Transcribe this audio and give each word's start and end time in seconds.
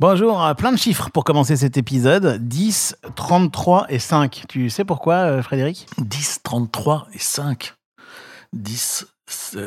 Bonjour, 0.00 0.44
euh, 0.44 0.54
plein 0.54 0.72
de 0.72 0.76
chiffres 0.76 1.08
pour 1.10 1.22
commencer 1.24 1.56
cet 1.56 1.76
épisode. 1.76 2.38
10, 2.48 2.96
33 3.14 3.86
et 3.90 3.98
5. 4.00 4.44
Tu 4.48 4.68
sais 4.68 4.84
pourquoi, 4.84 5.14
euh, 5.14 5.42
Frédéric? 5.42 5.86
10, 5.98 6.40
33 6.42 7.06
et 7.14 7.18
5. 7.20 7.74
10, 8.52 9.06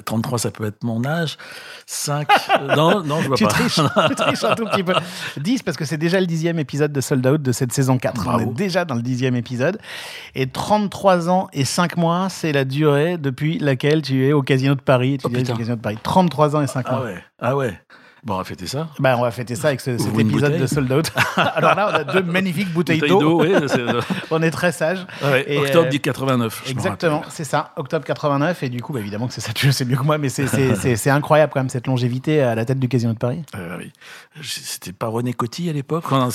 33, 0.06 0.38
ça 0.40 0.52
peut 0.52 0.66
être 0.66 0.84
mon 0.84 1.06
âge. 1.06 1.38
5, 1.86 2.28
euh, 2.60 2.76
non, 2.76 3.04
non, 3.06 3.22
je 3.22 3.28
vois 3.30 3.38
tu 3.38 3.46
pas. 3.46 3.50
Triches, 3.52 3.80
tu 4.10 4.16
triches 4.16 4.44
un 4.44 4.56
tout 4.56 4.66
petit 4.66 4.84
peu. 4.84 4.94
10 5.38 5.64
parce 5.64 5.78
que 5.78 5.86
c'est 5.86 5.98
déjà 5.98 6.20
le 6.20 6.28
dixième 6.28 6.60
épisode 6.60 6.92
de 6.92 7.00
Sold 7.00 7.26
Out 7.26 7.42
de 7.42 7.52
cette 7.54 7.72
saison 7.72 7.98
4. 7.98 8.22
Bravo. 8.22 8.48
On 8.48 8.52
est 8.52 8.54
déjà 8.54 8.84
dans 8.84 8.96
le 8.96 9.02
dixième 9.02 9.36
épisode. 9.38 9.80
Et 10.36 10.48
33 10.48 11.30
ans 11.30 11.48
et 11.54 11.64
5 11.64 11.96
mois, 11.96 12.28
c'est 12.30 12.52
la 12.52 12.66
durée 12.66 13.18
depuis 13.18 13.60
laquelle 13.60 14.02
tu 14.02 14.28
es 14.28 14.34
au 14.34 14.42
Casino 14.42 14.76
de 14.76 14.82
Paris. 14.82 15.20
Tu 15.20 15.26
Oh, 15.26 15.30
putain. 15.30 15.54
le 15.54 15.58
Casino 15.58 15.76
de 15.78 15.82
Paris. 15.82 15.98
33 16.04 16.58
ans 16.58 16.62
et 16.62 16.68
5 16.68 16.86
Ah 16.90 16.92
mois. 16.98 17.06
ouais, 17.06 17.24
ah 17.40 17.56
ouais. 17.56 17.80
Bon, 18.24 18.34
on 18.34 18.38
va 18.40 18.44
fêter 18.44 18.68
ça. 18.68 18.90
Bah, 19.00 19.16
on 19.18 19.22
va 19.22 19.32
fêter 19.32 19.56
ça 19.56 19.68
avec 19.70 19.80
ce- 19.80 19.98
cet 19.98 20.18
épisode 20.20 20.58
de 20.58 20.66
Sold 20.68 20.92
Out. 20.92 21.12
Alors 21.38 21.76
là, 21.76 21.90
on 21.92 21.96
a 21.96 22.04
deux 22.04 22.24
magnifiques 22.24 22.74
bouteilles, 22.74 23.00
Bouteille 23.00 23.18
d'eau. 23.20 23.42
oui. 23.44 23.54
On 24.32 24.42
est 24.42 24.52
très 24.52 24.72
sages. 24.72 25.06
ouais, 25.24 25.46
Et, 25.48 25.58
octobre 25.60 25.86
euh, 25.88 25.90
du 25.90 26.00
89. 26.00 26.62
je 26.66 26.70
me 26.70 26.74
Exactement, 26.78 27.22
c'est 27.30 27.44
ça, 27.44 27.72
octobre 27.78 28.04
89. 28.06 28.64
Et 28.64 28.70
du 28.70 28.82
coup, 28.82 28.92
bah, 28.92 29.00
évidemment 29.00 29.28
que 29.28 29.34
c'est 29.34 29.42
ça, 29.42 29.54
tu 29.54 29.68
le 29.68 29.72
sais 29.72 29.86
mieux 29.86 29.96
que 29.96 30.04
moi, 30.04 30.18
mais 30.18 30.30
c'est- 30.30 31.08
incroyable 31.10 31.52
quand 31.54 31.60
même 31.62 31.70
cette 31.70 31.88
longévité 31.88 32.42
à 32.42 32.54
la 32.56 32.66
tête 32.66 32.80
du 32.80 32.90
Casino 32.90 33.14
de 33.14 33.18
Paris. 33.18 33.44
Euh, 33.56 33.78
oui. 33.80 33.92
C'était 34.44 34.92
pas 34.94 35.08
René 35.08 35.34
Coty 35.34 35.70
à 35.70 35.74
l'époque 35.74 36.04
Ah 36.12 36.28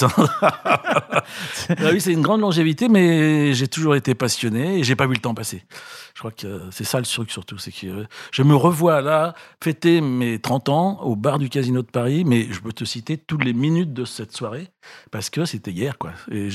oui, 1.92 2.00
c'est 2.00 2.12
une 2.12 2.22
grande 2.22 2.40
longévité, 2.40 2.88
mais 2.88 3.52
j'ai 3.54 3.68
toujours 3.68 3.94
été 3.96 4.14
passionné 4.14 4.78
et 4.78 4.84
j'ai 4.84 4.96
pas 4.96 5.06
vu 5.06 5.14
le 5.14 5.20
temps 5.20 5.34
passer. 5.34 5.62
Je 6.22 6.28
crois 6.28 6.50
que 6.50 6.70
c'est 6.70 6.84
ça 6.84 7.00
le 7.00 7.04
truc 7.04 7.32
surtout, 7.32 7.58
c'est 7.58 7.72
que 7.72 8.06
je 8.30 8.42
me 8.44 8.54
revois 8.54 9.00
là 9.00 9.34
fêter 9.60 10.00
mes 10.00 10.38
30 10.38 10.68
ans 10.68 11.00
au 11.02 11.16
bar 11.16 11.40
du 11.40 11.48
Casino 11.48 11.82
de 11.82 11.88
Paris, 11.88 12.22
mais 12.24 12.46
je 12.52 12.60
peux 12.60 12.72
te 12.72 12.84
citer 12.84 13.18
toutes 13.18 13.42
les 13.42 13.52
minutes 13.52 13.92
de 13.92 14.04
cette 14.04 14.30
soirée 14.30 14.68
parce 15.10 15.30
que 15.30 15.44
c'était 15.44 15.72
hier, 15.72 15.98
quoi. 15.98 16.12
Et 16.30 16.48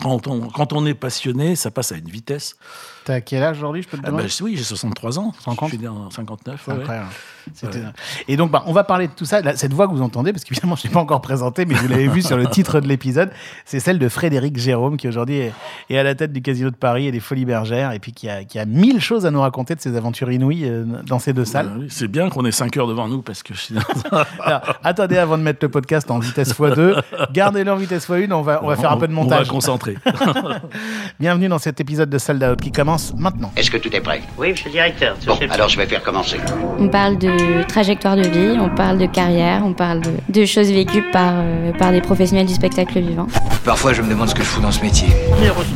quand, 0.00 0.26
on, 0.26 0.48
quand 0.48 0.72
on 0.72 0.86
est 0.86 0.94
passionné, 0.94 1.54
ça 1.54 1.70
passe 1.70 1.92
à 1.92 1.98
une 1.98 2.08
vitesse. 2.08 2.56
T'as 3.04 3.20
quel 3.20 3.42
âge 3.42 3.56
aujourd'hui, 3.58 3.82
je 3.82 3.88
peux 3.88 3.96
te 3.96 4.02
Ah 4.04 4.08
demander 4.10 4.24
bah, 4.28 4.34
oui, 4.42 4.56
j'ai 4.56 4.62
63 4.62 5.18
ans. 5.18 5.32
50? 5.44 5.68
Je 5.70 5.74
suis 5.76 5.82
né 5.82 5.88
en 5.88 6.10
59. 6.10 6.60
C'est 6.62 6.70
ouais, 6.70 6.76
ouais. 6.76 6.80
incroyable. 6.82 7.08
C'était- 7.54 7.78
Ouais. 7.78 7.84
Et 8.28 8.36
donc, 8.36 8.50
bah, 8.50 8.62
on 8.66 8.72
va 8.74 8.84
parler 8.84 9.08
de 9.08 9.12
tout 9.14 9.24
ça. 9.24 9.40
Là, 9.40 9.56
cette 9.56 9.72
voix 9.72 9.88
que 9.88 9.92
vous 9.92 10.02
entendez, 10.02 10.32
parce 10.32 10.44
qu'évidemment, 10.44 10.76
je 10.76 10.82
ne 10.82 10.88
l'ai 10.88 10.94
pas 10.94 11.00
encore 11.00 11.22
présentée, 11.22 11.64
mais 11.64 11.74
vous 11.74 11.88
l'avez 11.88 12.06
vu 12.08 12.20
sur 12.20 12.36
le 12.36 12.46
titre 12.50 12.78
de 12.80 12.86
l'épisode, 12.86 13.30
c'est 13.64 13.80
celle 13.80 13.98
de 13.98 14.08
Frédéric 14.10 14.58
Jérôme, 14.58 14.98
qui 14.98 15.08
aujourd'hui 15.08 15.36
est, 15.38 15.52
est 15.88 15.96
à 15.98 16.02
la 16.02 16.14
tête 16.14 16.32
du 16.32 16.42
Casino 16.42 16.70
de 16.70 16.76
Paris 16.76 17.06
et 17.06 17.12
des 17.12 17.20
Folies 17.20 17.46
Bergères, 17.46 17.92
et 17.92 17.98
puis 17.98 18.12
qui 18.12 18.28
a, 18.28 18.44
qui 18.44 18.58
a 18.58 18.66
mille 18.66 19.00
choses 19.00 19.24
à 19.24 19.30
nous 19.30 19.40
raconter 19.40 19.74
de 19.74 19.80
ses 19.80 19.96
aventures 19.96 20.30
inouïes 20.30 20.66
euh, 20.66 20.84
dans 21.06 21.18
ces 21.18 21.32
deux 21.32 21.46
salles. 21.46 21.68
Euh, 21.74 21.80
oui, 21.80 21.86
C'est 21.88 22.08
bien 22.08 22.28
qu'on 22.28 22.44
ait 22.44 22.52
5 22.52 22.76
heures 22.76 22.86
devant 22.86 23.08
nous 23.08 23.22
parce 23.22 23.42
que 23.42 23.54
je 23.54 23.60
suis 23.60 23.74
Alors, 24.44 24.60
attendez 24.84 25.16
avant 25.16 25.38
de 25.38 25.42
mettre 25.42 25.60
le 25.62 25.70
podcast 25.70 26.10
en 26.10 26.18
vitesse 26.18 26.52
x2. 26.54 27.00
Gardez-le 27.32 27.72
en 27.72 27.76
vitesse 27.76 28.08
x1. 28.08 28.30
On 28.32 28.42
va, 28.42 28.60
on 28.62 28.66
va 28.68 28.76
faire 28.76 28.92
un 28.92 28.98
peu 28.98 29.08
de 29.08 29.12
On 29.12 29.22
montage. 29.22 29.46
va 29.46 29.52
concentrer. 29.52 29.96
Bienvenue 31.20 31.48
dans 31.48 31.58
cet 31.58 31.80
épisode 31.80 32.10
de 32.10 32.18
Sold 32.18 32.42
Out 32.44 32.60
qui 32.60 32.70
commence 32.72 32.89
maintenant. 33.16 33.52
Est-ce 33.56 33.70
que 33.70 33.76
tout 33.76 33.94
est 33.94 34.00
prêt? 34.00 34.20
Oui, 34.38 34.50
monsieur 34.50 34.66
le 34.66 34.72
directeur. 34.72 35.16
Bon, 35.26 35.38
alors 35.50 35.68
je 35.68 35.76
vais 35.76 35.86
faire 35.86 36.02
commencer. 36.02 36.38
On 36.78 36.88
parle 36.88 37.18
de 37.18 37.62
trajectoire 37.68 38.16
de 38.16 38.22
vie, 38.22 38.58
on 38.60 38.68
parle 38.70 38.98
de 38.98 39.06
carrière, 39.06 39.62
on 39.64 39.72
parle 39.72 40.00
de, 40.00 40.10
de 40.28 40.44
choses 40.44 40.70
vécues 40.70 41.04
par, 41.12 41.32
euh, 41.36 41.72
par 41.78 41.90
des 41.92 42.00
professionnels 42.00 42.46
du 42.46 42.54
spectacle 42.54 42.98
vivant. 43.00 43.26
Parfois, 43.64 43.92
je 43.92 44.02
me 44.02 44.08
demande 44.08 44.28
ce 44.28 44.34
que 44.34 44.42
je 44.42 44.48
fous 44.48 44.60
dans 44.60 44.70
ce 44.72 44.80
métier. 44.82 45.08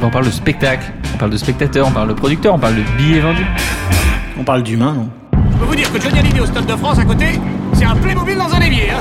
On 0.03 0.11
parle 0.11 0.27
de 0.27 0.31
spectacle, 0.31 0.92
on 1.15 1.19
parle 1.19 1.31
de 1.31 1.37
spectateur, 1.37 1.87
on 1.87 1.92
parle 1.92 2.09
de 2.09 2.15
producteur, 2.15 2.55
on 2.55 2.59
parle 2.59 2.77
de 2.77 2.83
billets 2.97 3.20
vendus. 3.20 3.47
On 4.39 4.45
parle 4.45 4.62
d'humain, 4.62 4.92
non? 4.95 5.09
Je 5.53 5.59
peux 5.59 5.65
vous 5.67 5.77
dire 5.77 5.92
que 5.92 6.01
Johnny 6.01 6.19
Hallyday 6.19 6.41
au 6.41 6.47
Stade 6.47 6.67
de 6.67 6.77
France 6.77 6.98
à 6.98 7.05
côté, 7.05 7.27
c'est 7.75 7.85
un 7.85 7.95
Playmobil 7.97 8.37
dans 8.37 8.53
un 8.53 8.61
évier. 8.61 8.91
Hein. 8.91 9.01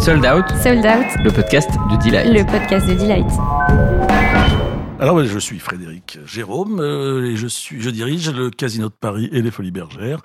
Sold 0.00 0.24
Out, 0.24 0.44
Sold 0.62 0.86
Out, 0.86 1.24
le 1.24 1.30
podcast 1.30 1.70
de 1.90 1.96
Delight. 2.02 2.32
le 2.32 2.44
podcast 2.44 2.86
de 2.88 2.94
Delight. 2.94 3.26
Alors, 5.00 5.24
je 5.24 5.38
suis 5.38 5.58
Frédéric 5.58 6.18
Jérôme 6.26 6.78
euh, 6.78 7.30
et 7.30 7.34
je, 7.34 7.46
suis, 7.46 7.80
je 7.80 7.88
dirige 7.88 8.28
le 8.28 8.50
Casino 8.50 8.90
de 8.90 8.92
Paris 8.92 9.30
et 9.32 9.40
les 9.40 9.50
Folies 9.50 9.70
Bergères. 9.70 10.20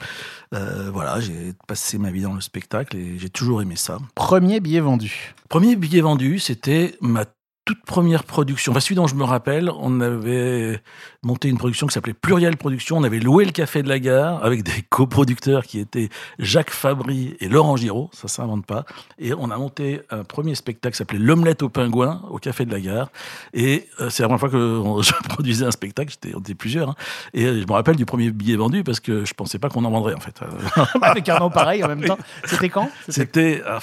Euh, 0.54 0.90
voilà, 0.92 1.22
j'ai 1.22 1.54
passé 1.66 1.98
ma 1.98 2.12
vie 2.12 2.24
dans 2.24 2.34
le 2.34 2.42
spectacle 2.42 2.98
et 2.98 3.18
j'ai 3.18 3.30
toujours 3.30 3.62
aimé 3.62 3.78
ça. 3.78 4.00
Premier 4.16 4.60
billet 4.60 4.82
vendu. 4.82 5.34
Premier 5.48 5.78
billet 5.78 6.02
vendu, 6.02 6.40
c'était 6.40 6.98
ma 7.00 7.24
toute 7.66 7.84
première 7.84 8.24
production. 8.24 8.72
Enfin, 8.72 8.80
celui 8.80 8.94
dont 8.96 9.08
je 9.08 9.16
me 9.16 9.24
rappelle, 9.24 9.72
on 9.80 10.00
avait 10.00 10.80
monté 11.24 11.50
une 11.50 11.58
production 11.58 11.88
qui 11.88 11.94
s'appelait 11.94 12.14
Pluriel 12.14 12.58
Production. 12.58 12.98
On 12.98 13.04
avait 13.04 13.20
loué 13.20 13.44
le 13.44 13.52
Café 13.52 13.82
de 13.82 13.90
la 13.90 13.98
Gare 13.98 14.44
avec 14.46 14.62
des 14.62 14.82
coproducteurs 14.90 15.64
qui 15.64 15.80
étaient 15.80 16.10
Jacques 16.38 16.70
Fabry 16.70 17.36
et 17.40 17.50
Laurent 17.50 17.76
Giraud. 17.76 18.12
Ça 18.14 18.28
s'invente 18.28 18.68
pas. 18.68 18.86
Et 19.18 19.34
on 19.34 19.50
a 19.50 19.58
monté 19.58 20.02
un 20.12 20.24
premier 20.24 20.54
spectacle 20.54 20.94
qui 20.94 21.00
s'appelait 21.00 21.18
L'Omelette 21.18 21.64
au 21.64 21.70
Pingouin 21.70 22.22
au 22.30 22.38
Café 22.38 22.66
de 22.66 22.72
la 22.72 22.80
Gare. 22.80 23.10
Et 23.54 23.90
euh, 24.00 24.12
c'est 24.12 24.22
la 24.22 24.30
première 24.30 24.40
fois 24.42 24.50
que 24.50 24.58
je 25.02 25.28
produisais 25.28 25.66
un 25.66 25.72
spectacle. 25.72 26.12
J'étais, 26.12 26.36
on 26.36 26.42
était 26.42 26.54
plusieurs. 26.54 26.90
hein. 26.90 26.96
Et 27.34 27.46
euh, 27.46 27.62
je 27.62 27.66
me 27.66 27.72
rappelle 27.74 27.96
du 27.96 28.06
premier 28.06 28.30
billet 28.30 28.58
vendu 28.58 28.84
parce 28.84 29.00
que 29.00 29.26
je 29.26 29.34
pensais 29.34 29.58
pas 29.58 29.70
qu'on 29.70 29.86
en 29.86 29.92
vendrait, 29.92 30.14
en 30.14 30.20
fait. 30.20 30.40
Avec 31.02 31.28
un 31.30 31.40
nom 31.40 31.50
pareil 31.50 31.84
en 31.84 31.88
même 31.88 32.04
temps. 32.04 32.20
C'était 32.44 32.70
quand? 32.70 32.92
C'était. 33.10 33.64
ah, 33.68 33.80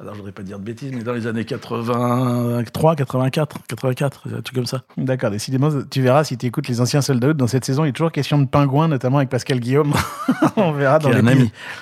alors, 0.00 0.14
je 0.14 0.18
voudrais 0.18 0.32
pas 0.32 0.44
dire 0.44 0.60
de 0.60 0.64
bêtises, 0.64 0.92
mais 0.94 1.02
dans 1.02 1.12
les 1.12 1.26
années 1.26 1.44
83, 1.44 2.94
84, 2.94 3.58
84, 3.66 4.28
un 4.28 4.42
truc 4.42 4.54
comme 4.54 4.64
ça. 4.64 4.82
D'accord, 4.96 5.32
décidément, 5.32 5.70
tu 5.90 6.02
verras 6.02 6.22
si 6.22 6.38
tu 6.38 6.46
écoutes 6.46 6.68
les 6.68 6.80
anciens 6.80 7.00
Sold 7.00 7.24
Out 7.24 7.36
dans 7.36 7.48
cette 7.48 7.64
saison, 7.64 7.84
il 7.84 7.88
est 7.88 7.92
toujours 7.92 8.12
question 8.12 8.38
de 8.38 8.46
pingouins, 8.46 8.86
notamment 8.86 9.18
avec 9.18 9.28
Pascal 9.28 9.58
Guillaume. 9.58 9.92
On 10.56 10.70
verra 10.70 11.00
dans 11.00 11.10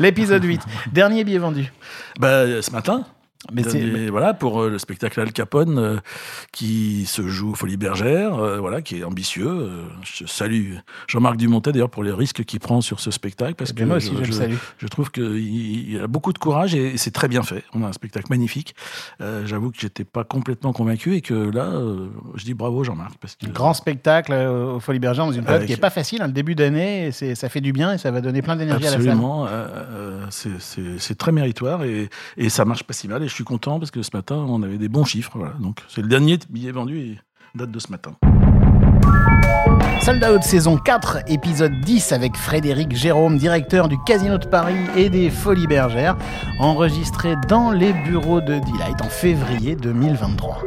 l'épisode 0.00 0.42
8. 0.42 0.62
Dernier 0.92 1.24
billet 1.24 1.36
vendu. 1.36 1.70
Bah, 2.18 2.62
ce 2.62 2.70
matin. 2.70 3.04
Mais 3.52 4.08
voilà 4.08 4.34
pour 4.34 4.62
euh, 4.62 4.70
le 4.70 4.78
spectacle 4.78 5.20
Al 5.20 5.32
Capone 5.32 5.78
euh, 5.78 5.96
qui 6.52 7.04
se 7.06 7.26
joue 7.28 7.52
aux 7.52 7.54
Folies 7.54 7.76
Bergères, 7.76 8.34
euh, 8.36 8.58
voilà 8.58 8.82
qui 8.82 8.98
est 8.98 9.04
ambitieux. 9.04 9.48
Euh, 9.48 9.82
je 10.02 10.26
salue 10.26 10.74
Jean-Marc 11.08 11.36
Dumontet 11.36 11.72
d'ailleurs 11.72 11.90
pour 11.90 12.02
les 12.04 12.12
risques 12.12 12.44
qu'il 12.44 12.60
prend 12.60 12.80
sur 12.80 13.00
ce 13.00 13.10
spectacle 13.10 13.54
parce 13.54 13.70
Eh 13.70 13.72
que 13.74 13.76
bien, 13.78 13.86
moi 13.86 13.96
aussi, 13.96 14.12
je, 14.18 14.24
je, 14.24 14.30
le 14.30 14.32
salue. 14.36 14.54
je 14.78 14.86
trouve 14.88 15.10
qu'il 15.10 15.24
il 15.90 16.00
a 16.00 16.06
beaucoup 16.06 16.32
de 16.32 16.38
courage 16.38 16.74
et 16.74 16.96
c'est 16.96 17.10
très 17.12 17.28
bien 17.28 17.42
fait. 17.42 17.62
On 17.74 17.82
a 17.82 17.86
un 17.88 17.92
spectacle 17.92 18.26
magnifique. 18.30 18.74
J'avoue 19.44 19.70
que 19.70 19.78
j'étais 19.80 20.04
pas 20.04 20.24
complètement 20.24 20.72
convaincu 20.72 21.14
et 21.14 21.20
que 21.20 21.34
là, 21.34 21.72
je 22.34 22.44
dis 22.44 22.54
bravo 22.54 22.84
Jean-Marc 22.84 23.14
parce 23.20 23.36
que 23.36 23.46
Grand 23.46 23.74
spectacle 23.74 24.32
au 24.32 24.80
Folie 24.80 24.98
Bergère 24.98 25.26
dans 25.26 25.32
une 25.32 25.42
période 25.42 25.60
Avec- 25.62 25.68
qui 25.68 25.74
n'est 25.74 25.80
pas 25.80 25.90
facile, 25.90 26.22
hein, 26.22 26.26
le 26.26 26.32
début 26.32 26.54
d'année, 26.54 27.10
ça 27.12 27.48
fait 27.48 27.60
du 27.60 27.72
bien 27.72 27.92
et 27.94 27.98
ça 27.98 28.10
va 28.10 28.20
donner 28.20 28.42
plein 28.42 28.56
d'énergie 28.56 28.86
à 28.86 28.90
la 28.90 28.96
salle. 28.98 29.08
Absolument, 29.08 29.46
c'est- 30.30 31.14
très 31.16 31.32
méritoire 31.32 31.82
et, 31.84 32.10
et 32.36 32.48
ça 32.50 32.64
marche 32.64 32.82
pas 32.84 32.92
si 32.92 33.08
mal. 33.08 33.22
Et 33.22 33.28
je 33.28 33.34
suis 33.36 33.44
content 33.44 33.78
parce 33.78 33.90
que 33.90 34.02
ce 34.02 34.10
matin, 34.14 34.36
on 34.48 34.62
avait 34.62 34.78
des 34.78 34.88
bons 34.88 35.04
chiffres. 35.04 35.32
Voilà. 35.34 35.54
Donc, 35.60 35.82
c'est 35.88 36.02
le 36.02 36.08
dernier 36.08 36.38
billet 36.48 36.72
vendu 36.72 36.98
et 36.98 37.18
date 37.54 37.70
de 37.70 37.78
ce 37.78 37.90
matin. 37.90 38.16
Sold 40.02 40.42
saison 40.42 40.76
4, 40.78 41.18
épisode 41.28 41.80
10 41.80 42.12
avec 42.12 42.36
Frédéric 42.36 42.94
Jérôme, 42.94 43.38
directeur 43.38 43.88
du 43.88 43.96
Casino 44.06 44.38
de 44.38 44.46
Paris 44.46 44.76
et 44.96 45.10
des 45.10 45.30
Folies 45.30 45.66
Bergères, 45.66 46.16
enregistré 46.60 47.34
dans 47.48 47.72
les 47.72 47.92
bureaux 47.92 48.40
de 48.40 48.58
Delight 48.58 49.02
en 49.02 49.08
février 49.08 49.74
2023. 49.76 50.62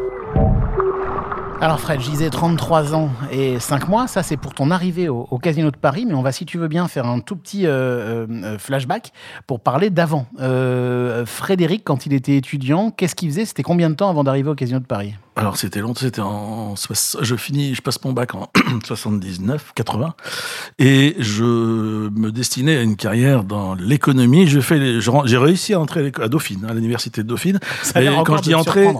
Alors 1.62 1.82
Fred, 1.82 2.00
je 2.00 2.10
disais 2.10 2.30
33 2.30 2.96
ans 2.96 3.10
et 3.34 3.60
5 3.60 3.90
mois, 3.90 4.08
ça 4.08 4.24
c'est 4.24 4.38
pour 4.38 4.54
ton 4.54 4.72
arrivée 4.72 5.10
au, 5.10 5.26
Casino 5.40 5.72
de 5.72 5.76
Paris, 5.76 6.06
mais 6.08 6.14
on 6.14 6.22
va 6.22 6.32
si 6.32 6.46
tu 6.46 6.58
veux 6.58 6.70
bien 6.70 6.88
faire 6.88 7.06
un 7.06 7.20
tout 7.20 7.36
petit 7.36 7.68
euh, 7.68 8.26
euh, 8.30 8.58
flashback 8.58 9.12
pour 9.46 9.60
parler 9.60 9.90
d'avant. 9.90 10.26
Euh, 10.40 11.26
Frédéric, 11.26 11.84
quand 11.84 12.06
il 12.06 12.14
était 12.14 12.38
étudiant, 12.38 12.92
qu'est-ce 12.92 13.14
qu'il 13.14 13.30
faisait? 13.30 13.44
C'était 13.44 13.64
combien 13.64 13.90
de 13.90 13.96
temps 13.96 14.10
avant 14.10 14.24
d'arriver 14.24 14.50
au 14.50 14.56
Casino 14.56 14.80
de 14.80 14.86
Paris? 14.86 15.16
Alors, 15.40 15.56
c'était 15.56 15.80
longtemps, 15.80 16.02
c'était 16.02 16.20
en. 16.20 16.76
Je 17.22 17.36
finis, 17.38 17.74
je 17.74 17.82
passe 17.82 18.04
mon 18.04 18.12
bac 18.12 18.36
en 18.36 18.52
79, 18.84 19.72
80, 19.74 20.14
et 20.80 21.16
je 21.18 22.10
me 22.10 22.30
destinais 22.30 22.76
à 22.76 22.82
une 22.82 22.98
carrière 22.98 23.46
dans 23.46 23.74
l'économie. 23.74 24.48
Je 24.48 24.60
fais 24.60 25.00
J'ai 25.00 25.38
réussi 25.38 25.74
à 25.74 25.80
entrer 25.80 26.12
à 26.22 26.28
Dauphine, 26.28 26.66
à 26.66 26.74
l'université 26.74 27.24
de 27.24 27.28
Dauphine. 27.30 27.58
a 27.96 28.02
l'air 28.02 28.20
Et 28.20 28.24
quand 28.26 28.36
je 28.36 28.42
dis 28.42 28.54
entrer, 28.54 28.86
oui, 28.90 28.98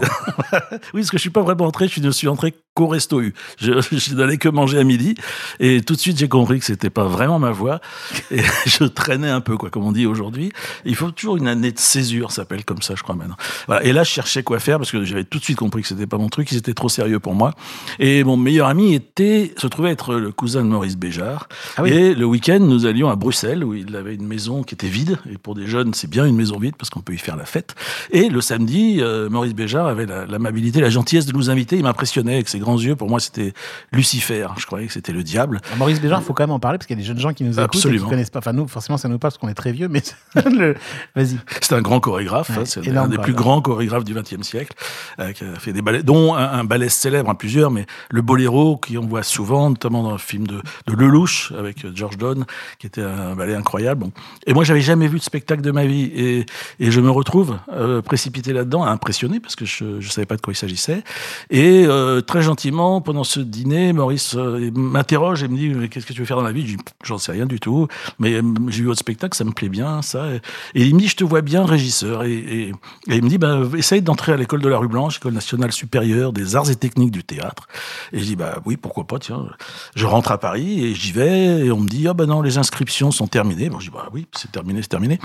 parce 0.94 1.10
que 1.10 1.18
je 1.18 1.20
suis 1.20 1.28
pas 1.28 1.42
vraiment 1.42 1.66
entré, 1.66 1.88
je 1.88 2.00
ne 2.00 2.10
suis 2.10 2.26
entré 2.26 2.54
qu'au 2.72 2.86
resto 2.86 3.20
U. 3.20 3.34
Je, 3.58 3.72
je 3.92 4.14
n'allais 4.14 4.38
que 4.38 4.48
manger 4.48 4.78
à 4.78 4.84
midi, 4.84 5.16
et 5.58 5.82
tout 5.82 5.94
de 5.94 6.00
suite 6.00 6.18
j'ai 6.18 6.28
compris 6.28 6.58
que 6.58 6.64
c'était 6.64 6.88
pas 6.88 7.04
vraiment 7.04 7.38
ma 7.38 7.50
voie, 7.50 7.82
et 8.30 8.40
je 8.66 8.84
traînais 8.84 9.28
un 9.28 9.42
peu, 9.42 9.58
quoi, 9.58 9.68
comme 9.68 9.84
on 9.84 9.92
dit 9.92 10.06
aujourd'hui. 10.06 10.52
Il 10.86 10.96
faut 10.96 11.10
toujours 11.10 11.36
une 11.36 11.48
année 11.48 11.72
de 11.72 11.78
césure, 11.78 12.30
ça 12.30 12.36
s'appelle 12.36 12.64
comme 12.64 12.80
ça, 12.80 12.94
je 12.96 13.02
crois 13.02 13.14
maintenant. 13.14 13.36
Voilà. 13.66 13.84
Et 13.84 13.92
là, 13.92 14.04
je 14.04 14.10
cherchais 14.10 14.42
quoi 14.42 14.58
faire 14.58 14.78
parce 14.78 14.90
que 14.90 15.04
j'avais 15.04 15.24
tout 15.24 15.38
de 15.38 15.44
suite 15.44 15.58
compris 15.58 15.82
que 15.82 15.88
c'était 15.88 16.06
pas 16.06 16.16
mon 16.16 16.29
truc, 16.30 16.50
ils 16.52 16.58
étaient 16.58 16.74
trop 16.74 16.88
sérieux 16.88 17.20
pour 17.20 17.34
moi. 17.34 17.52
Et 17.98 18.24
mon 18.24 18.36
meilleur 18.36 18.68
ami 18.68 18.94
était, 18.94 19.52
se 19.56 19.66
trouvait 19.66 19.90
être 19.90 20.14
le 20.14 20.32
cousin 20.32 20.62
de 20.62 20.68
Maurice 20.68 20.96
Béjart. 20.96 21.48
Ah 21.76 21.82
oui. 21.82 21.90
Et 21.90 22.14
le 22.14 22.24
week-end, 22.24 22.58
nous 22.60 22.86
allions 22.86 23.10
à 23.10 23.16
Bruxelles 23.16 23.64
où 23.64 23.74
il 23.74 23.94
avait 23.96 24.14
une 24.14 24.26
maison 24.26 24.62
qui 24.62 24.74
était 24.74 24.88
vide. 24.88 25.18
Et 25.32 25.38
pour 25.38 25.54
des 25.54 25.66
jeunes, 25.66 25.92
c'est 25.94 26.08
bien 26.08 26.24
une 26.24 26.36
maison 26.36 26.58
vide 26.58 26.74
parce 26.78 26.90
qu'on 26.90 27.00
peut 27.00 27.12
y 27.14 27.18
faire 27.18 27.36
la 27.36 27.44
fête. 27.44 27.74
Et 28.10 28.28
le 28.28 28.40
samedi, 28.40 28.98
euh, 29.00 29.28
Maurice 29.28 29.54
Béjart 29.54 29.86
avait 29.86 30.06
la- 30.06 30.26
l'amabilité, 30.26 30.80
la, 30.80 30.90
gentillesse 30.90 31.26
de 31.26 31.32
nous 31.32 31.50
inviter. 31.50 31.76
Il 31.76 31.82
m'impressionnait 31.82 32.34
avec 32.34 32.48
ses 32.48 32.58
grands 32.58 32.78
yeux. 32.78 32.96
Pour 32.96 33.08
moi, 33.08 33.20
c'était 33.20 33.52
Lucifer. 33.92 34.46
Je 34.58 34.66
croyais 34.66 34.86
que 34.86 34.92
c'était 34.92 35.12
le 35.12 35.22
diable. 35.22 35.60
Alors, 35.66 35.78
Maurice 35.78 36.00
Béjart, 36.00 36.20
il 36.20 36.24
faut 36.24 36.32
quand 36.34 36.44
même 36.44 36.50
en 36.50 36.58
parler 36.58 36.78
parce 36.78 36.86
qu'il 36.86 36.96
y 36.96 37.00
a 37.00 37.02
des 37.02 37.06
jeunes 37.06 37.18
gens 37.18 37.32
qui 37.32 37.44
nous 37.44 37.52
écoutent 37.52 37.64
et 37.64 37.68
qui 37.70 37.76
Absolument. 37.78 38.08
connaissent 38.08 38.30
pas. 38.30 38.38
Enfin, 38.40 38.52
nous, 38.52 38.66
forcément, 38.68 38.96
ça 38.98 39.08
nous 39.08 39.18
parle 39.18 39.32
parce 39.32 39.38
qu'on 39.38 39.48
est 39.48 39.54
très 39.54 39.72
vieux, 39.72 39.88
mais 39.88 40.02
le- 40.50 40.74
vas-y. 41.14 41.38
C'est 41.60 41.74
un 41.74 41.82
grand 41.82 42.00
chorégraphe. 42.00 42.50
Ouais, 42.50 42.58
hein, 42.58 42.64
c'est 42.64 42.96
un 42.96 43.08
des 43.08 43.18
plus 43.18 43.32
grands 43.34 43.60
chorégraphes 43.60 44.04
du 44.04 44.14
XXe 44.14 44.42
siècle, 44.42 44.72
euh, 45.18 45.32
qui 45.32 45.44
a 45.44 45.54
fait 45.58 45.72
des 45.72 45.82
ballets, 45.82 46.02
dont 46.02 46.16
un, 46.34 46.64
ballet 46.64 46.88
célèbre, 46.88 47.30
hein, 47.30 47.34
plusieurs, 47.34 47.70
mais 47.70 47.86
le 48.10 48.22
Boléro, 48.22 48.76
qui 48.76 48.98
on 48.98 49.06
voit 49.06 49.22
souvent, 49.22 49.70
notamment 49.70 50.02
dans 50.02 50.12
le 50.12 50.18
film 50.18 50.46
de, 50.46 50.60
de 50.86 50.92
Lelouch 50.92 51.52
avec 51.58 51.84
euh, 51.84 51.92
George 51.94 52.18
Donne, 52.18 52.44
qui 52.78 52.86
était 52.86 53.02
un 53.02 53.34
ballet 53.34 53.54
incroyable. 53.54 54.06
Et 54.46 54.52
moi, 54.52 54.64
j'avais 54.64 54.80
jamais 54.80 55.08
vu 55.08 55.18
de 55.18 55.22
spectacle 55.22 55.62
de 55.62 55.70
ma 55.70 55.84
vie, 55.84 56.10
et, 56.14 56.46
et 56.78 56.90
je 56.90 57.00
me 57.00 57.10
retrouve 57.10 57.58
euh, 57.72 58.02
précipité 58.02 58.52
là-dedans, 58.52 58.84
impressionné 58.84 59.40
parce 59.40 59.56
que 59.56 59.64
je, 59.64 60.00
je 60.00 60.08
savais 60.10 60.26
pas 60.26 60.36
de 60.36 60.40
quoi 60.40 60.52
il 60.52 60.56
s'agissait. 60.56 61.02
Et 61.50 61.84
euh, 61.86 62.20
très 62.20 62.42
gentiment, 62.42 63.00
pendant 63.00 63.24
ce 63.24 63.40
dîner, 63.40 63.92
Maurice 63.92 64.34
m'interroge 64.34 65.42
et 65.42 65.48
me 65.48 65.56
dit 65.56 65.88
qu'est-ce 65.88 66.06
que 66.06 66.12
tu 66.12 66.20
veux 66.20 66.26
faire 66.26 66.36
dans 66.36 66.42
la 66.42 66.52
vie? 66.52 66.66
Je 66.66 66.76
dis 66.76 66.82
j'en 67.04 67.18
sais 67.18 67.32
rien 67.32 67.46
du 67.46 67.60
tout, 67.60 67.88
mais 68.18 68.40
j'ai 68.68 68.80
vu 68.80 68.86
votre 68.86 69.00
spectacle, 69.00 69.36
ça 69.36 69.44
me 69.44 69.52
plaît 69.52 69.68
bien, 69.68 70.02
ça. 70.02 70.28
Et, 70.30 70.40
et 70.74 70.84
il 70.84 70.94
me 70.94 71.00
dit 71.00 71.08
je 71.08 71.16
te 71.16 71.24
vois 71.24 71.42
bien 71.42 71.64
régisseur, 71.64 72.24
et, 72.24 72.72
il 73.06 73.22
me 73.24 73.28
dit 73.28 73.38
bah, 73.38 73.60
essaye 73.76 74.02
d'entrer 74.02 74.32
à 74.32 74.36
l'école 74.36 74.60
de 74.60 74.68
la 74.68 74.78
rue 74.78 74.88
Blanche, 74.88 75.18
école 75.18 75.34
nationale 75.34 75.72
des 76.02 76.56
arts 76.56 76.70
et 76.70 76.76
techniques 76.76 77.10
du 77.10 77.24
théâtre. 77.24 77.68
Et 78.12 78.18
je 78.18 78.24
dis 78.24 78.36
bah 78.36 78.60
oui 78.64 78.76
pourquoi 78.76 79.06
pas 79.06 79.18
tiens. 79.18 79.46
Je 79.94 80.06
rentre 80.06 80.32
à 80.32 80.38
Paris 80.38 80.84
et 80.84 80.94
j'y 80.94 81.12
vais 81.12 81.66
et 81.66 81.72
on 81.72 81.80
me 81.80 81.88
dit 81.88 82.06
ah 82.08 82.14
bah 82.14 82.26
non 82.26 82.42
les 82.42 82.58
inscriptions 82.58 83.10
sont 83.10 83.26
terminées. 83.26 83.70
Bon 83.70 83.78
je 83.78 83.86
dis 83.86 83.94
bah 83.94 84.08
oui 84.12 84.26
c'est 84.36 84.50
terminé 84.50 84.82
c'est 84.82 84.88
terminé. 84.88 85.18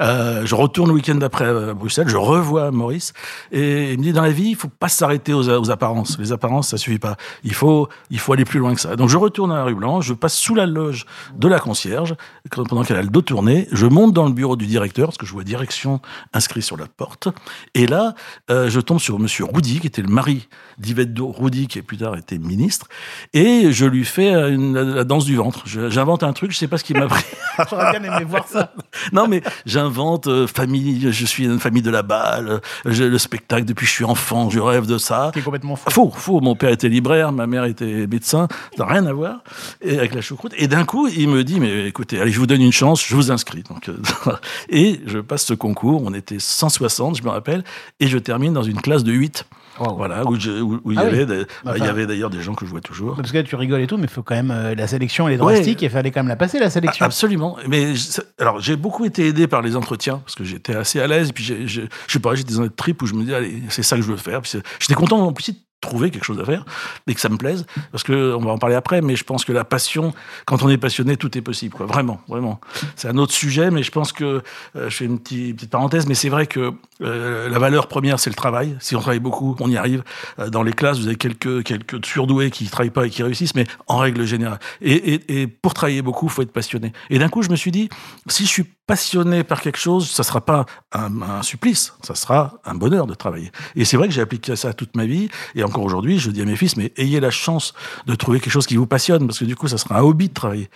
Euh, 0.00 0.44
je 0.46 0.54
retourne 0.54 0.88
le 0.88 0.94
week-end 0.94 1.14
d'après 1.16 1.46
à 1.46 1.74
Bruxelles, 1.74 2.08
je 2.08 2.16
revois 2.16 2.70
Maurice 2.70 3.12
et 3.52 3.92
il 3.92 3.98
me 3.98 4.04
dit 4.04 4.12
dans 4.12 4.22
la 4.22 4.30
vie 4.30 4.50
il 4.50 4.56
faut 4.56 4.68
pas 4.68 4.88
s'arrêter 4.88 5.32
aux, 5.32 5.70
apparences. 5.70 6.18
Les 6.18 6.32
apparences 6.32 6.68
ça 6.68 6.78
suffit 6.78 6.98
pas. 6.98 7.16
Il 7.44 7.54
faut 7.54 7.88
il 8.10 8.18
faut 8.18 8.32
aller 8.32 8.44
plus 8.44 8.60
loin 8.60 8.74
que 8.74 8.80
ça. 8.80 8.96
Donc 8.96 9.08
je 9.08 9.16
retourne 9.16 9.52
à 9.52 9.56
la 9.56 9.64
rue 9.64 9.74
Blanche, 9.74 10.06
je 10.06 10.14
passe 10.14 10.34
sous 10.34 10.54
la 10.54 10.66
loge 10.66 11.06
de 11.36 11.48
la 11.48 11.60
concierge 11.60 12.14
pendant 12.50 12.82
qu'elle 12.82 12.96
a 12.96 13.02
le 13.02 13.08
dos 13.08 13.22
tourné. 13.22 13.68
Je 13.72 13.86
monte 13.86 14.12
dans 14.12 14.26
le 14.26 14.32
bureau 14.32 14.56
du 14.56 14.66
directeur 14.66 15.08
parce 15.08 15.18
que 15.18 15.26
je 15.26 15.32
vois 15.32 15.44
direction 15.44 16.00
inscrit 16.32 16.62
sur 16.62 16.76
la 16.76 16.86
porte. 16.86 17.28
Et 17.74 17.86
là 17.86 18.14
euh, 18.50 18.68
je 18.68 18.80
tombe 18.80 18.98
sur 18.98 19.18
Monsieur 19.18 19.44
Roudy 19.44 19.80
qui 19.80 19.86
était 19.86 20.02
le 20.02 20.08
mari 20.18 20.48
d'Yvette 20.78 21.16
Roudy 21.16 21.68
qui 21.68 21.80
plus 21.80 21.96
tard 21.96 22.16
été 22.16 22.38
ministre 22.38 22.88
et 23.34 23.70
je 23.70 23.86
lui 23.86 24.04
fais 24.04 24.34
euh, 24.34 24.52
une, 24.52 24.74
la, 24.74 24.82
la 24.82 25.04
danse 25.04 25.24
du 25.24 25.36
ventre. 25.36 25.62
J'invente 25.66 26.24
un 26.24 26.32
truc, 26.32 26.50
je 26.50 26.56
sais 26.56 26.66
pas 26.66 26.76
ce 26.76 26.82
qui 26.82 26.92
m'a 26.92 27.06
pris. 27.06 27.24
J'aurais 27.70 27.98
bien 27.98 28.02
aimé 28.02 28.24
voir 28.24 28.46
ça. 28.48 28.72
Non, 29.12 29.28
mais 29.28 29.42
j'invente 29.64 30.26
euh, 30.26 30.46
famille, 30.46 31.12
je 31.12 31.24
suis 31.24 31.44
une 31.44 31.60
famille 31.60 31.82
de 31.82 31.90
la 31.90 32.02
balle, 32.02 32.60
j'ai 32.84 33.08
le 33.08 33.18
spectacle 33.18 33.64
depuis 33.64 33.84
que 33.84 33.90
je 33.90 33.94
suis 33.94 34.04
enfant, 34.04 34.50
je 34.50 34.58
rêve 34.58 34.86
de 34.86 34.98
ça. 34.98 35.30
T'es 35.32 35.40
complètement 35.40 35.76
fou. 35.76 35.90
Faux, 35.90 36.10
faux. 36.10 36.40
Mon 36.40 36.56
père 36.56 36.70
était 36.70 36.88
libraire, 36.88 37.30
ma 37.30 37.46
mère 37.46 37.64
était 37.64 38.06
médecin, 38.06 38.48
ça 38.76 38.84
n'a 38.84 38.92
rien 38.92 39.06
à 39.06 39.12
voir 39.12 39.42
et 39.80 39.98
avec 39.98 40.14
la 40.14 40.20
choucroute. 40.20 40.52
Et 40.56 40.68
d'un 40.68 40.84
coup, 40.84 41.06
il 41.08 41.28
me 41.28 41.44
dit, 41.44 41.60
mais 41.60 41.86
écoutez, 41.86 42.20
allez, 42.20 42.32
je 42.32 42.38
vous 42.38 42.46
donne 42.46 42.62
une 42.62 42.72
chance, 42.72 43.04
je 43.06 43.14
vous 43.14 43.30
inscris. 43.30 43.62
Donc, 43.62 43.88
euh, 43.88 43.96
et 44.68 45.00
je 45.06 45.18
passe 45.18 45.44
ce 45.44 45.54
concours, 45.54 46.02
on 46.04 46.14
était 46.14 46.38
160, 46.38 47.18
je 47.18 47.22
me 47.22 47.30
rappelle, 47.30 47.64
et 48.00 48.08
je 48.08 48.18
termine 48.18 48.52
dans 48.52 48.62
une 48.62 48.80
classe 48.80 49.04
de 49.04 49.12
8. 49.12 49.46
Wow. 49.80 49.96
Voilà, 49.96 50.24
où, 50.26 50.38
je- 50.38 50.60
où- 50.60 50.80
où 50.84 50.92
il 50.92 50.96
y 50.96 51.00
Ah 51.00 51.04
oui. 51.10 51.24
Bah, 51.64 51.74
il 51.76 51.84
y 51.84 51.86
avait 51.88 52.06
d'ailleurs 52.06 52.30
des 52.30 52.40
gens 52.42 52.54
que 52.54 52.64
je 52.66 52.70
vois 52.70 52.80
toujours. 52.80 53.16
Parce 53.16 53.30
que 53.32 53.36
là, 53.38 53.42
tu 53.42 53.54
rigoles 53.56 53.80
et 53.80 53.86
tout, 53.86 53.96
mais 53.96 54.04
il 54.04 54.08
faut 54.10 54.22
quand 54.22 54.34
même. 54.34 54.50
euh, 54.50 54.74
la 54.74 54.86
sélection, 54.86 55.28
elle 55.28 55.34
est 55.34 55.42
Ouais. 55.42 55.54
drastique 55.54 55.82
et 55.82 55.86
il 55.86 55.90
fallait 55.90 56.10
quand 56.10 56.20
même 56.20 56.28
la 56.28 56.36
passer, 56.36 56.58
la 56.58 56.70
sélection. 56.70 57.04
Ah, 57.04 57.06
Absolument. 57.06 57.56
Mais 57.68 57.94
je- 57.94 58.20
alors 58.38 58.60
j'ai 58.60 58.76
beaucoup 58.76 59.04
été 59.04 59.26
aidé 59.28 59.46
par 59.46 59.62
les 59.62 59.76
entretiens 59.76 60.18
parce 60.24 60.34
que 60.34 60.44
j'étais 60.44 60.74
assez 60.74 61.00
à 61.00 61.06
l'aise. 61.06 61.30
Et 61.30 61.32
puis 61.32 61.44
j'ai- 61.44 61.66
j'ai- 61.66 61.88
je 62.06 62.12
sais 62.12 62.18
pas, 62.18 62.34
j'étais 62.34 62.54
dans 62.54 62.62
une 62.64 62.70
trip 62.70 63.02
où 63.02 63.06
je 63.06 63.14
me 63.14 63.20
disais 63.22 63.34
allez, 63.34 63.62
c'est 63.68 63.82
ça 63.82 63.96
que 63.96 64.02
je 64.02 64.08
veux 64.10 64.16
faire. 64.16 64.40
J'étais 64.78 64.94
content 64.94 65.20
en 65.20 65.32
plus 65.32 65.52
trouver 65.80 66.10
quelque 66.10 66.24
chose 66.24 66.40
à 66.40 66.44
faire 66.44 66.64
et 67.06 67.14
que 67.14 67.20
ça 67.20 67.28
me 67.28 67.36
plaise 67.36 67.64
parce 67.92 68.02
que 68.02 68.34
on 68.34 68.40
va 68.40 68.50
en 68.50 68.58
parler 68.58 68.74
après. 68.74 69.00
Mais 69.00 69.16
je 69.16 69.24
pense 69.24 69.44
que 69.44 69.52
la 69.52 69.64
passion, 69.64 70.12
quand 70.44 70.62
on 70.62 70.68
est 70.68 70.78
passionné, 70.78 71.16
tout 71.16 71.36
est 71.38 71.42
possible. 71.42 71.74
Quoi. 71.74 71.86
Vraiment, 71.86 72.20
vraiment. 72.28 72.60
C'est 72.96 73.08
un 73.08 73.16
autre 73.16 73.32
sujet, 73.32 73.70
mais 73.70 73.82
je 73.82 73.90
pense 73.90 74.12
que 74.12 74.42
euh, 74.76 74.90
je 74.90 74.96
fais 74.96 75.04
une 75.04 75.18
petite, 75.18 75.70
parenthèse, 75.70 76.06
mais 76.06 76.14
c'est 76.14 76.28
vrai 76.28 76.46
que 76.46 76.72
euh, 77.02 77.48
la 77.48 77.58
valeur 77.58 77.86
première 77.86 78.18
c'est 78.18 78.30
le 78.30 78.36
travail. 78.36 78.76
Si 78.80 78.96
on 78.96 79.00
travaille 79.00 79.20
beaucoup, 79.20 79.56
on 79.60 79.70
y 79.70 79.76
arrive. 79.76 80.02
Euh, 80.38 80.50
dans 80.50 80.62
les 80.62 80.72
classes, 80.72 80.98
vous 80.98 81.06
avez 81.06 81.16
quelques 81.16 81.62
quelques 81.62 82.04
surdoués 82.04 82.50
qui 82.50 82.66
travaillent 82.68 82.90
pas 82.90 83.06
et 83.06 83.10
qui 83.10 83.22
réussissent, 83.22 83.54
mais 83.54 83.66
en 83.86 83.98
règle 83.98 84.24
générale. 84.24 84.58
Et, 84.80 85.14
et, 85.14 85.42
et 85.42 85.46
pour 85.46 85.74
travailler 85.74 86.02
beaucoup, 86.02 86.28
faut 86.28 86.42
être 86.42 86.52
passionné. 86.52 86.92
Et 87.10 87.18
d'un 87.18 87.28
coup, 87.28 87.42
je 87.42 87.50
me 87.50 87.56
suis 87.56 87.70
dit, 87.70 87.88
si 88.28 88.44
je 88.44 88.48
suis 88.48 88.64
passionné 88.88 89.44
par 89.44 89.60
quelque 89.60 89.78
chose, 89.78 90.10
ça 90.10 90.22
sera 90.24 90.40
pas 90.40 90.64
un, 90.92 91.20
un 91.22 91.42
supplice, 91.42 91.92
ça 92.02 92.14
sera 92.14 92.54
un 92.64 92.74
bonheur 92.74 93.06
de 93.06 93.14
travailler. 93.14 93.52
Et 93.76 93.84
c'est 93.84 93.96
vrai 93.98 94.08
que 94.08 94.14
j'ai 94.14 94.22
appliqué 94.22 94.56
ça 94.56 94.72
toute 94.72 94.96
ma 94.96 95.04
vie, 95.04 95.28
et 95.54 95.62
encore 95.62 95.84
aujourd'hui, 95.84 96.18
je 96.18 96.30
dis 96.30 96.40
à 96.40 96.46
mes 96.46 96.56
fils, 96.56 96.76
mais 96.78 96.92
ayez 96.96 97.20
la 97.20 97.30
chance 97.30 97.74
de 98.06 98.14
trouver 98.14 98.40
quelque 98.40 98.52
chose 98.52 98.66
qui 98.66 98.76
vous 98.76 98.86
passionne, 98.86 99.26
parce 99.26 99.38
que 99.38 99.44
du 99.44 99.54
coup, 99.56 99.68
ça 99.68 99.76
sera 99.78 99.98
un 99.98 100.02
hobby 100.02 100.28
de 100.30 100.34
travailler. 100.34 100.70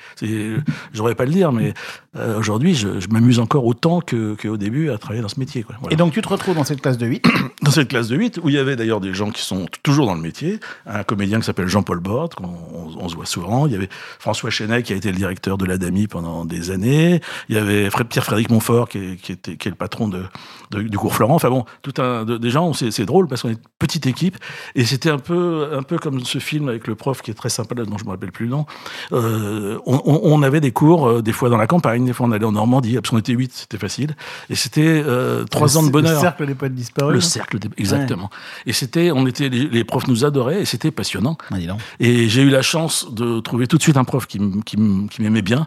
J'aurais 0.92 1.14
pas 1.14 1.24
le 1.24 1.30
dire, 1.32 1.52
mais 1.52 1.72
euh, 2.16 2.38
aujourd'hui, 2.38 2.74
je, 2.74 3.00
je 3.00 3.08
m'amuse 3.08 3.38
encore 3.38 3.64
autant 3.64 4.00
que- 4.00 4.36
qu'au 4.40 4.58
début 4.58 4.90
à 4.90 4.98
travailler 4.98 5.22
dans 5.22 5.28
ce 5.28 5.40
métier. 5.40 5.62
Quoi. 5.62 5.76
Voilà 5.80 5.94
Et 5.94 5.96
donc, 5.96 6.12
tu 6.12 6.20
te 6.20 6.28
retrouves 6.28 6.54
dans 6.54 6.64
cette 6.64 6.82
classe 6.82 6.98
de 6.98 7.06
8. 7.06 7.24
dans 7.62 7.70
cette 7.70 7.88
classe 7.88 8.08
de 8.08 8.16
8, 8.16 8.40
où 8.42 8.50
il 8.50 8.54
y 8.54 8.58
avait 8.58 8.76
d'ailleurs 8.76 9.00
des 9.00 9.14
gens 9.14 9.30
qui 9.30 9.42
sont 9.42 9.66
toujours 9.82 10.04
dans 10.06 10.14
le 10.14 10.20
métier, 10.20 10.60
un 10.86 11.02
comédien 11.02 11.40
qui 11.40 11.46
s'appelle 11.46 11.68
Jean-Paul 11.68 12.00
Borde, 12.00 12.34
qu'on 12.34 12.44
on, 12.44 12.90
on 12.98 13.08
se 13.08 13.14
voit 13.14 13.24
souvent, 13.26 13.66
il 13.66 13.72
y 13.72 13.76
avait 13.76 13.88
François 14.18 14.50
Chenet 14.50 14.82
qui 14.82 14.92
a 14.92 14.96
été 14.96 15.10
le 15.10 15.16
directeur 15.16 15.56
de 15.56 15.64
l'ADAMI 15.64 16.06
pendant 16.06 16.44
des 16.44 16.70
années, 16.70 17.20
il 17.48 17.54
y 17.56 17.58
avait 17.58 17.88
Pierre-Frédéric 18.04 18.50
Montfort 18.50 18.88
qui 18.88 18.98
est, 18.98 19.16
qui, 19.16 19.32
était, 19.32 19.56
qui 19.56 19.68
est 19.68 19.70
le 19.70 19.76
patron 19.76 20.08
de, 20.08 20.24
de- 20.70 20.82
du 20.82 20.98
cours 20.98 21.14
Florent, 21.14 21.34
enfin 21.34 21.50
bon, 21.50 21.64
tout 21.82 21.94
un, 22.00 22.24
de- 22.24 22.38
des 22.38 22.50
gens, 22.50 22.72
c'est 22.72 22.90
c'est 22.90 23.04
drôle 23.06 23.28
parce 23.28 23.42
qu'on 23.42 23.48
est 23.48 23.52
une 23.52 23.58
petite 23.78 24.06
équipe, 24.06 24.36
et 24.74 24.84
c'était 24.84 25.10
un 25.10 25.18
peu, 25.18 25.68
un 25.72 25.82
peu 25.82 25.98
comme 25.98 26.20
ce 26.24 26.38
film 26.38 26.68
avec 26.68 26.86
le 26.86 26.94
prof 26.94 27.22
qui 27.22 27.30
est 27.30 27.34
très 27.34 27.48
sympa, 27.48 27.74
dont 27.74 27.98
je 27.98 28.04
me 28.04 28.10
rappelle 28.10 28.32
plus 28.32 28.46
le 28.46 28.52
nom, 28.52 28.66
euh, 29.12 29.78
on, 29.86 30.42
avait 30.42 30.60
des 30.60 30.72
cours, 30.72 31.06
euh, 31.08 31.22
des 31.22 31.32
fois 31.32 31.48
dans 31.48 31.56
la 31.56 31.66
campagne, 31.66 32.04
des 32.04 32.12
fois 32.12 32.26
on 32.26 32.32
allait 32.32 32.44
en 32.44 32.52
Normandie, 32.52 32.94
parce 32.94 33.10
qu'on 33.10 33.18
était 33.18 33.32
8, 33.32 33.52
c'était 33.52 33.78
facile, 33.78 34.16
et 34.50 34.54
c'était 34.54 35.02
euh, 35.06 35.44
trois 35.44 35.76
ans 35.78 35.82
de 35.82 35.90
bonheur. 35.90 36.14
Le 36.14 36.20
cercle 36.20 36.46
des 36.46 36.54
poètes 36.54 36.74
disparus. 36.74 37.14
Le 37.14 37.20
cercle, 37.20 37.58
des- 37.58 37.68
exactement. 37.76 38.30
Et 38.66 38.72
c'était, 38.72 39.10
on 39.10 39.26
était, 39.26 39.48
les, 39.48 39.66
les 39.68 39.84
profs 39.84 40.06
nous 40.08 40.24
adoraient 40.24 40.62
et 40.62 40.64
c'était 40.64 40.90
passionnant. 40.90 41.36
Ah. 41.52 41.56
Et 42.00 42.28
j'ai 42.28 42.42
eu 42.42 42.50
la 42.50 42.62
chance 42.62 43.12
de 43.12 43.40
trouver 43.40 43.66
tout 43.66 43.76
de 43.78 43.82
suite 43.82 43.96
un 43.96 44.04
prof 44.04 44.26
qui, 44.26 44.38
qui, 44.64 44.76
qui 45.10 45.22
m'aimait 45.22 45.42
bien, 45.42 45.66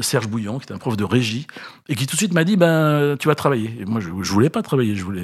Serge 0.00 0.28
Bouillon, 0.28 0.58
qui 0.58 0.64
était 0.64 0.74
un 0.74 0.78
prof 0.78 0.96
de 0.96 1.04
régie, 1.04 1.46
et 1.88 1.94
qui 1.94 2.06
tout 2.06 2.14
de 2.16 2.18
suite 2.18 2.32
m'a 2.34 2.44
dit, 2.44 2.56
ben, 2.56 3.16
tu 3.18 3.28
vas 3.28 3.34
travailler. 3.34 3.76
Et 3.80 3.84
moi, 3.84 4.00
je, 4.00 4.08
je 4.22 4.32
voulais 4.32 4.50
pas 4.50 4.62
travailler, 4.62 4.96
je 4.96 5.04
voulais. 5.04 5.22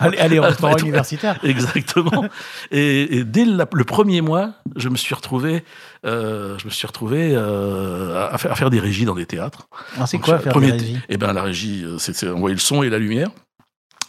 Allez, 0.00 0.18
allez 0.18 0.38
au 0.38 0.42
restaurant 0.42 0.74
Ouais, 0.74 0.80
universitaire. 0.82 1.38
Exactement. 1.44 2.24
Et, 2.70 3.18
et 3.18 3.24
dès 3.24 3.44
la- 3.44 3.68
le 3.72 3.84
premier 3.84 4.20
mois, 4.20 4.50
je 4.76 4.88
me 4.88 4.96
suis 4.96 5.14
retrouvé, 5.14 5.64
euh, 6.04 6.58
je 6.58 6.64
me 6.66 6.70
suis 6.70 6.86
retrouvé 6.86 7.32
euh, 7.34 8.28
à, 8.30 8.38
faire, 8.38 8.52
à 8.52 8.54
faire 8.54 8.70
des 8.70 8.80
régies 8.80 9.04
dans 9.04 9.14
des 9.14 9.26
théâtres. 9.26 9.68
Alors, 9.96 10.08
c'est 10.08 10.18
quoi 10.18 10.38
faire 10.38 10.58
des 10.58 10.70
régies? 10.72 10.98
Eh 11.08 11.16
ben 11.16 11.32
la 11.32 11.42
régie, 11.42 11.84
euh, 11.84 11.98
c'est 11.98 12.14
c'est 12.14 12.28
envoyer 12.28 12.54
le 12.54 12.60
son 12.60 12.82
et 12.82 12.90
la 12.90 12.98
lumière. 12.98 13.28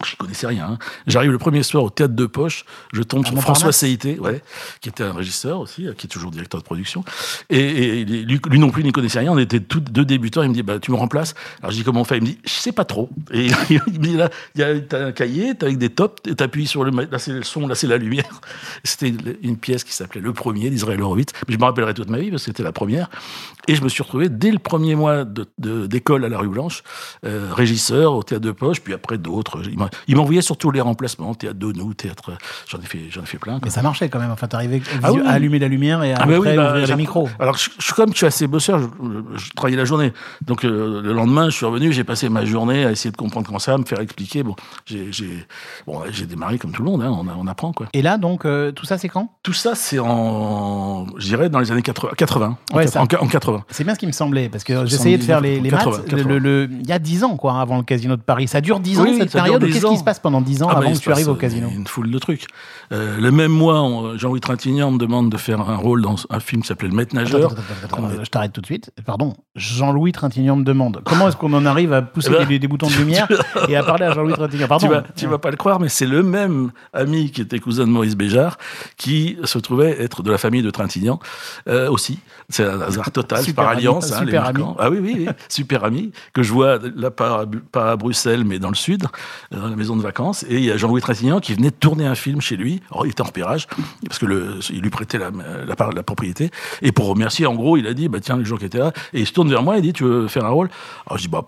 Je 0.05 0.15
connaissais 0.15 0.45
rien. 0.47 0.67
hein. 0.73 0.77
J'arrive 1.07 1.31
le 1.31 1.37
premier 1.39 1.63
soir 1.63 1.83
au 1.83 1.89
théâtre 1.89 2.13
de 2.13 2.25
poche. 2.25 2.65
Je 2.93 3.01
tombe 3.01 3.25
À 3.25 3.29
sur 3.29 3.41
François 3.41 3.71
Seité, 3.71 4.19
ouais, 4.19 4.43
qui 4.81 4.89
était 4.89 5.03
un 5.03 5.13
régisseur 5.13 5.59
aussi, 5.59 5.87
euh, 5.87 5.93
qui 5.93 6.05
est 6.05 6.09
toujours 6.09 6.29
directeur 6.31 6.59
de 6.59 6.65
production. 6.65 7.03
Et, 7.49 8.01
et 8.01 8.05
lui, 8.05 8.39
lui 8.49 8.59
non 8.59 8.69
plus 8.69 8.83
n'y 8.83 8.91
connaissait 8.91 9.19
rien. 9.19 9.31
On 9.31 9.37
était 9.39 9.59
tous 9.59 9.79
deux 9.79 10.05
débutants. 10.05 10.43
Il 10.43 10.49
me 10.49 10.53
dit, 10.53 10.61
bah, 10.63 10.79
tu 10.79 10.91
me 10.91 10.97
remplaces. 10.97 11.33
Alors 11.61 11.71
je 11.71 11.77
dis, 11.77 11.83
comment 11.83 12.01
on 12.01 12.03
fait? 12.03 12.17
Il 12.17 12.21
me 12.21 12.27
dit, 12.27 12.37
je 12.45 12.49
sais 12.51 12.71
pas 12.71 12.85
trop. 12.85 13.09
Et 13.31 13.47
il 13.69 13.81
me 13.93 13.97
dit, 13.97 14.17
là, 14.17 14.29
il 14.55 14.85
t'as 14.87 15.05
un 15.07 15.11
cahier, 15.11 15.55
t'as 15.55 15.65
avec 15.67 15.77
des 15.79 15.89
tops, 15.89 16.21
t'appuies 16.35 16.67
sur 16.67 16.83
le, 16.83 16.91
là 16.91 17.17
c'est 17.19 17.31
le 17.33 17.43
son, 17.43 17.67
là 17.67 17.73
c'est 17.75 17.87
la 17.87 17.97
lumière. 17.97 18.41
C'était 18.83 19.13
une 19.41 19.57
pièce 19.57 19.83
qui 19.83 19.93
s'appelait 19.93 20.21
Le 20.21 20.33
Premier 20.33 20.69
d'Israël 20.69 21.01
Horowitz. 21.01 21.29
Mais 21.47 21.53
je 21.55 21.59
me 21.59 21.63
rappellerai 21.63 21.93
toute 21.93 22.09
ma 22.09 22.19
vie 22.19 22.29
parce 22.29 22.43
que 22.43 22.51
c'était 22.51 22.63
la 22.63 22.71
première. 22.71 23.09
Et 23.67 23.75
je 23.75 23.81
me 23.83 23.89
suis 23.89 24.03
retrouvé 24.03 24.29
dès 24.29 24.51
le 24.51 24.59
premier 24.59 24.95
mois 24.95 25.23
de- 25.25 25.45
de- 25.57 25.87
d'école 25.87 26.23
à 26.25 26.29
la 26.29 26.37
rue 26.37 26.49
Blanche, 26.49 26.83
euh, 27.25 27.49
régisseur 27.53 28.13
au 28.13 28.23
théâtre 28.23 28.45
de 28.45 28.51
poche, 28.51 28.81
puis 28.81 28.93
après 28.93 29.17
d'autres. 29.17 29.61
Il 29.69 29.77
Il 30.07 30.15
m'envoyait 30.15 30.41
surtout 30.41 30.71
les 30.71 30.81
remplacements, 30.81 31.33
théâtre 31.33 31.57
de 31.59 31.71
nous, 31.71 31.93
théâtre. 31.93 32.31
J'en 32.69 32.79
ai 32.79 32.85
fait, 32.85 32.99
j'en 33.09 33.21
ai 33.23 33.25
fait 33.25 33.37
plein. 33.37 33.53
quoi. 33.53 33.61
Mais 33.65 33.69
ça 33.71 33.81
marchait 33.81 34.09
quand 34.09 34.19
même. 34.19 34.31
Enfin, 34.31 34.47
t'arrivais 34.47 34.81
Ah 35.03 35.11
oui. 35.13 35.21
à 35.25 35.31
allumer 35.31 35.59
la 35.59 35.67
lumière 35.67 36.03
et 36.03 36.13
à 36.13 36.17
Ah 36.21 36.25
bah 36.25 36.37
oui, 36.39 36.55
bah, 36.55 36.69
ouvrir 36.71 36.87
les 36.87 36.95
micros. 36.95 37.29
Alors, 37.39 37.57
je, 37.57 37.69
je- 37.79 37.93
comme 37.93 38.11
je 38.11 38.17
suis 38.17 38.25
assez 38.25 38.47
bosseur, 38.47 38.79
je, 38.79 38.87
je 39.37 39.49
travaillais 39.55 39.77
la 39.77 39.85
journée. 39.85 40.13
Donc, 40.45 40.65
euh, 40.65 41.01
le 41.01 41.13
lendemain, 41.13 41.49
je 41.49 41.55
suis 41.55 41.65
revenu, 41.65 41.91
j'ai 41.91 42.03
passé 42.03 42.29
ma 42.29 42.45
journée 42.45 42.85
à 42.85 42.91
essayer 42.91 43.11
de 43.11 43.17
comprendre 43.17 43.45
comment 43.45 43.59
ça, 43.59 43.71
va, 43.71 43.77
me 43.77 43.85
faire 43.85 43.99
expliquer. 43.99 44.43
Bon, 44.43 44.55
j'ai 44.85 45.09
bon, 45.85 46.01
j'ai 46.11 46.25
démarré 46.25 46.57
comme 46.57 46.71
tout 46.71 46.83
le 46.83 46.89
monde, 46.91 47.01
hein, 47.03 47.11
on, 47.37 47.47
apprend, 47.47 47.71
quoi. 47.73 47.87
Et 47.93 48.01
là, 48.01 48.17
donc, 48.17 48.45
euh, 48.45 48.71
tout 48.71 48.85
ça, 48.85 48.97
c'est 48.97 49.09
quand? 49.09 49.31
Tout 49.43 49.53
ça, 49.53 49.73
c'est 49.75 49.99
en, 49.99 51.05
je 51.17 51.27
dirais, 51.27 51.49
dans 51.49 51.59
les 51.59 51.71
années 51.71 51.81
80. 51.81 52.11
80 52.17 52.57
en, 52.71 52.75
Ouais, 52.75 52.85
quat- 52.85 52.91
ça. 52.91 52.99
en, 53.01 53.03
en 53.03 53.27
80. 53.27 53.63
C'est 53.69 53.83
bien 53.83 53.93
ce 53.93 53.99
qui 53.99 54.07
me 54.07 54.11
semblait, 54.11 54.49
parce 54.49 54.63
que 54.63 54.85
j'essayais 54.85 55.17
de 55.17 55.23
faire 55.23 55.41
les, 55.41 55.59
les 55.59 55.69
79, 55.69 55.97
maths. 56.03 56.09
80. 56.09 56.27
Le- 56.29 56.39
le- 56.39 56.65
le- 56.65 56.69
il 56.81 56.87
y 56.87 56.91
a 56.91 56.99
10 56.99 57.23
ans, 57.23 57.37
quoi, 57.37 57.59
avant 57.59 57.77
le 57.77 57.83
Casino 57.83 58.15
de 58.15 58.21
Paris. 58.21 58.47
Ça 58.47 58.61
dure 58.61 58.79
10 58.79 58.99
ans, 58.99 59.05
cette 59.17 59.31
période, 59.31 59.63
au 59.63 59.67
10 59.67 59.76
qu'est-ce 59.81 59.91
qui 59.93 59.97
se 59.99 60.03
passe 60.03 60.19
pendant 60.19 60.41
10 60.41 60.63
ans 60.63 60.67
Ah 60.69 60.77
avant 60.77 60.91
que 60.91 60.97
tu 60.97 61.11
arrives 61.11 61.29
au 61.29 61.35
casino 61.35 61.67
euh, 61.67 61.75
Une 61.75 61.87
foule 61.87 62.11
de 62.11 62.19
trucs. 62.19 62.45
Euh, 62.91 63.17
le 63.17 63.31
même 63.31 63.51
mois, 63.51 64.13
Jean-Louis 64.15 64.39
Trintignant 64.39 64.91
me 64.91 64.97
demande 64.97 65.29
de 65.31 65.37
faire 65.37 65.61
un 65.61 65.75
rôle 65.75 66.01
dans 66.01 66.15
un 66.29 66.39
film 66.39 66.61
qui 66.61 66.67
s'appelait 66.67 66.89
Le 66.89 66.95
Maître 66.95 67.15
Nageur. 67.15 67.51
attends, 67.51 67.61
attends, 67.61 67.97
attends, 67.97 68.07
attends, 68.07 68.23
je 68.23 68.29
t'arrête 68.29 68.53
tout 68.53 68.61
de 68.61 68.65
suite. 68.65 68.91
Pardon, 69.05 69.33
Jean-Louis 69.55 70.11
Trintignant 70.11 70.55
me 70.55 70.63
demande 70.63 71.01
comment 71.05 71.27
est-ce 71.27 71.37
qu'on 71.37 71.53
en 71.53 71.65
arrive 71.65 71.93
à 71.93 72.01
pousser 72.01 72.29
Eh 72.33 72.37
ben, 72.39 72.47
des, 72.47 72.59
des 72.59 72.67
boutons 72.67 72.87
de 72.87 72.93
lumière 72.95 73.27
et 73.67 73.75
à 73.75 73.83
parler 73.83 74.05
à 74.05 74.13
Jean-Louis 74.13 74.33
Trintignant? 74.33 74.67
Pardon. 74.67 74.87
Tu 74.87 74.93
vas, 74.93 75.03
tu 75.15 75.27
vas 75.27 75.37
pas 75.39 75.51
le 75.51 75.57
croire, 75.57 75.79
mais 75.79 75.89
c'est 75.89 76.05
le 76.07 76.23
même 76.23 76.71
ami 76.93 77.31
qui 77.31 77.41
était 77.41 77.59
cousin 77.59 77.83
de 77.85 77.89
Maurice 77.91 78.15
Béjart 78.15 78.57
qui 78.97 79.37
se 79.43 79.57
trouvait 79.59 80.01
être 80.01 80.23
de 80.23 80.31
la 80.31 80.37
famille 80.37 80.61
de 80.61 80.69
Trintignant 80.71 81.19
euh, 81.67 81.89
aussi. 81.89 82.19
C'est 82.49 82.63
un 82.63 82.79
hasard 82.81 83.11
total, 83.11 83.43
Super 83.43 83.63
par 83.65 83.71
ami, 83.73 83.79
alliance. 83.79 84.11
hein, 84.13 84.19
les 84.21 84.25
super 84.27 84.43
Marquand. 84.43 84.75
Ah 84.79 84.89
oui, 84.89 84.99
oui, 85.01 85.15
oui, 85.19 85.27
super 85.49 85.83
ami 85.83 86.11
que 86.33 86.43
je 86.43 86.53
vois 86.53 86.79
là 86.95 87.11
pas, 87.11 87.41
à 87.41 87.45
Bu- 87.45 87.59
pas 87.59 87.91
à 87.91 87.95
Bruxelles, 87.97 88.45
mais 88.45 88.57
dans 88.59 88.69
le 88.69 88.75
sud, 88.75 89.03
euh, 89.53 89.66
dans 89.67 89.71
la 89.71 89.77
maison 89.77 89.95
de 89.95 90.01
vacances. 90.01 90.43
Et 90.49 90.55
il 90.55 90.63
y 90.63 90.71
a 90.71 90.77
Jean-Louis 90.77 91.01
Trintignant 91.01 91.39
qui 91.39 91.53
venait 91.53 91.69
de 91.69 91.75
tourner 91.75 92.05
un 92.05 92.15
film 92.15 92.41
chez 92.41 92.55
lui. 92.55 92.81
Il 93.03 93.09
était 93.09 93.21
en 93.21 93.25
repérage 93.25 93.67
parce 94.07 94.19
que 94.19 94.25
il 94.71 94.81
lui 94.81 94.89
prêtait 94.89 95.17
la, 95.17 95.29
la, 95.31 95.89
la 95.93 96.03
propriété. 96.03 96.51
Et 96.81 96.91
pour 96.91 97.07
remercier, 97.07 97.45
en 97.45 97.55
gros, 97.55 97.77
il 97.77 97.87
a 97.87 97.93
dit 97.93 98.07
bah 98.07 98.19
tiens 98.19 98.37
les 98.37 98.45
gens 98.45 98.57
qui 98.57 98.65
étaient 98.65 98.79
là. 98.79 98.93
Et 99.13 99.21
il 99.21 99.27
se 99.27 99.33
tourne 99.33 99.49
vers 99.49 99.63
moi 99.63 99.77
et 99.77 99.81
dit 99.81 99.93
tu 99.93 100.03
veux 100.03 100.27
faire 100.27 100.45
un 100.45 100.49
rôle? 100.49 100.69
Alors 101.05 101.17
je 101.17 101.23
dis 101.23 101.29
bah 101.29 101.45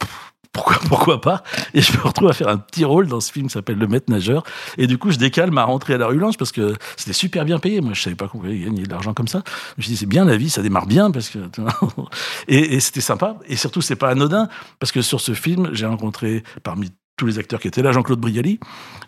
pourquoi, 0.52 0.78
pourquoi 0.88 1.22
pas? 1.22 1.44
Et 1.74 1.82
je 1.82 1.94
me 1.94 2.02
retrouve 2.04 2.30
à 2.30 2.34
faire 2.34 2.48
un 2.48 2.58
petit 2.58 2.86
rôle 2.86 3.08
dans 3.08 3.20
ce 3.20 3.32
film 3.32 3.48
qui 3.48 3.54
s'appelle 3.54 3.78
Le 3.78 3.88
Maître 3.88 4.12
Nageur. 4.12 4.44
Et 4.78 4.88
du 4.88 4.98
coup, 4.98 5.12
je 5.12 5.18
décale 5.18 5.52
ma 5.52 5.64
rentrée 5.64 5.94
à 5.94 5.98
la 5.98 6.08
rue 6.08 6.18
Blanche 6.18 6.38
parce 6.38 6.52
que 6.52 6.76
c'était 6.98 7.14
super 7.14 7.46
bien 7.46 7.60
payé. 7.60 7.82
Moi, 7.82 7.94
je 7.94 8.02
savais 8.02 8.16
pas 8.16 8.28
qu'on 8.28 8.40
pouvait 8.40 8.58
gagner 8.58 8.84
de 8.84 8.90
l'argent 8.90 9.14
comme 9.14 9.28
ça. 9.28 9.44
Je 9.78 9.82
me 9.82 9.84
suis 9.84 9.96
c'est 9.96 10.06
bien 10.06 10.26
la 10.26 10.38
vie, 10.38 10.50
ça 10.50 10.62
démarre 10.62 10.88
bien 10.88 11.12
parce 11.12 11.30
que. 11.30 11.40
et, 12.48 12.76
et 12.76 12.80
c'était 12.80 13.02
sympa. 13.02 13.38
Et 13.48 13.56
surtout, 13.56 13.82
c'est 13.82 13.96
pas 13.96 14.10
anodin 14.10 14.50
parce 14.80 14.92
que 14.92 15.02
sur 15.02 15.22
ce 15.22 15.34
film, 15.34 15.70
j'ai 15.74 15.86
rencontré 15.86 16.44
parmi 16.64 16.90
tous 17.20 17.26
les 17.28 17.38
acteurs 17.38 17.60
qui 17.60 17.68
étaient 17.68 17.82
là, 17.82 17.92
Jean-Claude 17.92 18.20
Brialy, 18.20 18.62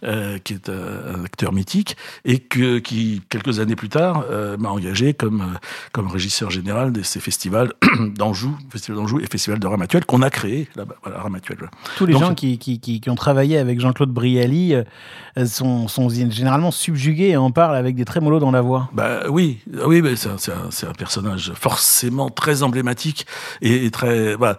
euh, 0.03 0.37
qui 0.43 0.53
est 0.53 0.67
euh, 0.67 1.15
un 1.15 1.23
acteur 1.23 1.53
mythique, 1.53 1.95
et 2.25 2.39
que, 2.39 2.79
qui, 2.79 3.21
quelques 3.29 3.61
années 3.61 3.77
plus 3.77 3.87
tard, 3.87 4.25
euh, 4.29 4.57
m'a 4.57 4.69
engagé 4.69 5.13
comme, 5.13 5.57
comme 5.93 6.07
régisseur 6.07 6.51
général 6.51 6.91
de 6.91 7.03
ces 7.03 7.21
festivals 7.21 7.71
d'Anjou, 8.17 8.57
Festival 8.69 8.97
d'Anjou 8.97 9.21
et 9.21 9.27
Festival 9.27 9.59
de 9.59 9.67
Ramatuel, 9.67 10.05
qu'on 10.05 10.21
a 10.21 10.29
créé 10.29 10.67
là-bas, 10.75 10.95
voilà, 11.03 11.21
Ramatuel. 11.21 11.57
Tous 11.95 12.05
les 12.05 12.11
Donc- 12.13 12.21
gens 12.21 12.35
qui, 12.35 12.59
qui, 12.59 12.81
qui, 12.81 13.09
ont 13.09 13.15
travaillé 13.15 13.57
avec 13.57 13.79
Jean-Claude 13.79 14.11
Brialy 14.11 14.75
euh, 14.75 14.83
sont, 15.45 15.87
sont 15.87 16.09
généralement 16.09 16.71
subjugués 16.71 17.29
et 17.29 17.37
en 17.37 17.51
parlent 17.51 17.77
avec 17.77 17.95
des 17.95 18.03
trémolos 18.03 18.39
dans 18.39 18.51
la 18.51 18.61
voix. 18.61 18.89
Bah 18.93 19.21
oui, 19.29 19.59
oui, 19.85 20.01
mais 20.01 20.17
c'est 20.17 20.29
un, 20.29 20.93
personnage 20.97 21.53
forcément 21.55 22.29
très 22.29 22.61
emblématique 22.61 23.25
et, 23.61 23.85
et 23.85 23.91
très. 23.91 24.35
Bah, 24.35 24.57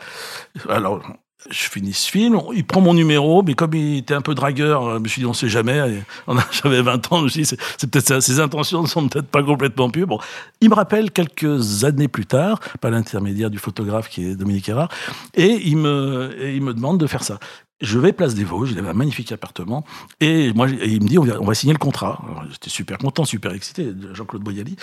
alors, 0.71 1.03
je 1.51 1.69
finis 1.69 1.93
ce 1.93 2.11
film, 2.11 2.41
il 2.55 2.65
prend 2.65 2.81
mon 2.81 2.95
numéro, 2.95 3.43
mais 3.43 3.55
comme 3.55 3.75
il 3.75 3.99
était 3.99 4.15
un 4.15 4.21
peu 4.21 4.35
dragueur, 4.35 4.87
euh, 4.87 4.95
je 4.97 5.03
me 5.03 5.09
suis 5.09 5.21
dit 5.21 5.27
on 5.27 5.33
sait 5.33 5.49
jamais. 5.49 6.03
J'avais 6.51 6.83
20 6.83 7.13
ans, 7.13 7.19
je 7.19 7.25
me 7.25 7.29
suis 7.29 7.43
dit 7.43 7.57
c'est 7.77 7.91
peut-être 7.91 8.07
ça, 8.07 8.21
ses 8.21 8.41
intentions 8.41 8.83
ne 8.83 8.87
sont 8.87 9.09
peut-être 9.09 9.29
pas 9.29 9.43
complètement 9.43 9.91
pures. 9.91 10.07
Bon, 10.07 10.19
il 10.61 10.71
me 10.71 10.75
rappelle 10.75 11.11
quelques 11.11 11.85
années 11.85 12.09
plus 12.09 12.27
tard, 12.27 12.61
par 12.81 12.91
l'intermédiaire 12.91 13.51
du 13.51 13.59
photographe 13.59 14.09
qui 14.09 14.25
est 14.25 14.35
Dominique 14.35 14.69
Erard, 14.69 14.89
et 15.35 15.61
il 15.65 15.77
me, 15.77 16.35
et 16.39 16.55
il 16.55 16.63
me 16.63 16.75
demande 16.75 16.99
de 16.99 17.07
faire 17.07 17.25
ça. 17.25 17.39
Je 17.83 17.99
vais 17.99 18.13
place 18.13 18.35
des 18.35 18.45
Vosges, 18.45 18.71
il 18.71 18.79
avait 18.79 18.89
un 18.89 18.95
magnifique 18.95 19.33
appartement, 19.33 19.85
et 20.21 20.53
moi, 20.53 20.69
il 20.69 21.03
me 21.03 21.09
dit 21.09 21.19
on 21.19 21.25
va, 21.25 21.55
signer 21.55 21.73
le 21.73 21.79
contrat. 21.81 22.25
J'étais 22.51 22.71
super 22.71 22.97
content, 22.97 23.25
super 23.25 23.53
excité, 23.53 23.93
Jean-Claude 24.13 24.43
Boyali. 24.43 24.77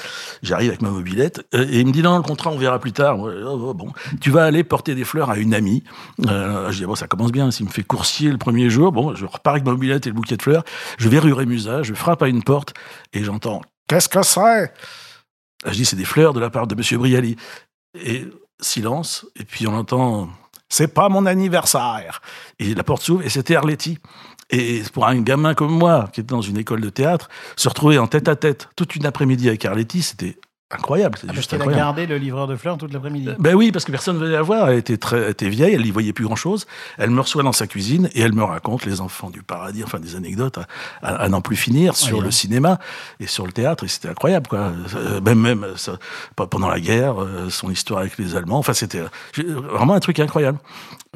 J'arrive 0.43 0.69
avec 0.69 0.81
ma 0.81 0.89
mobilette, 0.89 1.47
euh, 1.55 1.65
et 1.69 1.79
il 1.79 1.87
me 1.87 1.93
dit 1.93 2.01
non, 2.01 2.17
le 2.17 2.23
contrat 2.23 2.51
on 2.51 2.57
verra 2.57 2.77
plus 2.77 2.91
tard. 2.91 3.17
Oh, 3.17 3.29
oh, 3.29 3.73
bon, 3.73 3.93
tu 4.19 4.31
vas 4.31 4.43
aller 4.43 4.65
porter 4.65 4.95
des 4.95 5.05
fleurs 5.05 5.29
à 5.29 5.37
une 5.37 5.53
amie. 5.53 5.83
Euh, 6.27 6.71
je 6.71 6.79
dis 6.79 6.85
bon, 6.85 6.95
ça 6.95 7.07
commence 7.07 7.31
bien. 7.31 7.49
S'il 7.51 7.67
me 7.67 7.71
fait 7.71 7.83
coursier 7.83 8.31
le 8.31 8.37
premier 8.37 8.69
jour, 8.69 8.91
bon, 8.91 9.15
je 9.15 9.25
repars 9.25 9.53
avec 9.53 9.65
ma 9.65 9.71
mobilette 9.71 10.05
et 10.05 10.09
le 10.09 10.15
bouquet 10.15 10.35
de 10.35 10.41
fleurs. 10.41 10.65
Je 10.97 11.07
vais 11.07 11.19
rue 11.19 11.31
Rémusat, 11.31 11.83
je 11.83 11.93
frappe 11.93 12.21
à 12.21 12.27
une 12.27 12.43
porte, 12.43 12.73
et 13.13 13.23
j'entends 13.23 13.61
qu'est-ce 13.87 14.09
que 14.09 14.21
c'est? 14.23 14.73
Je 15.65 15.71
dis 15.71 15.85
c'est 15.85 15.95
des 15.95 16.05
fleurs 16.05 16.33
de 16.33 16.41
la 16.41 16.49
part 16.49 16.67
de 16.67 16.75
Monsieur 16.75 16.97
Brialy. 16.97 17.37
Et 17.95 18.27
silence, 18.61 19.25
et 19.37 19.45
puis 19.45 19.67
on 19.67 19.73
entend 19.73 20.29
c'est 20.69 20.93
pas 20.93 21.09
mon 21.09 21.25
anniversaire. 21.25 22.21
Et 22.59 22.73
la 22.73 22.83
porte 22.83 23.03
s'ouvre 23.03 23.23
et 23.23 23.29
c'était 23.29 23.55
Arletty. 23.55 23.97
Et 24.51 24.81
pour 24.93 25.05
un 25.05 25.19
gamin 25.21 25.53
comme 25.53 25.71
moi, 25.71 26.09
qui 26.11 26.21
était 26.21 26.33
dans 26.33 26.41
une 26.41 26.57
école 26.57 26.81
de 26.81 26.89
théâtre, 26.89 27.29
se 27.55 27.69
retrouver 27.69 27.99
en 27.99 28.07
tête 28.07 28.27
à 28.27 28.35
tête 28.35 28.69
toute 28.75 28.95
une 28.95 29.05
après-midi 29.05 29.47
avec 29.47 29.63
Arletty, 29.65 30.01
c'était 30.01 30.37
incroyable. 30.71 31.17
Parce 31.25 31.35
juste 31.35 31.49
qu'elle 31.51 31.61
a 31.61 31.65
gardé 31.67 32.05
le 32.05 32.17
livreur 32.17 32.47
de 32.47 32.55
fleurs 32.55 32.77
toute 32.77 32.93
l'après-midi. 32.93 33.29
Ben 33.39 33.55
oui, 33.55 33.71
parce 33.71 33.85
que 33.85 33.91
personne 33.91 34.15
ne 34.17 34.21
venait 34.21 34.33
la 34.33 34.41
voir. 34.41 34.69
Elle 34.69 34.77
était 34.77 34.97
très, 34.97 35.17
elle 35.17 35.31
était 35.31 35.49
vieille, 35.49 35.73
elle 35.73 35.81
n'y 35.83 35.91
voyait 35.91 36.13
plus 36.13 36.25
grand-chose. 36.25 36.67
Elle 36.97 37.09
me 37.09 37.21
reçoit 37.21 37.41
dans 37.43 37.51
sa 37.51 37.65
cuisine 37.67 38.09
et 38.13 38.21
elle 38.21 38.33
me 38.33 38.43
raconte 38.43 38.85
les 38.85 39.01
enfants 39.01 39.29
du 39.29 39.41
paradis, 39.41 39.83
enfin 39.83 39.99
des 39.99 40.15
anecdotes 40.15 40.59
à, 40.59 40.67
à- 41.01 41.15
à 41.23 41.29
n'en 41.29 41.41
plus 41.41 41.55
finir 41.55 41.95
sur 41.95 42.17
Ouais, 42.17 42.23
le 42.23 42.27
hein. 42.27 42.31
cinéma 42.31 42.79
et 43.19 43.27
sur 43.27 43.45
le 43.45 43.51
théâtre. 43.51 43.83
Et 43.83 43.87
c'était 43.87 44.09
incroyable, 44.09 44.47
quoi. 44.47 44.71
Euh, 44.95 45.21
Même, 45.21 45.39
même 45.39 45.65
ça, 45.75 45.93
pendant 46.35 46.67
la 46.69 46.79
guerre, 46.79 47.21
euh, 47.23 47.49
son 47.49 47.71
histoire 47.71 48.01
avec 48.01 48.17
les 48.17 48.35
Allemands. 48.35 48.59
Enfin, 48.59 48.73
c'était 48.73 49.01
vraiment 49.35 49.93
un 49.95 49.99
truc 49.99 50.19
incroyable. 50.19 50.59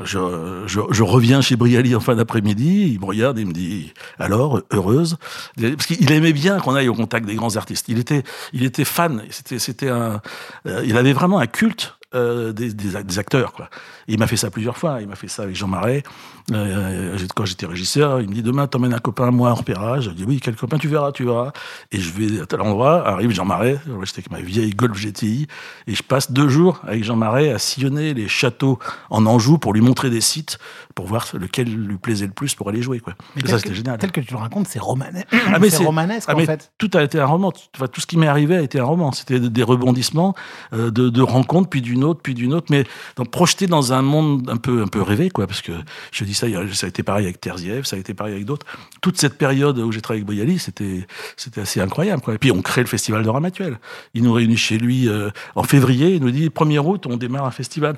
Je, 0.03 0.63
je, 0.65 0.79
je 0.89 1.03
reviens 1.03 1.41
chez 1.41 1.55
Brialy 1.55 1.95
en 1.95 1.99
fin 1.99 2.15
d'après-midi. 2.15 2.93
Il 2.93 2.99
me 2.99 3.05
regarde 3.05 3.37
et 3.37 3.41
il 3.41 3.47
me 3.47 3.53
dit 3.53 3.93
alors 4.17 4.61
heureuse, 4.71 5.17
parce 5.61 5.85
qu'il 5.85 6.11
aimait 6.11 6.33
bien 6.33 6.59
qu'on 6.59 6.73
aille 6.73 6.87
au 6.89 6.95
contact 6.95 7.27
des 7.27 7.35
grands 7.35 7.55
artistes. 7.55 7.85
Il 7.89 7.99
était, 7.99 8.23
il 8.53 8.63
était 8.63 8.85
fan. 8.85 9.21
C'était, 9.29 9.42
c'était 9.45 9.89
un, 9.89 10.21
euh, 10.65 10.83
il 10.85 10.97
avait 10.97 11.13
vraiment 11.13 11.39
un 11.39 11.47
culte 11.47 11.97
euh, 12.15 12.51
des, 12.53 12.73
des, 12.73 12.95
ac- 12.95 13.03
des 13.03 13.19
acteurs. 13.19 13.53
Quoi. 13.53 13.69
Et 14.07 14.13
il 14.13 14.19
m'a 14.19 14.27
fait 14.27 14.37
ça 14.37 14.49
plusieurs 14.49 14.77
fois. 14.77 14.99
Il 15.01 15.07
m'a 15.07 15.15
fait 15.15 15.27
ça 15.27 15.43
avec 15.43 15.55
Jean 15.55 15.67
Marais. 15.67 16.03
Euh, 16.51 17.17
j'ai- 17.17 17.27
quand 17.33 17.45
j'étais 17.45 17.65
régisseur, 17.65 18.21
il 18.21 18.29
me 18.29 18.33
dit 18.33 18.43
demain, 18.43 18.67
t'emmènes 18.67 18.93
un 18.93 18.99
copain 18.99 19.31
moi 19.31 19.51
en 19.51 19.55
repérage. 19.55 20.05
Je 20.05 20.09
dis 20.11 20.25
oui, 20.25 20.39
quel 20.43 20.55
copain 20.55 20.77
tu 20.77 20.87
verras, 20.87 21.11
tu 21.11 21.23
verras. 21.25 21.51
Et 21.91 21.99
je 21.99 22.11
vais 22.11 22.41
à 22.41 22.45
tel 22.45 22.61
endroit. 22.61 23.07
Arrive 23.07 23.31
Jean 23.31 23.45
Marais. 23.45 23.79
J'étais 24.03 24.19
avec 24.19 24.31
ma 24.31 24.41
vieille 24.41 24.71
Golf 24.71 24.97
GTI. 24.99 25.47
Et 25.87 25.95
je 25.95 26.03
passe 26.03 26.31
deux 26.31 26.49
jours 26.49 26.81
avec 26.85 27.03
Jean 27.03 27.15
Marais 27.15 27.51
à 27.51 27.59
sillonner 27.59 28.13
les 28.13 28.27
châteaux 28.27 28.79
en 29.09 29.25
Anjou 29.25 29.57
pour 29.57 29.73
lui 29.73 29.81
montrer 29.81 30.09
des 30.09 30.21
sites, 30.21 30.59
pour 30.95 31.05
voir 31.07 31.27
lequel 31.33 31.73
lui 31.73 31.97
plaisait 31.97 32.27
le 32.27 32.33
plus 32.33 32.55
pour 32.55 32.69
aller 32.69 32.81
jouer. 32.81 32.99
Quoi. 32.99 33.13
Et 33.37 33.47
ça, 33.47 33.57
c'était 33.59 33.73
génial. 33.73 33.97
Tel 33.97 34.11
que 34.11 34.21
tu 34.21 34.33
le 34.33 34.39
racontes, 34.39 34.67
c'est 34.67 34.79
romanesque. 34.79 35.27
Ah, 35.31 35.57
c'est 35.69 35.77
romanesque 35.83 36.27
Ah, 36.31 36.35
en 36.35 36.39
fait. 36.39 36.71
Tout 36.77 36.91
a 36.93 37.03
été 37.03 37.19
un 37.19 37.25
roman. 37.25 37.51
Tout- 37.51 37.61
Enfin, 37.75 37.87
tout 37.87 38.01
ce 38.01 38.05
qui 38.05 38.17
m'est 38.17 38.27
arrivé 38.27 38.55
a 38.57 38.61
été 38.61 38.79
un 38.79 38.83
roman. 38.83 39.11
C'était 39.11 39.39
des 39.39 39.63
rebondissements, 39.63 40.35
euh, 40.73 40.91
de, 40.91 41.09
de 41.09 41.21
rencontres, 41.21 41.69
puis 41.69 41.81
d'une 41.81 42.02
puis 42.11 42.33
d'une 42.33 42.53
autre, 42.53 42.67
mais 42.69 42.85
donc, 43.15 43.31
projeté 43.31 43.67
dans 43.67 43.93
un 43.93 44.01
monde 44.01 44.49
un 44.49 44.57
peu, 44.57 44.81
un 44.81 44.87
peu 44.87 45.01
rêvé, 45.01 45.29
quoi. 45.29 45.47
Parce 45.47 45.61
que 45.61 45.71
je 46.11 46.23
dis 46.23 46.33
ça, 46.33 46.47
ça 46.73 46.85
a 46.85 46.89
été 46.89 47.03
pareil 47.03 47.25
avec 47.25 47.39
Terziev, 47.39 47.85
ça 47.85 47.95
a 47.95 47.99
été 47.99 48.13
pareil 48.13 48.33
avec 48.33 48.45
d'autres. 48.45 48.65
Toute 49.01 49.17
cette 49.17 49.37
période 49.37 49.77
où 49.79 49.91
j'ai 49.91 50.01
travaillé 50.01 50.21
avec 50.21 50.27
Boyali, 50.27 50.59
c'était, 50.59 51.07
c'était 51.37 51.61
assez 51.61 51.79
incroyable. 51.81 52.21
Et 52.33 52.37
puis 52.37 52.51
on 52.51 52.61
crée 52.61 52.81
le 52.81 52.87
festival 52.87 53.23
de 53.23 53.29
Ramatuel. 53.29 53.79
Il 54.13 54.23
nous 54.23 54.33
réunit 54.33 54.57
chez 54.57 54.77
lui 54.77 55.07
euh, 55.07 55.29
en 55.55 55.63
février. 55.63 56.15
Il 56.15 56.21
nous 56.21 56.31
dit 56.31 56.49
1er 56.49 56.79
août, 56.79 57.05
on 57.07 57.17
démarre 57.17 57.45
un 57.45 57.51
festival. 57.51 57.97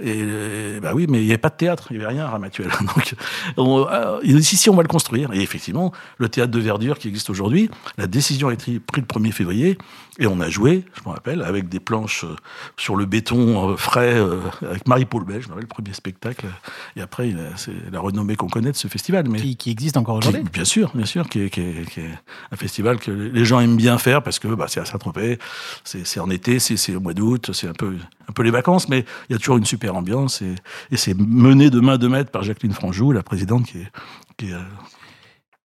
Et 0.00 0.18
euh, 0.22 0.80
bah 0.80 0.92
oui, 0.94 1.06
mais 1.08 1.20
il 1.20 1.24
n'y 1.24 1.30
avait 1.30 1.38
pas 1.38 1.50
de 1.50 1.56
théâtre, 1.56 1.88
il 1.90 1.98
n'y 1.98 2.04
avait 2.04 2.14
rien 2.14 2.24
à 2.24 2.30
Ramatuel. 2.30 2.68
Donc 2.80 3.14
on, 3.56 3.86
euh, 3.88 4.18
il 4.22 4.32
nous 4.32 4.40
dit 4.40 4.44
si, 4.44 4.56
si, 4.56 4.70
on 4.70 4.74
va 4.74 4.82
le 4.82 4.88
construire. 4.88 5.32
Et 5.32 5.40
effectivement, 5.40 5.92
le 6.18 6.28
théâtre 6.28 6.52
de 6.52 6.60
verdure 6.60 6.98
qui 6.98 7.08
existe 7.08 7.30
aujourd'hui, 7.30 7.70
la 7.98 8.06
décision 8.06 8.48
a 8.48 8.52
été 8.52 8.78
prise 8.80 9.04
le 9.08 9.20
1er 9.20 9.32
février 9.32 9.78
et 10.18 10.26
on 10.26 10.40
a 10.40 10.48
joué, 10.48 10.84
je 10.94 11.08
me 11.08 11.14
rappelle, 11.14 11.42
avec 11.42 11.68
des 11.68 11.80
planches 11.80 12.24
euh, 12.24 12.36
sur 12.76 12.96
le 12.96 13.04
béton 13.04 13.45
euh, 13.48 13.76
frais, 13.76 14.14
euh, 14.14 14.40
avec 14.62 14.86
Marie-Paul 14.88 15.24
Belge, 15.24 15.42
je 15.44 15.48
me 15.48 15.52
rappelle, 15.54 15.64
le 15.64 15.68
premier 15.68 15.92
spectacle. 15.92 16.46
Et 16.96 17.00
après, 17.00 17.34
c'est 17.56 17.72
la 17.92 18.00
renommée 18.00 18.36
qu'on 18.36 18.48
connaît 18.48 18.72
de 18.72 18.76
ce 18.76 18.88
festival. 18.88 19.28
Mais 19.28 19.40
Qui, 19.40 19.56
qui 19.56 19.70
existe 19.70 19.96
encore 19.96 20.16
aujourd'hui. 20.16 20.42
bien 20.52 20.64
sûr, 20.64 20.90
bien 20.94 21.06
sûr, 21.06 21.28
qui 21.28 21.40
est, 21.42 21.50
qui 21.50 21.60
est- 21.60 21.90
qui 21.90 22.00
est 22.00 22.10
un 22.52 22.56
festival 22.56 22.98
que 22.98 23.10
les 23.10 23.44
gens 23.44 23.60
aiment 23.60 23.76
bien 23.76 23.98
faire 23.98 24.22
parce 24.22 24.38
que 24.38 24.48
bah, 24.48 24.66
c'est 24.68 24.80
à 24.80 24.84
Saint-Tropez, 24.84 25.38
c'est 25.84 26.20
en 26.20 26.30
été, 26.30 26.58
c'est 26.58 26.94
au 26.94 27.00
mois 27.00 27.14
d'août, 27.14 27.50
c'est 27.52 27.68
un 27.68 27.72
peu, 27.72 27.96
un 28.28 28.32
peu 28.32 28.42
les 28.42 28.50
vacances, 28.50 28.88
mais 28.88 29.04
il 29.28 29.32
y 29.32 29.36
a 29.36 29.38
toujours 29.38 29.56
une 29.56 29.64
super 29.66 29.94
ambiance 29.96 30.42
et, 30.42 30.54
et 30.90 30.96
c'est 30.96 31.14
mené 31.18 31.70
de 31.70 31.80
main 31.80 31.98
de 31.98 32.08
maître 32.08 32.30
par 32.30 32.42
Jacqueline 32.42 32.72
Franjou, 32.72 33.12
la 33.12 33.22
présidente 33.22 33.66
qui 33.66 33.78
est, 33.78 33.88
qui 34.36 34.46
est, 34.50 34.54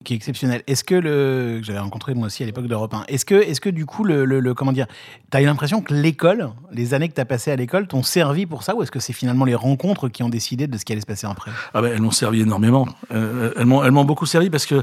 qui 0.02 0.12
est 0.12 0.16
exceptionnel. 0.16 0.62
Est-ce 0.66 0.84
que 0.84 0.94
le 0.94 1.60
j'avais 1.62 1.78
rencontré 1.78 2.14
moi 2.14 2.26
aussi 2.26 2.42
à 2.42 2.46
l'époque 2.46 2.66
d'Europe 2.66 2.92
1. 2.94 3.04
Est-ce 3.08 3.24
que 3.24 3.34
est-ce 3.34 3.60
que 3.60 3.70
du 3.70 3.86
coup 3.86 4.04
le, 4.04 4.24
le- 4.24 4.54
comment 4.54 4.72
dire, 4.72 4.86
t'as 5.30 5.40
eu 5.40 5.46
l'impression 5.46 5.80
que 5.82 5.94
l'école, 5.94 6.50
les 6.72 6.94
années 6.94 7.08
que 7.08 7.14
t'as 7.14 7.24
passées 7.24 7.50
à 7.52 7.56
l'école, 7.56 7.86
t'ont 7.86 8.02
servi 8.02 8.46
pour 8.46 8.62
ça 8.62 8.74
ou 8.74 8.82
est-ce 8.82 8.90
que 8.90 9.00
c'est 9.00 9.12
finalement 9.12 9.44
les 9.44 9.54
rencontres 9.54 10.08
qui 10.08 10.22
ont 10.22 10.28
décidé 10.28 10.66
de 10.66 10.76
ce 10.78 10.84
qui 10.84 10.92
allait 10.92 11.00
se 11.00 11.06
passer 11.06 11.26
après? 11.26 11.50
Ah 11.74 11.82
ben, 11.82 11.92
elles 11.92 12.00
m'ont 12.02 12.10
servi 12.10 12.40
énormément. 12.40 12.86
Euh, 13.12 13.52
elles 13.56 13.66
m'ont, 13.66 13.82
elles 13.84 13.92
m'ont 13.92 14.04
beaucoup 14.04 14.26
servi 14.26 14.50
parce 14.50 14.66
que 14.66 14.82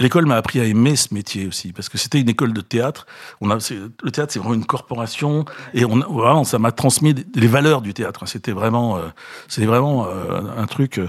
l'école 0.00 0.26
m'a 0.26 0.36
appris 0.36 0.60
à 0.60 0.64
aimer 0.64 0.96
ce 0.96 1.12
métier 1.12 1.46
aussi, 1.46 1.72
parce 1.72 1.88
que 1.88 1.98
c'était 1.98 2.20
une 2.20 2.28
école 2.28 2.52
de 2.52 2.60
théâtre. 2.60 3.06
On 3.40 3.50
a, 3.50 3.56
le 4.02 4.10
théâtre, 4.10 4.32
c'est 4.32 4.38
vraiment 4.38 4.54
une 4.54 4.64
corporation, 4.66 5.44
et 5.74 5.84
on, 5.84 5.96
vraiment, 5.98 6.44
ça 6.44 6.58
m'a 6.58 6.72
transmis 6.72 7.14
les 7.34 7.46
valeurs 7.46 7.80
du 7.82 7.94
théâtre. 7.94 8.26
C'était 8.26 8.52
vraiment, 8.52 8.96
euh, 8.98 9.02
c'était 9.48 9.66
vraiment 9.66 10.06
euh, 10.06 10.40
un 10.56 10.66
truc. 10.66 11.00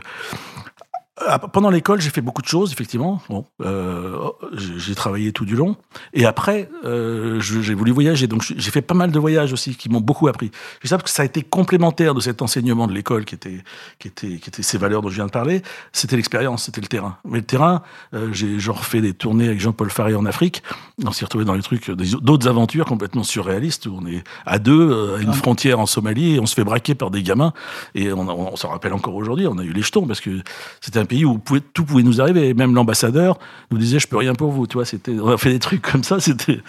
Euh, 1.28 1.38
pendant 1.38 1.70
l'école, 1.70 2.02
j'ai 2.02 2.10
fait 2.10 2.22
beaucoup 2.22 2.42
de 2.42 2.48
choses, 2.48 2.72
effectivement. 2.72 3.22
Bon, 3.30 3.46
euh, 3.62 4.18
j'ai 4.54 4.96
travaillé 4.96 5.32
tout 5.32 5.46
du 5.46 5.56
long. 5.56 5.76
Et 6.14 6.26
après, 6.26 6.70
euh, 6.86 7.40
j'ai 7.40 7.74
voulu 7.74 7.92
voyager. 7.92 8.28
Donc, 8.28 8.44
j'ai 8.44 8.72
fait 8.72 8.82
pas 8.82 8.94
mal 8.94 9.12
de 9.12 9.20
voyages 9.20 9.54
aussi 9.54 9.76
qui 9.76 9.90
m'ont 9.90 10.02
beaucoup 10.02 10.28
appris. 10.28 10.52
Je 10.82 10.88
sais 10.88 10.98
que 10.98 11.10
ça 11.10 11.24
a 11.24 11.26
été 11.26 11.42
complémentaire 11.42 12.14
de 12.14 12.22
cet 12.22 12.42
enseignement 12.42 12.88
de 12.88 12.94
l'école 12.94 13.26
qui 13.26 13.36
était, 13.36 13.64
qui 14.00 14.08
était, 14.08 14.38
qui 14.38 14.50
était 14.50 14.64
ces 14.64 14.78
valeurs 14.78 15.02
dont 15.02 15.10
je 15.10 15.16
viens 15.16 15.26
de 15.26 15.32
parler. 15.32 15.62
C'était 15.92 16.16
l'expérience, 16.16 16.64
c'était 16.64 16.82
le 16.82 16.88
terrain. 16.88 17.18
Mais 17.26 17.40
le 17.40 17.46
terrain, 17.46 17.84
euh, 18.14 18.30
j'ai 18.32 18.60
genre 18.60 18.86
fait 18.86 19.02
des 19.02 19.14
tournées 19.14 19.48
avec 19.48 19.60
Jean-Paul 19.60 19.90
Faré 19.90 20.16
en 20.16 20.26
Afrique. 20.26 20.64
On 21.06 21.12
s'est 21.12 21.26
retrouvé 21.26 21.46
dans 21.46 21.54
les 21.54 21.62
trucs, 21.62 21.90
d'autres 21.92 22.48
aventures 22.48 22.86
complètement 22.86 23.24
surréalistes 23.24 23.86
où 23.86 23.98
on 24.02 24.06
est 24.08 24.24
à 24.46 24.60
deux, 24.60 24.92
euh, 24.92 25.18
à 25.18 25.22
une 25.22 25.34
frontière 25.34 25.80
en 25.80 25.86
Somalie 25.86 26.36
et 26.36 26.40
on 26.40 26.46
se 26.46 26.56
fait 26.56 26.64
braquer 26.64 26.96
par 26.96 27.12
des 27.12 27.24
gamins. 27.24 27.54
Et 27.96 28.12
on, 28.14 28.22
on, 28.22 28.54
on 28.54 28.56
s'en 28.56 28.70
rappelle 28.70 28.94
encore 28.94 29.16
aujourd'hui. 29.16 29.48
On 29.48 29.58
a 29.58 29.64
eu 29.64 29.74
les 29.74 29.82
jetons 29.82 30.06
parce 30.08 30.22
que 30.22 30.42
c'était 30.82 31.00
un 31.00 31.06
pays 31.10 31.26
où 31.26 31.38
pouvait- 31.38 31.60
tout 31.60 31.84
pouvait 31.84 32.04
nous 32.04 32.22
arriver. 32.22 32.54
Même 32.54 32.74
l'ambassadeur 32.74 33.38
nous 33.72 33.78
disait, 33.78 34.00
je 34.00 34.08
peux 34.08 34.16
rien 34.16 34.34
pour 34.34 34.52
vous. 34.52 34.66
Tu 34.68 34.76
vois, 34.76 34.86
c'était, 34.86 35.12
on 35.20 35.28
a 35.28 35.38
fait 35.38 35.50
des 35.52 35.60
trucs 35.60 35.82
comme 35.82 36.04
ça. 36.04 36.20
C'était, 36.30 36.60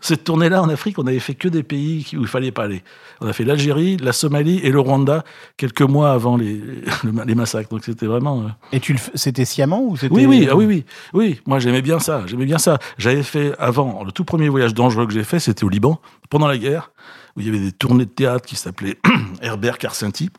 cette 0.00 0.24
tournée-là 0.24 0.62
en 0.62 0.68
Afrique, 0.70 0.98
on 0.98 1.06
avait 1.06 1.18
fait 1.18 1.34
que 1.34 1.48
des 1.48 1.62
pays 1.62 2.06
où 2.14 2.22
il 2.22 2.26
fallait 2.26 2.52
pas 2.52 2.64
aller. 2.64 2.82
On 3.20 3.26
a 3.26 3.32
fait 3.34 3.44
l'Algérie, 3.44 3.98
la 3.98 4.12
Somalie 4.12 4.60
et 4.62 4.70
le 4.70 4.80
Rwanda 4.80 5.24
quelques 5.58 5.82
mois 5.82 6.12
avant 6.12 6.36
les, 6.38 6.60
les 7.26 7.34
massacres. 7.34 7.68
Donc 7.68 7.84
c'était 7.84 8.06
vraiment. 8.06 8.40
euh, 8.42 8.48
Et 8.72 8.80
tu 8.80 8.92
le 8.94 8.98
f- 8.98 9.10
c'était 9.14 9.44
sciemment 9.44 9.82
ou 9.82 9.96
c'était 9.98 10.14
oui, 10.14 10.24
oui, 10.26 10.48
ah 10.50 10.56
oui, 10.56 10.64
oui, 10.64 10.84
oui. 11.12 11.40
Moi, 11.46 11.58
j'aimais 11.58 11.82
bien 11.82 11.98
ça. 11.98 12.22
J'aimais 12.26 12.46
bien 12.46 12.58
ça. 12.58 12.78
J'avais 12.96 13.22
fait 13.22 13.52
avant 13.58 14.04
le 14.04 14.12
tout 14.12 14.24
premier 14.24 14.48
voyage 14.48 14.72
dangereux 14.72 15.06
que 15.06 15.12
j'ai 15.12 15.24
fait, 15.24 15.40
c'était 15.40 15.64
au 15.64 15.68
Liban 15.68 16.00
pendant 16.30 16.46
la 16.46 16.56
guerre, 16.58 16.92
où 17.36 17.40
il 17.40 17.46
y 17.46 17.48
avait 17.48 17.58
des 17.58 17.72
tournées 17.72 18.04
de 18.06 18.10
théâtre 18.10 18.46
qui 18.46 18.54
s'appelaient 18.56 18.98
Herbert 19.42 19.78
Carcenti. 19.78 20.30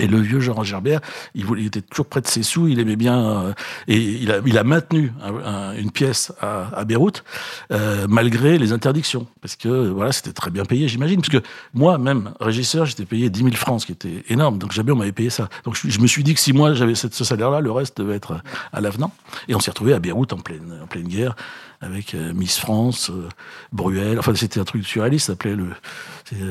Et 0.00 0.08
le 0.08 0.18
vieux 0.18 0.40
Georges 0.40 0.66
Gerbert, 0.68 1.00
il, 1.36 1.44
voulait, 1.44 1.62
il 1.62 1.66
était 1.66 1.80
toujours 1.80 2.06
près 2.06 2.20
de 2.20 2.26
ses 2.26 2.42
sous, 2.42 2.66
il 2.66 2.80
aimait 2.80 2.96
bien, 2.96 3.16
euh, 3.16 3.52
et 3.86 3.96
il 3.98 4.32
a, 4.32 4.38
il 4.44 4.58
a 4.58 4.64
maintenu 4.64 5.12
un- 5.22 5.36
un- 5.44 5.76
une 5.76 5.92
pièce 5.92 6.32
à, 6.40 6.68
à 6.76 6.84
Beyrouth 6.84 7.22
euh, 7.70 8.06
malgré 8.08 8.58
les 8.58 8.72
interdictions, 8.72 9.28
parce 9.40 9.54
que 9.54 9.68
voilà, 9.90 10.10
c'était 10.10 10.32
très 10.32 10.50
bien 10.50 10.64
payé, 10.64 10.88
j'imagine, 10.88 11.20
parce 11.20 11.28
que 11.28 11.46
moi, 11.74 11.96
même 11.98 12.32
régisseur, 12.40 12.86
j'étais 12.86 13.04
payé 13.04 13.30
10 13.30 13.38
000 13.44 13.50
francs, 13.54 13.82
ce 13.82 13.86
qui 13.86 13.92
était 13.92 14.24
énorme, 14.28 14.58
donc 14.58 14.72
jamais 14.72 14.90
on 14.90 14.96
m'avait 14.96 15.12
payé 15.12 15.30
ça. 15.30 15.48
Donc 15.64 15.76
je, 15.80 16.00
me 16.00 16.06
suis 16.08 16.24
dit 16.24 16.34
que 16.34 16.40
si 16.40 16.52
moi 16.52 16.74
j'avais 16.74 16.96
ce 16.96 17.08
salaire-là, 17.24 17.60
le 17.60 17.70
reste 17.70 17.98
devait 17.98 18.16
être 18.16 18.40
à 18.72 18.80
l'avenant. 18.80 19.12
Et 19.46 19.54
on 19.54 19.60
s'est 19.60 19.70
retrouvé 19.70 19.92
à 19.94 20.00
Beyrouth 20.00 20.32
en 20.32 20.38
pleine, 20.38 20.80
en 20.82 20.86
pleine 20.86 21.06
guerre 21.06 21.36
avec 21.80 22.14
euh, 22.14 22.32
Miss 22.34 22.58
France, 22.58 23.10
euh, 23.10 23.28
Bruel. 23.72 24.18
Enfin, 24.18 24.34
c'était 24.34 24.58
un 24.58 24.64
truc 24.64 24.84
surréaliste. 24.86 25.26
S'appelait 25.26 25.54
le. 25.54 25.68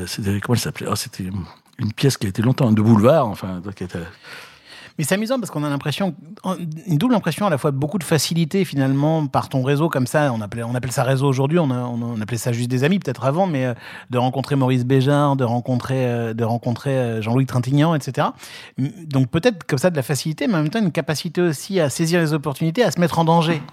c'était- 0.08 0.40
comment 0.40 0.54
elle 0.56 0.60
s'appelait? 0.62 0.88
Ah, 0.90 0.96
C'était 0.96 1.30
une 1.80 1.92
pièce 1.94 2.18
qui 2.18 2.26
a 2.26 2.30
été 2.30 2.42
longtemps 2.42 2.72
de 2.72 2.82
boulevard. 2.82 3.28
Enfin, 3.28 3.62
qui 3.76 3.84
était- 3.84 4.00
Mais 5.00 5.04
c'est 5.06 5.16
amusant 5.16 5.40
parce 5.40 5.50
qu'on 5.50 5.64
a 5.64 5.70
l'impression, 5.70 6.14
une 6.86 7.00
double 7.00 7.16
impression 7.16 7.48
à 7.48 7.50
la 7.50 7.58
fois 7.58 7.72
de 7.72 7.78
beaucoup 7.78 7.98
de 7.98 8.04
facilité 8.04 8.64
finalement 8.64 9.26
par 9.26 9.50
ton 9.50 9.64
réseau 9.64 9.90
comme 9.90 10.06
ça. 10.06 10.32
On 10.32 10.40
appelle, 10.40 10.64
on 10.66 10.76
appelle 10.76 10.92
ça 10.92 11.02
réseau 11.02 11.28
aujourd'hui, 11.28 11.58
on, 11.58 11.64
on, 11.72 12.22
appelait 12.22 12.38
ça 12.38 12.52
juste 12.52 12.70
des 12.70 12.84
amis 12.84 13.00
peut-être 13.00 13.26
avant, 13.26 13.48
mais 13.48 13.66
euh, 13.66 13.74
de 14.12 14.20
rencontrer 14.20 14.56
Maurice 14.56 14.86
Béjart, 14.86 15.36
de 15.36 15.44
rencontrer, 15.44 16.06
euh, 16.06 16.34
de 16.36 16.44
rencontrer 16.44 16.92
euh, 16.92 17.22
Jean-Louis 17.24 17.48
Trintignant, 17.48 17.96
etc. 17.96 18.28
Donc 18.78 19.32
peut-être 19.32 19.64
comme 19.66 19.80
ça 19.80 19.90
de 19.90 19.96
la 19.96 20.04
facilité, 20.04 20.46
mais 20.46 20.54
en 20.54 20.58
même 20.62 20.70
temps 20.70 20.80
une 20.80 20.92
capacité 20.92 21.42
aussi 21.42 21.80
à 21.80 21.90
saisir 21.90 22.20
les 22.20 22.34
opportunités, 22.34 22.84
à 22.84 22.92
se 22.92 23.00
mettre 23.00 23.18
en 23.18 23.26
danger. 23.26 23.64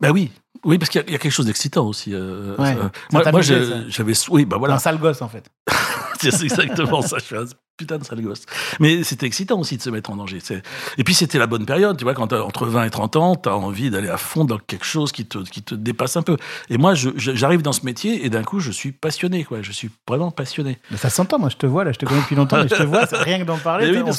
Ben 0.00 0.10
oui. 0.10 0.32
Oui, 0.64 0.76
parce 0.78 0.90
qu'il 0.90 1.00
y, 1.00 1.04
a- 1.04 1.06
il 1.06 1.12
y 1.12 1.16
a 1.16 1.18
quelque 1.18 1.32
chose 1.32 1.46
d'excitant 1.46 1.86
aussi. 1.86 2.14
euh, 2.14 2.56
Ouais. 2.56 2.76
euh, 2.76 2.88
moi, 3.12 3.22
moi, 3.30 3.40
j'avais. 3.42 4.12
Oui, 4.30 4.44
bah 4.44 4.56
voilà. 4.58 4.74
Un 4.74 4.78
sale 4.78 4.98
gosse 4.98 5.22
en 5.22 5.28
fait. 5.28 5.48
c'est 6.30 6.44
exactement 6.44 7.02
ça. 7.02 7.18
Je 7.18 7.24
suis 7.24 7.36
un 7.36 7.44
putain 7.82 7.98
de 7.98 8.04
sale 8.04 8.22
gosse. 8.22 8.42
Mais 8.80 9.02
c'était 9.02 9.26
excitant 9.26 9.58
aussi 9.58 9.76
de 9.76 9.82
se 9.82 9.90
mettre 9.90 10.10
en 10.10 10.16
danger. 10.16 10.38
Et 10.98 11.04
puis 11.04 11.14
c'était 11.14 11.38
la 11.38 11.46
bonne 11.46 11.66
période, 11.66 11.96
tu 11.96 12.04
vois, 12.04 12.14
quand 12.14 12.28
t'as 12.28 12.40
entre 12.40 12.66
20 12.66 12.84
et 12.84 12.90
30 12.90 13.16
ans, 13.16 13.34
t'as 13.34 13.52
envie 13.52 13.90
d'aller 13.90 14.08
à 14.08 14.16
fond 14.16 14.44
dans 14.44 14.58
quelque 14.58 14.84
chose 14.84 15.12
qui 15.12 15.26
te, 15.26 15.38
qui 15.38 15.62
te 15.62 15.74
dépasse 15.74 16.16
un 16.16 16.22
peu. 16.22 16.36
Et 16.70 16.78
moi, 16.78 16.94
j'arrive 16.94 17.62
dans 17.62 17.72
ce 17.72 17.84
métier 17.84 18.24
et 18.24 18.30
d'un 18.30 18.44
coup, 18.44 18.60
je 18.60 18.70
suis 18.70 18.92
passionné, 18.92 19.44
quoi. 19.44 19.62
Je 19.62 19.72
suis 19.72 19.90
vraiment 20.08 20.30
passionné. 20.30 20.78
Mais 20.90 20.96
ça 20.96 21.10
s'entend, 21.10 21.38
moi 21.38 21.48
je 21.48 21.56
te 21.56 21.66
vois 21.66 21.84
là, 21.84 21.92
je 21.92 21.98
te 21.98 22.06
connais 22.06 22.20
depuis 22.20 22.36
longtemps, 22.36 22.56
mais 22.62 22.68
je 22.68 22.74
te 22.74 22.82
vois, 22.82 23.04
rien 23.10 23.40
que 23.40 23.44
d'en 23.44 23.58
parler. 23.58 23.90
Oui, 23.90 24.12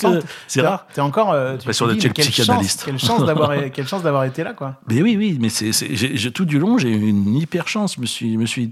c'est 0.48 0.62
rare. 0.62 0.88
T'es 0.94 1.02
encore. 1.02 1.32
euh, 1.32 1.58
tu 1.58 1.66
Pas 1.66 1.74
sûr 1.74 1.88
d'être 1.88 2.14
psychanalyste. 2.14 2.84
quelle 2.86 3.00
chance 3.00 4.04
d'avoir, 4.04 4.24
été 4.26 4.44
là, 4.44 4.54
quoi. 4.54 4.76
Mais 4.88 5.02
oui, 5.02 5.16
oui, 5.18 5.38
mais 5.40 5.50
c'est, 5.50 5.72
tout 6.32 6.46
du 6.46 6.60
long, 6.60 6.78
j'ai 6.78 6.90
eu 6.90 7.08
une 7.08 7.36
hyper 7.36 7.68
chance. 7.68 7.96
Je 7.96 8.02
me 8.02 8.06
suis, 8.06 8.38
me 8.38 8.46
suis, 8.46 8.72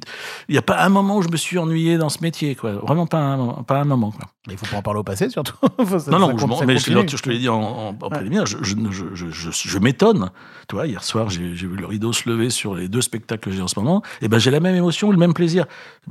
il 0.50 0.52
n'y 0.52 0.58
a 0.58 0.62
pas 0.62 0.84
un 0.84 0.90
moment 0.90 1.18
où 1.18 1.22
je 1.22 1.30
me 1.30 1.38
suis 1.38 1.58
ennuyé 1.58 1.98
dans 1.98 2.10
ce 2.10 2.20
métier, 2.22 2.56
quoi. 2.56 2.74
Vraiment 2.74 3.08
pas 3.08 3.20
un, 3.20 3.64
pas 3.64 3.78
un 3.78 3.86
moment, 3.86 4.12
quoi. 4.12 4.28
Mais 4.48 4.54
il 4.54 4.58
faut 4.58 4.66
pas 4.66 4.81
en 4.82 4.84
parler 4.84 5.00
au 5.00 5.04
passé 5.04 5.30
surtout. 5.30 5.56
Non, 5.80 6.00
ça 6.00 6.12
non, 6.12 6.38
je, 6.38 6.46
compte- 6.46 6.66
mais 6.66 6.78
je, 6.78 6.86
te 6.86 7.30
l'ai 7.30 7.38
dit 7.40 7.50
en, 7.50 7.62
en, 7.62 7.88
en 7.90 8.10
préliminaire, 8.10 8.46
je, 8.46 8.58
je, 8.62 8.76
je, 8.92 9.06
je, 9.14 9.30
je- 9.30 9.52
je 9.52 9.80
m'étonne. 9.80 10.30
Tu 10.68 10.76
vois, 10.76 10.88
hier 10.88 11.04
soir, 11.04 11.30
j'ai, 11.30 11.56
j'ai 11.56 11.68
vu 11.68 11.76
le 11.76 11.86
rideau 11.86 12.14
se 12.14 12.30
lever 12.30 12.50
sur 12.50 12.76
les 12.76 12.88
deux 12.88 13.02
spectacles 13.02 13.50
que 13.50 13.52
j'ai 13.56 13.62
en 13.62 13.68
ce 13.68 13.80
moment. 13.80 14.02
Et 14.22 14.28
ben, 14.28 14.38
j'ai 14.40 14.52
la 14.52 14.60
même 14.60 14.76
émotion, 14.76 15.12
le 15.12 15.18
même 15.18 15.34
plaisir. 15.34 15.66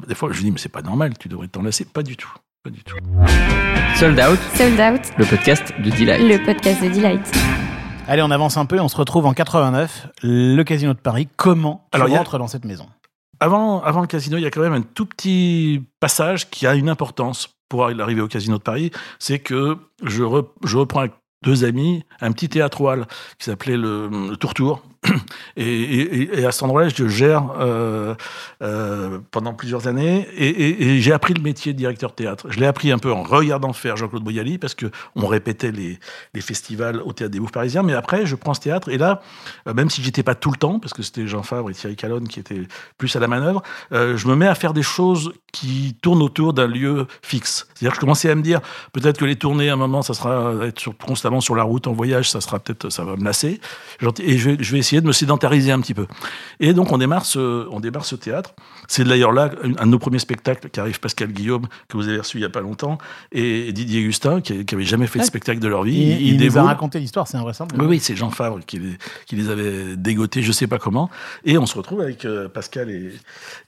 Des 0.08 0.14
fois, 0.14 0.30
je 0.32 0.38
me 0.38 0.42
dis, 0.44 0.50
mais 0.50 0.58
c'est 0.58 0.68
pas 0.68 0.82
normal, 0.82 1.12
tu 1.18 1.28
devrais 1.28 1.48
t'en 1.48 1.62
lasser. 1.62 1.84
Pas 1.84 2.02
du 2.02 2.16
tout. 2.16 2.32
Pas 2.62 2.70
du 2.70 2.82
tout. 2.84 2.96
Sold 3.96 4.18
Out, 4.20 4.38
Sold 4.54 4.80
Out, 4.80 5.00
le 5.18 5.24
podcast 5.24 5.72
de 5.78 5.90
Delight. 5.90 6.20
le 6.22 6.44
podcast 6.44 6.82
de 6.82 6.88
Delight. 6.88 7.32
Allez, 8.08 8.22
on 8.22 8.30
avance 8.30 8.56
un 8.56 8.66
peu, 8.66 8.80
on 8.80 8.88
se 8.88 8.96
retrouve 8.96 9.24
en 9.26 9.32
89, 9.34 10.08
le 10.22 10.62
Casino 10.64 10.92
de 10.94 10.98
Paris. 10.98 11.28
Comment 11.36 11.86
Alors, 11.92 12.06
tu 12.06 12.10
il 12.10 12.14
y 12.14 12.16
a- 12.16 12.20
rentres 12.20 12.38
dans 12.38 12.48
cette 12.48 12.64
maison? 12.64 12.86
Avant, 13.40 13.82
avant 13.82 14.02
le 14.02 14.06
casino, 14.06 14.36
il 14.36 14.42
y 14.42 14.46
a 14.46 14.50
quand 14.50 14.60
même 14.60 14.74
un 14.74 14.82
tout 14.82 15.06
petit 15.06 15.82
passage 15.98 16.50
qui 16.50 16.66
a 16.66 16.74
une 16.74 16.88
importance 16.90 17.48
pour 17.68 17.86
arriver 17.86 18.20
au 18.20 18.28
casino 18.28 18.58
de 18.58 18.62
Paris. 18.62 18.90
C'est 19.18 19.38
que 19.38 19.78
je, 20.02 20.22
re- 20.22 20.48
je 20.64 20.76
reprends 20.76 21.00
avec 21.00 21.12
deux 21.42 21.64
amis 21.64 22.04
un 22.20 22.32
petit 22.32 22.50
théâtre 22.50 23.06
qui 23.38 23.46
s'appelait 23.46 23.78
le, 23.78 24.08
le 24.08 24.36
Tour-Tour. 24.36 24.82
Et, 25.56 26.44
à 26.44 26.52
cet 26.52 26.62
endroit-là, 26.62 26.88
je 26.94 27.08
gère 27.08 27.52
euh, 27.58 28.14
euh, 28.62 29.18
pendant 29.30 29.52
plusieurs 29.52 29.88
années 29.88 30.26
et, 30.36 31.00
j'ai 31.00 31.12
appris 31.12 31.34
le 31.34 31.42
métier 31.42 31.72
de 31.72 31.78
directeur 31.78 32.14
théâtre. 32.14 32.46
Je 32.50 32.58
l'ai 32.60 32.66
appris 32.66 32.92
un 32.92 32.98
peu 32.98 33.12
en 33.12 33.22
regardant 33.22 33.72
faire 33.72 33.96
Jean-Claude 33.96 34.22
Boyali 34.22 34.58
parce 34.58 34.74
que 34.74 34.86
on 35.16 35.26
répétait 35.26 35.72
les, 35.72 35.98
festivals 36.40 37.02
au 37.02 37.12
théâtre 37.12 37.32
des 37.32 37.40
Bouffes 37.40 37.52
parisiens. 37.52 37.82
Mais 37.82 37.94
après, 37.94 38.26
je 38.26 38.34
prends 38.34 38.54
ce 38.54 38.60
théâtre 38.60 38.88
et 38.88 38.98
là, 38.98 39.22
euh, 39.66 39.74
même 39.74 39.90
si 39.90 40.02
j'étais 40.02 40.22
pas 40.22 40.34
tout 40.34 40.50
le 40.50 40.56
temps 40.56 40.78
parce 40.78 40.94
que 40.94 41.02
c'était 41.02 41.26
Jean 41.26 41.42
Favre 41.42 41.70
et 41.70 41.74
Thierry 41.74 41.96
Calonne 41.96 42.28
qui 42.28 42.40
étaient 42.40 42.62
plus 42.98 43.14
à 43.16 43.20
la 43.20 43.28
manœuvre, 43.28 43.62
je 43.90 44.28
me 44.28 44.34
mets 44.34 44.46
à 44.46 44.54
faire 44.54 44.72
des 44.72 44.82
choses 44.82 45.32
qui 45.52 45.96
tournent 46.00 46.22
autour 46.22 46.52
d'un 46.52 46.66
lieu 46.66 47.06
fixe. 47.22 47.66
C'est-à-dire 47.74 47.90
que 47.92 47.96
je 47.96 48.00
commençais 48.00 48.30
à 48.30 48.34
me 48.34 48.42
dire 48.42 48.60
peut-être 48.92 49.18
que 49.18 49.24
les 49.24 49.36
tournées 49.36 49.68
à 49.68 49.74
un 49.74 49.76
moment 49.76 50.02
ça 50.02 50.14
sera 50.14 50.54
être 50.62 50.90
constamment 51.04 51.40
sur 51.40 51.54
la 51.54 51.62
route 51.62 51.86
en 51.86 51.92
voyage, 51.92 52.30
ça 52.30 52.40
sera 52.40 52.58
peut-être 52.58 52.90
ça 52.90 53.04
va 53.04 53.16
me 53.16 53.24
lasser. 53.24 53.60
Et 54.20 54.38
je 54.38 54.50
je 54.60 54.72
vais 54.72 54.78
essayer 54.78 54.99
de 55.00 55.06
me 55.06 55.12
sédentariser 55.12 55.72
un 55.72 55.80
petit 55.80 55.94
peu. 55.94 56.06
Et 56.60 56.72
donc 56.72 56.92
on 56.92 56.98
démarre 56.98 57.24
ce, 57.24 57.66
on 57.70 57.80
démarre 57.80 58.04
ce 58.04 58.16
théâtre. 58.16 58.54
C'est 58.88 59.04
d'ailleurs 59.04 59.32
là 59.32 59.50
un 59.78 59.86
de 59.86 59.90
nos 59.90 59.98
premiers 59.98 60.18
spectacles 60.18 60.68
qu'arrive 60.70 61.00
Pascal 61.00 61.28
Guillaume 61.32 61.66
que 61.88 61.96
vous 61.96 62.08
avez 62.08 62.18
reçu 62.18 62.38
il 62.38 62.42
y 62.42 62.44
a 62.44 62.50
pas 62.50 62.60
longtemps 62.60 62.98
et 63.32 63.72
Didier 63.72 64.02
Gustin 64.02 64.40
qui, 64.40 64.64
qui 64.64 64.74
avait 64.74 64.84
jamais 64.84 65.06
fait 65.06 65.18
de 65.20 65.24
spectacle 65.24 65.60
de 65.60 65.68
leur 65.68 65.82
vie. 65.84 65.96
Il, 65.96 66.34
il 66.34 66.44
nous 66.46 66.58
a 66.58 66.62
raconté 66.62 66.98
l'histoire, 66.98 67.26
c'est 67.28 67.36
invraisemblable. 67.36 67.82
oui, 67.82 67.88
oui, 67.88 68.00
c'est 68.00 68.16
Jean 68.16 68.30
Favre 68.30 68.58
qui 68.66 68.78
les, 68.78 68.98
qui 69.26 69.36
les 69.36 69.48
avait 69.48 69.96
dégotés, 69.96 70.42
je 70.42 70.52
sais 70.52 70.66
pas 70.66 70.78
comment. 70.78 71.10
Et 71.44 71.58
on 71.58 71.66
se 71.66 71.76
retrouve 71.76 72.00
avec 72.00 72.24
euh, 72.24 72.48
Pascal 72.48 72.90
et, 72.90 73.12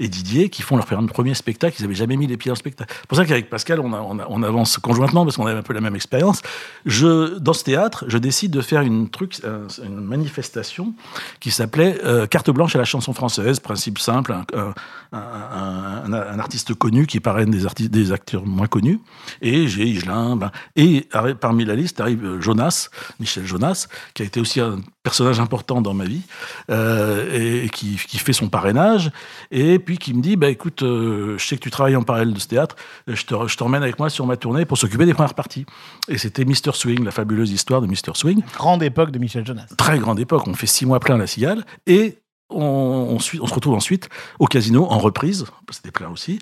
et 0.00 0.08
Didier 0.08 0.48
qui 0.48 0.62
font 0.62 0.76
leur 0.76 0.86
premier 0.86 1.34
spectacle. 1.34 1.76
Ils 1.80 1.84
avaient 1.84 1.94
jamais 1.94 2.16
mis 2.16 2.26
les 2.26 2.36
pieds 2.36 2.48
dans 2.50 2.54
le 2.54 2.58
spectacle. 2.58 2.92
C'est 3.00 3.06
pour 3.06 3.16
ça 3.18 3.24
qu'avec 3.24 3.48
Pascal, 3.50 3.80
on, 3.80 3.92
a- 3.92 4.00
on, 4.00 4.18
a- 4.18 4.26
on 4.28 4.42
avance 4.42 4.78
conjointement 4.78 5.24
parce 5.24 5.36
qu'on 5.36 5.46
avait 5.46 5.58
un 5.58 5.62
peu 5.62 5.72
la 5.74 5.80
même 5.80 5.94
expérience. 5.96 6.42
Je, 6.86 7.38
dans 7.38 7.52
ce 7.52 7.64
théâtre, 7.64 8.04
je 8.08 8.18
décide 8.18 8.50
de 8.52 8.60
faire 8.60 8.82
une 8.82 9.08
truc, 9.08 9.36
un- 9.44 9.68
une 9.84 10.00
manifestation 10.00 10.92
qui 11.40 11.50
s'appelait 11.50 11.98
euh, 12.04 12.26
Carte 12.26 12.50
blanche 12.50 12.74
à 12.76 12.78
la 12.78 12.84
chanson 12.84 13.12
française. 13.12 13.60
Principe 13.60 13.98
simple, 13.98 14.34
un, 14.54 16.12
un 16.12 16.38
artiste 16.38 16.74
connu 16.74 17.06
qui 17.06 17.20
parraine 17.20 17.50
des, 17.50 17.66
artistes, 17.66 17.90
des 17.90 18.12
acteurs 18.12 18.46
moins 18.46 18.66
connus. 18.66 19.00
Et 19.40 19.68
j'ai 19.68 19.86
Higelin. 19.86 20.36
ben, 20.36 20.50
et 20.76 21.08
parmi 21.40 21.64
la 21.64 21.74
liste 21.74 22.00
arrive 22.00 22.24
euh, 22.24 22.40
Jonas, 22.40 22.88
Michel 23.20 23.46
Jonas, 23.46 23.88
qui 24.14 24.22
a 24.22 24.26
été 24.26 24.40
aussi 24.40 24.60
un 24.60 24.80
personnage 25.02 25.40
important 25.40 25.80
dans 25.80 25.94
ma 25.94 26.04
vie, 26.04 26.22
euh, 26.70 27.64
et 27.64 27.68
qui, 27.70 27.96
qui 27.96 28.18
fait 28.18 28.32
son 28.32 28.48
parrainage, 28.48 29.10
et 29.50 29.78
puis 29.78 29.98
qui 29.98 30.14
me 30.14 30.22
dit, 30.22 30.36
bah, 30.36 30.48
écoute, 30.48 30.82
euh, 30.82 31.36
je 31.38 31.44
sais 31.46 31.56
que 31.56 31.62
tu 31.62 31.70
travailles 31.70 31.96
en 31.96 32.02
parallèle 32.02 32.32
de 32.32 32.38
ce 32.38 32.46
théâtre, 32.46 32.76
je 33.08 33.24
te- 33.24 33.46
je 33.48 33.56
t'emmène 33.56 33.82
avec 33.82 33.98
moi 33.98 34.10
sur 34.10 34.26
ma 34.26 34.36
tournée 34.36 34.64
pour 34.64 34.78
s'occuper 34.78 35.04
des 35.06 35.14
premières 35.14 35.34
parties. 35.34 35.66
Et 36.08 36.18
c'était 36.18 36.44
Mr. 36.44 36.72
Swing, 36.74 37.04
la 37.04 37.10
fabuleuse 37.10 37.50
histoire 37.50 37.80
de 37.80 37.86
Mr. 37.86 38.14
Swing 38.14 38.42
Grande 38.54 38.82
époque 38.82 39.10
de 39.10 39.18
Michel 39.18 39.44
Jonas. 39.46 39.66
très 39.76 39.98
grande 39.98 40.20
époque. 40.20 40.46
On 40.46 40.54
fait 40.54 40.66
six 40.66 40.86
mois 40.86 41.00
plein 41.00 41.16
à 41.16 41.18
la 41.18 41.26
Cigale 41.26 41.64
et 41.86 42.18
on, 42.54 43.14
on 43.14 43.18
suit- 43.18 43.40
on 43.40 43.46
se 43.46 43.54
retrouve 43.54 43.74
ensuite 43.74 44.08
au 44.38 44.46
casino 44.46 44.86
en 44.90 44.98
reprise. 44.98 45.44
C'était 45.70 45.90
plein 45.90 46.08
aussi. 46.10 46.38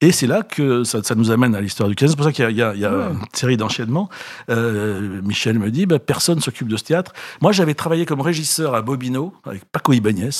Et 0.00 0.12
c'est 0.12 0.26
là 0.26 0.42
que 0.42 0.84
ça, 0.84 1.02
ça 1.02 1.14
nous 1.14 1.30
amène 1.30 1.54
à 1.54 1.60
l'histoire 1.60 1.88
du 1.88 1.94
casino. 1.94 2.12
C'est 2.12 2.16
pour 2.16 2.24
ça 2.26 2.32
qu'il 2.32 2.44
y 2.44 2.46
a, 2.46 2.50
il 2.50 2.56
y 2.56 2.62
a- 2.62 2.74
il 2.74 2.80
y 2.80 2.84
a 2.86 2.90
une 2.90 3.18
série 3.32 3.56
d'enchaînements. 3.56 4.08
Euh, 4.48 5.20
Michel 5.22 5.58
me 5.58 5.70
dit, 5.70 5.86
bah, 5.86 5.98
personne 5.98 6.40
s'occupe 6.40 6.68
de 6.68 6.76
ce 6.76 6.84
théâtre. 6.84 7.12
Moi, 7.40 7.52
j'avais 7.52 7.74
travaillé 7.74 8.06
comme 8.06 8.20
régisseur 8.20 8.74
à 8.74 8.82
Bobino 8.82 9.32
avec 9.44 9.64
Paco 9.66 9.92
Ibáñez 9.92 10.30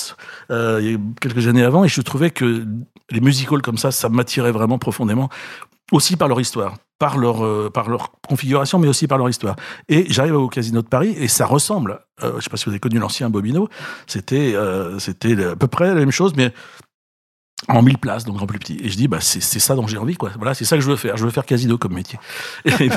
euh, 0.50 0.96
quelques 1.20 1.46
années 1.48 1.62
avant 1.64 1.84
et 1.84 1.88
je 1.88 2.00
trouvais 2.00 2.30
que 2.30 2.64
les 3.10 3.20
musicals 3.20 3.62
comme 3.62 3.78
ça, 3.78 3.90
ça 3.90 4.08
m'attirait 4.08 4.52
vraiment 4.52 4.78
profondément 4.78 5.28
aussi 5.92 6.16
par 6.16 6.28
leur 6.28 6.40
histoire. 6.40 6.76
Par 7.00 7.16
leur, 7.16 7.44
euh, 7.44 7.70
par 7.72 7.88
leur 7.88 8.12
configuration, 8.28 8.78
mais 8.78 8.86
aussi 8.86 9.08
par 9.08 9.18
leur 9.18 9.28
histoire. 9.28 9.56
Et 9.88 10.04
j'arrive 10.12 10.36
au 10.36 10.48
Casino 10.48 10.82
de 10.82 10.86
Paris 10.86 11.16
et 11.18 11.26
ça 11.26 11.46
ressemble. 11.46 12.00
Euh, 12.22 12.32
je 12.32 12.36
ne 12.36 12.40
sais 12.42 12.50
pas 12.50 12.58
si 12.58 12.66
vous 12.66 12.70
avez 12.70 12.78
connu 12.78 12.98
l'ancien 12.98 13.30
Bobino. 13.30 13.68
C'était 14.06 14.54
euh, 14.54 14.98
c'était 14.98 15.42
à 15.42 15.56
peu 15.56 15.66
près 15.66 15.88
la 15.88 15.94
même 15.94 16.10
chose, 16.10 16.34
mais 16.36 16.52
en 17.68 17.82
mille 17.82 17.98
places, 17.98 18.24
donc 18.24 18.40
en 18.40 18.46
plus 18.46 18.58
petit. 18.58 18.78
Et 18.82 18.88
je 18.88 18.96
dis, 18.96 19.06
bah, 19.06 19.18
c'est 19.20 19.42
c'est 19.42 19.58
ça 19.60 19.74
dont 19.74 19.86
j'ai 19.86 19.98
envie, 19.98 20.16
quoi. 20.16 20.30
Voilà, 20.36 20.54
c'est 20.54 20.64
ça 20.64 20.76
que 20.76 20.82
je 20.82 20.88
veux 20.90 20.96
faire. 20.96 21.16
Je 21.16 21.24
veux 21.24 21.30
faire 21.30 21.44
casino 21.44 21.78
comme 21.78 21.92
métier. 21.94 22.18
Et, 22.80 22.88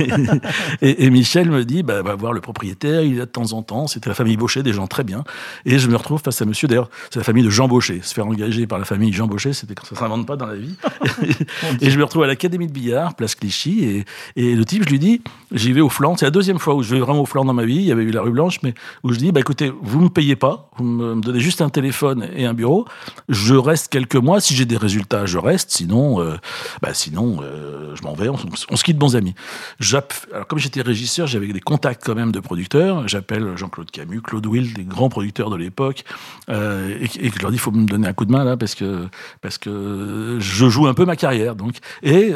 et- 0.82 1.04
et 1.06 1.10
Michel 1.10 1.50
me 1.50 1.64
dit, 1.66 1.84
bah, 1.84 2.02
va 2.02 2.16
voir 2.16 2.34
le 2.34 2.42
propriétaire, 2.42 3.02
il 3.02 3.16
est 3.18 3.20
de 3.20 3.26
temps 3.26 3.54
en 3.54 3.62
temps. 3.62 3.88
C'était 3.88 4.10
la 4.10 4.16
famille 4.16 4.38
Baucher, 4.38 4.64
des 4.64 4.74
gens 4.74 4.88
très 4.88 5.04
bien. 5.04 5.24
Et 5.66 5.80
je 5.80 5.88
me 5.88 5.96
retrouve 5.96 6.22
face 6.24 6.42
à 6.42 6.46
monsieur, 6.46 6.68
d'ailleurs, 6.68 6.90
c'est 7.12 7.20
la 7.20 7.24
famille 7.24 7.44
de 7.44 7.50
Jean 7.50 7.68
Baucher. 7.68 8.00
Se 8.04 8.14
faire 8.14 8.26
engager 8.26 8.66
par 8.68 8.80
la 8.80 8.86
famille 8.86 9.12
Jean 9.14 9.28
Baucher, 9.28 9.54
c'était 9.54 9.76
ça 9.84 9.96
s'invente 9.96 10.26
pas 10.28 10.36
dans 10.38 10.46
la 10.48 10.56
vie. 10.56 10.76
et 11.82 11.90
je 11.90 11.98
me 11.98 12.04
retrouve 12.04 12.24
à 12.24 12.28
l'Académie 12.28 12.68
de 12.68 12.72
billard, 12.74 13.16
place 13.16 13.36
Clichy, 13.36 13.84
et, 13.84 14.06
et 14.36 14.56
le 14.56 14.66
type, 14.66 14.84
je 14.86 14.90
lui 14.90 15.00
dis, 15.00 15.22
j'y 15.52 15.74
vais 15.74 15.82
au 15.82 15.90
flanc. 15.90 16.16
C'est 16.18 16.26
la 16.26 16.32
deuxième 16.32 16.60
fois 16.60 16.76
où 16.76 16.84
je 16.84 16.96
vais 16.96 17.02
vraiment 17.02 17.22
au 17.22 17.26
flanc 17.26 17.46
dans 17.46 17.54
ma 17.54 17.66
vie. 17.66 17.76
Il 17.76 17.84
y 17.86 17.92
avait 17.92 18.04
eu 18.04 18.12
la 18.12 18.22
rue 18.22 18.32
Blanche, 18.32 18.60
mais 18.64 18.74
où 19.04 19.12
je 19.14 19.20
dis, 19.20 19.32
bah, 19.32 19.40
écoutez, 19.42 19.72
vous 19.82 20.00
me 20.02 20.10
payez 20.10 20.36
pas, 20.36 20.70
vous 20.78 20.84
me 20.86 21.16
me 21.16 21.22
donnez 21.22 21.40
juste 21.40 21.62
un 21.62 21.70
téléphone 21.70 22.28
et 22.36 22.46
un 22.46 22.54
bureau. 22.54 22.86
Je 23.30 23.56
reste 23.56 23.90
quelques 23.92 24.16
mois. 24.16 24.40
Si 24.40 24.53
j'ai 24.54 24.66
des 24.66 24.78
résultats, 24.78 25.26
je 25.26 25.38
reste. 25.38 25.72
Sinon, 25.72 26.22
euh, 26.22 26.36
bah, 26.82 26.94
sinon, 26.94 27.40
euh, 27.42 27.96
je 27.96 28.04
m'en 28.04 28.14
vais. 28.14 28.30
On, 28.30 28.38
on 28.70 28.76
se 28.76 28.84
quitte 28.84 28.98
bons 28.98 29.16
amis. 29.16 29.36
Comme 30.48 30.60
j'étais 30.60 30.82
régisseur, 30.82 31.28
j'avais 31.28 31.48
des 31.48 31.60
contacts 31.60 32.04
quand 32.06 32.16
même 32.16 32.32
de 32.32 32.40
producteurs. 32.40 33.08
J'appelle 33.08 33.56
Jean-Claude 33.58 33.92
Camus, 33.92 34.22
Claude 34.22 34.46
Will, 34.46 34.74
des 34.74 34.84
grands 34.84 35.10
producteurs 35.10 35.50
de 35.50 35.56
l'époque, 35.56 36.04
euh, 36.50 36.98
et, 37.02 37.30
je 37.30 37.40
leur 37.42 37.52
dis, 37.52 37.58
il 37.58 37.60
faut 37.60 37.72
me 37.72 37.86
donner 37.86 38.08
un 38.08 38.14
coup 38.14 38.26
de 38.26 38.32
main 38.32 38.44
là, 38.44 38.58
parce 38.58 38.76
que 38.76 39.08
parce 39.42 39.58
que 39.58 40.38
je 40.40 40.70
joue 40.70 40.88
un 40.88 40.94
peu 40.94 41.06
ma 41.06 41.16
carrière. 41.16 41.56
Donc, 41.56 41.76
et 42.02 42.32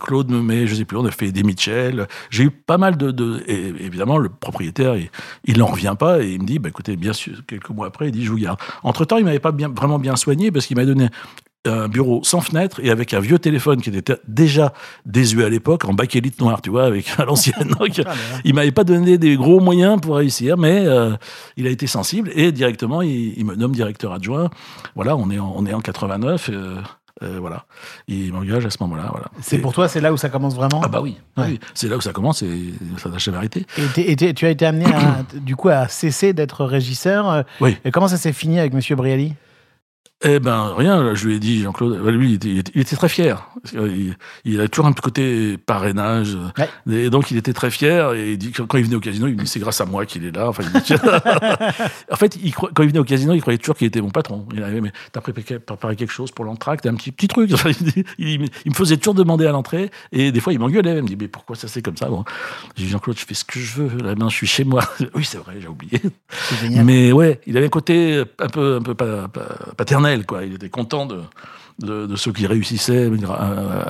Claude 0.00 0.30
me 0.30 0.40
met, 0.40 0.66
je 0.66 0.74
sais 0.74 0.84
plus, 0.84 0.96
on 0.96 1.04
a 1.04 1.10
fait 1.10 1.32
des 1.32 1.42
Mitchell. 1.42 2.06
J'ai 2.30 2.44
eu 2.44 2.50
pas 2.50 2.78
mal 2.78 2.96
de, 2.96 3.42
et 3.46 3.68
évidemment 3.84 4.18
le 4.18 4.28
propriétaire, 4.28 4.96
il, 4.96 5.10
il 5.44 5.58
n'en 5.58 5.66
revient 5.66 5.94
pas 5.98 6.22
et 6.22 6.32
il 6.32 6.42
me 6.42 6.46
dit, 6.46 6.58
bah 6.58 6.68
écoutez, 6.68 6.96
bien 6.96 7.12
sûr, 7.12 7.34
quelques 7.46 7.70
mois 7.70 7.86
après, 7.86 8.08
il 8.08 8.12
dit, 8.12 8.24
je 8.24 8.30
vous 8.30 8.38
garde. 8.38 8.58
Entre 8.82 9.04
temps, 9.04 9.16
il 9.16 9.24
m'avait 9.24 9.38
pas 9.38 9.52
bien, 9.52 9.68
vraiment 9.68 9.98
bien 9.98 10.16
soigné 10.16 10.50
parce 10.50 10.66
qu'il 10.66 10.76
m'a 10.76 10.84
donné 10.84 11.08
un 11.68 11.88
bureau 11.88 12.20
sans 12.24 12.40
fenêtre 12.40 12.80
et 12.82 12.90
avec 12.90 13.14
un 13.14 13.20
vieux 13.20 13.38
téléphone 13.38 13.80
qui 13.80 13.90
était 13.90 14.16
déjà 14.26 14.72
désuet 15.06 15.44
à 15.44 15.48
l'époque, 15.48 15.84
en 15.84 15.92
bakélite 15.94 16.40
noir, 16.40 16.60
tu 16.62 16.70
vois, 16.70 16.84
avec 16.84 17.06
à 17.18 17.24
l'ancienne. 17.24 17.68
Donc, 17.78 18.00
il 18.44 18.54
m'avait 18.54 18.72
pas 18.72 18.84
donné 18.84 19.18
des 19.18 19.36
gros 19.36 19.60
moyens 19.60 20.00
pour 20.00 20.16
réussir, 20.16 20.56
mais 20.56 20.84
euh, 20.86 21.14
il 21.56 21.66
a 21.66 21.70
été 21.70 21.86
sensible 21.86 22.30
et 22.34 22.52
directement, 22.52 23.02
il, 23.02 23.34
il 23.38 23.44
me 23.44 23.54
nomme 23.54 23.72
directeur 23.72 24.12
adjoint. 24.12 24.50
Voilà, 24.94 25.16
on 25.16 25.30
est 25.30 25.38
en, 25.38 25.52
on 25.56 25.66
est 25.66 25.74
en 25.74 25.80
89. 25.80 26.50
euh, 26.52 26.76
euh, 27.24 27.38
voilà, 27.40 27.64
il 28.06 28.32
m'engage 28.32 28.64
à 28.64 28.70
ce 28.70 28.76
moment-là. 28.82 29.08
Voilà. 29.10 29.26
C'est 29.40 29.58
pour 29.58 29.72
toi, 29.72 29.88
c'est 29.88 30.00
là 30.00 30.12
où 30.12 30.16
ça 30.16 30.28
commence 30.28 30.54
vraiment? 30.54 30.80
Ah 30.84 30.86
bah 30.86 31.00
oui, 31.02 31.16
ah 31.36 31.40
Ouais. 31.40 31.46
oui. 31.48 31.60
c'est 31.74 31.88
là 31.88 31.96
où 31.96 32.00
ça 32.00 32.12
commence 32.12 32.42
et 32.42 32.72
ça 32.98 33.08
n'a 33.08 33.18
jamais 33.18 33.38
arrêté. 33.38 33.66
Et, 33.96 34.14
tu 34.14 34.46
as 34.46 34.50
été 34.50 34.64
amené 34.64 34.84
à, 34.86 35.24
du 35.34 35.56
coup 35.56 35.68
à 35.68 35.88
cesser 35.88 36.32
d'être 36.32 36.64
régisseur. 36.64 37.28
euh, 37.28 37.42
Oui. 37.60 37.76
Et 37.84 37.90
comment 37.90 38.06
ça 38.06 38.18
s'est 38.18 38.32
fini 38.32 38.60
avec 38.60 38.72
Monsieur 38.72 38.94
Briali 38.94 39.34
Eh 40.24 40.40
ben 40.40 40.74
rien, 40.76 41.14
je 41.14 41.28
lui 41.28 41.36
ai 41.36 41.38
dit 41.38 41.62
Jean-Claude, 41.62 42.02
bah, 42.02 42.10
lui 42.10 42.30
il 42.30 42.34
était, 42.34 42.72
il 42.74 42.84
très 42.84 43.08
fier. 43.08 43.48
Il, 43.72 44.16
il 44.44 44.60
a 44.60 44.66
toujours 44.66 44.86
un 44.86 44.92
petit 44.92 45.02
côté 45.02 45.58
parrainage, 45.58 46.36
Ouais. 46.58 46.68
et 47.04 47.08
donc 47.08 47.30
il 47.30 47.36
était 47.36 47.52
très 47.52 47.70
fier. 47.70 48.14
Et 48.14 48.32
il 48.32 48.38
dit 48.38 48.50
que 48.50 48.62
quand 48.62 48.78
il 48.78 48.84
venait 48.84 48.96
au 48.96 49.00
casino, 49.00 49.28
il 49.28 49.36
me 49.36 49.42
dit 49.42 49.46
c'est 49.46 49.60
grâce 49.60 49.80
à 49.80 49.84
moi 49.86 50.06
qu'il 50.06 50.24
est 50.24 50.34
là. 50.34 50.48
Enfin, 50.48 50.64
il 50.74 50.80
dit, 50.80 50.94
en 52.10 52.16
fait, 52.16 52.36
il 52.42 52.52
quand 52.52 52.82
il 52.82 52.88
venait 52.88 52.98
au 52.98 53.04
casino, 53.04 53.32
il 53.34 53.40
croyait 53.40 53.58
toujours 53.58 53.76
qu'il 53.76 53.86
était 53.86 54.00
mon 54.00 54.10
patron. 54.10 54.44
Il 54.52 54.60
avait 54.64 54.80
mais 54.80 54.90
t'as 55.12 55.20
préparé, 55.20 55.94
quelque 55.94 56.10
chose 56.10 56.32
pour 56.32 56.44
l'entracte, 56.44 56.84
un 56.86 56.94
petit 56.96 57.12
petit 57.12 57.28
truc. 57.28 57.50
Il, 58.18 58.40
me 58.40 58.74
faisait 58.74 58.96
toujours 58.96 59.14
demander 59.14 59.46
à 59.46 59.52
l'entrée, 59.52 59.90
et 60.10 60.32
des 60.32 60.40
fois 60.40 60.52
il 60.52 60.58
m'engueulait. 60.58 60.96
Il 60.96 61.02
me 61.02 61.08
dit 61.08 61.16
mais 61.16 61.28
pourquoi 61.28 61.54
ça 61.54 61.68
c'est 61.68 61.80
comme 61.82 61.96
ça 61.96 62.08
bon. 62.08 62.24
J'ai 62.76 62.84
dit 62.86 62.90
Jean-Claude, 62.90 63.16
je 63.18 63.24
fais 63.24 63.34
ce 63.34 63.44
que 63.44 63.60
je 63.60 63.82
veux. 63.82 63.98
Là, 64.02 64.16
ben, 64.16 64.28
je 64.28 64.34
suis 64.34 64.46
chez 64.48 64.64
moi. 64.64 64.82
oui 65.14 65.24
c'est 65.24 65.38
vrai, 65.38 65.54
j'ai 65.60 65.68
oublié. 65.68 66.00
Mais 66.84 67.12
ouais, 67.12 67.40
il 67.46 67.56
avait 67.56 67.66
un 67.66 67.70
côté 67.70 68.24
un 68.40 68.48
peu, 68.48 68.76
un 68.76 68.82
peu 68.82 68.94
pa- 68.94 69.28
pa- 69.28 69.74
quoi. 70.26 70.44
Il 70.44 70.54
était 70.54 70.68
content 70.68 71.06
de, 71.06 71.22
de, 71.80 72.16
ceux 72.16 72.32
qui 72.32 72.46
réussissaient 72.46 73.08
euh, 73.08 73.84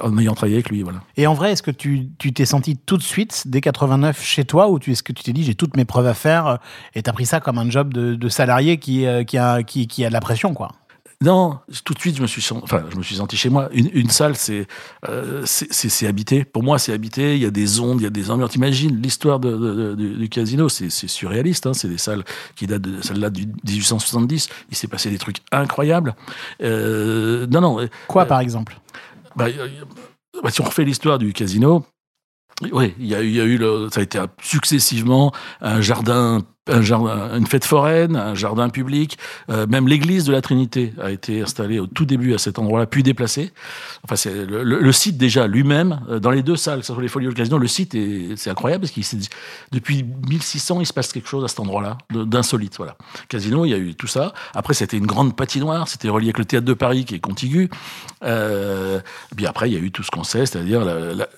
en 0.00 0.18
ayant 0.18 0.34
travaillé 0.34 0.56
avec 0.56 0.70
lui, 0.70 0.82
voilà. 0.82 1.00
Et 1.16 1.26
en 1.26 1.34
vrai, 1.34 1.52
est-ce 1.52 1.62
que 1.62 1.70
tu 1.70 2.10
t'es 2.18 2.44
senti 2.44 2.76
tout 2.76 2.96
de 2.96 3.02
suite 3.02 3.44
dès 3.46 3.60
89 3.60 4.22
chez 4.22 4.44
toi 4.44 4.68
ou 4.68 4.78
est-ce 4.78 5.02
que 5.02 5.12
tu 5.12 5.22
t'es 5.22 5.32
dit 5.32 5.44
j'ai 5.44 5.54
toutes 5.54 5.76
mes 5.76 5.84
preuves 5.84 6.06
à 6.06 6.14
faire 6.14 6.46
euh, 6.46 6.56
et 6.94 7.02
t'as 7.02 7.12
pris 7.12 7.26
ça 7.26 7.40
comme 7.40 7.58
un 7.58 7.70
job 7.70 7.92
de, 7.92 8.28
salarié 8.28 8.78
qui, 8.78 9.06
euh, 9.06 9.24
qui, 9.24 9.38
a, 9.38 9.62
qui 9.62 10.04
a 10.04 10.08
de 10.08 10.12
la 10.12 10.20
pression 10.20 10.54
quoi? 10.54 10.72
Non, 11.22 11.60
tout 11.84 11.94
de 11.94 11.98
suite, 12.00 12.16
je 12.16 12.22
me 12.22 12.26
suis, 12.26 12.44
enfin, 12.62 12.84
je 12.90 12.96
me 12.96 13.02
suis 13.02 13.14
senti 13.16 13.36
chez 13.36 13.48
moi. 13.48 13.68
Une, 13.72 13.88
une 13.94 14.10
salle, 14.10 14.34
c'est, 14.36 14.66
euh, 15.08 15.42
c'est, 15.46 16.06
habité. 16.06 16.44
Pour 16.44 16.62
moi, 16.62 16.78
c'est 16.78 16.92
habité. 16.92 17.36
Il 17.36 17.42
y 17.42 17.46
a 17.46 17.50
des 17.50 17.78
ondes, 17.80 18.00
il 18.00 18.04
y 18.04 18.06
a 18.06 18.10
des 18.10 18.30
ambiances. 18.30 18.50
T'imagines 18.50 19.00
l'histoire 19.00 19.38
de, 19.38 19.56
de- 19.56 19.94
de- 19.94 20.14
du, 20.16 20.28
casino, 20.28 20.68
c'est, 20.68 20.90
c'est 20.90 21.06
surréaliste. 21.08 21.66
Hein. 21.66 21.74
C'est 21.74 21.88
des 21.88 21.98
salles 21.98 22.24
qui 22.56 22.66
datent 22.66 22.82
de 22.82 23.00
celle-là 23.02 23.30
du 23.30 23.46
1870. 23.46 24.48
Il 24.70 24.76
s'est 24.76 24.88
passé 24.88 25.10
des 25.10 25.18
trucs 25.18 25.36
incroyables. 25.52 26.14
Euh, 26.62 27.46
non, 27.46 27.60
non. 27.60 27.88
Quoi 28.08 28.22
Euh, 28.22 28.26
par 28.26 28.40
exemple? 28.40 28.78
Bah, 29.36 29.46
bah, 30.42 30.50
si 30.50 30.60
on 30.60 30.64
refait 30.64 30.84
l'histoire 30.84 31.18
du 31.18 31.32
casino, 31.32 31.84
oui, 32.72 32.94
il 32.98 33.06
y 33.06 33.14
a, 33.14 33.22
eu- 33.22 33.28
il 33.28 33.34
y 33.34 33.40
a 33.40 33.44
eu 33.44 33.58
le, 33.58 33.88
ça 33.92 34.00
a 34.00 34.02
été 34.02 34.20
successivement 34.42 35.32
un 35.60 35.80
jardin, 35.80 36.40
une 36.68 37.46
fête 37.46 37.64
foraine, 37.64 38.14
un 38.14 38.36
jardin 38.36 38.68
public, 38.68 39.18
euh, 39.50 39.66
même 39.66 39.88
l'église 39.88 40.24
de 40.24 40.32
la 40.32 40.40
Trinité 40.40 40.92
a 41.02 41.10
été 41.10 41.42
installée 41.42 41.80
au 41.80 41.88
tout 41.88 42.04
début 42.04 42.34
à 42.34 42.38
cet 42.38 42.58
endroit-là, 42.58 42.86
puis 42.86 43.02
déplacée. 43.02 43.52
Enfin, 44.04 44.14
c'est 44.14 44.46
le, 44.46 44.92
site 44.92 45.16
déjà 45.16 45.48
lui-même, 45.48 46.00
euh, 46.08 46.20
dans 46.20 46.30
les 46.30 46.42
deux 46.42 46.54
salles, 46.54 46.80
que 46.80 46.86
ce 46.86 46.92
soit 46.92 47.02
les 47.02 47.08
Folies 47.08 47.26
ou 47.26 47.30
le 47.30 47.34
Casino, 47.34 47.58
le 47.58 47.66
site 47.66 47.96
est, 47.96 48.36
c'est 48.36 48.50
incroyable 48.50 48.82
parce 48.82 48.92
dit- 48.92 49.28
depuis 49.72 50.04
1600, 50.28 50.80
il 50.80 50.86
se 50.86 50.92
passe 50.92 51.12
quelque 51.12 51.28
chose 51.28 51.42
à 51.42 51.48
cet 51.48 51.58
endroit-là, 51.58 51.98
d'insolite, 52.10 52.76
voilà. 52.76 52.96
Casino, 53.28 53.64
il 53.64 53.70
y 53.70 53.74
a 53.74 53.78
eu 53.78 53.96
tout 53.96 54.06
ça. 54.06 54.32
Après, 54.54 54.74
c'était 54.74 54.96
une 54.96 55.06
grande 55.06 55.34
patinoire, 55.34 55.88
c'était 55.88 56.08
relié 56.08 56.26
avec 56.26 56.38
le 56.38 56.44
théâtre 56.44 56.66
de 56.66 56.74
Paris 56.74 57.04
qui 57.04 57.16
est 57.16 57.20
contigu. 57.20 57.70
Euh, 58.22 59.00
puis 59.36 59.46
après, 59.46 59.68
il 59.68 59.74
y 59.74 59.76
a 59.76 59.80
eu 59.80 59.90
tout 59.90 60.04
ce 60.04 60.12
qu'on 60.12 60.24
sait, 60.24 60.46
c'est-à-dire 60.46 60.84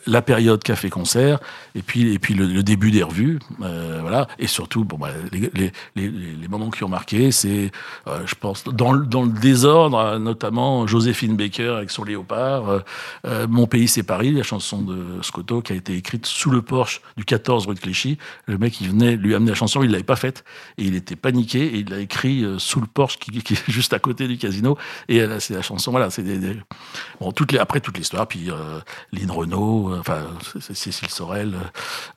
la, 0.06 0.22
période 0.22 0.62
café-concert, 0.62 1.38
et 1.74 1.82
puis, 1.82 2.12
et 2.12 2.18
puis 2.18 2.34
le, 2.34 2.62
début 2.62 2.90
des 2.90 3.02
revues, 3.02 3.38
voilà. 3.58 4.28
Et 4.38 4.46
surtout, 4.46 4.84
bon, 4.84 4.98
bah, 4.98 5.13
les, 5.32 6.48
moments 6.48 6.70
qui 6.70 6.84
ont 6.84 6.88
marqué, 6.88 7.32
c'est, 7.32 7.70
euh, 8.06 8.26
je 8.26 8.34
pense, 8.34 8.64
dans, 8.64 8.92
le- 8.92 9.06
désordre, 9.28 9.98
euh, 9.98 10.18
notamment 10.18 10.86
Joséphine 10.86 11.36
Baker 11.36 11.74
avec 11.76 11.90
son 11.90 12.04
léopard, 12.04 12.82
euh, 13.26 13.46
Mon 13.48 13.66
pays, 13.66 13.88
c'est 13.88 14.02
Paris, 14.02 14.32
la 14.32 14.42
chanson 14.42 14.82
de 14.82 15.22
Scotto 15.22 15.62
qui 15.62 15.72
a 15.72 15.76
été 15.76 15.94
écrite 15.96 16.26
sous 16.26 16.50
le 16.50 16.62
porche 16.62 17.00
du 17.16 17.24
14 17.24 17.66
rue 17.66 17.74
de 17.74 17.80
Clichy. 17.80 18.18
Le 18.46 18.58
mec, 18.58 18.80
il 18.80 18.88
venait 18.88 19.16
lui 19.16 19.34
amener 19.34 19.50
la 19.50 19.56
chanson, 19.56 19.82
il 19.82 19.90
l'avait 19.90 20.02
pas 20.02 20.16
faite, 20.16 20.44
et 20.78 20.84
il 20.84 20.94
était 20.94 21.16
paniqué, 21.16 21.64
et 21.64 21.78
il 21.78 21.90
l'a 21.90 22.00
écrit 22.00 22.44
sous 22.58 22.80
le 22.80 22.86
porche 22.86 23.18
qui, 23.18 23.36
est 23.38 23.62
juste 23.70 23.92
à 23.92 23.98
côté 23.98 24.28
du 24.28 24.38
casino. 24.38 24.76
Et 25.08 25.24
c'est 25.40 25.54
la 25.54 25.62
chanson, 25.62 25.90
voilà, 25.90 26.10
c'est 26.10 26.22
des, 26.22 26.56
bon, 27.20 27.32
toutes 27.32 27.52
les, 27.52 27.58
après 27.58 27.80
toute 27.80 27.96
l'histoire, 27.98 28.26
puis 28.26 28.50
euh, 28.50 28.80
Lynn 29.12 29.30
Renault, 29.30 29.94
enfin 29.98 30.26
Cécile 30.60 31.08
Sorel, 31.10 31.54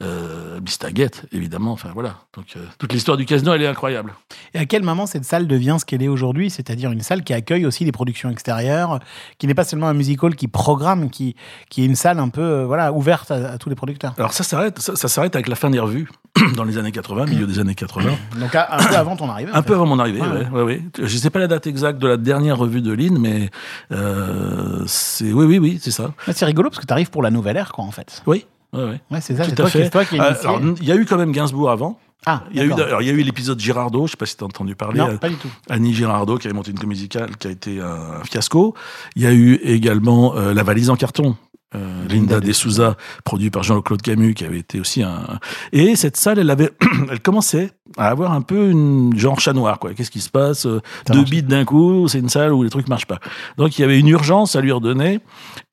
euh, 0.02 0.60
Bistaguette, 0.60 1.26
évidemment, 1.32 1.72
enfin 1.72 1.92
voilà. 1.94 2.22
Donc 2.34 2.46
euh, 2.56 2.66
toute 2.88 2.94
l'histoire 2.94 3.18
du 3.18 3.26
casino, 3.26 3.54
elle 3.54 3.62
est 3.62 3.68
incroyable. 3.68 4.14
Et 4.54 4.60
à 4.60 4.66
quel 4.66 4.84
moment 4.84 5.06
cette 5.06 5.26
salle 5.26 5.48
devient 5.48 5.76
ce 5.80 5.86
qu'elle 5.86 6.02
est 6.02 6.08
aujourd'hui 6.08 6.50
C'est-à-dire 6.50 6.92
une 6.92 7.02
salle 7.02 7.24
qui 7.24 7.34
accueille 7.34 7.66
aussi 7.66 7.86
des 7.86 7.92
productions 7.92 8.30
extérieures, 8.30 9.00
qui 9.38 9.48
n'est 9.48 9.54
pas 9.54 9.64
seulement 9.66 9.88
un 9.88 9.94
musical 9.94 10.36
qui 10.36 10.48
programme, 10.48 11.10
qui, 11.10 11.36
qui 11.70 11.84
est 11.84 11.86
une 11.86 11.96
salle 11.96 12.20
un 12.20 12.30
peu 12.30 12.42
euh, 12.42 12.66
voilà, 12.66 12.92
ouverte 12.94 13.30
à, 13.32 13.52
à 13.52 13.58
tous 13.58 13.70
les 13.70 13.76
producteurs? 13.76 14.14
Alors 14.18 14.34
ça 14.34 14.44
s'arrête, 14.44 14.80
ça, 14.80 14.96
ça 14.96 15.08
s'arrête 15.08 15.36
avec 15.36 15.48
la 15.48 15.56
fin 15.56 15.70
des 15.70 15.80
revues 15.80 16.10
dans 16.56 16.64
les 16.64 16.78
années 16.78 16.92
80, 16.92 17.26
milieu 17.26 17.46
des 17.48 17.60
années 17.60 17.76
80. 17.76 18.12
Donc 18.40 18.56
à- 18.56 18.76
un 18.76 18.84
peu 18.88 18.96
avant 18.96 19.16
ton 19.16 19.30
arrivée. 19.30 19.52
Un 19.54 19.62
fait. 19.62 19.68
peu 19.68 19.74
avant 19.76 19.86
mon 19.86 20.00
arrivée, 20.00 20.22
Ouais, 20.22 20.28
ouais, 20.28 20.50
ouais, 20.52 20.64
ouais. 20.64 20.82
Je 21.00 21.18
sais 21.18 21.30
pas 21.30 21.40
la 21.40 21.48
date 21.48 21.68
exacte 21.68 22.00
de 22.00 22.08
la 22.08 22.18
dernière 22.18 22.58
revue 22.58 22.82
de 22.82 22.92
Lynn, 22.94 23.18
mais 23.20 23.50
euh, 23.92 24.84
c'est 24.88 25.32
oui, 25.34 25.46
oui, 25.46 25.60
oui, 25.60 25.80
c'est 25.82 25.92
ça. 25.92 26.12
C'est 26.32 26.46
rigolo 26.46 26.70
parce 26.70 26.80
que 26.82 26.86
tu 26.86 26.94
arrives 26.94 27.10
pour 27.10 27.22
la 27.24 27.32
nouvelle 27.32 27.58
ère, 27.58 27.72
quoi, 27.72 27.84
en 27.84 27.92
fait. 27.92 28.22
Oui, 28.26 28.46
ouais, 28.74 28.84
ouais. 28.84 29.02
Ouais, 29.12 29.22
c'est 29.22 29.36
ça, 29.36 29.44
Tout 29.46 29.50
c'est 29.50 29.62
à 29.62 29.66
toi, 29.66 29.70
qui- 29.70 29.90
toi 29.90 30.06
qui 30.06 30.20
Euh, 30.20 30.34
alors, 30.44 30.62
il 30.82 30.88
y 30.88 30.92
a 30.92 30.96
eu 30.96 31.06
quand 31.06 31.18
même 31.18 31.32
Gainsbourg 31.32 31.70
avant. 31.72 32.00
Ah, 32.26 32.44
Il 32.52 32.58
y 32.58 32.60
a 32.60 32.64
eu, 32.66 32.74
alors, 32.74 33.02
il 33.02 33.08
y 33.08 33.10
a 33.10 33.14
eu 33.14 33.22
l'épisode 33.22 33.60
Girardot, 33.60 34.08
je 34.08 34.12
sais 34.12 34.18
pas 34.18 34.26
si 34.26 34.36
tu 34.36 34.44
as 34.44 34.48
entendu 34.48 34.76
parler. 34.76 35.00
Non, 35.00 35.18
pas 35.18 35.30
du 35.30 35.36
tout. 35.36 35.50
Annie 35.70 35.94
Girardot 35.94 36.38
qui 36.38 36.48
avait 36.48 36.56
monté 36.56 36.72
une 36.72 36.80
comédie 36.80 37.02
musicale 37.02 37.38
qui 37.38 37.48
a 37.48 37.52
été 37.52 37.80
un 37.80 38.24
fiasco. 38.24 38.74
Il 39.16 39.22
y 39.24 39.28
a 39.28 39.34
eu 39.34 39.56
également 39.64 40.36
euh, 40.36 40.54
La 40.54 40.64
valise 40.64 40.90
en 40.90 40.96
carton. 40.96 41.38
euh, 41.76 42.08
Linda 42.08 42.40
de 42.40 42.52
Souza, 42.54 42.96
produit 43.24 43.50
par 43.50 43.64
Jean-Claude 43.64 44.02
Camus, 44.02 44.34
qui 44.34 44.46
avait 44.46 44.60
été 44.60 44.80
aussi 44.80 45.04
un. 45.04 45.40
Et 45.74 45.96
cette 45.96 46.18
salle, 46.18 46.40
elle 46.40 46.50
avait, 46.50 46.72
elle 47.12 47.20
commençait 47.22 47.72
à 47.98 48.08
avoir 48.10 48.32
un 48.34 48.42
peu 48.42 48.70
une 48.70 49.18
genre 49.18 49.40
chat 49.40 49.54
noir, 49.54 49.80
quoi. 49.80 49.94
Qu'est-ce 49.94 50.12
qui 50.12 50.22
se 50.22 50.30
passe 50.30 50.66
euh, 50.66 50.82
Ça 51.08 51.14
Deux 51.14 51.20
marche. 51.20 51.30
bits 51.32 51.44
d'un 51.44 51.66
coup, 51.66 52.08
c'est 52.08 52.20
une 52.20 52.30
salle 52.30 52.52
où 52.54 52.64
les 52.64 52.70
trucs 52.70 52.88
marchent 52.90 53.06
pas. 53.08 53.20
Donc 53.58 53.78
il 53.78 53.82
y 53.82 53.86
avait 53.86 54.00
une 54.00 54.08
urgence 54.10 54.56
à 54.56 54.62
lui 54.62 54.72
redonner. 54.72 55.20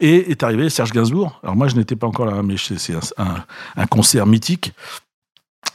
Et 0.00 0.30
est 0.30 0.42
arrivé 0.42 0.68
Serge 0.70 0.92
Gainsbourg. 0.92 1.38
Alors 1.42 1.54
moi, 1.56 1.68
je 1.68 1.76
n'étais 1.76 1.96
pas 1.96 2.06
encore 2.06 2.26
là, 2.26 2.42
mais 2.42 2.56
c'est 2.56 2.78
c'est 2.78 2.94
un, 2.94 3.00
un, 3.24 3.44
un 3.76 3.86
concert 3.86 4.26
mythique. 4.26 4.72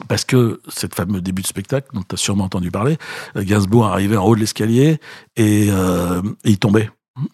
Parce 0.08 0.24
que 0.24 0.60
cette 0.68 0.94
fameux 0.94 1.20
début 1.20 1.42
de 1.42 1.46
spectacle, 1.46 1.88
dont 1.92 2.02
tu 2.02 2.14
as 2.14 2.18
sûrement 2.18 2.44
entendu 2.44 2.70
parler, 2.70 2.96
euh, 3.36 3.44
Gainsbourg 3.44 3.86
arrivait 3.86 4.16
en 4.16 4.24
haut 4.24 4.34
de 4.34 4.40
l'escalier 4.40 4.98
et, 5.36 5.68
euh, 5.70 6.22
et 6.44 6.50
il 6.50 6.58
tombait. 6.58 6.90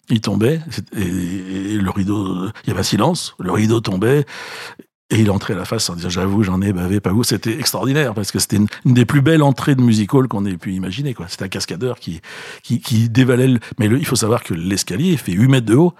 Il 0.09 0.19
tombait, 0.19 0.59
et, 0.97 1.01
et 1.01 1.77
le 1.77 1.89
rideau, 1.91 2.47
il 2.63 2.67
y 2.67 2.71
avait 2.71 2.81
un 2.81 2.83
silence, 2.83 3.35
le 3.39 3.51
rideau 3.51 3.79
tombait, 3.79 4.25
et 5.09 5.19
il 5.21 5.31
entrait 5.31 5.53
à 5.53 5.57
la 5.57 5.65
face 5.65 5.89
en 5.89 5.95
disant 5.95 6.09
j'avoue 6.09 6.43
j'en 6.43 6.61
ai 6.61 6.73
bavé 6.73 6.99
pas 6.99 7.11
vous 7.11 7.23
c'était 7.23 7.57
extraordinaire 7.57 8.13
parce 8.13 8.31
que 8.31 8.39
c'était 8.39 8.57
une, 8.57 8.67
une, 8.85 8.93
des 8.93 9.05
plus 9.05 9.21
belles 9.21 9.41
entrées 9.41 9.75
de 9.75 9.81
music 9.81 10.13
hall 10.13 10.27
qu'on 10.27 10.45
ait 10.45 10.57
pu 10.57 10.73
imaginer 10.73 11.13
quoi. 11.13 11.27
C'était 11.29 11.45
un 11.45 11.49
cascadeur 11.49 11.99
qui 11.99 12.21
qui, 12.61 12.81
qui 12.81 13.09
dévalait 13.09 13.47
le... 13.47 13.59
mais 13.79 13.87
le, 13.87 13.99
il 13.99 14.05
faut 14.05 14.17
savoir 14.17 14.43
que 14.43 14.53
l'escalier 14.53 15.15
fait 15.15 15.31
8 15.31 15.47
mètres 15.47 15.65
de 15.65 15.75
haut 15.75 15.93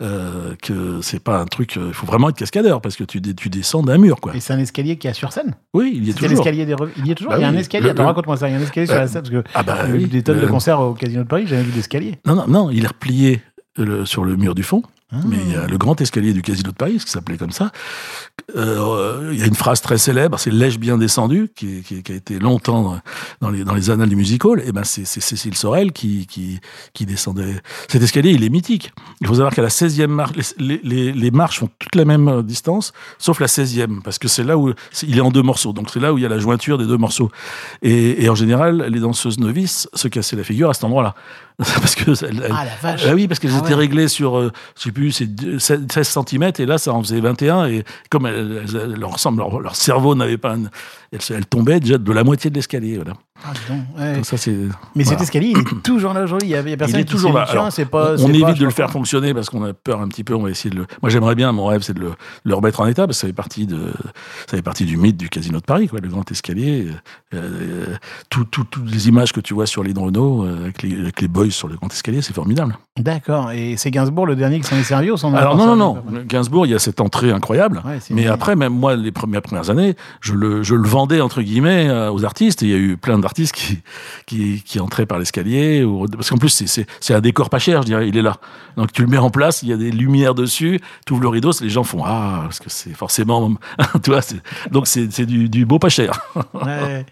euh, 0.00 0.54
que 0.62 1.00
c'est 1.02 1.22
pas 1.22 1.38
un 1.38 1.44
truc 1.44 1.76
il 1.76 1.92
faut 1.92 2.06
vraiment 2.06 2.30
être 2.30 2.36
cascadeur 2.36 2.80
parce 2.80 2.96
que 2.96 3.04
tu, 3.04 3.20
tu 3.20 3.48
descends 3.48 3.82
d'un 3.82 3.98
mur 3.98 4.20
quoi. 4.20 4.34
Et 4.34 4.40
c'est 4.40 4.52
un 4.52 4.58
escalier 4.58 4.96
qui 4.96 5.06
est 5.06 5.14
sur 5.14 5.32
scène. 5.32 5.54
Oui 5.72 5.92
il 5.94 6.04
y 6.04 6.10
est 6.10 6.14
toujours. 6.14 6.30
l'escalier 6.30 6.66
des 6.66 6.74
il 6.96 7.06
y 7.06 7.12
est 7.12 7.14
toujours. 7.14 7.32
Bah 7.32 7.38
il 7.38 7.42
y 7.42 7.44
a 7.44 7.50
oui, 7.50 7.56
un 7.56 7.60
escalier 7.60 7.90
attends 7.90 8.06
raconte-moi 8.06 8.36
ça 8.36 8.48
il 8.48 8.52
y 8.52 8.54
a 8.56 8.58
un 8.58 8.62
escalier 8.62 8.86
sur 8.86 8.96
la 8.96 9.06
scène 9.06 9.22
parce 9.22 9.30
que 9.30 9.44
ah 9.54 9.62
bah, 9.62 9.86
j'ai 9.86 9.92
oui, 9.92 9.98
vu 10.00 10.06
des 10.06 10.22
tonnes 10.24 10.40
de 10.40 10.46
concerts 10.46 10.80
au 10.80 10.94
Casino 10.94 11.22
de 11.22 11.28
Paris 11.28 11.44
j'ai 11.46 11.56
jamais 11.56 11.62
vu 11.62 11.72
d'escalier. 11.72 12.18
Non 12.26 12.34
non 12.34 12.48
non 12.48 12.70
il 12.70 12.82
est 12.82 12.88
replié 12.88 13.40
le, 13.76 14.04
sur 14.04 14.24
le 14.24 14.34
mur 14.34 14.56
du 14.56 14.64
fond 14.64 14.82
ah. 15.10 15.16
Mais 15.26 15.38
il 15.38 15.52
y 15.52 15.56
a 15.56 15.66
le 15.66 15.78
grand 15.78 15.98
escalier 16.02 16.34
du 16.34 16.42
Casino 16.42 16.70
de 16.70 16.76
Paris, 16.76 16.98
ce 17.00 17.06
qui 17.06 17.12
s'appelait 17.12 17.38
comme 17.38 17.50
ça. 17.50 17.72
Euh, 18.56 19.30
il 19.32 19.38
y 19.38 19.42
a 19.42 19.46
une 19.46 19.54
phrase 19.54 19.80
très 19.80 19.96
célèbre, 19.96 20.38
c'est 20.38 20.50
l'ai-je 20.50 20.78
bien 20.78 20.98
descendu, 20.98 21.48
qui, 21.54 21.82
qui, 21.82 22.02
qui, 22.02 22.12
a 22.12 22.14
été 22.14 22.38
longtemps 22.38 23.00
dans 23.40 23.48
les, 23.48 23.64
dans 23.64 23.74
les 23.74 23.88
annales 23.88 24.10
du 24.10 24.16
musical. 24.16 24.62
Et 24.66 24.72
ben 24.72 24.84
c'est 24.84 25.06
Cécile 25.06 25.54
Sorel 25.54 25.92
qui, 25.92 26.26
qui, 26.26 26.60
qui 26.92 27.06
descendait. 27.06 27.56
Cet 27.88 28.02
escalier, 28.02 28.32
il 28.32 28.44
est 28.44 28.50
mythique. 28.50 28.92
Il 29.22 29.26
faut 29.26 29.34
savoir 29.34 29.54
qu'à 29.54 29.62
la 29.62 29.68
16e 29.68 30.08
marche, 30.08 30.32
les, 30.58 30.80
les, 30.84 31.12
les, 31.12 31.30
marches 31.30 31.60
font 31.60 31.70
toutes 31.78 31.94
la 31.94 32.04
même 32.04 32.42
distance, 32.42 32.92
sauf 33.18 33.40
la 33.40 33.46
16e, 33.46 34.02
parce 34.02 34.18
que 34.18 34.28
c'est 34.28 34.44
là 34.44 34.58
où 34.58 34.74
il 35.02 35.16
est 35.16 35.22
en 35.22 35.30
deux 35.30 35.42
morceaux. 35.42 35.72
Donc 35.72 35.88
c'est 35.90 36.00
là 36.00 36.12
où 36.12 36.18
il 36.18 36.22
y 36.22 36.26
a 36.26 36.30
la 36.30 36.38
jointure 36.38 36.76
des 36.76 36.86
deux 36.86 36.98
morceaux. 36.98 37.30
Et, 37.80 38.24
et 38.24 38.28
en 38.28 38.34
général, 38.34 38.82
les 38.90 39.00
danseuses 39.00 39.38
novices 39.38 39.88
se 39.94 40.08
cassaient 40.08 40.36
la 40.36 40.44
figure 40.44 40.68
à 40.68 40.74
cet 40.74 40.84
endroit-là. 40.84 41.14
parce 41.80 41.96
que 41.96 42.12
elle, 42.24 42.46
ah 42.52 42.64
la 42.64 42.76
vache. 42.76 43.04
Bah 43.04 43.14
oui 43.14 43.26
parce 43.26 43.40
qu'elles 43.40 43.54
ah 43.54 43.58
étaient 43.58 43.70
ouais. 43.70 43.74
réglées 43.74 44.06
sur 44.06 44.38
euh, 44.38 44.52
je 44.76 44.82
sais 44.84 44.92
plus 44.92 45.10
c'est 45.10 45.28
16 45.58 46.18
cm 46.28 46.52
et 46.56 46.66
là 46.66 46.78
ça 46.78 46.92
en 46.92 47.02
faisait 47.02 47.20
21 47.20 47.66
et 47.66 47.84
comme 48.10 48.26
elles, 48.26 48.64
elles, 48.68 48.92
leur, 48.92 49.16
leur, 49.36 49.60
leur 49.60 49.74
cerveau 49.74 50.14
n'avait 50.14 50.38
pas 50.38 50.54
un, 50.54 50.64
elles, 51.10 51.18
elles, 51.30 51.46
tombaient 51.46 51.80
déjà 51.80 51.98
de 51.98 52.12
la 52.12 52.22
moitié 52.22 52.50
de 52.50 52.54
l'escalier 52.54 52.94
voilà. 52.94 53.14
Ah, 53.44 53.52
ouais. 53.98 54.14
Donc 54.16 54.26
ça, 54.26 54.36
c'est, 54.36 54.50
Mais 54.50 55.04
voilà. 55.04 55.10
cet 55.10 55.20
escalier, 55.20 55.52
il 55.54 55.58
est 55.58 55.82
toujours 55.82 56.12
là 56.12 56.22
aujourd'hui. 56.22 56.48
Il 56.48 56.52
y 56.52 56.56
a, 56.56 56.60
il 56.60 56.70
y 56.70 56.72
a 56.72 56.76
personne 56.76 56.98
il 56.98 57.02
est 57.02 57.04
qui 57.04 57.12
toujours 57.12 57.32
là. 57.32 57.42
Alors, 57.42 57.72
c'est 57.72 57.86
pas, 57.86 58.14
on 58.20 58.28
évite 58.28 58.42
pas, 58.42 58.52
de 58.54 58.64
le 58.64 58.70
faire 58.70 58.90
fonctionner 58.90 59.34
parce 59.34 59.50
qu'on 59.50 59.64
a 59.64 59.72
peur 59.72 60.00
un 60.00 60.08
petit 60.08 60.24
peu. 60.24 60.34
On 60.34 60.42
va 60.42 60.50
essayer 60.50 60.70
de 60.70 60.76
le. 60.76 60.86
Moi, 61.02 61.10
j'aimerais 61.10 61.34
bien. 61.34 61.52
Mon 61.52 61.66
rêve, 61.66 61.82
c'est 61.82 61.94
de 61.94 62.00
le, 62.00 62.12
le, 62.44 62.54
remettre 62.54 62.80
en 62.80 62.86
état 62.86 63.06
parce 63.06 63.18
que 63.18 63.20
ça 63.22 63.26
fait 63.26 63.32
partie 63.32 63.66
de, 63.66 63.92
ça 64.48 64.56
fait 64.56 64.62
partie 64.62 64.84
du 64.84 64.96
mythe 64.96 65.16
du 65.16 65.28
Casino 65.28 65.60
de 65.60 65.64
Paris, 65.64 65.88
quoi. 65.88 66.00
Le 66.00 66.08
grand 66.08 66.30
escalier. 66.30 66.88
Euh, 67.34 67.94
toutes 68.30 68.50
tout, 68.50 68.64
tout 68.64 68.82
les 68.84 69.08
images 69.08 69.32
que 69.32 69.40
tu 69.40 69.54
vois 69.54 69.66
sur 69.66 69.82
Renault 69.82 70.44
euh, 70.44 70.62
avec, 70.62 70.82
les, 70.82 70.98
avec 70.98 71.20
les 71.20 71.28
boys 71.28 71.50
sur 71.50 71.68
le 71.68 71.76
grand 71.76 71.92
escalier, 71.92 72.22
c'est 72.22 72.34
formidable. 72.34 72.78
D'accord. 72.98 73.52
Et 73.52 73.76
c'est 73.76 73.90
Gainsbourg 73.90 74.26
le 74.26 74.36
dernier 74.36 74.60
qui 74.60 74.66
s'en 74.66 74.76
est 74.76 74.82
servi 74.82 75.10
ou 75.10 75.16
s'en 75.16 75.34
Alors 75.34 75.56
non, 75.56 75.66
non, 75.66 75.76
non. 75.76 76.02
Gainsbourg, 76.26 76.66
il 76.66 76.72
y 76.72 76.74
a 76.74 76.78
cette 76.78 77.00
entrée 77.00 77.30
incroyable. 77.30 77.82
Ouais, 77.84 77.98
mais 78.10 78.22
bien. 78.22 78.32
après, 78.32 78.56
même 78.56 78.72
moi, 78.72 78.96
les 78.96 79.12
premières 79.12 79.42
premières 79.42 79.70
années, 79.70 79.94
je 80.20 80.34
le, 80.34 80.62
je 80.62 80.74
le 80.74 80.88
vendais 80.88 81.20
entre 81.20 81.42
guillemets 81.42 81.88
euh, 81.88 82.10
aux 82.10 82.24
artistes. 82.24 82.62
Et 82.62 82.66
il 82.66 82.70
y 82.70 82.74
a 82.74 82.78
eu 82.78 82.96
plein 82.96 83.18
qui, 83.34 83.80
qui, 84.26 84.62
qui 84.62 84.80
entraient 84.80 85.06
par 85.06 85.18
l'escalier. 85.18 85.82
Ou... 85.84 86.06
Parce 86.06 86.30
qu'en 86.30 86.38
plus, 86.38 86.64
c'est 87.00 87.14
un 87.14 87.20
décor 87.20 87.50
pas 87.50 87.58
cher, 87.58 87.82
je 87.82 87.86
dirais. 87.86 88.08
Il 88.08 88.16
est 88.16 88.22
là. 88.22 88.38
Donc 88.76 88.92
tu 88.92 89.02
le 89.02 89.08
mets 89.08 89.18
en 89.18 89.30
place, 89.30 89.62
il 89.62 89.68
y 89.68 89.72
a 89.72 89.76
des 89.76 89.90
lumières 89.90 90.34
dessus. 90.34 90.80
Tu 91.04 91.12
ouvres 91.12 91.22
le 91.22 91.28
rideau, 91.28 91.50
les 91.60 91.68
gens 91.68 91.82
font 91.82 92.02
ah 92.04 92.40
parce 92.44 92.60
que 92.60 92.70
c'est 92.70 92.94
forcément, 92.94 93.52
tu 94.02 94.10
vois. 94.10 94.20
Donc 94.70 94.86
c'est 94.86 95.26
du, 95.26 95.48
du, 95.48 95.66
beau 95.66 95.78
pas 95.78 95.88
cher. 95.88 96.20
ouais. 96.54 97.04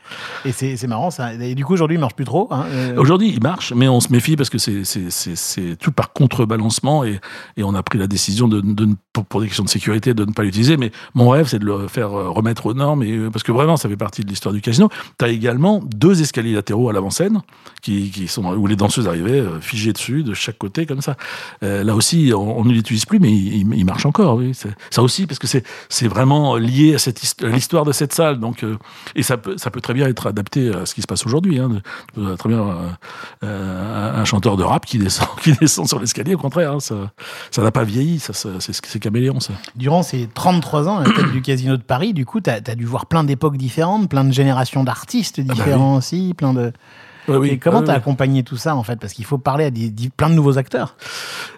Et 0.44 0.52
c'est 0.52 0.86
marrant 0.86 1.10
ça. 1.10 1.34
Et 1.34 1.54
du 1.54 1.64
coup, 1.64 1.72
aujourd'hui, 1.72 1.96
il 1.96 2.00
marche 2.00 2.14
plus 2.14 2.24
trop. 2.24 2.48
Hein. 2.50 2.66
Euh... 2.70 2.96
Aujourd'hui, 2.96 3.32
il 3.34 3.42
marche, 3.42 3.72
mais 3.74 3.88
on 3.88 4.00
se 4.00 4.12
méfie 4.12 4.36
parce 4.36 4.50
que 4.50 4.58
c'est 4.58 5.76
tout 5.80 5.92
par 5.92 6.12
contrebalancement 6.12 7.04
et, 7.04 7.20
et, 7.56 7.64
on 7.64 7.74
a 7.74 7.82
pris 7.82 7.98
la 7.98 8.06
décision 8.06 8.46
de, 8.46 8.60
de 8.60 8.86
pour, 8.86 9.05
pour, 9.24 9.40
des 9.40 9.46
questions 9.46 9.64
de 9.64 9.68
sécurité 9.68 10.14
de 10.14 10.24
ne 10.24 10.32
pas 10.32 10.42
l'utiliser. 10.42 10.76
Mais 10.76 10.92
mon 11.14 11.30
rêve, 11.30 11.46
c'est 11.48 11.58
de 11.58 11.64
le 11.64 11.88
faire 11.88 12.10
remettre 12.10 12.66
aux 12.66 12.74
normes 12.74 13.02
et 13.02 13.18
parce 13.32 13.42
que 13.42 13.52
vraiment, 13.52 13.76
ça 13.76 13.88
fait 13.88 13.96
partie 13.96 14.22
de 14.22 14.28
l'histoire 14.28 14.54
du 14.54 14.60
casino. 14.60 14.88
Tu 15.18 15.24
as 15.24 15.28
également 15.28 15.80
deux 15.84 16.20
escaliers 16.20 16.54
latéraux 16.54 16.88
à 16.88 16.92
l'avant-scène 16.92 17.42
qui, 17.82 18.26
sont 18.28 18.44
où 18.54 18.66
les 18.66 18.76
danseuses 18.76 19.06
arrivaient 19.06 19.40
euh, 19.40 19.60
figées 19.60 19.92
dessus 19.92 20.22
de 20.22 20.34
chaque 20.34 20.58
côté 20.58 20.86
comme 20.86 21.00
ça. 21.00 21.16
Euh, 21.62 21.84
là 21.84 21.94
aussi, 21.94 22.32
on, 22.34 22.64
ne 22.64 22.72
l'utilise 22.72 23.04
plus, 23.04 23.18
mais 23.18 23.32
il, 23.32 23.84
marche 23.84 24.06
encore. 24.06 24.40
Ça 24.90 25.02
aussi 25.02 25.26
parce 25.26 25.38
que 25.38 25.46
c'est 25.46 26.08
vraiment 26.08 26.56
lié 26.56 26.96
à 26.96 27.46
l'histoire 27.48 27.84
de 27.84 27.92
cette 27.92 28.12
salle. 28.12 28.40
Donc 28.40 28.62
euh, 28.64 28.76
et 29.14 29.22
ça 29.22 29.36
peut 29.36 29.80
très 29.80 29.94
bien 29.94 30.08
être 30.08 30.26
adapté 30.26 30.72
à 30.72 30.86
ce 30.86 30.94
qui 30.94 31.02
se 31.02 31.06
passe 31.06 31.24
aujourd'hui. 31.26 31.58
Hein. 31.58 31.80
Très 32.38 32.48
bien 32.48 32.96
euh, 33.44 34.20
un 34.20 34.24
chanteur 34.24 34.56
de 34.56 34.64
rap 34.64 34.86
qui 34.86 34.98
descend 34.98 35.28
qui 35.42 35.52
descend 35.52 35.88
sur 35.88 36.00
l'escalier. 36.00 36.34
Au 36.34 36.38
contraire, 36.38 36.72
hein, 36.72 36.80
ça 36.80 37.62
n'a 37.62 37.70
pas 37.70 37.84
vieilli. 37.84 38.20
C'est 38.20 39.00
caméléon 39.06 39.38
ça. 39.40 39.52
Durant 39.76 40.02
ces 40.02 40.28
33 40.34 40.88
ans 40.88 40.98
à 40.98 41.04
la 41.04 41.14
tête 41.14 41.30
du 41.30 41.42
Casino 41.42 41.76
de 41.76 41.82
Paris, 41.82 42.12
du 42.12 42.26
coup, 42.26 42.40
tu 42.40 42.50
as, 42.50 42.54
as, 42.54 42.74
dû 42.74 42.84
voir 42.84 43.06
plein 43.06 43.22
d'époques 43.22 43.56
différentes, 43.56 44.08
plein 44.08 44.24
de 44.24 44.32
générations 44.32 44.82
d'artistes 44.82 45.40
différents 45.40 45.64
ah 45.64 45.78
bah 45.78 45.90
oui. 45.92 45.98
aussi, 45.98 46.34
plein 46.36 46.52
de. 46.52 46.72
Ouais, 47.28 47.36
oui. 47.36 47.48
Et 47.50 47.58
comment 47.58 47.82
t'as 47.82 47.92
ouais. 47.92 47.98
accompagné 47.98 48.42
tout 48.42 48.56
ça 48.56 48.74
en 48.76 48.82
fait? 48.82 48.96
Parce 48.96 49.12
qu'il 49.12 49.24
faut 49.24 49.38
parler 49.38 49.64
à 49.64 49.70
des, 49.70 49.90
des, 49.90 50.08
plein 50.10 50.28
de 50.28 50.34
nouveaux 50.34 50.58
acteurs. 50.58 50.96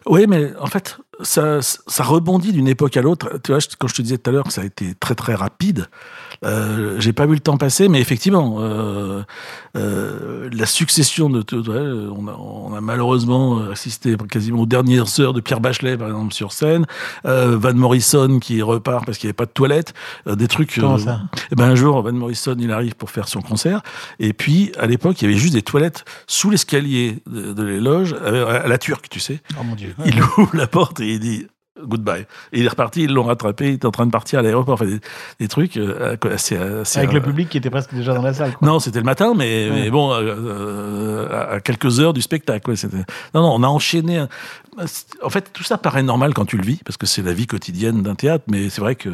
Oui, 0.06 0.26
mais 0.28 0.52
en 0.60 0.66
fait, 0.66 0.98
ça, 1.22 1.60
ça 1.62 2.04
rebondit 2.04 2.52
d'une 2.52 2.68
époque 2.68 2.96
à 2.96 3.02
l'autre. 3.02 3.40
Tu 3.42 3.52
vois, 3.52 3.60
quand 3.78 3.88
je 3.88 3.94
te 3.94 4.02
disais 4.02 4.18
tout 4.18 4.30
à 4.30 4.32
l'heure 4.32 4.44
que 4.44 4.52
ça 4.52 4.62
a 4.62 4.64
été 4.64 4.94
très 4.94 5.14
très 5.14 5.34
rapide, 5.34 5.86
euh, 6.44 7.00
j'ai 7.00 7.12
pas 7.12 7.26
vu 7.26 7.34
le 7.34 7.40
temps 7.40 7.56
passer, 7.56 7.88
mais 7.88 8.00
effectivement, 8.00 8.56
euh, 8.60 9.22
euh, 9.76 10.48
la 10.52 10.66
succession 10.66 11.28
de, 11.30 11.40
ouais, 11.40 12.12
on, 12.16 12.28
a, 12.28 12.32
on 12.32 12.74
a 12.74 12.80
malheureusement 12.80 13.60
assisté 13.70 14.16
quasiment 14.30 14.62
aux 14.62 14.66
dernières 14.66 15.20
heures 15.20 15.32
de 15.32 15.40
Pierre 15.40 15.60
Bachelet, 15.60 15.96
par 15.96 16.08
exemple, 16.08 16.32
sur 16.32 16.52
scène, 16.52 16.86
euh, 17.26 17.56
Van 17.58 17.74
Morrison 17.74 18.38
qui 18.38 18.62
repart 18.62 19.04
parce 19.04 19.18
qu'il 19.18 19.26
n'y 19.26 19.30
avait 19.30 19.36
pas 19.36 19.46
de 19.46 19.50
toilette, 19.50 19.94
euh, 20.26 20.36
des 20.36 20.48
trucs. 20.48 20.74
Comment 20.74 20.98
ça 20.98 21.22
et 21.50 21.54
ben 21.54 21.64
un 21.64 21.74
jour, 21.74 22.00
Van 22.02 22.12
Morrison, 22.12 22.56
il 22.58 22.70
arrive 22.70 22.94
pour 22.94 23.10
faire 23.10 23.28
son 23.28 23.40
concert, 23.40 23.82
et 24.18 24.32
puis 24.32 24.72
à 24.78 24.86
l'époque, 24.86 25.20
il 25.20 25.24
y 25.24 25.28
avait 25.30 25.38
juste 25.38 25.54
des 25.54 25.62
toilettes 25.62 26.04
sous 26.26 26.50
l'escalier 26.50 27.18
de, 27.26 27.52
de 27.52 27.62
l'éloge, 27.64 28.14
à 28.14 28.68
la 28.68 28.78
turque, 28.78 29.08
tu 29.08 29.20
sais. 29.20 29.40
Oh 29.58 29.64
mon 29.64 29.74
dieu. 29.74 29.94
Il 30.04 30.20
ouvre 30.22 30.54
la 30.54 30.66
porte 30.66 31.00
et 31.00 31.14
il 31.14 31.20
dit 31.20 31.46
goodbye. 31.84 32.26
Et 32.52 32.60
il 32.60 32.64
est 32.64 32.68
reparti, 32.68 33.04
ils 33.04 33.12
l'ont 33.12 33.24
rattrapé, 33.24 33.68
il 33.68 33.74
était 33.74 33.86
en 33.86 33.90
train 33.90 34.06
de 34.06 34.10
partir 34.10 34.38
à 34.38 34.42
l'aéroport, 34.42 34.74
enfin 34.74 34.86
des, 34.86 35.00
des 35.40 35.48
trucs 35.48 35.76
euh, 35.76 36.16
assez, 36.30 36.56
assez, 36.56 36.98
Avec 36.98 37.10
euh, 37.10 37.14
le 37.14 37.22
public 37.22 37.48
qui 37.48 37.58
était 37.58 37.70
presque 37.70 37.94
déjà 37.94 38.14
dans 38.14 38.22
la 38.22 38.34
salle. 38.34 38.52
Quoi. 38.54 38.66
Non, 38.66 38.78
c'était 38.80 38.98
le 38.98 39.04
matin, 39.04 39.34
mais, 39.36 39.68
ouais. 39.68 39.82
mais 39.82 39.90
bon, 39.90 40.12
euh, 40.12 41.54
à 41.54 41.60
quelques 41.60 42.00
heures 42.00 42.12
du 42.12 42.22
spectacle. 42.22 42.72
Non, 43.34 43.42
non, 43.42 43.54
on 43.54 43.62
a 43.62 43.68
enchaîné. 43.68 44.18
Un... 44.18 44.28
En 45.22 45.30
fait, 45.30 45.52
tout 45.52 45.64
ça 45.64 45.76
paraît 45.76 46.04
normal 46.04 46.34
quand 46.34 46.44
tu 46.44 46.56
le 46.56 46.62
vis, 46.62 46.80
parce 46.84 46.96
que 46.96 47.06
c'est 47.06 47.22
la 47.22 47.32
vie 47.32 47.48
quotidienne 47.48 48.02
d'un 48.02 48.14
théâtre, 48.14 48.44
mais 48.48 48.70
c'est 48.70 48.80
vrai 48.80 48.94
que 48.94 49.08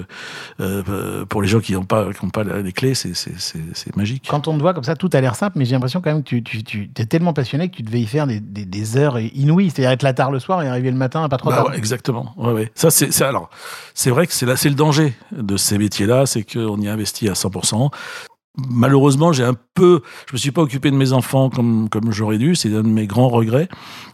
euh, 0.60 1.24
pour 1.24 1.40
les 1.40 1.48
gens 1.48 1.60
qui 1.60 1.72
n'ont 1.72 1.84
pas, 1.84 2.12
qui 2.12 2.22
ont 2.22 2.28
pas 2.28 2.44
les 2.44 2.72
clés, 2.72 2.94
c'est 2.94 3.96
magique. 3.96 4.26
Quand 4.28 4.46
on 4.46 4.56
te 4.56 4.60
voit 4.60 4.74
comme 4.74 4.84
ça, 4.84 4.94
tout 4.94 5.08
a 5.14 5.20
l'air 5.20 5.36
simple, 5.36 5.58
mais 5.58 5.64
j'ai 5.64 5.72
l'impression 5.72 6.02
quand 6.02 6.12
même 6.12 6.22
que 6.22 6.28
tu, 6.28 6.42
tu, 6.42 6.62
tu 6.62 6.90
es 6.98 7.06
tellement 7.06 7.32
passionné 7.32 7.70
que 7.70 7.76
tu 7.76 7.82
devais 7.82 8.00
y 8.00 8.06
faire 8.06 8.26
des, 8.26 8.40
des, 8.40 8.66
des 8.66 8.96
heures 8.98 9.18
inouïes, 9.18 9.70
c'est-à-dire 9.70 9.92
être 9.92 10.02
là 10.02 10.12
tard 10.12 10.30
le 10.30 10.38
soir 10.38 10.62
et 10.62 10.68
arriver 10.68 10.90
le 10.90 10.98
matin 10.98 11.26
pas 11.28 11.38
trop 11.38 11.50
bah 11.50 11.56
tard. 11.56 11.68
Ouais, 11.68 11.78
exactement. 11.78 12.34
Ouais, 12.36 12.52
ouais. 12.54 12.72
Ça, 12.74 12.90
c'est 12.90 13.20
alors, 13.22 13.50
c'est 13.94 14.10
vrai 14.10 14.26
que 14.26 14.32
c'est 14.32 14.46
là, 14.46 14.56
c'est 14.56 14.68
le 14.68 14.74
danger 14.74 15.14
de 15.32 15.56
ces 15.56 15.78
métiers-là, 15.78 16.26
c'est 16.26 16.42
qu'on 16.42 16.80
y 16.80 16.88
investit 16.88 17.28
à 17.28 17.34
100%. 17.34 17.90
Malheureusement, 18.56 19.32
j'ai 19.32 19.42
un 19.42 19.56
peu, 19.74 20.00
je 20.28 20.32
me 20.32 20.38
suis 20.38 20.52
pas 20.52 20.62
occupé 20.62 20.92
de 20.92 20.96
mes 20.96 21.12
enfants 21.12 21.50
comme 21.50 21.88
comme 21.88 22.12
j'aurais 22.12 22.38
dû. 22.38 22.54
C'est 22.54 22.68
un 22.68 22.82
de 22.82 22.88
mes 22.88 23.08
grands 23.08 23.28
regrets 23.28 23.68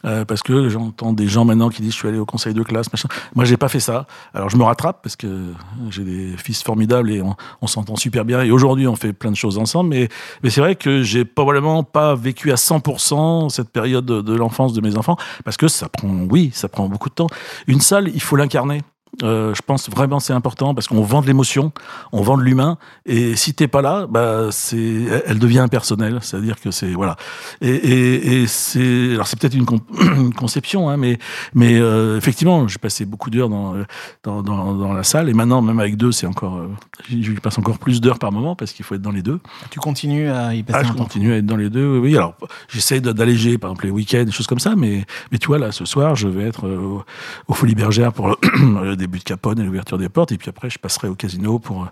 euh, 0.06 0.24
parce 0.24 0.42
que 0.42 0.70
j'entends 0.70 1.12
des 1.12 1.26
gens 1.26 1.44
maintenant 1.44 1.68
qui 1.68 1.82
disent 1.82 1.92
je 1.92 1.98
suis 1.98 2.08
allé 2.08 2.18
au 2.18 2.24
conseil 2.24 2.54
de 2.54 2.62
classe, 2.62 2.90
machin. 2.90 3.08
Moi, 3.34 3.44
j'ai 3.44 3.58
pas 3.58 3.68
fait 3.68 3.80
ça. 3.80 4.06
Alors, 4.32 4.48
je 4.48 4.56
me 4.56 4.62
rattrape 4.62 5.02
parce 5.02 5.14
que 5.14 5.52
j'ai 5.90 6.04
des 6.04 6.36
fils 6.38 6.62
formidables 6.62 7.10
et 7.10 7.20
on, 7.22 7.66
s'entend 7.66 7.96
super 7.96 8.24
bien. 8.24 8.42
Et 8.42 8.50
aujourd'hui, 8.50 8.86
on 8.86 8.96
fait 8.96 9.12
plein 9.12 9.30
de 9.30 9.36
choses 9.36 9.58
ensemble. 9.58 9.90
Mais 9.90 10.08
mais 10.42 10.48
c'est 10.48 10.62
vrai 10.62 10.74
que 10.74 11.02
j'ai 11.02 11.26
probablement 11.26 11.84
pas 11.84 12.14
vécu 12.14 12.50
à 12.50 12.54
100% 12.54 13.50
cette 13.50 13.68
période 13.68 14.06
de, 14.06 14.22
de 14.22 14.34
l'enfance 14.34 14.72
de 14.72 14.80
mes 14.80 14.96
enfants 14.96 15.18
parce 15.44 15.58
que 15.58 15.68
ça 15.68 15.90
prend, 15.90 16.08
oui, 16.30 16.50
ça 16.54 16.68
prend 16.68 16.88
beaucoup 16.88 17.10
de 17.10 17.14
temps. 17.14 17.28
Une 17.66 17.80
salle, 17.80 18.08
il 18.14 18.22
faut 18.22 18.36
l'incarner. 18.36 18.80
Euh, 19.22 19.54
je 19.54 19.62
pense 19.62 19.90
vraiment 19.90 20.20
c'est 20.20 20.32
important 20.32 20.72
parce 20.72 20.86
qu'on 20.86 21.02
vend 21.02 21.20
de 21.20 21.26
l'émotion, 21.26 21.72
on 22.12 22.22
vend 22.22 22.38
de 22.38 22.42
l'humain 22.42 22.78
et 23.06 23.34
si 23.36 23.52
t'es 23.54 23.66
pas 23.66 23.82
là, 23.82 24.06
bah 24.08 24.48
c'est, 24.50 25.22
elle 25.26 25.38
devient 25.38 25.58
impersonnelle, 25.58 26.20
c'est-à-dire 26.22 26.60
que 26.60 26.70
c'est 26.70 26.92
voilà. 26.92 27.16
Et, 27.60 27.68
et, 27.70 28.42
et 28.42 28.46
c'est, 28.46 29.14
alors 29.14 29.26
c'est 29.26 29.38
peut-être 29.38 29.54
une, 29.54 29.66
con, 29.66 29.80
une, 30.00 30.32
conception, 30.32 30.88
hein, 30.88 30.96
mais 30.96 31.18
mais 31.54 31.78
euh, 31.78 32.16
effectivement, 32.18 32.68
j'ai 32.68 32.78
passé 32.78 33.04
beaucoup 33.04 33.30
d'heures 33.30 33.48
dans, 33.48 33.74
dans, 34.22 34.42
dans 34.42 34.74
dans 34.74 34.92
la 34.92 35.02
salle 35.02 35.28
et 35.28 35.34
maintenant 35.34 35.60
même 35.60 35.80
avec 35.80 35.96
deux, 35.96 36.12
c'est 36.12 36.26
encore, 36.26 36.58
euh, 36.58 36.68
je 37.10 37.32
passe 37.32 37.58
encore 37.58 37.78
plus 37.78 38.00
d'heures 38.00 38.20
par 38.20 38.30
moment 38.30 38.54
parce 38.54 38.72
qu'il 38.72 38.84
faut 38.84 38.94
être 38.94 39.02
dans 39.02 39.10
les 39.10 39.22
deux. 39.22 39.40
Tu 39.70 39.80
continues 39.80 40.30
à 40.30 40.54
y 40.54 40.62
passer 40.62 40.86
ah, 40.88 40.88
je 40.88 40.96
continue 40.96 41.32
à 41.32 41.36
être 41.38 41.46
dans 41.46 41.56
les 41.56 41.68
deux. 41.68 41.98
Oui, 41.98 42.16
alors 42.16 42.36
j'essaie 42.68 43.00
d'alléger 43.00 43.58
par 43.58 43.70
exemple 43.70 43.86
les 43.86 43.90
week-ends, 43.90 44.24
des 44.24 44.32
choses 44.32 44.46
comme 44.46 44.60
ça, 44.60 44.76
mais 44.76 45.04
mais 45.32 45.38
tu 45.38 45.48
vois 45.48 45.58
là, 45.58 45.72
ce 45.72 45.84
soir, 45.84 46.14
je 46.14 46.28
vais 46.28 46.44
être 46.44 46.68
au, 46.68 47.04
Folies 47.52 47.74
Bergères 47.74 48.12
pour 48.12 48.38
début 49.00 49.18
de 49.18 49.24
Capone 49.24 49.58
et 49.58 49.64
l'ouverture 49.64 49.98
des 49.98 50.08
portes, 50.08 50.32
et 50.32 50.38
puis 50.38 50.48
après 50.48 50.70
je 50.70 50.78
passerai 50.78 51.08
au 51.08 51.14
casino 51.14 51.58
pour, 51.58 51.88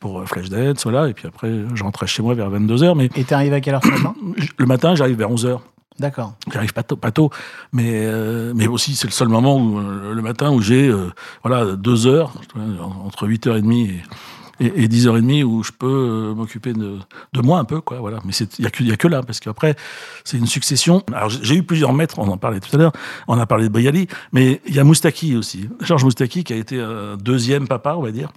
pour 0.00 0.26
Flashdance, 0.26 0.84
voilà, 0.84 1.08
et 1.08 1.14
puis 1.14 1.28
après 1.28 1.52
je 1.74 1.82
rentrerai 1.82 2.06
chez 2.06 2.22
moi 2.22 2.34
vers 2.34 2.50
22h. 2.50 2.96
Mais 2.96 3.06
et 3.14 3.24
t'es 3.24 3.34
arrivé 3.34 3.56
à 3.56 3.60
quelle 3.60 3.74
heure 3.74 3.84
ce 3.84 3.90
matin 3.90 4.14
Le 4.58 4.66
matin, 4.66 4.94
j'arrive 4.94 5.18
vers 5.18 5.30
11h. 5.30 5.60
D'accord. 5.98 6.34
J'arrive 6.52 6.72
pas 6.72 6.82
tôt, 6.82 6.96
pas 6.96 7.12
tôt, 7.12 7.30
mais 7.72 7.90
euh, 7.92 8.52
mais 8.56 8.66
aussi 8.66 8.96
c'est 8.96 9.06
le 9.06 9.12
seul 9.12 9.28
moment 9.28 9.56
où 9.58 9.78
euh, 9.78 10.12
le 10.12 10.22
matin 10.22 10.50
où 10.50 10.60
j'ai 10.60 10.88
euh, 10.88 11.12
voilà 11.44 11.76
deux 11.76 12.08
heures 12.08 12.32
entre 13.04 13.28
8h30 13.28 13.90
et, 13.90 14.02
et, 14.60 14.84
et 14.84 14.88
10h30 14.88 15.44
où 15.44 15.62
je 15.62 15.72
peux 15.72 15.86
euh, 15.86 16.34
m'occuper 16.34 16.72
de, 16.72 16.98
de 17.32 17.40
moi 17.40 17.58
un 17.58 17.64
peu 17.64 17.80
quoi 17.80 17.98
voilà. 17.98 18.20
Mais 18.24 18.32
il 18.32 18.64
y 18.64 18.66
a 18.66 18.70
que 18.70 18.82
y 18.82 18.92
a 18.92 18.96
que 18.96 19.08
là 19.08 19.22
parce 19.22 19.40
qu'après 19.40 19.76
c'est 20.24 20.38
une 20.38 20.46
succession. 20.46 21.02
Alors 21.12 21.30
j'ai 21.30 21.56
eu 21.56 21.62
plusieurs 21.62 21.92
maîtres 21.92 22.18
on 22.18 22.28
en 22.28 22.36
parlait 22.36 22.60
tout 22.60 22.74
à 22.74 22.78
l'heure 22.78 22.92
on 23.28 23.38
a 23.38 23.46
parlé 23.46 23.64
de 23.64 23.72
Briali 23.72 24.08
mais 24.32 24.60
il 24.66 24.74
y 24.74 24.78
a 24.78 24.84
Moustaki 24.84 25.36
aussi. 25.36 25.68
Georges 25.80 26.04
Moustaki 26.04 26.44
qui 26.44 26.52
a 26.52 26.56
été 26.56 26.80
un 26.80 27.16
deuxième 27.16 27.68
papa 27.68 27.94
on 27.96 28.02
va 28.02 28.12
dire 28.12 28.30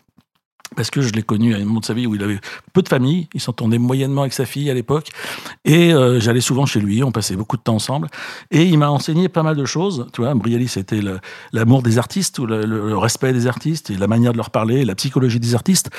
parce 0.76 0.92
que 0.92 1.02
je 1.02 1.12
l'ai 1.14 1.24
connu 1.24 1.54
à 1.54 1.58
un 1.58 1.66
moment 1.66 1.80
de 1.80 1.86
sa 1.86 1.94
vie 1.94 2.08
où 2.08 2.16
il 2.16 2.24
avait 2.24 2.40
peu 2.74 2.82
de 2.82 2.90
famille, 2.90 3.28
il 3.34 3.42
s'entendait 3.42 3.78
moyennement 3.78 4.22
avec 4.22 4.34
sa 4.34 4.46
fille 4.46 4.70
à 4.70 4.74
l'époque, 4.74 5.10
et 5.66 5.94
euh, 5.94 6.20
j'allais 6.20 6.42
souvent 6.42 6.66
chez 6.66 6.80
lui, 6.80 7.04
on 7.04 7.12
passait 7.12 7.36
beaucoup 7.36 7.58
de 7.58 7.62
temps 7.62 7.76
ensemble, 7.76 8.08
et 8.52 8.64
il 8.64 8.78
m'a 8.78 8.90
enseigné 8.90 9.30
pas 9.30 9.44
mal 9.44 9.56
de 9.56 9.66
choses, 9.66 10.08
tu 10.14 10.22
vois, 10.22 10.34
Brialy 10.34 10.68
c'était 10.68 11.02
l'amour 11.54 11.84
des 11.84 11.98
artistes, 11.98 12.40
le 12.40 12.98
respect 12.98 13.34
des 13.34 13.48
artistes, 13.48 13.90
et 13.90 13.98
la 13.98 14.08
manière 14.08 14.32
de 14.32 14.38
leur 14.38 14.50
parler, 14.50 14.86
la 14.86 14.96
psychologie 14.96 15.40
des 15.40 15.56
artistes. 15.56 15.90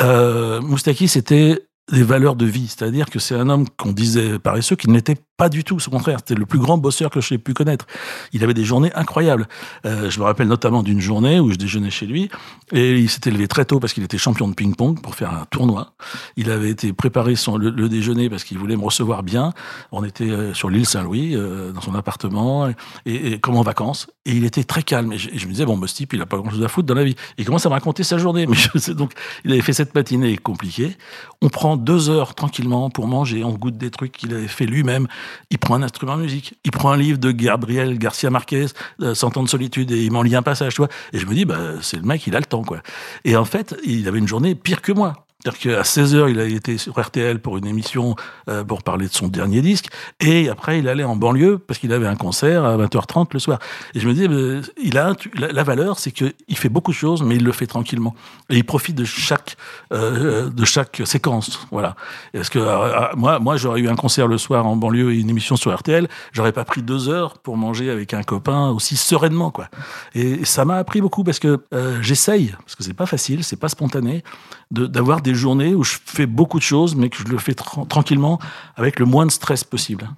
Euh, 0.00 0.60
Moustaki 0.60 1.08
c'était 1.08 1.66
des 1.92 2.02
valeurs 2.02 2.34
de 2.34 2.46
vie, 2.46 2.66
c'est-à-dire 2.66 3.10
que 3.10 3.18
c'est 3.18 3.36
un 3.36 3.48
homme 3.48 3.68
qu'on 3.76 3.92
disait 3.92 4.38
paresseux, 4.38 4.74
qui 4.76 4.88
ne 4.88 4.94
l'était 4.94 5.16
pas 5.36 5.48
du 5.48 5.64
tout, 5.64 5.76
au 5.86 5.90
contraire, 5.90 6.18
c'était 6.20 6.34
le 6.34 6.46
plus 6.46 6.58
grand 6.58 6.78
bosseur 6.78 7.10
que 7.10 7.20
j'ai 7.20 7.36
pu 7.36 7.52
connaître. 7.52 7.86
Il 8.32 8.42
avait 8.42 8.54
des 8.54 8.64
journées 8.64 8.90
incroyables. 8.94 9.46
Euh, 9.84 10.08
je 10.08 10.18
me 10.18 10.24
rappelle 10.24 10.48
notamment 10.48 10.82
d'une 10.82 11.00
journée 11.00 11.40
où 11.40 11.50
je 11.50 11.56
déjeunais 11.56 11.90
chez 11.90 12.06
lui 12.06 12.30
et 12.72 12.98
il 12.98 13.10
s'était 13.10 13.30
levé 13.30 13.46
très 13.46 13.66
tôt 13.66 13.78
parce 13.78 13.92
qu'il 13.92 14.02
était 14.02 14.16
champion 14.16 14.48
de 14.48 14.54
ping-pong 14.54 15.00
pour 15.00 15.14
faire 15.14 15.32
un 15.34 15.44
tournoi. 15.50 15.92
Il 16.36 16.50
avait 16.50 16.70
été 16.70 16.94
préparé 16.94 17.36
son, 17.36 17.58
le, 17.58 17.88
déjeuner 17.88 18.30
parce 18.30 18.44
qu'il 18.44 18.58
voulait 18.58 18.76
me 18.76 18.84
recevoir 18.84 19.22
bien. 19.22 19.52
On 19.92 20.04
était 20.04 20.30
euh, 20.30 20.54
sur 20.54 20.70
l'île 20.70 20.86
Saint-Louis, 20.86 21.36
euh, 21.36 21.70
dans 21.72 21.82
son 21.82 21.94
appartement, 21.94 22.68
et, 23.04 23.32
et 23.32 23.38
comme 23.38 23.56
en 23.56 23.62
vacances. 23.62 24.06
Et 24.24 24.32
il 24.32 24.44
était 24.44 24.64
très 24.64 24.82
calme. 24.82 25.12
Et 25.12 25.18
je, 25.18 25.46
me 25.46 25.52
disais, 25.52 25.66
bon, 25.66 25.76
bah, 25.76 25.86
ce 25.86 25.94
type, 25.94 26.14
il 26.14 26.20
a 26.22 26.26
pas 26.26 26.38
grand-chose 26.38 26.64
à 26.64 26.68
foutre 26.68 26.86
dans 26.86 26.94
la 26.94 27.04
vie. 27.04 27.14
Il 27.36 27.44
commence 27.44 27.66
à 27.66 27.68
me 27.68 27.74
raconter 27.74 28.02
sa 28.02 28.16
journée. 28.18 28.46
Mais 28.48 28.56
je 28.56 28.78
sais 28.78 28.94
donc, 28.94 29.12
il 29.44 29.52
avait 29.52 29.60
fait 29.60 29.74
cette 29.74 29.94
matinée 29.94 30.36
compliquée. 30.38 30.96
On 31.42 31.48
prend 31.48 31.75
deux 31.76 32.08
heures 32.08 32.34
tranquillement 32.34 32.90
pour 32.90 33.06
manger. 33.06 33.44
On 33.44 33.52
goûte 33.52 33.76
des 33.76 33.90
trucs 33.90 34.12
qu'il 34.12 34.34
avait 34.34 34.48
fait 34.48 34.66
lui-même. 34.66 35.06
Il 35.50 35.58
prend 35.58 35.74
un 35.74 35.82
instrument 35.82 36.16
de 36.16 36.22
musique. 36.22 36.54
Il 36.64 36.70
prend 36.70 36.90
un 36.90 36.96
livre 36.96 37.18
de 37.18 37.30
Gabriel 37.30 37.98
Garcia 37.98 38.30
Marquez, 38.30 38.66
euh, 39.02 39.14
Cent 39.14 39.36
ans 39.36 39.42
de 39.42 39.48
solitude, 39.48 39.90
et 39.90 40.04
il 40.04 40.12
m'en 40.12 40.22
lit 40.22 40.36
un 40.36 40.42
passage, 40.42 40.74
tu 40.74 40.82
vois. 40.82 40.88
Et 41.12 41.18
je 41.18 41.26
me 41.26 41.34
dis, 41.34 41.44
bah, 41.44 41.58
c'est 41.80 41.96
le 41.96 42.02
mec, 42.02 42.26
il 42.26 42.36
a 42.36 42.40
le 42.40 42.46
temps, 42.46 42.62
quoi. 42.62 42.80
Et 43.24 43.36
en 43.36 43.44
fait, 43.44 43.76
il 43.84 44.08
avait 44.08 44.18
une 44.18 44.28
journée 44.28 44.54
pire 44.54 44.82
que 44.82 44.92
moi. 44.92 45.25
C'est-à-dire 45.46 45.76
qu'à 45.76 45.82
16h, 45.82 46.28
il 46.28 46.40
a 46.40 46.44
été 46.44 46.76
sur 46.76 47.00
RTL 47.00 47.38
pour 47.38 47.56
une 47.56 47.66
émission 47.66 48.16
euh, 48.48 48.64
pour 48.64 48.82
parler 48.82 49.06
de 49.06 49.12
son 49.12 49.28
dernier 49.28 49.62
disque. 49.62 49.86
Et 50.18 50.48
après, 50.48 50.80
il 50.80 50.88
allait 50.88 51.04
en 51.04 51.14
banlieue 51.14 51.58
parce 51.58 51.78
qu'il 51.78 51.92
avait 51.92 52.08
un 52.08 52.16
concert 52.16 52.64
à 52.64 52.76
20h30 52.76 53.28
le 53.32 53.38
soir. 53.38 53.60
Et 53.94 54.00
je 54.00 54.08
me 54.08 54.14
dis, 54.14 54.26
euh, 54.28 54.60
il 54.82 54.98
a 54.98 55.14
la, 55.36 55.62
valeur, 55.62 56.00
c'est 56.00 56.10
qu'il 56.10 56.34
fait 56.56 56.68
beaucoup 56.68 56.90
de 56.90 56.96
choses, 56.96 57.22
mais 57.22 57.36
il 57.36 57.44
le 57.44 57.52
fait 57.52 57.68
tranquillement. 57.68 58.16
Et 58.50 58.56
il 58.56 58.64
profite 58.64 58.96
de 58.96 59.04
chaque, 59.04 59.56
euh, 59.92 60.50
de 60.50 60.64
chaque 60.64 61.02
séquence. 61.04 61.60
Voilà. 61.70 61.94
Parce 62.32 62.48
que 62.48 63.14
moi, 63.14 63.38
moi 63.38 63.56
j'aurais 63.56 63.80
eu 63.80 63.88
un 63.88 63.94
concert 63.94 64.26
le 64.26 64.38
soir 64.38 64.66
en 64.66 64.74
banlieue 64.74 65.12
et 65.12 65.20
une 65.20 65.30
émission 65.30 65.54
sur 65.54 65.72
RTL. 65.72 66.08
J'aurais 66.32 66.52
pas 66.52 66.64
pris 66.64 66.82
deux 66.82 67.08
heures 67.08 67.38
pour 67.38 67.56
manger 67.56 67.90
avec 67.90 68.14
un 68.14 68.24
copain 68.24 68.70
aussi 68.70 68.96
sereinement, 68.96 69.52
quoi. 69.52 69.68
Et 70.16 70.44
ça 70.44 70.64
m'a 70.64 70.78
appris 70.78 71.00
beaucoup 71.00 71.22
parce 71.22 71.38
que 71.38 71.60
j'essaye, 72.00 72.52
parce 72.64 72.74
que 72.74 72.82
c'est 72.82 72.94
pas 72.94 73.06
facile, 73.06 73.44
c'est 73.44 73.54
pas 73.54 73.68
spontané, 73.68 74.24
d'avoir 74.70 75.20
des 75.22 75.34
journées 75.34 75.74
où 75.74 75.84
je 75.84 75.96
fais 76.04 76.26
beaucoup 76.26 76.58
de 76.58 76.64
choses, 76.64 76.96
mais 76.96 77.08
que 77.08 77.16
je 77.18 77.24
le 77.24 77.38
fais 77.38 77.52
tra- 77.52 77.86
tranquillement, 77.86 78.38
avec 78.74 78.98
le 78.98 79.06
moins 79.06 79.26
de 79.26 79.30
stress 79.30 79.62
possible. 79.64 80.08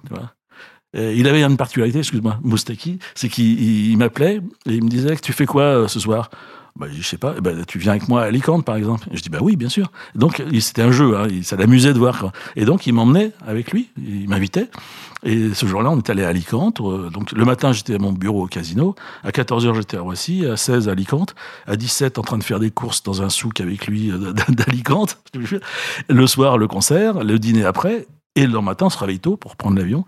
Euh, 0.95 1.13
il 1.15 1.27
avait 1.27 1.43
une 1.43 1.55
particularité, 1.57 1.99
excuse-moi, 1.99 2.39
Moustaki, 2.43 2.97
c'est 3.13 3.29
qu'il 3.29 3.61
il- 3.61 3.91
il 3.91 3.97
m'appelait 3.97 4.41
et 4.65 4.73
il 4.73 4.83
me 4.83 4.89
disait 4.89 5.15
tu 5.17 5.33
fais 5.33 5.45
quoi 5.45 5.61
euh, 5.63 5.87
ce 5.87 5.99
soir? 5.99 6.31
Bah, 6.79 6.87
je 6.91 7.01
sais 7.01 7.17
pas, 7.17 7.35
Eh 7.37 7.41
ben, 7.41 7.65
tu 7.67 7.77
viens 7.77 7.91
avec 7.91 8.07
moi 8.07 8.21
à 8.21 8.25
Alicante, 8.25 8.63
par 8.63 8.77
exemple. 8.77 9.07
Je 9.11 9.21
dis, 9.21 9.29
bah 9.29 9.39
oui, 9.41 9.55
bien 9.57 9.69
sûr. 9.69 9.91
Donc, 10.15 10.41
c'était 10.61 10.81
un 10.81 10.91
jeu, 10.91 11.17
hein, 11.17 11.27
ça 11.43 11.57
l'amusait 11.57 11.93
de 11.93 11.99
voir. 11.99 12.31
Et 12.55 12.63
donc, 12.63 12.87
il 12.87 12.93
m'emmenait 12.93 13.33
avec 13.45 13.71
lui, 13.71 13.89
il 13.97 14.29
m'invitait. 14.29 14.69
Et 15.23 15.53
ce 15.53 15.65
jour-là, 15.65 15.89
on 15.89 15.97
est 15.97 16.09
allé 16.09 16.23
à 16.23 16.29
Alicante. 16.29 16.79
Euh, 16.79 17.09
Donc, 17.09 17.33
le 17.33 17.43
matin, 17.43 17.73
j'étais 17.73 17.95
à 17.95 17.97
mon 17.97 18.13
bureau 18.13 18.45
au 18.45 18.47
casino. 18.47 18.95
À 19.23 19.31
14h, 19.31 19.75
j'étais 19.75 19.97
à 19.97 20.01
Roissy. 20.01 20.45
À 20.45 20.55
16, 20.55 20.87
à 20.87 20.93
Alicante. 20.93 21.35
À 21.67 21.75
17, 21.75 22.17
en 22.17 22.21
train 22.21 22.37
de 22.37 22.43
faire 22.43 22.59
des 22.59 22.71
courses 22.71 23.03
dans 23.03 23.21
un 23.21 23.29
souk 23.29 23.59
avec 23.59 23.87
lui 23.87 24.11
euh, 24.11 24.31
d'Alicante. 24.47 25.17
Le 26.09 26.27
soir, 26.27 26.57
le 26.57 26.67
concert. 26.67 27.23
Le 27.25 27.37
dîner 27.37 27.65
après. 27.65 28.07
Et 28.35 28.47
le 28.47 28.61
matin, 28.61 28.85
on 28.85 28.89
se 28.89 28.97
réveille 28.97 29.19
tôt 29.19 29.35
pour 29.35 29.57
prendre 29.57 29.77
l'avion. 29.77 30.05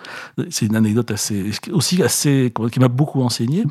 C'est 0.49 0.67
une 0.67 0.75
anecdote 0.77 1.11
assez, 1.11 1.51
aussi 1.71 2.01
assez, 2.01 2.53
qui 2.71 2.79
m'a 2.79 2.87
beaucoup 2.87 3.21
enseigné. 3.23 3.65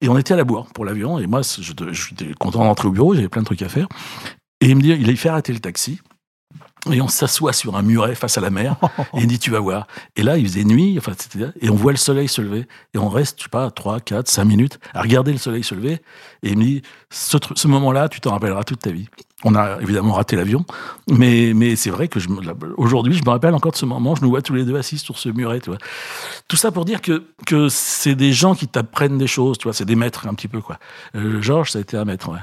Et 0.00 0.08
on 0.08 0.16
était 0.16 0.34
à 0.34 0.36
la 0.36 0.44
bourre 0.44 0.66
pour 0.72 0.84
l'avion. 0.84 1.18
Et 1.18 1.26
moi, 1.26 1.42
je, 1.42 1.72
j'étais 1.92 2.32
content 2.38 2.64
d'entrer 2.64 2.88
au 2.88 2.92
bureau. 2.92 3.14
J'avais 3.14 3.28
plein 3.28 3.42
de 3.42 3.46
trucs 3.46 3.62
à 3.62 3.68
faire. 3.68 3.88
Et 4.60 4.68
il 4.68 4.76
me 4.76 4.82
dit, 4.82 4.90
il 4.90 5.10
a 5.10 5.16
fait 5.16 5.28
arrêter 5.28 5.52
le 5.52 5.60
taxi. 5.60 6.00
Et 6.90 7.02
on 7.02 7.08
s'assoit 7.08 7.52
sur 7.52 7.76
un 7.76 7.82
muret 7.82 8.14
face 8.14 8.38
à 8.38 8.40
la 8.40 8.48
mer. 8.48 8.76
et 8.98 9.18
il 9.18 9.22
me 9.22 9.26
dit, 9.26 9.38
tu 9.38 9.50
vas 9.50 9.60
voir. 9.60 9.86
Et 10.16 10.22
là, 10.22 10.38
il 10.38 10.46
faisait 10.46 10.64
nuit. 10.64 10.96
Enfin, 10.98 11.12
et 11.60 11.68
on 11.68 11.74
voit 11.74 11.92
le 11.92 11.98
soleil 11.98 12.28
se 12.28 12.40
lever. 12.40 12.66
Et 12.94 12.98
on 12.98 13.08
reste, 13.08 13.38
je 13.38 13.44
sais 13.44 13.50
pas, 13.50 13.70
3, 13.70 14.00
4, 14.00 14.28
5 14.28 14.44
minutes 14.44 14.78
à 14.94 15.02
regarder 15.02 15.32
le 15.32 15.38
soleil 15.38 15.62
se 15.62 15.74
lever. 15.74 16.00
Et 16.42 16.50
il 16.50 16.58
me 16.58 16.64
dit, 16.64 16.82
ce 17.10 17.68
moment-là, 17.68 18.08
tu 18.08 18.20
t'en 18.20 18.30
rappelleras 18.30 18.64
toute 18.64 18.80
ta 18.80 18.90
vie. 18.90 19.08
On 19.44 19.54
a 19.54 19.78
évidemment 19.80 20.12
raté 20.12 20.36
l'avion. 20.36 20.64
Mais, 21.08 21.52
mais 21.54 21.76
c'est 21.76 21.90
vrai 21.90 22.08
que 22.08 22.18
aujourd'hui, 22.76 23.14
je 23.14 23.24
me 23.24 23.30
rappelle 23.30 23.54
encore 23.54 23.72
de 23.72 23.76
ce 23.76 23.86
moment. 23.86 24.14
Je 24.14 24.22
nous 24.22 24.28
vois 24.28 24.42
tous 24.42 24.54
les 24.54 24.64
deux 24.64 24.76
assis 24.76 24.98
sur 24.98 25.18
ce 25.18 25.28
muret, 25.30 25.60
tu 25.60 25.70
vois. 25.70 25.78
Tout 26.46 26.56
ça 26.56 26.70
pour 26.70 26.84
dire 26.84 27.00
que, 27.00 27.24
que 27.46 27.68
c'est 27.70 28.14
des 28.14 28.32
gens 28.32 28.54
qui 28.54 28.68
t'apprennent 28.68 29.18
des 29.18 29.26
choses, 29.26 29.56
tu 29.58 29.64
vois. 29.64 29.72
C'est 29.72 29.86
des 29.86 29.96
maîtres 29.96 30.26
un 30.26 30.34
petit 30.34 30.48
peu, 30.48 30.60
quoi. 30.60 30.78
Euh, 31.14 31.40
Georges, 31.40 31.70
ça 31.70 31.78
a 31.78 31.80
été 31.80 31.96
un 31.96 32.04
maître, 32.04 32.30
ouais. 32.30 32.38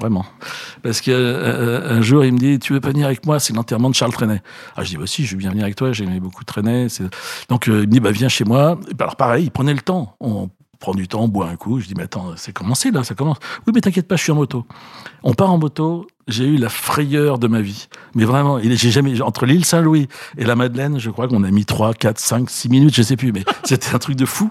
Vraiment. 0.00 0.24
Parce 0.82 1.00
que 1.00 1.10
euh, 1.10 2.00
jour, 2.02 2.24
il 2.24 2.32
me 2.32 2.38
dit, 2.38 2.58
tu 2.60 2.72
veux 2.72 2.80
pas 2.80 2.90
venir 2.90 3.06
avec 3.06 3.26
moi? 3.26 3.40
C'est 3.40 3.52
l'enterrement 3.52 3.90
de 3.90 3.96
Charles 3.96 4.12
Trenet. 4.12 4.42
Ah, 4.76 4.84
je 4.84 4.90
dis, 4.90 4.96
bah 4.96 5.06
si, 5.06 5.26
je 5.26 5.32
veux 5.32 5.38
bien 5.38 5.50
venir 5.50 5.64
avec 5.64 5.74
toi. 5.74 5.92
J'aimais 5.92 6.20
beaucoup 6.20 6.44
Trenet. 6.44 6.86
Donc, 7.48 7.68
euh, 7.68 7.80
il 7.82 7.88
me 7.88 7.92
dit, 7.92 8.00
bah 8.00 8.12
viens 8.12 8.28
chez 8.28 8.44
moi. 8.44 8.78
Bah, 8.96 9.06
alors, 9.06 9.16
pareil, 9.16 9.44
il 9.44 9.50
prenait 9.50 9.74
le 9.74 9.80
temps. 9.80 10.16
On 10.20 10.48
prend 10.78 10.92
du 10.92 11.08
temps, 11.08 11.22
on 11.22 11.28
boit 11.28 11.48
un 11.48 11.56
coup. 11.56 11.80
Je 11.80 11.86
dis, 11.86 11.94
mais 11.96 12.04
attends, 12.04 12.32
c'est 12.36 12.52
commencé 12.52 12.90
là, 12.90 13.04
ça 13.04 13.14
commence. 13.14 13.38
Oui, 13.66 13.72
mais 13.74 13.80
t'inquiète 13.80 14.06
pas, 14.06 14.16
je 14.16 14.22
suis 14.22 14.32
en 14.32 14.36
moto. 14.36 14.66
On 15.22 15.34
part 15.34 15.50
en 15.52 15.58
moto. 15.58 16.06
J'ai 16.28 16.44
eu 16.44 16.58
la 16.58 16.68
frayeur 16.68 17.38
de 17.38 17.48
ma 17.48 17.62
vie. 17.62 17.88
Mais 18.14 18.26
vraiment, 18.26 18.60
j'ai 18.62 18.90
jamais, 18.90 19.18
entre 19.22 19.46
l'île 19.46 19.64
Saint-Louis 19.64 20.08
et 20.36 20.44
la 20.44 20.56
Madeleine, 20.56 20.98
je 20.98 21.08
crois 21.08 21.26
qu'on 21.26 21.42
a 21.42 21.50
mis 21.50 21.64
3, 21.64 21.94
4, 21.94 22.18
5, 22.18 22.50
6 22.50 22.68
minutes, 22.68 22.94
je 22.94 23.00
sais 23.00 23.16
plus, 23.16 23.32
mais 23.32 23.44
c'était 23.64 23.94
un 23.94 23.98
truc 23.98 24.14
de 24.14 24.26
fou. 24.26 24.50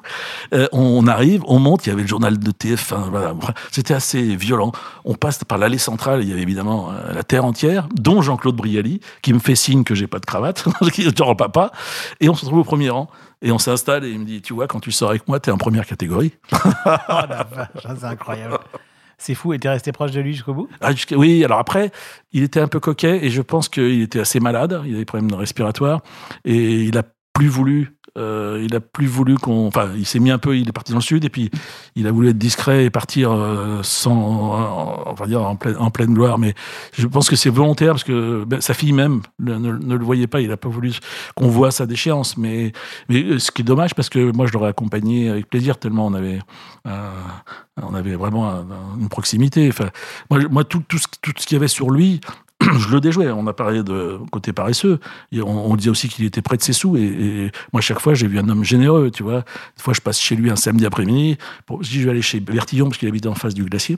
Euh, 0.55 0.67
on 0.71 1.05
arrive, 1.05 1.43
on 1.45 1.59
monte, 1.59 1.85
il 1.85 1.89
y 1.89 1.91
avait 1.91 2.01
le 2.01 2.07
journal 2.07 2.39
de 2.39 2.51
TF1, 2.51 3.11
voilà. 3.11 3.35
C'était 3.71 3.93
assez 3.93 4.35
violent. 4.35 4.71
On 5.05 5.13
passe 5.13 5.43
par 5.43 5.59
l'allée 5.59 5.77
centrale, 5.77 6.23
il 6.23 6.29
y 6.29 6.31
avait 6.31 6.41
évidemment 6.41 6.89
euh, 6.89 7.13
la 7.13 7.23
terre 7.23 7.45
entière, 7.45 7.87
dont 7.93 8.23
Jean-Claude 8.23 8.55
Brialy, 8.55 8.99
qui 9.21 9.31
me 9.33 9.39
fait 9.39 9.55
signe 9.55 9.83
que 9.83 9.93
j'ai 9.93 10.07
pas 10.07 10.17
de 10.17 10.25
cravate, 10.25 10.65
genre 11.15 11.37
papa, 11.37 11.71
et 12.19 12.27
on 12.27 12.33
se 12.33 12.43
retrouve 12.45 12.61
au 12.61 12.63
premier 12.63 12.89
rang. 12.89 13.07
Et 13.41 13.51
on 13.51 13.57
s'installe 13.59 14.03
et 14.03 14.09
il 14.09 14.19
me 14.19 14.25
dit, 14.25 14.41
tu 14.41 14.53
vois, 14.53 14.67
quand 14.67 14.79
tu 14.79 14.91
sors 14.91 15.09
avec 15.11 15.27
moi, 15.27 15.39
t'es 15.39 15.51
en 15.51 15.57
première 15.57 15.85
catégorie. 15.85 16.33
Oh 16.85 17.21
la 17.29 17.43
vache, 17.49 17.69
c'est 17.99 18.03
incroyable. 18.05 18.57
C'est 19.19 19.33
fou, 19.35 19.51
et 19.53 19.59
t'es 19.59 19.69
resté 19.69 19.91
proche 19.91 20.11
de 20.11 20.21
lui 20.21 20.33
jusqu'au 20.33 20.53
bout? 20.53 20.69
Ah, 20.79 20.91
jusqu'à- 20.91 21.17
oui, 21.17 21.43
alors 21.43 21.57
après, 21.59 21.91
il 22.33 22.43
était 22.43 22.59
un 22.59 22.67
peu 22.67 22.79
coquet 22.79 23.25
et 23.25 23.29
je 23.31 23.41
pense 23.41 23.67
qu'il 23.67 24.01
était 24.01 24.19
assez 24.19 24.39
malade. 24.39 24.79
Il 24.85 24.91
avait 24.91 24.99
des 24.99 25.05
problèmes 25.05 25.33
respiratoires 25.33 26.01
et 26.45 26.83
il 26.83 26.97
a 26.97 27.03
plus 27.33 27.47
voulu. 27.47 27.96
Euh, 28.17 28.61
il 28.63 28.75
a 28.75 28.79
plus 28.79 29.07
voulu 29.07 29.35
qu'on. 29.37 29.67
Enfin, 29.67 29.89
il 29.95 30.05
s'est 30.05 30.19
mis 30.19 30.31
un 30.31 30.37
peu. 30.37 30.57
Il 30.57 30.67
est 30.67 30.71
parti 30.71 30.91
dans 30.91 30.97
le 30.97 31.03
sud 31.03 31.23
et 31.25 31.29
puis 31.29 31.51
il 31.95 32.07
a 32.07 32.11
voulu 32.11 32.29
être 32.29 32.37
discret 32.37 32.85
et 32.85 32.89
partir 32.89 33.31
euh, 33.31 33.79
sans, 33.83 34.15
on 35.07 35.13
va 35.13 35.27
dire 35.27 35.41
en 35.41 35.55
pleine, 35.55 35.77
en 35.77 35.89
gloire. 35.89 36.37
Mais 36.37 36.53
je 36.93 37.07
pense 37.07 37.29
que 37.29 37.35
c'est 37.35 37.49
volontaire 37.49 37.93
parce 37.93 38.03
que 38.03 38.43
ben, 38.45 38.61
sa 38.61 38.73
fille 38.73 38.93
même 38.93 39.21
ne, 39.39 39.71
le 39.71 40.03
voyait 40.03 40.27
pas. 40.27 40.41
Il 40.41 40.51
a 40.51 40.57
pas 40.57 40.69
voulu 40.69 40.93
qu'on 41.35 41.47
voit 41.47 41.71
sa 41.71 41.85
déchéance. 41.85 42.37
Mais, 42.37 42.71
mais 43.09 43.23
euh, 43.23 43.39
ce 43.39 43.51
qui 43.51 43.61
est 43.61 43.65
dommage 43.65 43.93
parce 43.95 44.09
que 44.09 44.31
moi 44.31 44.47
je 44.47 44.53
l'aurais 44.53 44.69
accompagné 44.69 45.29
avec 45.29 45.49
plaisir 45.49 45.77
tellement 45.77 46.07
on 46.07 46.13
avait, 46.13 46.39
euh, 46.87 47.11
on 47.81 47.93
avait 47.93 48.15
vraiment 48.15 48.49
un- 48.49 48.65
une 48.99 49.09
proximité. 49.09 49.67
Enfin, 49.69 49.89
moi, 50.29 50.39
moi 50.49 50.63
tout, 50.63 50.83
tout, 50.87 50.97
ce, 50.97 51.07
tout 51.21 51.31
ce 51.37 51.45
qu'il 51.45 51.55
y 51.55 51.59
avait 51.59 51.67
sur 51.67 51.91
lui, 51.91 52.19
je 52.79 52.89
le 52.89 52.99
déjouais. 52.99 53.29
On 53.31 53.47
a 53.47 53.53
parlé 53.53 53.83
de 53.83 54.19
côté 54.31 54.53
paresseux. 54.53 54.99
Et 55.31 55.41
on, 55.41 55.71
on 55.71 55.75
disait 55.75 55.89
aussi 55.89 56.09
qu'il 56.09 56.25
était 56.25 56.41
près 56.41 56.57
de 56.57 56.61
ses 56.61 56.73
sous. 56.73 56.97
Et, 56.97 57.01
et 57.01 57.51
moi, 57.73 57.81
chaque 57.81 57.99
fois, 57.99 58.13
j'ai 58.13 58.27
vu 58.27 58.39
un 58.39 58.49
homme 58.49 58.63
généreux, 58.63 59.11
tu 59.11 59.23
vois. 59.23 59.41
Des 59.77 59.83
fois, 59.83 59.93
je 59.93 60.01
passe 60.01 60.19
chez 60.19 60.35
lui 60.35 60.49
un 60.49 60.55
samedi 60.55 60.85
après-midi. 60.85 61.37
Pour, 61.65 61.83
je 61.83 61.89
dis, 61.89 61.99
je 61.99 62.05
vais 62.05 62.11
aller 62.11 62.21
chez 62.21 62.39
Bertillon, 62.39 62.87
parce 62.87 62.97
qu'il 62.97 63.07
habitait 63.07 63.27
en 63.27 63.35
face 63.35 63.53
du 63.53 63.63
glacier. 63.65 63.97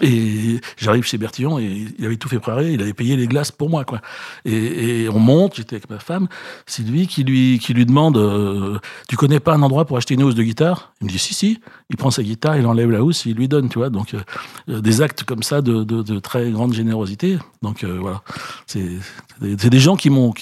Et 0.00 0.60
j'arrive 0.76 1.04
chez 1.04 1.18
Bertillon 1.18 1.58
et 1.58 1.86
il 1.98 2.04
avait 2.04 2.16
tout 2.16 2.28
fait 2.28 2.38
préparer, 2.38 2.72
il 2.72 2.82
avait 2.82 2.94
payé 2.94 3.16
les 3.16 3.26
glaces 3.26 3.52
pour 3.52 3.68
moi, 3.68 3.84
quoi. 3.84 4.00
Et, 4.44 5.08
on 5.12 5.18
monte, 5.18 5.56
j'étais 5.56 5.76
avec 5.76 5.90
ma 5.90 5.98
femme, 5.98 6.28
lui 6.78 7.06
qui 7.06 7.24
lui, 7.24 7.58
qui 7.58 7.74
lui 7.74 7.84
demande 7.86 8.16
euh, 8.16 8.78
Tu 9.08 9.16
connais 9.16 9.40
pas 9.40 9.54
un 9.54 9.62
endroit 9.62 9.84
pour 9.84 9.96
acheter 9.96 10.14
une 10.14 10.22
housse 10.22 10.34
de 10.34 10.42
guitare? 10.42 10.92
Il 11.00 11.06
me 11.06 11.10
dit 11.10 11.18
Si, 11.18 11.34
si. 11.34 11.60
Il 11.90 11.96
prend 11.96 12.10
sa 12.10 12.22
guitare, 12.22 12.56
il 12.56 12.66
enlève 12.66 12.90
la 12.90 13.02
housse, 13.02 13.26
il 13.26 13.34
lui 13.34 13.48
donne, 13.48 13.68
tu 13.68 13.78
vois. 13.78 13.90
Donc, 13.90 14.14
euh, 14.14 14.80
des 14.80 15.02
actes 15.02 15.24
comme 15.24 15.42
ça 15.42 15.60
de, 15.60 15.84
de, 15.84 16.18
très 16.18 16.50
grande 16.50 16.72
générosité. 16.72 17.38
Donc, 17.62 17.84
euh, 17.84 17.98
voilà. 18.00 18.22
C'est 18.66 18.86
des, 19.40 19.56
des 19.56 19.78
gens 19.78 19.96
qui 19.96 20.10
m'ont 20.10 20.32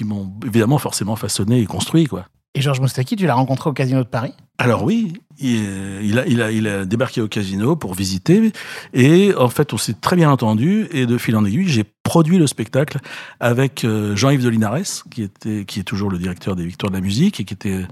évidemment 0.46 0.78
forcément 0.78 1.16
façonné 1.16 1.60
et 1.60 1.66
construit, 1.66 2.06
quoi. 2.06 2.26
Et 2.54 2.60
Georges 2.60 2.80
Moustaki, 2.80 3.16
tu 3.16 3.26
l'as 3.26 3.34
rencontré 3.34 3.70
au 3.70 3.72
Casino 3.72 4.02
de 4.02 4.08
Paris? 4.08 4.32
Alors 4.58 4.82
oui, 4.82 5.12
il, 5.40 6.18
a, 6.18 6.26
il, 6.26 6.42
a, 6.42 6.50
il 6.50 6.66
a 6.66 6.84
débarqué 6.84 7.20
au 7.20 7.28
casino 7.28 7.76
pour 7.76 7.94
visiter 7.94 8.52
et 8.92 9.32
en 9.36 9.48
fait 9.48 9.72
on 9.72 9.78
s'est 9.78 9.94
très 9.94 10.16
bien 10.16 10.30
entendu 10.30 10.88
et 10.90 11.06
de 11.06 11.16
fil 11.16 11.36
en 11.36 11.44
aiguille 11.44 11.68
j'ai 11.68 11.84
produit 12.08 12.38
le 12.38 12.46
spectacle 12.46 12.98
avec 13.38 13.84
euh, 13.84 14.16
Jean-Yves 14.16 14.42
de 14.42 14.48
Linares 14.48 15.04
qui 15.10 15.22
était 15.22 15.66
qui 15.66 15.78
est 15.78 15.84
toujours 15.84 16.10
le 16.10 16.16
directeur 16.16 16.56
des 16.56 16.64
Victoires 16.64 16.90
de 16.90 16.96
la 16.96 17.02
musique 17.02 17.38
et 17.38 17.44
qui 17.44 17.52
était 17.52 17.82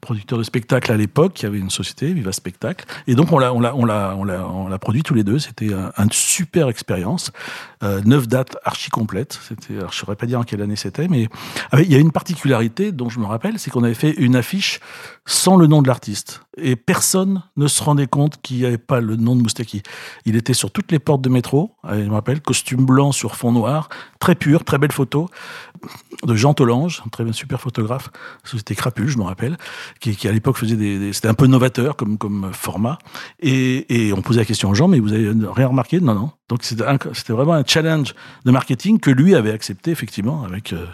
producteur 0.00 0.38
de 0.38 0.42
spectacle 0.42 0.90
à 0.90 0.96
l'époque. 0.96 1.34
Qui 1.34 1.44
avait 1.44 1.58
une 1.58 1.68
société 1.68 2.12
Viva 2.14 2.32
Spectacle. 2.32 2.86
Et 3.06 3.14
donc 3.14 3.32
on 3.32 3.38
l'a 3.38 3.52
on 3.52 3.60
l'a 3.60 3.74
on 3.76 3.84
l'a 3.84 4.16
on 4.16 4.24
l'a 4.68 4.78
produit 4.78 5.02
tous 5.02 5.12
les 5.12 5.24
deux. 5.24 5.38
C'était 5.38 5.74
un, 5.74 5.92
une 5.98 6.10
super 6.10 6.68
expérience. 6.68 7.32
Euh, 7.82 8.00
neuf 8.06 8.26
dates 8.26 8.56
archi 8.64 8.88
complètes. 8.88 9.38
C'était 9.46 9.74
je 9.90 9.94
saurais 9.94 10.16
pas 10.16 10.24
dire 10.24 10.40
en 10.40 10.44
quelle 10.44 10.62
année 10.62 10.76
c'était 10.76 11.08
mais 11.08 11.28
il 11.74 11.92
y 11.92 11.94
a 11.94 11.98
une 11.98 12.12
particularité 12.12 12.92
dont 12.92 13.10
je 13.10 13.20
me 13.20 13.26
rappelle 13.26 13.58
c'est 13.58 13.70
qu'on 13.70 13.84
avait 13.84 13.92
fait 13.94 14.12
une 14.12 14.36
affiche 14.36 14.80
sans 15.26 15.56
le 15.56 15.66
nom 15.66 15.82
de 15.82 15.88
l'artiste 15.88 16.15
et 16.56 16.76
personne 16.76 17.42
ne 17.56 17.66
se 17.68 17.82
rendait 17.82 18.06
compte 18.06 18.40
qu'il 18.40 18.58
n'y 18.58 18.64
avait 18.64 18.78
pas 18.78 19.00
le 19.00 19.16
nom 19.16 19.36
de 19.36 19.42
Moustaki. 19.42 19.82
Il 20.24 20.36
était 20.36 20.54
sur 20.54 20.70
toutes 20.70 20.90
les 20.92 20.98
portes 20.98 21.22
de 21.22 21.28
métro, 21.28 21.72
je 21.88 21.96
me 21.96 22.12
rappelle, 22.12 22.40
costume 22.40 22.86
blanc 22.86 23.12
sur 23.12 23.36
fond 23.36 23.52
noir, 23.52 23.88
très 24.18 24.34
pur, 24.34 24.64
très 24.64 24.78
belle 24.78 24.92
photo, 24.92 25.28
de 26.24 26.34
Jean 26.34 26.54
Tolange, 26.54 27.02
un 27.04 27.08
très 27.08 27.30
super 27.32 27.60
photographe, 27.60 28.10
c'était 28.44 28.74
Crapule, 28.74 29.08
je 29.08 29.18
me 29.18 29.24
rappelle, 29.24 29.56
qui, 30.00 30.26
à 30.26 30.32
l'époque 30.32 30.56
faisait 30.56 30.76
des, 30.76 31.12
c'était 31.12 31.28
un 31.28 31.34
peu 31.34 31.46
novateur 31.46 31.96
comme, 31.96 32.18
comme 32.18 32.50
format, 32.52 32.98
et, 33.40 34.12
on 34.16 34.22
posait 34.22 34.40
la 34.40 34.46
question 34.46 34.70
aux 34.70 34.74
gens, 34.74 34.88
mais 34.88 35.00
vous 35.00 35.12
avez 35.12 35.32
rien 35.52 35.68
remarqué? 35.68 36.00
Non, 36.00 36.14
non. 36.14 36.30
Donc 36.48 36.62
c'était, 36.62 36.84
c'était 37.12 37.32
vraiment 37.32 37.54
un 37.54 37.64
challenge 37.66 38.14
de 38.44 38.50
marketing 38.50 38.98
que 39.00 39.10
lui 39.10 39.34
avait 39.34 39.52
accepté 39.52 39.90
effectivement 39.90 40.44
avec... 40.44 40.72
Euh, 40.72 40.86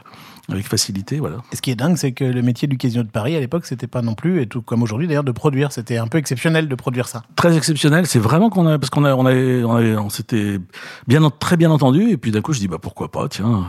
avec 0.50 0.66
facilité, 0.66 1.20
voilà. 1.20 1.36
Et 1.52 1.56
ce 1.56 1.62
qui 1.62 1.70
est 1.70 1.76
dingue, 1.76 1.96
c'est 1.96 2.12
que 2.12 2.24
le 2.24 2.42
métier 2.42 2.66
du 2.66 2.76
casino 2.76 3.02
de 3.02 3.10
Paris 3.10 3.36
à 3.36 3.40
l'époque, 3.40 3.64
c'était 3.64 3.86
pas 3.86 4.02
non 4.02 4.14
plus, 4.14 4.42
et 4.42 4.46
tout 4.46 4.60
comme 4.60 4.82
aujourd'hui 4.82 5.06
d'ailleurs, 5.06 5.24
de 5.24 5.32
produire. 5.32 5.70
C'était 5.72 5.98
un 5.98 6.08
peu 6.08 6.18
exceptionnel 6.18 6.68
de 6.68 6.74
produire 6.74 7.06
ça. 7.08 7.22
Très 7.36 7.56
exceptionnel. 7.56 8.06
C'est 8.06 8.18
vraiment 8.18 8.50
qu'on 8.50 8.66
a, 8.66 8.78
parce 8.78 8.90
qu'on 8.90 9.04
a, 9.04 9.14
on 9.14 9.24
avait, 9.24 9.62
on, 9.64 9.76
on 10.04 10.10
s'était 10.10 10.58
bien, 11.06 11.22
très 11.30 11.56
bien 11.56 11.70
entendu, 11.70 12.10
et 12.10 12.16
puis 12.16 12.32
d'un 12.32 12.40
coup, 12.40 12.52
je 12.52 12.58
dis 12.58 12.68
bah 12.68 12.78
pourquoi 12.80 13.10
pas, 13.10 13.28
tiens, 13.28 13.64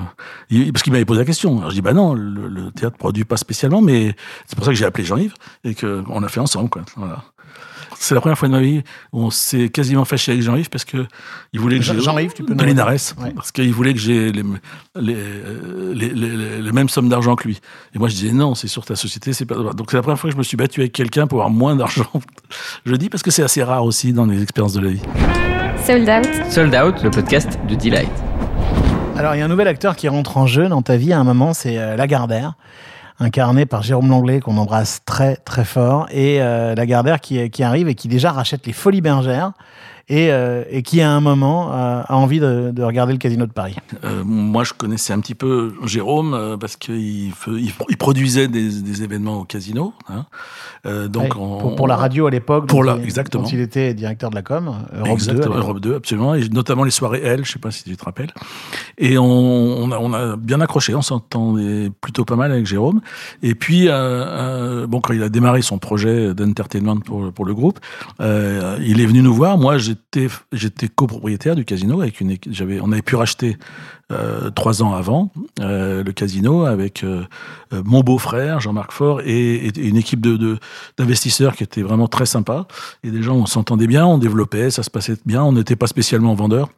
parce 0.72 0.84
qu'il 0.84 0.92
m'avait 0.92 1.06
posé 1.06 1.20
la 1.20 1.26
question. 1.26 1.60
Alors 1.60 1.70
je 1.70 1.76
dis 1.76 1.82
bah 1.82 1.94
non, 1.94 2.14
le, 2.16 2.48
le 2.48 2.72
théâtre 2.72 2.98
produit 2.98 3.24
pas 3.24 3.38
spécialement, 3.38 3.82
mais 3.82 4.16
c'est 4.48 4.56
pour 4.56 4.66
ça 4.66 4.72
que 4.72 4.78
j'ai 4.78 4.86
appelé 4.86 5.06
Jean-Yves 5.06 5.36
et 5.64 5.76
qu'on 5.76 6.24
a 6.24 6.28
fait 6.28 6.40
ensemble, 6.40 6.70
quoi. 6.70 6.82
Voilà. 6.96 7.24
C'est 8.04 8.16
la 8.16 8.20
première 8.20 8.38
fois 8.38 8.50
de 8.50 8.54
ma 8.54 8.60
vie 8.60 8.84
où 9.14 9.24
on 9.24 9.30
s'est 9.30 9.70
quasiment 9.70 10.04
fâché 10.04 10.34
avec 10.34 10.44
Jean-Yves 10.44 10.70
parce 10.70 10.84
que 10.84 11.06
il 11.54 11.62
voulait 11.62 11.78
que 11.78 11.86
j'ai 11.86 11.98
Jean-Yves, 12.02 12.34
tu 12.34 12.44
peux 12.44 12.54
nous 12.54 12.76
parce 13.34 13.54
qu'il 13.54 13.72
voulait 13.72 13.94
que 13.94 14.00
j'ai 14.00 14.34
les, 14.34 14.44
les, 15.00 15.16
les, 15.94 16.10
les, 16.10 16.62
les 16.62 16.72
mêmes 16.74 16.90
sommes 16.90 17.08
d'argent 17.08 17.38
que 17.38 17.48
lui. 17.48 17.62
Et 17.96 18.00
moi 18.00 18.10
je 18.10 18.16
disais 18.16 18.34
non, 18.34 18.56
c'est 18.56 18.68
sur 18.68 18.84
ta 18.84 18.98
société, 18.98 19.32
c'est 19.32 19.46
pas 19.46 19.56
donc 19.56 19.90
c'est 19.90 19.96
la 19.96 20.04
première 20.04 20.20
fois 20.20 20.30
que 20.30 20.34
je 20.34 20.38
me 20.38 20.44
suis 20.44 20.58
battu 20.58 20.82
avec 20.82 20.92
quelqu'un 20.92 21.28
pour 21.28 21.40
avoir 21.40 21.50
moins 21.50 21.78
d'argent. 21.78 22.12
je 22.86 22.94
dis 22.96 23.08
parce 23.08 23.24
que 23.24 23.32
c'est 23.32 23.44
assez 23.44 23.64
rare 23.64 23.86
aussi 23.86 24.12
dans 24.12 24.26
les 24.26 24.44
expériences 24.44 24.74
de 24.74 24.82
la 24.82 24.90
vie. 24.90 25.02
Sold 25.86 26.10
Out. 26.10 26.52
Sold 26.52 26.76
Out, 26.76 27.04
le 27.04 27.10
podcast 27.10 27.58
de 27.70 27.76
Delight. 27.76 28.12
Alors 29.16 29.34
il 29.34 29.40
y 29.40 29.42
a 29.42 29.46
un 29.46 29.48
nouvel 29.48 29.70
acteur 29.70 29.96
qui 29.96 30.10
rentre 30.10 30.36
en 30.36 30.46
jeu 30.46 30.68
dans 30.68 30.82
ta 30.82 30.98
vie 30.98 31.14
à 31.14 31.20
un 31.22 31.24
moment, 31.24 31.54
c'est 31.54 31.78
euh, 31.78 31.96
Lagardère 31.96 32.56
incarné 33.20 33.66
par 33.66 33.84
Jérôme 33.84 34.10
Langlais, 34.10 34.40
qu'on 34.40 34.58
embrasse 34.58 35.02
très 35.06 35.36
très 35.38 35.66
fort, 35.66 36.08
et 36.12 36.42
euh, 36.42 36.76
Lagardère 36.76 37.22
qui, 37.22 37.50
qui 37.50 37.64
arrive 37.64 37.88
et 37.88 37.96
qui 37.96 38.08
déjà 38.08 38.32
rachète 38.32 38.66
les 38.66 38.74
Folies 38.74 39.02
Bergères 39.02 39.54
et, 40.10 40.32
euh, 40.32 40.64
et 40.70 40.84
qui 40.84 41.02
à 41.02 41.12
un 41.12 41.22
moment 41.22 41.72
a 41.72 42.06
envie 42.10 42.40
de, 42.40 42.72
de, 42.72 42.84
regarder 42.84 43.14
le 43.14 43.20
Casino 43.20 43.46
de 43.46 43.52
Paris. 43.52 43.76
Euh, 44.04 44.24
moi, 44.26 44.66
je 44.66 44.74
connaissais 44.74 45.14
un 45.14 45.20
petit 45.22 45.36
peu 45.36 45.74
Jérôme 45.86 46.34
euh, 46.34 46.58
parce 46.58 46.76
qu'il 46.76 46.96
il, 46.98 47.34
il, 47.48 47.98
produisait 47.98 48.50
des, 48.50 48.82
des, 48.82 49.04
événements 49.04 49.40
au 49.40 49.44
Casino. 49.46 49.94
Hein. 50.10 50.26
donc 51.08 51.36
ouais, 51.36 51.40
on, 51.40 51.58
pour, 51.58 51.76
pour, 51.76 51.88
la 51.88 51.96
radio 51.96 52.28
à 52.28 52.32
l'époque, 52.32 52.68
pour 52.68 52.84
la, 52.84 52.98
exactement. 52.98 53.44
Quand 53.44 53.54
il 53.54 53.62
était 53.62 53.94
directeur 53.94 54.30
de 54.30 54.36
la 54.36 54.42
com, 54.42 54.76
Europe 54.94 55.08
exactement, 55.08 55.56
2. 55.56 55.62
Europe 55.62 55.80
2, 55.80 55.96
absolument, 55.96 56.36
et 56.36 56.50
notamment 56.50 56.84
les 56.84 56.92
soirées 56.92 57.22
L, 57.24 57.46
je 57.46 57.54
sais 57.54 57.60
pas 57.60 57.72
si 57.72 57.86
tu 57.86 57.96
te 57.96 58.04
rappelles. 58.04 58.32
Et 58.98 59.18
on, 59.18 59.24
on, 59.26 59.92
a, 59.92 59.98
on 60.00 60.14
a 60.14 60.36
bien 60.36 60.60
accroché, 60.60 60.94
on 60.96 61.02
s'entendait 61.02 61.90
plutôt 62.02 62.26
pas 62.26 62.36
mal 62.36 62.52
avec 62.52 62.66
Jérôme. 62.66 63.00
Et 63.42 63.56
puis, 63.56 63.88
bon, 63.88 65.00
quand 65.02 65.14
il 65.14 65.24
a 65.24 65.30
démarré 65.30 65.62
son 65.62 65.78
projet 65.78 66.34
d'entertainment 66.34 66.98
pour, 66.98 67.32
pour 67.32 67.46
le 67.46 67.54
groupe, 67.54 67.80
il 68.20 69.00
est 69.00 69.06
venu 69.06 69.22
nous 69.22 69.34
voir. 69.34 69.58
Moi, 69.58 69.78
j'ai 69.78 69.93
j'étais 69.94 70.28
j'étais 70.52 70.88
copropriétaire 70.88 71.56
du 71.56 71.66
casino 71.66 72.02
avec 72.02 72.22
une 72.22 72.38
j'avais 72.50 72.80
on 72.82 72.92
avait 72.92 73.02
pu 73.02 73.16
racheter 73.16 73.58
euh, 74.12 74.50
trois 74.50 74.84
ans 74.84 74.94
avant 74.94 75.32
euh, 75.62 76.04
le 76.04 76.12
casino 76.12 76.66
avec 76.66 77.04
euh, 77.04 77.24
mon 77.72 78.02
beau-frère 78.02 78.60
Jean-Marc 78.60 78.92
Faure 78.92 79.22
et, 79.22 79.72
une 79.78 79.98
équipe 79.98 80.20
de 80.22 80.60
d'investisseurs 80.98 81.56
qui 81.56 81.64
était 81.64 81.82
vraiment 81.82 82.08
très 82.08 82.26
sympa 82.26 82.68
et 83.04 83.12
des 83.12 83.24
gens 83.24 83.36
on 83.36 83.46
s'entendait 83.46 83.88
bien 83.88 84.06
on 84.06 84.18
développait 84.18 84.72
ça 84.72 84.84
se 84.84 84.90
passait 84.90 85.16
bien 85.26 85.44
on 85.44 85.54
n'était 85.54 85.76
pas 85.76 85.88
spécialement 85.88 86.34
vendeurs 86.36 86.70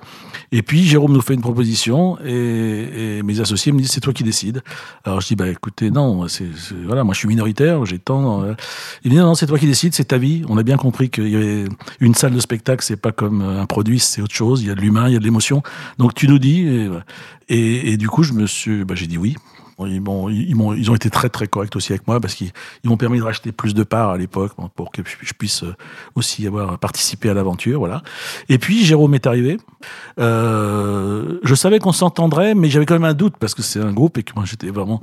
et 0.52 0.62
puis 0.62 0.84
Jérôme 0.84 1.14
nous 1.14 1.22
fait 1.22 1.34
une 1.34 1.42
proposition 1.42 2.18
et, 2.24 3.22
mes 3.24 3.40
associés 3.40 3.72
me 3.72 3.80
disent 3.80 3.92
c'est 3.92 4.02
toi 4.02 4.14
qui 4.14 4.24
décides. 4.24 4.62
Alors 5.04 5.20
je 5.22 5.28
dis 5.28 5.36
bah 5.36 5.48
écoutez 5.48 5.90
non 5.90 6.28
c'est 6.28 6.46
voilà 6.86 7.04
moi 7.04 7.14
je 7.14 7.20
suis 7.20 7.28
minoritaire 7.28 7.86
j'ai 7.86 7.98
tant 7.98 8.44
il 9.04 9.12
dit 9.12 9.18
non, 9.18 9.26
non 9.26 9.36
c'est 9.36 9.48
toi 9.48 9.58
qui 9.58 9.68
décides 9.68 9.94
c'est 9.96 10.06
ta 10.06 10.18
vie. 10.18 10.44
On 10.48 10.58
a 10.58 10.64
bien 10.64 10.78
compris 10.78 11.10
qu'il 11.10 11.68
salle 12.16 12.34
de 12.34 12.40
spectacle 12.40 12.84
c'est 12.84 12.98
pas 13.06 13.12
comme 13.12 13.42
un 13.42 13.68
produit 13.68 14.00
c'est 14.00 14.22
autre 14.22 14.34
chose 14.34 14.64
il 14.64 14.68
y 14.68 14.72
a 14.72 14.76
de 14.76 14.82
l'humain 14.82 15.08
il 15.08 15.14
y 15.14 15.16
a 15.16 15.20
de 15.20 15.24
l'émotion 15.24 15.62
donc 16.00 16.16
tu 16.16 16.28
nous 16.28 16.40
dis 16.40 16.90
et, 17.50 17.98
du 17.98 18.10
coup, 18.10 18.24
je 18.24 18.34
me 18.34 18.48
suis, 18.48 18.84
bah, 18.84 18.96
j'ai 18.96 19.08
dit 19.08 19.18
oui. 19.18 19.36
Ils, 19.80 20.02
m'ont, 20.02 20.30
ils, 20.30 20.56
m'ont, 20.56 20.74
ils 20.74 20.90
ont 20.90 20.96
été 20.96 21.10
très 21.10 21.30
très 21.30 21.48
corrects 21.48 21.76
aussi 21.76 21.92
avec 21.92 22.08
moi 22.08 22.20
parce 22.20 22.36
qu'ils 22.36 22.52
ils 22.84 22.90
m'ont 22.90 22.98
permis 22.98 23.20
de 23.20 23.24
racheter 23.24 23.52
plus 23.52 23.74
de 23.74 23.84
parts 23.84 24.10
à 24.10 24.18
l'époque 24.18 24.54
pour 24.76 24.92
que 24.92 25.02
je 25.06 25.34
puisse 25.34 25.64
euh, 25.64 25.76
aussi 26.16 26.48
avoir 26.48 26.78
participé 26.80 27.30
à 27.30 27.34
l'aventure, 27.34 27.80
voilà. 27.80 28.02
Et 28.50 28.58
puis 28.58 28.86
Jérôme 28.86 29.14
est 29.16 29.28
arrivé. 29.28 29.58
Euh, 30.20 31.40
je 31.44 31.56
savais 31.56 31.80
qu'on 31.80 31.92
s'entendrait, 31.92 32.56
mais 32.56 32.70
j'avais 32.70 32.86
quand 32.86 32.96
même 32.96 33.04
un 33.04 33.14
doute 33.14 33.36
parce 33.40 33.54
que 33.54 33.62
c'est 33.62 33.82
un 33.82 33.92
groupe 33.92 34.18
et 34.18 34.24
que 34.24 34.34
moi 34.36 34.46
j'étais 34.46 34.70
vraiment 34.70 35.02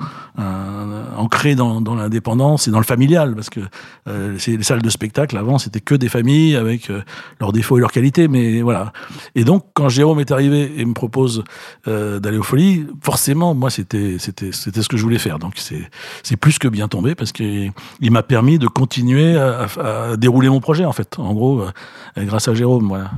ancré 1.16 1.54
dans, 1.54 1.80
l'indépendance 1.94 2.68
et 2.68 2.70
dans 2.70 2.78
le 2.78 2.84
familial 2.84 3.34
parce 3.34 3.50
que 3.50 3.60
euh, 4.08 4.38
les 4.46 4.62
salles 4.62 4.82
de 4.82 4.90
spectacle 4.90 5.36
avant 5.36 5.58
c'était 5.58 5.80
que 5.80 5.94
des 5.94 6.08
familles 6.08 6.56
avec 6.56 6.90
euh, 6.90 7.02
leurs 7.40 7.52
défauts 7.52 7.78
et 7.78 7.80
leurs 7.80 7.92
qualités, 7.92 8.28
mais 8.28 8.62
voilà. 8.62 8.92
Et 9.34 9.44
donc 9.44 9.66
quand 9.74 9.88
Jérôme 9.88 10.20
est 10.20 10.30
arrivé 10.30 10.72
et 10.76 10.84
me 10.84 10.94
propose 10.94 11.44
euh, 11.88 12.18
d'aller 12.18 12.38
aux 12.38 12.42
Folies, 12.42 12.86
forcément 13.02 13.54
moi 13.54 13.70
c'était 13.70 14.16
c'était 14.18 14.50
c'était 14.62 14.82
ce 14.82 14.88
que 14.88 14.96
je 14.96 15.02
voulais 15.02 15.18
faire. 15.18 15.38
Donc 15.38 15.54
c'est 15.56 16.36
plus 16.36 16.58
que 16.58 16.68
bien 16.68 16.88
tombé 16.88 17.14
parce 17.14 17.32
qu'il 17.32 17.72
il 18.00 18.10
m'a 18.10 18.22
permis 18.22 18.58
de 18.58 18.66
continuer 18.66 19.36
à, 19.36 19.66
à, 19.80 20.16
dérouler 20.16 20.48
mon 20.48 20.60
projet 20.60 20.84
en 20.84 20.92
fait. 20.92 21.18
En 21.18 21.32
gros, 21.34 21.60
euh, 21.60 21.70
grâce 22.18 22.48
à 22.48 22.54
Jérôme, 22.54 22.88
voilà. 22.88 23.10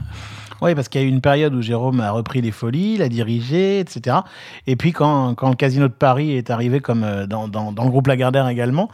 Oui, 0.62 0.74
parce 0.74 0.88
qu'il 0.88 1.00
y 1.00 1.04
a 1.04 1.06
eu 1.06 1.10
une 1.10 1.20
période 1.20 1.54
où 1.54 1.60
Jérôme 1.60 2.00
a 2.00 2.10
repris 2.10 2.40
les 2.40 2.50
folies, 2.50 2.96
l'a 2.96 3.08
dirigé, 3.08 3.80
etc. 3.80 4.18
Et 4.66 4.76
puis 4.76 4.92
quand, 4.92 5.34
quand 5.34 5.50
le 5.50 5.56
Casino 5.56 5.88
de 5.88 5.92
Paris 5.92 6.32
est 6.32 6.48
arrivé 6.48 6.80
comme 6.80 7.04
euh, 7.04 7.26
dans, 7.26 7.48
dans, 7.48 7.72
dans 7.72 7.84
le 7.84 7.90
groupe 7.90 8.06
Lagardère 8.06 8.48
également, 8.48 8.88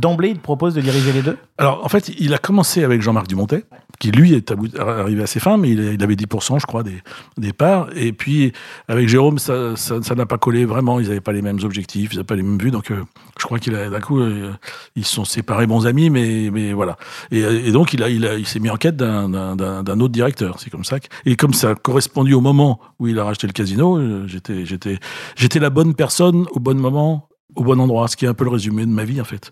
d'emblée, 0.00 0.30
il 0.30 0.36
te 0.36 0.42
propose 0.42 0.74
de 0.74 0.80
diriger 0.80 1.12
les 1.12 1.22
deux? 1.22 1.36
Alors 1.58 1.84
en 1.84 1.88
fait, 1.88 2.10
il 2.18 2.34
a 2.34 2.38
commencé 2.38 2.84
avec 2.84 3.02
Jean-Marc 3.02 3.28
Dumontet, 3.28 3.64
qui 3.98 4.10
lui 4.10 4.34
est 4.34 4.52
arrivé 4.78 5.22
à 5.22 5.26
ses 5.26 5.40
fins, 5.40 5.56
mais 5.56 5.70
il 5.70 6.02
avait 6.02 6.14
10%, 6.14 6.60
je 6.60 6.66
crois, 6.66 6.82
des, 6.82 7.52
parts. 7.52 7.88
Et 7.96 8.12
puis 8.12 8.52
avec 8.88 9.08
Jérôme, 9.08 9.38
ça 9.38 9.74
n'a 10.14 10.26
pas 10.26 10.38
collé 10.38 10.64
vraiment, 10.64 11.00
ils 11.00 11.08
n'avaient 11.08 11.20
pas 11.20 11.32
les 11.32 11.42
mêmes 11.42 11.60
objectifs, 11.62 12.12
ils 12.12 12.16
n'avaient 12.16 12.26
pas 12.26 12.36
les 12.36 12.42
mêmes 12.42 12.58
vues. 12.58 12.70
Donc 12.70 12.90
euh, 12.90 13.04
je 13.38 13.44
crois 13.44 13.58
qu'il 13.58 13.74
a 13.74 13.88
d'un 13.88 14.00
coup, 14.00 14.20
euh, 14.20 14.52
ils 14.96 15.04
se 15.04 15.14
sont 15.14 15.24
séparés 15.24 15.66
bons 15.66 15.86
amis, 15.86 16.10
mais, 16.10 16.72
voilà. 16.72 16.96
Et, 17.30 17.70
donc 17.72 17.92
il, 17.92 18.02
il, 18.02 18.46
s'est 18.46 18.60
mis 18.60 18.70
en 18.70 18.76
quête 18.76 18.96
d'un 18.96 20.00
autre 20.00 20.12
directeur. 20.12 20.60
C'est 20.60 20.70
comme 20.70 20.84
ça. 20.84 20.98
Et 21.24 21.36
comme 21.36 21.54
ça 21.54 21.70
a 21.70 21.74
correspondu 21.74 22.34
au 22.34 22.40
moment 22.40 22.80
où 22.98 23.06
il 23.06 23.18
a 23.18 23.24
racheté 23.24 23.46
le 23.46 23.52
casino, 23.52 23.98
euh, 23.98 24.26
j'étais 24.26 25.58
la 25.58 25.70
bonne 25.70 25.94
personne 25.94 26.46
au 26.52 26.60
bon 26.60 26.78
moment 26.78 27.28
au 27.56 27.64
bon 27.64 27.80
endroit, 27.80 28.06
ce 28.08 28.16
qui 28.16 28.24
est 28.24 28.28
un 28.28 28.34
peu 28.34 28.44
le 28.44 28.50
résumé 28.50 28.84
de 28.84 28.90
ma 28.90 29.04
vie 29.04 29.20
en 29.20 29.24
fait. 29.24 29.50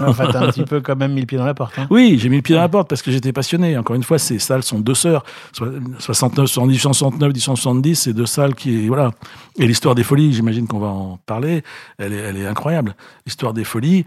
En 0.00 0.12
fait, 0.12 0.28
t'as 0.32 0.46
un 0.46 0.46
petit 0.50 0.64
peu 0.64 0.80
quand 0.80 0.96
même 0.96 1.12
mis 1.12 1.20
le 1.20 1.26
pied 1.26 1.36
dans 1.36 1.44
la 1.44 1.54
porte. 1.54 1.78
Hein. 1.78 1.86
Oui, 1.90 2.18
j'ai 2.18 2.28
mis 2.28 2.36
le 2.36 2.42
pied 2.42 2.54
dans 2.54 2.62
la 2.62 2.68
porte 2.68 2.88
parce 2.88 3.02
que 3.02 3.10
j'étais 3.10 3.32
passionné. 3.32 3.76
Encore 3.76 3.96
une 3.96 4.02
fois, 4.02 4.18
ces 4.18 4.38
salles 4.38 4.62
sont 4.62 4.78
deux 4.78 4.94
sœurs. 4.94 5.24
69, 5.52 6.46
70, 6.46 6.78
69, 6.78 7.18
1970, 7.18 7.96
c'est 7.96 8.12
deux 8.12 8.26
salles 8.26 8.54
qui, 8.54 8.88
voilà. 8.88 9.10
Et 9.58 9.66
l'histoire 9.66 9.94
des 9.94 10.04
folies, 10.04 10.32
j'imagine 10.32 10.66
qu'on 10.66 10.78
va 10.78 10.88
en 10.88 11.18
parler. 11.26 11.62
Elle 11.98 12.12
est, 12.12 12.18
elle 12.18 12.36
est 12.36 12.46
incroyable. 12.46 12.96
L'histoire 13.26 13.52
des 13.52 13.64
folies. 13.64 14.04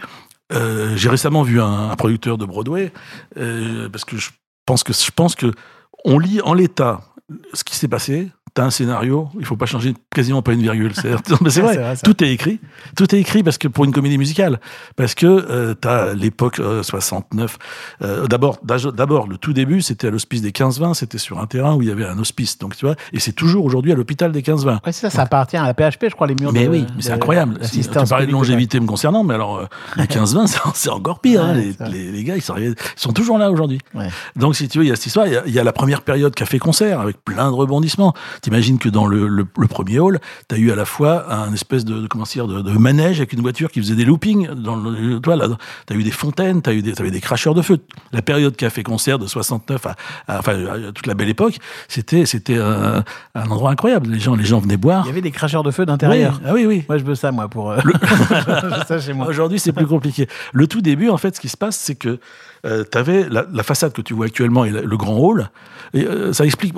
Euh, 0.54 0.96
j'ai 0.96 1.10
récemment 1.10 1.44
vu 1.44 1.62
un, 1.62 1.90
un, 1.90 1.96
producteur 1.98 2.38
de 2.38 2.46
Broadway 2.46 2.94
euh, 3.38 3.90
parce 3.90 4.06
que 4.06 4.16
je 4.16 4.30
pense 4.66 4.84
que 4.84 4.94
je 4.94 5.12
pense 5.12 5.36
que 5.36 5.52
on 6.06 6.20
lit 6.20 6.40
en 6.42 6.54
l'état 6.54 7.02
ce 7.54 7.66
qui 7.66 7.76
s'est 7.76 7.90
passé 7.90 8.30
t'as 8.58 8.64
un 8.66 8.72
scénario, 8.72 9.30
il 9.40 9.46
faut 9.46 9.56
pas 9.56 9.68
changer 9.68 9.94
quasiment 10.14 10.42
pas 10.42 10.54
une 10.54 10.62
virgule. 10.64 10.92
C'est 10.96 11.62
Ouais, 11.62 11.78
vrai, 11.78 11.96
tout 12.04 12.24
est 12.24 12.32
écrit. 12.32 12.60
Tout 12.96 13.14
est 13.14 13.20
écrit 13.20 13.44
parce 13.44 13.60
que 13.60 13.68
pour 13.68 13.86
une 13.86 13.92
comédie 13.92 14.18
musicale, 14.18 14.60
parce 14.96 15.14
que 15.14 15.26
euh, 15.28 15.76
t'as 15.76 16.14
l'époque 16.16 16.60
euh, 16.60 16.82
69. 16.82 17.58
euh, 18.02 18.26
d'abord, 18.28 18.58
le 19.28 19.38
tout 19.38 19.54
début, 19.54 19.82
c'était 19.82 20.08
à 20.08 20.10
l'hospice 20.10 20.42
des 20.42 20.50
15-20, 20.52 20.96
c'était 20.96 21.20
sur 21.20 21.40
un 21.40 21.46
terrain 21.46 21.76
où 21.76 21.84
il 21.84 21.88
y 21.88 21.92
avait 21.92 22.06
un 22.06 22.18
hospice. 22.18 22.58
Donc 22.58 22.76
tu 22.76 22.86
vois, 22.86 22.96
et 23.14 23.20
c'est 23.20 23.32
toujours 23.32 23.64
aujourd'hui 23.66 23.92
à 23.92 23.96
l'hôpital 23.96 24.32
des 24.32 24.42
15-20. 24.42 24.66
Ouais, 24.66 24.80
c'est 24.88 24.94
ça, 24.94 25.10
ça 25.12 25.22
appartit 25.22 25.58
à 25.58 25.64
la 25.64 25.74
PHP, 25.76 26.06
je 26.10 26.16
crois, 26.16 26.26
les 26.28 26.36
murs 26.36 26.52
Mais 26.52 26.66
de- 26.66 26.70
oui, 26.72 26.86
mais 26.96 27.02
c'est 27.04 27.12
incroyable. 27.12 27.60
Si, 27.62 27.82
tu 27.82 27.90
parlais 28.10 28.26
de 28.26 28.32
longévité 28.32 28.80
me 28.80 28.88
concernant, 28.88 29.24
mais 29.24 29.36
alors 29.36 29.58
euh, 29.58 29.66
les 29.98 30.06
15-20, 30.06 30.48
c'est- 30.74 30.90
encore 30.90 31.20
pire. 31.20 31.44
hein. 31.44 31.54
Les, 31.92 32.24
gars, 32.24 32.36
ils 32.36 32.42
sont, 32.42 32.54
arrivés- 32.54 32.74
ils 32.96 33.00
sont 33.00 33.14
toujours 33.14 33.38
là 33.38 33.52
aujourd'hui. 33.52 33.80
Donc, 34.36 34.56
si 34.56 34.68
tu 34.68 34.80
veux, 34.80 34.86
il 34.86 34.88
y 34.88 34.92
a 34.92 34.96
cette 34.96 35.06
histoire. 35.06 35.28
Il 35.28 35.52
y 35.52 35.58
y 35.58 35.60
a 35.60 35.64
la 35.64 35.74
première 35.74 36.02
période 36.02 36.34
café-concert 36.34 37.00
avec 37.00 37.18
plein 37.24 37.50
de 37.50 37.56
rebondissements. 37.56 38.14
T'imagines 38.48 38.78
que 38.80 38.88
dans 38.88 39.06
le, 39.08 39.28
le, 39.28 39.46
le 39.58 39.68
premier 39.68 40.00
hall, 40.00 40.22
t'as 40.48 40.56
eu 40.56 40.72
à 40.72 40.76
la 40.78 40.86
fois 40.86 41.34
un 41.34 41.52
espèce 41.54 41.84
de, 41.84 42.00
de 42.00 42.08
comment 42.08 42.24
dire, 42.24 42.48
de, 42.48 42.62
de 42.62 42.72
manège 42.78 43.18
avec 43.18 43.34
une 43.34 43.42
voiture 43.42 43.70
qui 43.70 43.82
faisait 43.82 43.96
des 43.96 44.06
loopings. 44.06 44.48
Dans 44.54 44.78
le, 44.78 45.20
toi, 45.20 45.36
là, 45.36 45.50
t'as 45.86 45.96
eu 45.96 46.04
des 46.04 46.12
fontaines, 46.12 46.62
t'as 46.62 46.72
eu 46.72 46.82
des, 46.82 46.94
t'avais 46.94 47.12
des 47.12 47.20
cracheurs 47.20 47.54
de 47.56 47.62
feu. 47.62 47.78
La 48.14 48.22
période 48.22 48.56
café-concert 48.56 49.20
de 49.20 49.28
69 49.28 49.86
à, 49.88 49.96
à- 50.30 50.40
enfin, 50.40 50.54
à 50.66 50.92
toute 50.94 51.08
la 51.08 51.14
belle 51.14 51.28
époque, 51.28 51.58
c'était, 51.90 52.26
c'était 52.26 52.58
un, 52.58 53.04
un 53.36 53.50
endroit 53.50 53.72
incroyable. 53.72 54.08
Les 54.12 54.20
gens, 54.22 54.34
les 54.36 54.46
gens 54.46 54.60
venaient 54.60 54.78
boire. 54.78 55.04
Il 55.04 55.08
y 55.10 55.12
avait 55.12 55.20
des 55.22 55.32
cracheurs 55.32 55.64
de 55.64 55.72
feu 55.72 55.86
d'intérieur. 55.86 56.40
Oui, 56.42 56.46
ah 56.48 56.54
oui, 56.54 56.66
oui. 56.66 56.86
Moi, 56.88 57.00
je 57.00 57.04
veux 57.04 57.16
ça, 57.16 57.34
moi, 57.34 57.50
pour. 57.50 57.72
euh, 57.72 57.80
ça 58.88 58.98
chez 59.02 59.12
moi. 59.12 59.28
Aujourd'hui, 59.28 59.60
c'est 59.60 59.74
plus 59.74 59.88
compliqué. 59.88 60.30
Le 60.54 60.68
tout 60.68 60.80
début, 60.82 61.10
en 61.10 61.18
fait, 61.18 61.36
ce 61.36 61.42
qui 61.42 61.50
se 61.50 61.58
passe, 61.58 61.76
c'est 61.76 61.96
que 61.96 62.20
tu 62.64 62.98
avais 62.98 63.28
la, 63.30 63.64
façade 63.64 63.94
que 63.94 64.02
tu 64.02 64.14
vois 64.14 64.28
actuellement 64.28 64.66
et 64.66 64.72
le 64.72 64.98
grand 64.98 65.18
hall. 65.18 65.50
Et 65.94 66.06
euh, 66.06 66.34
ça 66.34 66.46
explique. 66.46 66.74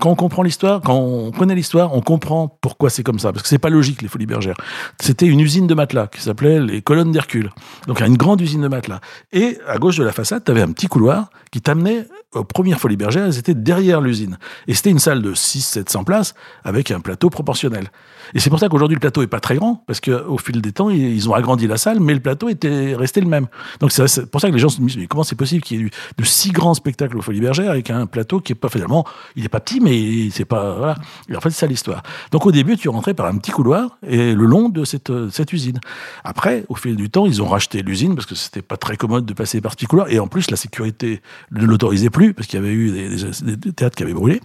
quand 0.00 0.10
on 0.10 0.14
comprend 0.14 0.42
l'histoire, 0.42 0.80
quand 0.80 0.96
on 0.96 1.30
connaît 1.32 1.54
l'histoire, 1.54 1.94
on 1.94 2.00
comprend 2.00 2.48
pourquoi 2.60 2.90
c'est 2.90 3.02
comme 3.02 3.18
ça. 3.18 3.32
Parce 3.32 3.42
que 3.42 3.48
c'est 3.48 3.58
pas 3.58 3.70
logique, 3.70 4.02
les 4.02 4.08
Folies 4.08 4.26
Bergères. 4.26 4.56
C'était 5.00 5.26
une 5.26 5.40
usine 5.40 5.66
de 5.66 5.74
matelas 5.74 6.06
qui 6.06 6.20
s'appelait 6.20 6.60
les 6.60 6.82
colonnes 6.82 7.12
d'Hercule. 7.12 7.50
Donc, 7.86 8.00
une 8.00 8.16
grande 8.16 8.40
usine 8.40 8.62
de 8.62 8.68
matelas. 8.68 9.00
Et 9.32 9.58
à 9.66 9.78
gauche 9.78 9.96
de 9.96 10.04
la 10.04 10.12
façade, 10.12 10.44
tu 10.44 10.50
avais 10.50 10.62
un 10.62 10.72
petit 10.72 10.86
couloir 10.86 11.30
qui 11.50 11.60
t'amenait 11.60 12.06
aux 12.34 12.44
premières 12.44 12.80
Folies 12.80 12.96
Bergères. 12.96 13.26
Elles 13.26 13.38
étaient 13.38 13.54
derrière 13.54 14.00
l'usine. 14.00 14.38
Et 14.66 14.74
c'était 14.74 14.90
une 14.90 14.98
salle 14.98 15.22
de 15.22 15.34
600-700 15.34 16.04
places 16.04 16.34
avec 16.64 16.90
un 16.90 17.00
plateau 17.00 17.30
proportionnel. 17.30 17.90
Et 18.34 18.40
c'est 18.40 18.50
pour 18.50 18.58
ça 18.58 18.68
qu'aujourd'hui, 18.68 18.94
le 18.94 19.00
plateau 19.00 19.22
est 19.22 19.26
pas 19.26 19.40
très 19.40 19.56
grand, 19.56 19.84
parce 19.86 20.00
qu'au 20.00 20.38
fil 20.38 20.62
des 20.62 20.72
temps, 20.72 20.90
ils 20.90 21.28
ont 21.28 21.34
agrandi 21.34 21.66
la 21.66 21.76
salle, 21.76 22.00
mais 22.00 22.14
le 22.14 22.20
plateau 22.20 22.48
était 22.48 22.94
resté 22.94 23.20
le 23.20 23.28
même. 23.28 23.46
Donc 23.80 23.92
c'est 23.92 24.30
pour 24.30 24.40
ça 24.40 24.48
que 24.48 24.54
les 24.54 24.58
gens 24.58 24.68
se 24.68 24.80
disent, 24.80 24.96
mais 24.96 25.06
comment 25.06 25.24
c'est 25.24 25.36
possible 25.36 25.62
qu'il 25.62 25.78
y 25.78 25.80
ait 25.80 25.84
eu 25.84 25.90
de 26.16 26.24
si 26.24 26.50
grands 26.50 26.74
spectacles 26.74 27.16
aux 27.18 27.22
Folies 27.22 27.40
Bergères 27.40 27.70
avec 27.70 27.90
un 27.90 28.06
plateau 28.06 28.40
qui 28.40 28.52
est 28.52 28.56
pas 28.56 28.68
finalement, 28.68 29.04
il 29.36 29.44
est 29.44 29.48
pas 29.48 29.60
petit, 29.60 29.80
mais 29.80 30.30
c'est 30.30 30.44
pas, 30.44 30.96
en 31.34 31.40
fait, 31.40 31.50
c'est 31.50 31.60
ça 31.60 31.66
l'histoire. 31.66 32.02
Donc 32.30 32.46
au 32.46 32.52
début, 32.52 32.76
tu 32.76 32.88
rentrais 32.88 33.14
par 33.14 33.26
un 33.26 33.36
petit 33.36 33.50
couloir 33.50 33.98
et 34.06 34.34
le 34.34 34.44
long 34.46 34.68
de 34.68 34.84
cette, 34.84 35.10
euh, 35.10 35.28
cette 35.30 35.52
usine. 35.52 35.78
Après, 36.24 36.64
au 36.68 36.74
fil 36.74 36.96
du 36.96 37.10
temps, 37.10 37.26
ils 37.26 37.42
ont 37.42 37.48
racheté 37.48 37.82
l'usine 37.82 38.14
parce 38.14 38.26
que 38.26 38.34
c'était 38.34 38.62
pas 38.62 38.76
très 38.76 38.96
commode 38.96 39.26
de 39.26 39.34
passer 39.34 39.60
par 39.60 39.72
ce 39.72 39.76
petit 39.76 39.86
couloir. 39.86 40.08
Et 40.08 40.18
en 40.18 40.26
plus, 40.26 40.50
la 40.50 40.56
sécurité 40.56 41.20
ne 41.50 41.64
l'autorisait 41.66 42.10
plus 42.10 42.23
parce 42.32 42.46
qu'il 42.46 42.58
y 42.58 42.62
avait 42.62 42.72
eu 42.72 42.90
des, 42.90 43.72
théâtres 43.72 43.96
qui 43.96 44.02
avaient 44.02 44.14
brûlé. 44.14 44.40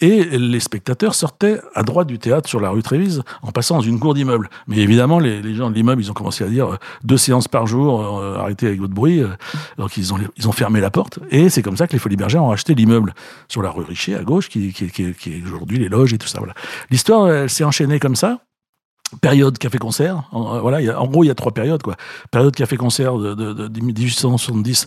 Et 0.00 0.24
les 0.24 0.60
spectateurs 0.60 1.14
sortaient 1.14 1.60
à 1.74 1.82
droite 1.82 2.06
du 2.06 2.18
théâtre 2.18 2.48
sur 2.48 2.60
la 2.60 2.70
rue 2.70 2.82
Trévise 2.82 3.22
en 3.42 3.50
passant 3.50 3.76
dans 3.76 3.82
une 3.82 3.98
cour 3.98 4.14
d'immeuble. 4.14 4.48
Mais 4.66 4.78
évidemment, 4.78 5.18
les, 5.18 5.54
gens 5.54 5.70
de 5.70 5.74
l'immeuble, 5.74 6.02
ils 6.02 6.10
ont 6.10 6.14
commencé 6.14 6.44
à 6.44 6.48
dire 6.48 6.74
euh, 6.74 6.76
deux 7.02 7.16
séances 7.16 7.48
par 7.48 7.66
jour, 7.66 8.18
euh, 8.18 8.36
arrêtez 8.36 8.66
avec 8.66 8.80
votre 8.80 8.94
bruit. 8.94 9.20
euh, 9.20 9.28
donc 9.76 9.96
ils 9.96 10.12
ont, 10.12 10.18
ils 10.36 10.48
ont 10.48 10.52
fermé 10.52 10.80
la 10.80 10.90
porte. 10.90 11.18
Et 11.30 11.48
c'est 11.48 11.62
comme 11.62 11.76
ça 11.76 11.86
que 11.86 11.92
les 11.92 11.98
Folies 11.98 12.16
Bergères 12.16 12.44
ont 12.44 12.50
acheté 12.50 12.74
l'immeuble 12.74 13.14
sur 13.48 13.62
la 13.62 13.70
rue 13.70 13.84
Richer 13.84 14.14
à 14.14 14.22
gauche, 14.22 14.48
qui, 14.48 14.72
qui, 14.72 14.90
qui, 14.90 15.32
est 15.32 15.42
aujourd'hui 15.44 15.78
les 15.78 15.88
loges 15.88 16.12
et 16.12 16.18
tout 16.18 16.28
ça. 16.28 16.40
L'histoire, 16.90 17.48
s'est 17.48 17.64
enchaînée 17.64 17.98
comme 17.98 18.16
ça. 18.16 18.40
Période 19.22 19.56
café-concert, 19.56 20.28
en, 20.32 20.56
euh, 20.56 20.60
voilà, 20.60 21.00
en 21.00 21.06
gros 21.06 21.24
il 21.24 21.28
y 21.28 21.30
a 21.30 21.34
trois 21.34 21.52
périodes 21.52 21.82
quoi. 21.82 21.96
Période 22.30 22.54
café-concert 22.54 23.16
de 23.16 23.80
1870 23.80 24.86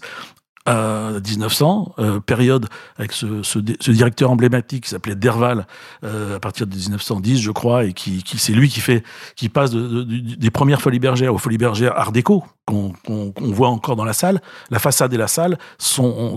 à 0.66 1.12
1900, 1.26 1.96
euh, 2.00 2.20
période 2.20 2.68
avec 2.98 3.14
ce, 3.14 3.42
ce, 3.42 3.58
di- 3.60 3.78
ce 3.80 3.90
directeur 3.92 4.30
emblématique 4.30 4.84
qui 4.84 4.90
s'appelait 4.92 5.16
Derval 5.16 5.66
euh, 6.04 6.36
à 6.36 6.40
partir 6.40 6.68
de 6.68 6.76
1910, 6.76 7.40
je 7.42 7.52
crois, 7.52 7.86
et 7.86 7.94
qui, 7.94 8.24
c'est 8.38 8.54
lui 8.54 8.70
qui 8.70 8.80
fait, 8.80 9.04
qui 9.36 9.50
passe 9.50 9.72
des 9.72 10.52
premières 10.52 10.82
folies 10.82 11.00
bergères 11.00 11.34
aux 11.34 11.40
folies 11.40 11.58
bergères 11.58 11.98
Art 11.98 12.12
déco 12.12 12.44
qu'on 12.66 12.94
voit 13.40 13.70
encore 13.70 13.96
dans 13.96 14.06
la 14.06 14.14
salle. 14.14 14.40
La 14.70 14.80
façade 14.80 15.14
et 15.14 15.18
la 15.18 15.28
salle 15.28 15.58
sont, 15.80 16.36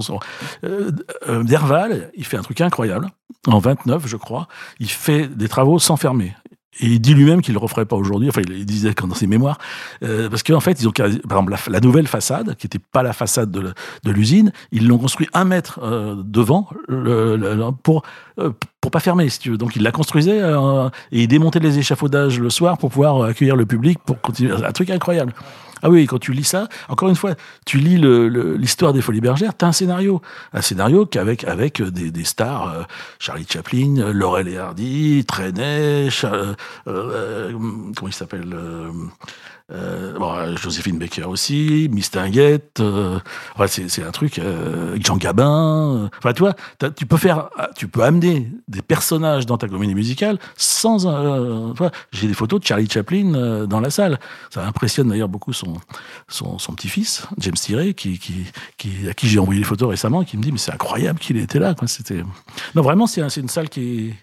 euh, 0.64 0.90
Derval, 1.44 2.10
il 2.16 2.24
fait 2.24 2.36
un 2.38 2.42
truc 2.42 2.60
incroyable. 2.60 3.08
En 3.46 3.58
29, 3.58 4.06
je 4.06 4.16
crois, 4.16 4.48
il 4.80 4.88
fait 4.90 5.28
des 5.28 5.48
travaux 5.48 5.78
sans 5.78 5.96
fermer. 5.96 6.34
Et 6.80 6.86
il 6.86 7.00
dit 7.00 7.14
lui-même 7.14 7.40
qu'il 7.40 7.54
le 7.54 7.60
referait 7.60 7.84
pas 7.84 7.96
aujourd'hui. 7.96 8.28
Enfin, 8.28 8.42
il, 8.48 8.66
disait 8.66 8.94
quand 8.94 9.06
dans 9.06 9.14
ses 9.14 9.26
mémoires, 9.26 9.58
euh, 10.02 10.28
parce 10.28 10.42
qu'en 10.42 10.60
fait, 10.60 10.80
ils 10.80 10.88
ont 10.88 10.92
par 10.92 11.06
exemple 11.06 11.54
la, 11.68 11.80
nouvelle 11.80 12.06
façade, 12.06 12.56
qui 12.56 12.66
n'était 12.66 12.80
pas 12.80 13.02
la 13.02 13.12
façade 13.12 13.50
de, 13.50 14.10
l'usine, 14.10 14.52
ils 14.72 14.86
l'ont 14.86 14.98
construit 14.98 15.28
un 15.32 15.44
mètre 15.44 15.80
euh, 15.82 16.16
devant 16.24 16.68
le- 16.88 17.70
pour 17.82 18.02
euh, 18.40 18.50
pour 18.84 18.90
pas 18.90 19.00
fermer, 19.00 19.30
si 19.30 19.38
tu 19.38 19.50
veux. 19.50 19.56
Donc, 19.56 19.76
il 19.76 19.82
la 19.82 19.92
construisait 19.92 20.40
euh, 20.42 20.88
et 21.10 21.22
il 21.22 21.28
démontait 21.28 21.58
les 21.58 21.78
échafaudages 21.78 22.38
le 22.38 22.50
soir 22.50 22.76
pour 22.76 22.90
pouvoir 22.90 23.16
euh, 23.16 23.28
accueillir 23.28 23.56
le 23.56 23.64
public 23.64 23.98
pour 24.04 24.20
continuer. 24.20 24.52
Un 24.52 24.72
truc 24.72 24.90
incroyable. 24.90 25.32
Ah 25.86 25.90
oui, 25.90 26.06
quand 26.06 26.18
tu 26.18 26.32
lis 26.32 26.44
ça, 26.44 26.66
encore 26.88 27.10
une 27.10 27.14
fois, 27.14 27.34
tu 27.66 27.76
lis 27.76 27.98
l'histoire 27.98 28.94
des 28.94 29.02
Folies 29.02 29.20
Bergères, 29.20 29.52
t'as 29.54 29.66
un 29.66 29.72
scénario, 29.72 30.22
un 30.54 30.62
scénario 30.62 31.04
qu'avec 31.04 31.44
avec 31.44 31.82
des, 31.82 32.10
des 32.10 32.24
stars, 32.24 32.72
euh, 32.72 32.82
Charlie 33.18 33.46
Chaplin, 33.46 33.98
euh, 33.98 34.10
Laurel 34.10 34.48
et 34.48 34.56
Hardy, 34.56 35.26
Trenet, 35.26 36.08
euh, 36.24 36.54
euh, 36.86 37.52
comment 37.94 38.08
il 38.08 38.14
s'appelle 38.14 38.56
euh, 39.72 40.14
euh, 40.14 40.18
bon, 40.18 40.32
euh, 40.34 40.56
Joséphine 40.56 40.98
Baker 40.98 41.24
aussi, 41.24 41.88
Miss 41.90 42.10
Tinguette, 42.10 42.80
euh, 42.80 43.18
ouais, 43.58 43.66
c'est 43.68 44.02
un 44.02 44.10
truc, 44.10 44.38
euh, 44.38 44.96
Jean 45.02 45.16
Gabin. 45.16 46.04
euh, 46.04 46.08
Enfin, 46.18 46.32
tu 46.32 46.40
vois, 46.42 46.54
tu 46.94 47.06
peux 47.06 47.16
faire, 47.16 47.48
ah, 47.58 47.70
tu 47.76 47.88
peux 47.88 48.02
amener 48.02 48.50
des 48.68 48.82
personnages 48.82 49.46
dans 49.46 49.56
ta 49.58 49.68
comédie 49.68 49.94
musicale 49.94 50.38
sans. 50.56 51.06
euh, 51.06 51.72
J'ai 52.12 52.28
des 52.28 52.34
photos 52.34 52.60
de 52.60 52.66
Charlie 52.66 52.88
Chaplin 52.90 53.34
euh, 53.34 53.66
dans 53.66 53.80
la 53.80 53.90
salle. 53.90 54.18
Ça 54.50 54.66
impressionne 54.66 55.08
d'ailleurs 55.08 55.28
beaucoup 55.28 55.52
son 55.52 55.74
son, 56.28 56.58
son 56.58 56.72
petit-fils, 56.74 57.26
James 57.38 57.54
Tiré, 57.54 57.94
qui, 57.94 58.18
qui, 58.18 58.44
qui, 58.76 59.08
à 59.08 59.14
qui 59.14 59.28
j'ai 59.28 59.38
envoyé 59.38 59.60
les 59.60 59.66
photos 59.66 59.88
récemment, 59.88 60.24
qui 60.24 60.36
me 60.36 60.42
dit 60.42 60.52
mais 60.52 60.58
c'est 60.58 60.72
incroyable 60.72 61.18
qu'il 61.18 61.36
était 61.38 61.58
là. 61.58 61.74
Quoi. 61.74 61.88
Non 62.74 62.82
vraiment 62.82 63.06
c'est 63.06 63.22
une 63.36 63.48
salle 63.48 63.68
qui 63.68 64.08
est 64.10 64.14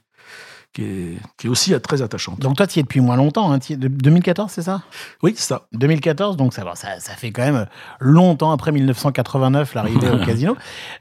qui 0.73 0.83
est, 0.83 1.17
qui 1.37 1.47
est 1.47 1.49
aussi 1.49 1.73
euh, 1.73 1.79
très 1.79 2.01
attachante. 2.01 2.39
Donc, 2.39 2.55
toi, 2.57 2.65
tu 2.67 2.77
y 2.77 2.79
es 2.79 2.83
depuis 2.83 3.01
moins 3.01 3.15
longtemps. 3.17 3.51
Hein, 3.51 3.59
t'y 3.59 3.73
es 3.73 3.75
de- 3.77 3.87
2014, 3.87 4.51
c'est 4.51 4.61
ça? 4.61 4.81
Oui, 5.23 5.33
c'est 5.35 5.43
ça. 5.47 5.67
2014, 5.73 6.37
donc 6.37 6.53
ça, 6.53 6.63
ça, 6.75 6.99
ça 6.99 7.13
fait 7.13 7.31
quand 7.31 7.41
même 7.43 7.65
longtemps 7.99 8.51
après 8.51 8.71
1989 8.71 9.73
l'arrivée 9.75 10.09
au 10.09 10.17
casino. 10.25 10.55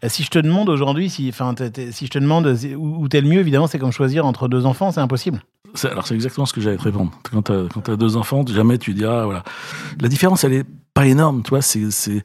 Euh, 0.04 0.08
Si 0.08 0.22
je 0.24 0.30
te 0.30 0.38
demande 0.38 0.68
aujourd'hui, 0.68 1.08
si, 1.10 1.28
enfin, 1.28 1.54
je 1.58 1.66
te 2.06 2.18
demande 2.18 2.46
euh, 2.46 2.74
où 2.76 3.02
où 3.04 3.08
t'es 3.08 3.20
le 3.20 3.28
mieux, 3.28 3.40
évidemment, 3.40 3.66
c'est 3.66 3.78
comme 3.78 3.92
choisir 3.92 4.26
entre 4.26 4.48
deux 4.48 4.66
enfants, 4.66 4.90
c'est 4.92 5.00
impossible. 5.00 5.42
Alors 5.84 6.04
c'est 6.04 6.14
exactement 6.16 6.46
ce 6.46 6.52
que 6.52 6.60
j'allais 6.60 6.78
te 6.78 6.82
répondre. 6.82 7.12
Quand 7.30 7.42
tu 7.42 7.90
as, 7.92 7.96
deux 7.96 8.16
enfants, 8.16 8.44
jamais 8.44 8.76
tu 8.76 8.92
diras 8.92 9.24
voilà. 9.24 9.44
La 10.00 10.08
différence 10.08 10.42
elle 10.42 10.52
est 10.54 10.64
pas 10.94 11.06
énorme, 11.06 11.44
tu 11.44 11.50
vois. 11.50 11.62
C'est 11.62 12.24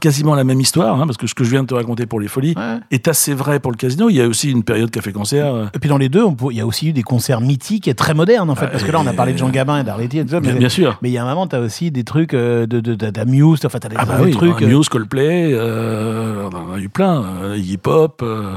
quasiment 0.00 0.34
la 0.34 0.44
même 0.44 0.60
histoire, 0.60 1.00
hein, 1.00 1.06
parce 1.06 1.16
que 1.16 1.26
ce 1.26 1.34
que 1.34 1.44
je 1.44 1.50
viens 1.50 1.62
de 1.62 1.68
te 1.68 1.74
raconter 1.74 2.04
pour 2.04 2.20
les 2.20 2.28
folies 2.28 2.52
Ouais. 2.56 2.80
est 2.90 3.08
assez 3.08 3.32
vrai 3.32 3.58
pour 3.58 3.72
le 3.72 3.78
casino. 3.78 4.10
Il 4.10 4.16
y 4.16 4.20
a 4.20 4.28
aussi 4.28 4.50
une 4.50 4.62
période 4.64 4.90
café 4.90 5.12
concert. 5.12 5.54
euh, 5.54 5.66
Et 5.74 5.78
puis 5.78 5.88
dans 5.88 5.96
les 5.96 6.10
deux, 6.10 6.24
il 6.50 6.56
y 6.58 6.60
a 6.60 6.66
aussi 6.66 6.73
eu 6.82 6.92
des 6.92 7.02
concerts 7.02 7.40
mythiques 7.40 7.88
et 7.88 7.94
très 7.94 8.14
modernes, 8.14 8.50
en 8.50 8.54
fait. 8.54 8.66
Parce 8.68 8.82
que 8.84 8.90
là, 8.92 9.00
on 9.00 9.06
a 9.06 9.12
parlé 9.12 9.32
de 9.32 9.38
Jean 9.38 9.48
Gabin 9.48 9.78
et 9.80 9.84
d'Arletty 9.84 10.18
et 10.18 10.24
tout 10.24 10.30
ça. 10.30 10.40
Bien, 10.40 10.52
Mais, 10.52 10.58
bien 10.58 10.68
sûr. 10.68 10.98
mais 11.02 11.08
il 11.10 11.12
y 11.12 11.18
a 11.18 11.24
un 11.24 11.28
moment, 11.28 11.46
tu 11.46 11.56
as 11.56 11.60
aussi 11.60 11.90
des 11.90 12.04
trucs 12.04 12.34
euh, 12.34 12.66
de, 12.66 12.80
de, 12.80 12.94
de, 12.94 13.10
d'Amuse, 13.10 13.60
enfin, 13.64 13.78
tu 13.78 13.86
as 13.86 13.90
des, 13.90 13.96
Ah 13.98 14.04
bah 14.04 14.18
des 14.18 14.24
oui, 14.24 14.30
trucs. 14.32 14.52
hein, 14.62 14.66
euh, 14.66 14.66
Muse, 14.76 14.88
Coldplay, 14.88 15.52
euh, 15.52 16.48
on 16.52 16.70
en 16.70 16.74
a 16.74 16.78
eu 16.78 16.88
plein, 16.88 17.22
euh, 17.42 17.56
hip 17.56 17.80
hop, 17.86 18.20
euh, 18.22 18.56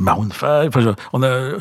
Maroon 0.00 0.28
5. 0.30 0.68
Enfin, 0.68 0.80
je- 0.80 0.90
on 1.12 1.22
a, 1.22 1.52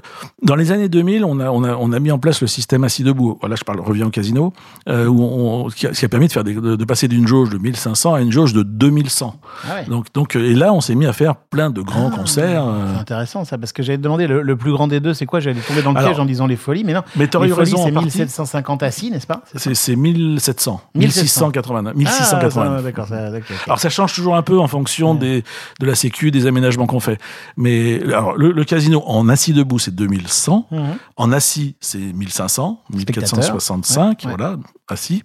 dans 0.43 0.55
les 0.55 0.71
années 0.71 0.89
2000, 0.89 1.23
on 1.25 1.39
a, 1.39 1.49
on 1.49 1.63
a, 1.63 1.75
on 1.75 1.91
a 1.91 1.99
mis 1.99 2.11
en 2.11 2.19
place 2.19 2.41
le 2.41 2.47
système 2.47 2.83
assis 2.83 3.03
debout. 3.03 3.37
Voilà, 3.41 3.55
je 3.55 3.63
parle, 3.63 3.79
reviens 3.79 4.07
au 4.07 4.09
casino, 4.11 4.53
où 4.87 4.91
on, 4.93 5.69
qui, 5.69 5.87
a, 5.87 5.91
qui 5.91 6.05
a 6.05 6.09
permis 6.09 6.27
de 6.27 6.31
faire 6.33 6.43
des- 6.43 6.53
de, 6.55 6.75
de 6.75 6.85
passer 6.85 7.07
d'une 7.07 7.27
jauge 7.27 7.49
de 7.49 7.57
1500 7.57 8.13
à 8.13 8.21
une 8.21 8.31
jauge 8.31 8.53
de 8.53 8.63
2100. 8.63 9.35
ah 9.69 9.75
ouais. 9.75 9.85
Donc, 9.87 10.07
donc, 10.13 10.35
et 10.35 10.53
là, 10.53 10.73
on 10.73 10.81
s'est 10.81 10.95
mis 10.95 11.05
à 11.05 11.13
faire 11.13 11.35
plein 11.35 11.69
de 11.69 11.81
grands 11.81 12.09
Ah, 12.13 12.15
concerts. 12.17 12.65
C'est 12.93 12.99
intéressant 12.99 13.45
ça, 13.45 13.57
parce 13.57 13.71
que 13.73 13.83
j'allais 13.83 13.97
te 13.97 14.03
demander 14.03 14.27
le, 14.27 14.41
le 14.41 14.55
plus 14.55 14.71
grand 14.71 14.87
des 14.87 14.99
deux, 14.99 15.13
c'est 15.13 15.25
quoi? 15.25 15.39
J'allais 15.39 15.59
tomber 15.61 15.80
dans 15.81 15.91
le 15.91 15.97
Alors- 15.97 16.09
piège 16.11 16.19
en 16.19 16.25
disant 16.25 16.47
les 16.47 16.55
folies, 16.55 16.83
mais 16.83 16.93
non. 16.93 17.01
Mais 17.15 17.27
t'aurais 17.27 17.47
eu 17.49 17.53
raison 17.53 17.77
c'est 17.85 17.91
partie. 17.91 18.05
1750 18.17 18.83
assis, 18.83 19.11
n'est-ce 19.11 19.27
pas? 19.27 19.41
C'est 19.45 19.57
ça 19.59 19.63
C'est 19.69 19.75
c'est 19.75 19.95
1700, 19.95 20.81
1689, 20.95 21.95
1689. 21.95 22.93
Ah, 22.97 23.05
ça, 23.05 23.31
d'accord. 23.31 23.47
Alors 23.65 23.79
ça 23.79 23.89
change 23.89 24.13
toujours 24.13 24.35
un 24.35 24.41
peu 24.43 24.59
en 24.59 24.67
fonction 24.67 25.15
des, 25.15 25.43
de 25.79 25.85
la 25.85 25.95
sécu, 25.95 26.31
des 26.31 26.45
aménagements 26.47 26.87
qu'on 26.87 26.99
fait. 26.99 27.19
Mais 27.57 28.01
alors, 28.03 28.35
le, 28.37 28.51
le 28.51 28.63
casino 28.63 29.03
en 29.05 29.27
assis 29.29 29.53
debout, 29.53 29.79
c'est 29.79 29.93
2100. 29.95 30.67
Mhm. 30.71 30.79
En 31.17 31.31
assis, 31.31 31.75
c'est 31.79 31.97
1500, 31.97 32.81
Spectateurs. 32.93 33.21
1465, 33.39 34.19
Ouais, 34.25 34.31
ouais. 34.31 34.35
voilà, 34.37 34.57
assis. 34.87 35.23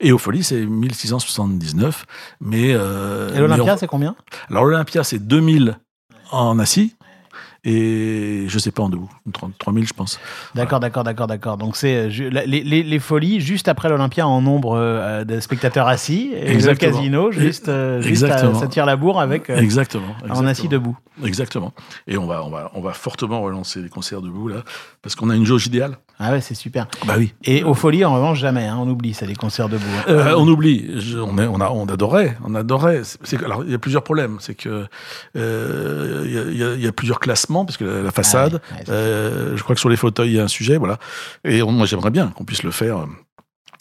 Et 0.00 0.12
au 0.12 0.18
Folie, 0.18 0.42
c'est 0.44 0.64
1679. 0.66 2.04
Mais, 2.40 2.72
euh, 2.72 3.34
Et 3.34 3.38
l'Olympia, 3.38 3.76
c'est 3.76 3.86
combien? 3.86 4.14
Alors 4.50 4.64
l'Olympia, 4.64 5.04
c'est 5.04 5.18
2000 5.18 5.78
en 6.30 6.58
assis. 6.58 6.94
Et 7.64 8.44
je 8.48 8.58
sais 8.58 8.70
pas 8.70 8.82
en 8.84 8.88
debout, 8.88 9.10
3000 9.58 9.86
je 9.86 9.92
pense. 9.92 10.18
D'accord, 10.54 10.80
d'accord, 10.80 11.04
d'accord, 11.04 11.26
d'accord. 11.26 11.56
Donc 11.56 11.76
c'est 11.76 12.08
euh, 12.08 12.30
les, 12.46 12.62
les, 12.62 12.82
les 12.82 12.98
folies 12.98 13.40
juste 13.40 13.68
après 13.68 13.88
l'Olympia 13.88 14.26
en 14.26 14.40
nombre 14.40 14.76
euh, 14.76 15.24
de 15.24 15.40
spectateurs 15.40 15.88
assis 15.88 16.30
et 16.34 16.50
Exactement. 16.50 16.92
le 16.92 16.96
casino 16.98 17.32
juste, 17.32 17.68
euh, 17.68 18.00
juste 18.00 18.24
à- 18.24 18.54
ça 18.54 18.66
tire 18.68 18.86
la 18.86 18.96
bourre 18.96 19.20
avec 19.20 19.50
euh, 19.50 19.56
Exactement. 19.58 20.14
en 20.30 20.46
assis 20.46 20.68
debout. 20.68 20.96
Exactement. 21.24 21.72
Et 22.06 22.16
on 22.16 22.26
va, 22.26 22.44
on 22.44 22.50
va, 22.50 22.70
on 22.74 22.80
va 22.80 22.92
fortement 22.92 23.40
relancer 23.42 23.80
les 23.82 23.88
concerts 23.88 24.22
debout 24.22 24.46
là, 24.48 24.62
parce 25.02 25.16
qu'on 25.16 25.30
a 25.30 25.34
une 25.34 25.44
jauge 25.46 25.66
idéale. 25.66 25.98
Ah 26.20 26.32
ouais, 26.32 26.40
c'est 26.40 26.54
super. 26.54 26.86
Bah 27.06 27.14
oui. 27.16 27.32
Et 27.44 27.62
aux 27.62 27.74
folies, 27.74 28.04
en 28.04 28.12
revanche, 28.14 28.40
jamais. 28.40 28.66
hein, 28.66 28.76
on 28.80 28.88
oublie 28.88 29.14
ça, 29.14 29.24
les 29.26 29.36
concerts 29.36 29.68
debout. 29.68 29.84
hein. 29.98 30.04
Euh, 30.08 30.34
on 30.36 30.48
oublie. 30.48 31.00
Je- 31.00 31.18
on, 31.18 31.38
est- 31.38 31.46
on, 31.46 31.60
a, 31.60 31.70
on 31.70 31.86
adorait. 31.86 32.36
On 32.44 32.56
adorait. 32.56 33.02
Alors, 33.44 33.62
il 33.64 33.70
y 33.70 33.74
a 33.74 33.78
plusieurs 33.78 34.02
problèmes. 34.02 34.38
C'est 34.40 34.56
que 34.56 34.86
euh, 35.36 36.22
il 36.26 36.54
y, 36.56 36.58
y 36.58 36.64
a- 36.64 36.74
il 36.74 36.82
y 36.82 36.86
a 36.88 36.92
plusieurs 36.92 37.20
parce 37.64 37.76
que 37.76 37.84
la, 37.84 38.02
la 38.02 38.10
façade. 38.10 38.60
Ah 38.70 38.72
ouais, 38.72 38.78
ouais, 38.78 38.84
c'est- 38.86 38.92
euh, 38.92 39.56
je 39.56 39.62
crois 39.62 39.74
que 39.74 39.80
sur 39.80 39.88
les 39.88 39.96
fauteuils, 39.96 40.30
il 40.30 40.36
y 40.36 40.40
a 40.40 40.44
un 40.44 40.48
sujet, 40.48 40.76
voilà. 40.76 40.98
Et 41.44 41.62
on- 41.62 41.72
moi, 41.72 41.86
j'aimerais 41.86 42.10
bien 42.10 42.28
qu'on 42.28 42.44
puisse 42.44 42.62
le 42.62 42.70
faire. 42.70 43.06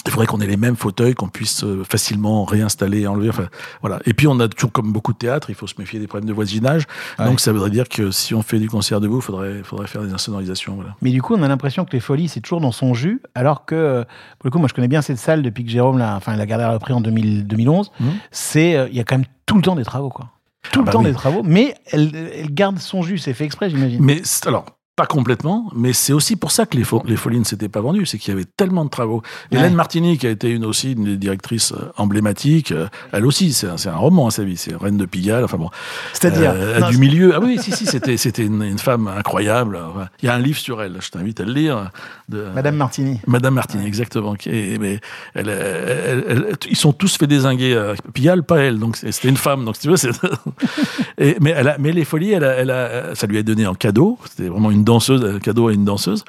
Il 0.06 0.12
faudrait 0.12 0.28
qu'on 0.28 0.40
ait 0.40 0.48
les 0.48 0.56
mêmes 0.56 0.78
fauteuils, 0.78 1.16
qu'on 1.16 1.28
puisse 1.28 1.66
euh, 1.66 1.84
facilement 1.84 2.46
réinstaller, 2.46 3.06
enlever. 3.08 3.28
Enfin, 3.28 3.48
voilà. 3.82 4.00
Et 4.06 4.14
puis, 4.14 4.26
on 4.28 4.40
a 4.40 4.48
toujours, 4.48 4.72
comme 4.72 4.94
beaucoup 4.94 5.12
de 5.12 5.18
théâtres, 5.18 5.50
il 5.50 5.56
faut 5.56 5.68
se 5.68 5.74
méfier 5.80 6.00
des 6.00 6.08
problèmes 6.08 6.30
de 6.30 6.34
voisinage. 6.34 6.84
Ouais. 7.20 7.26
Donc, 7.26 7.42
ça 7.42 7.52
voudrait 7.52 7.72
dire 7.72 7.90
que 7.90 8.10
si 8.12 8.34
on 8.34 8.42
fait 8.42 8.58
du 8.58 8.70
concert 8.70 9.02
debout, 9.02 9.18
il 9.18 9.22
faudrait, 9.22 9.64
faudrait 9.64 9.88
faire 9.88 10.04
des 10.04 10.14
insonorisations. 10.14 10.76
Voilà. 10.76 10.96
Mais 11.02 11.10
du 11.12 11.22
coup, 11.22 11.36
on 11.36 11.44
a 11.44 11.48
l'impression 11.50 11.84
que 11.84 11.92
les 11.92 12.00
folies, 12.00 12.30
c'est 12.30 12.40
toujours 12.40 12.62
dans 12.62 12.72
son 12.72 12.94
jus, 12.94 13.22
alors 13.36 13.66
que, 13.66 13.76
euh, 13.76 14.04
pour 14.40 14.46
le 14.46 14.52
coup, 14.52 14.60
moi, 14.60 14.70
je 14.70 14.74
connais 14.74 14.88
bien 14.88 15.02
cette 15.02 15.18
salle 15.18 15.42
depuis 15.42 15.66
que 15.66 15.72
Jérôme 15.72 15.98
l'a, 15.98 16.16
enfin, 16.16 16.38
la 16.38 16.44
a 16.68 16.72
repris 16.72 16.94
en 16.94 17.02
2000 17.02 17.46
2011. 17.46 17.92
Mhm. 18.00 18.12
C'est, 18.32 18.78
euh, 18.78 18.88
il 18.90 18.96
y 18.96 19.02
a 19.02 19.04
quand 19.04 19.18
même 19.18 19.28
tout 19.46 19.56
le 19.56 19.62
temps 19.62 19.76
des 19.76 19.84
travaux, 19.84 20.10
quoi. 20.10 20.30
Tout 20.72 20.80
Ah 20.80 20.82
le 20.82 20.86
bah 20.86 20.92
temps 20.92 21.00
oui. 21.00 21.06
des 21.06 21.14
travaux, 21.14 21.42
mais 21.44 21.76
elle, 21.92 22.12
elle 22.36 22.54
garde 22.54 22.80
son 22.80 23.02
jus, 23.04 23.18
c'est 23.18 23.34
fait 23.34 23.46
exprès, 23.46 23.70
j'imagine. 23.70 24.04
Mais 24.04 24.22
c'est- 24.24 24.48
alors, 24.48 24.66
pas 24.98 25.06
complètement, 25.06 25.70
mais 25.76 25.94
c'est 25.94 26.12
aussi 26.12 26.36
pour 26.36 26.50
ça 26.52 26.66
que 26.66 26.76
les, 26.76 26.84
fo- 26.84 27.04
les 27.06 27.16
folies 27.18 27.38
ne 27.40 27.44
s'étaient 27.46 27.70
pas 27.70 27.82
vendues, 27.82 28.08
c'est 28.08 28.18
qu'il 28.18 28.34
y 28.34 28.36
avait 28.36 28.48
tellement 28.58 28.84
de 28.84 28.90
travaux. 28.90 29.22
Ouais. 29.52 29.60
Hélène 29.60 29.76
Martini, 29.76 30.18
qui 30.18 30.26
a 30.26 30.32
été 30.32 30.50
une 30.50 30.66
aussi 30.66 30.94
une 30.94 31.04
des 31.06 31.18
directrices 31.18 31.72
euh, 31.72 31.92
emblématiques, 31.98 32.72
euh, 32.72 32.88
elle 33.12 33.28
aussi, 33.28 33.54
c'est 33.54 33.68
un, 33.88 33.96
roman 33.96 34.26
à 34.28 34.32
sa 34.32 34.44
vie, 34.44 34.58
c'est 34.58 34.76
Reine 34.76 34.98
de 34.98 35.06
Pigalle, 35.06 35.44
enfin 35.44 35.58
bon. 35.58 35.70
C'est-à-dire, 36.14 36.52
Euh, 36.56 36.82
du 36.90 36.98
milieu. 36.98 37.34
Ah 37.36 37.40
oui, 37.40 37.60
si, 37.62 37.72
si, 37.74 37.86
c'était, 37.86 38.18
c'était 38.18 38.44
une, 38.46 38.64
une 38.64 38.80
femme 38.80 39.08
incroyable. 39.08 39.78
Enfin, 39.78 40.10
Il 40.24 40.26
y 40.26 40.30
a 40.30 40.34
un 40.34 40.40
livre 40.40 40.58
sur 40.58 40.82
elle, 40.82 40.98
je 41.00 41.12
t'invite 41.12 41.40
à 41.42 41.44
le 41.46 41.54
lire. 41.54 41.92
De, 42.28 42.46
Madame 42.56 42.76
Martini. 42.76 43.22
Madame 43.28 43.54
Martini, 43.54 43.86
exactement. 43.86 44.34
mais 44.48 45.00
elle, 45.36 45.48
elle- 45.50 46.24
elle- 46.28 46.56
ils 46.70 46.76
sont 46.76 46.92
tous 46.92 47.16
fait 47.18 47.28
désinguer. 47.28 47.94
Pigalle, 48.14 48.42
pas 48.44 48.58
elle. 48.62 48.80
Donc 48.80 48.98
c'était 48.98 49.30
une 49.30 49.38
femme. 49.38 49.64
Donc 49.64 49.76
si 49.76 49.84
tu 49.84 49.90
veux, 49.90 49.96
c'est. 49.98 50.10
Et- 51.20 51.38
mais, 51.40 51.52
elle 51.56 51.68
a- 51.68 51.78
mais 51.78 51.92
les 51.92 52.04
folies, 52.04 52.32
elle 52.32 52.44
a- 52.44 52.56
elle 52.56 52.72
a- 52.72 53.16
ça 53.16 53.28
lui 53.28 53.38
a 53.38 53.44
donné 53.44 53.66
en 53.68 53.76
cadeau. 53.76 54.18
C'était 54.30 54.50
vraiment 54.50 54.72
une 54.72 54.84
danseuse, 54.88 55.24
un 55.24 55.40
cadeau 55.40 55.68
à 55.68 55.74
une 55.74 55.86
danseuse. 55.86 56.24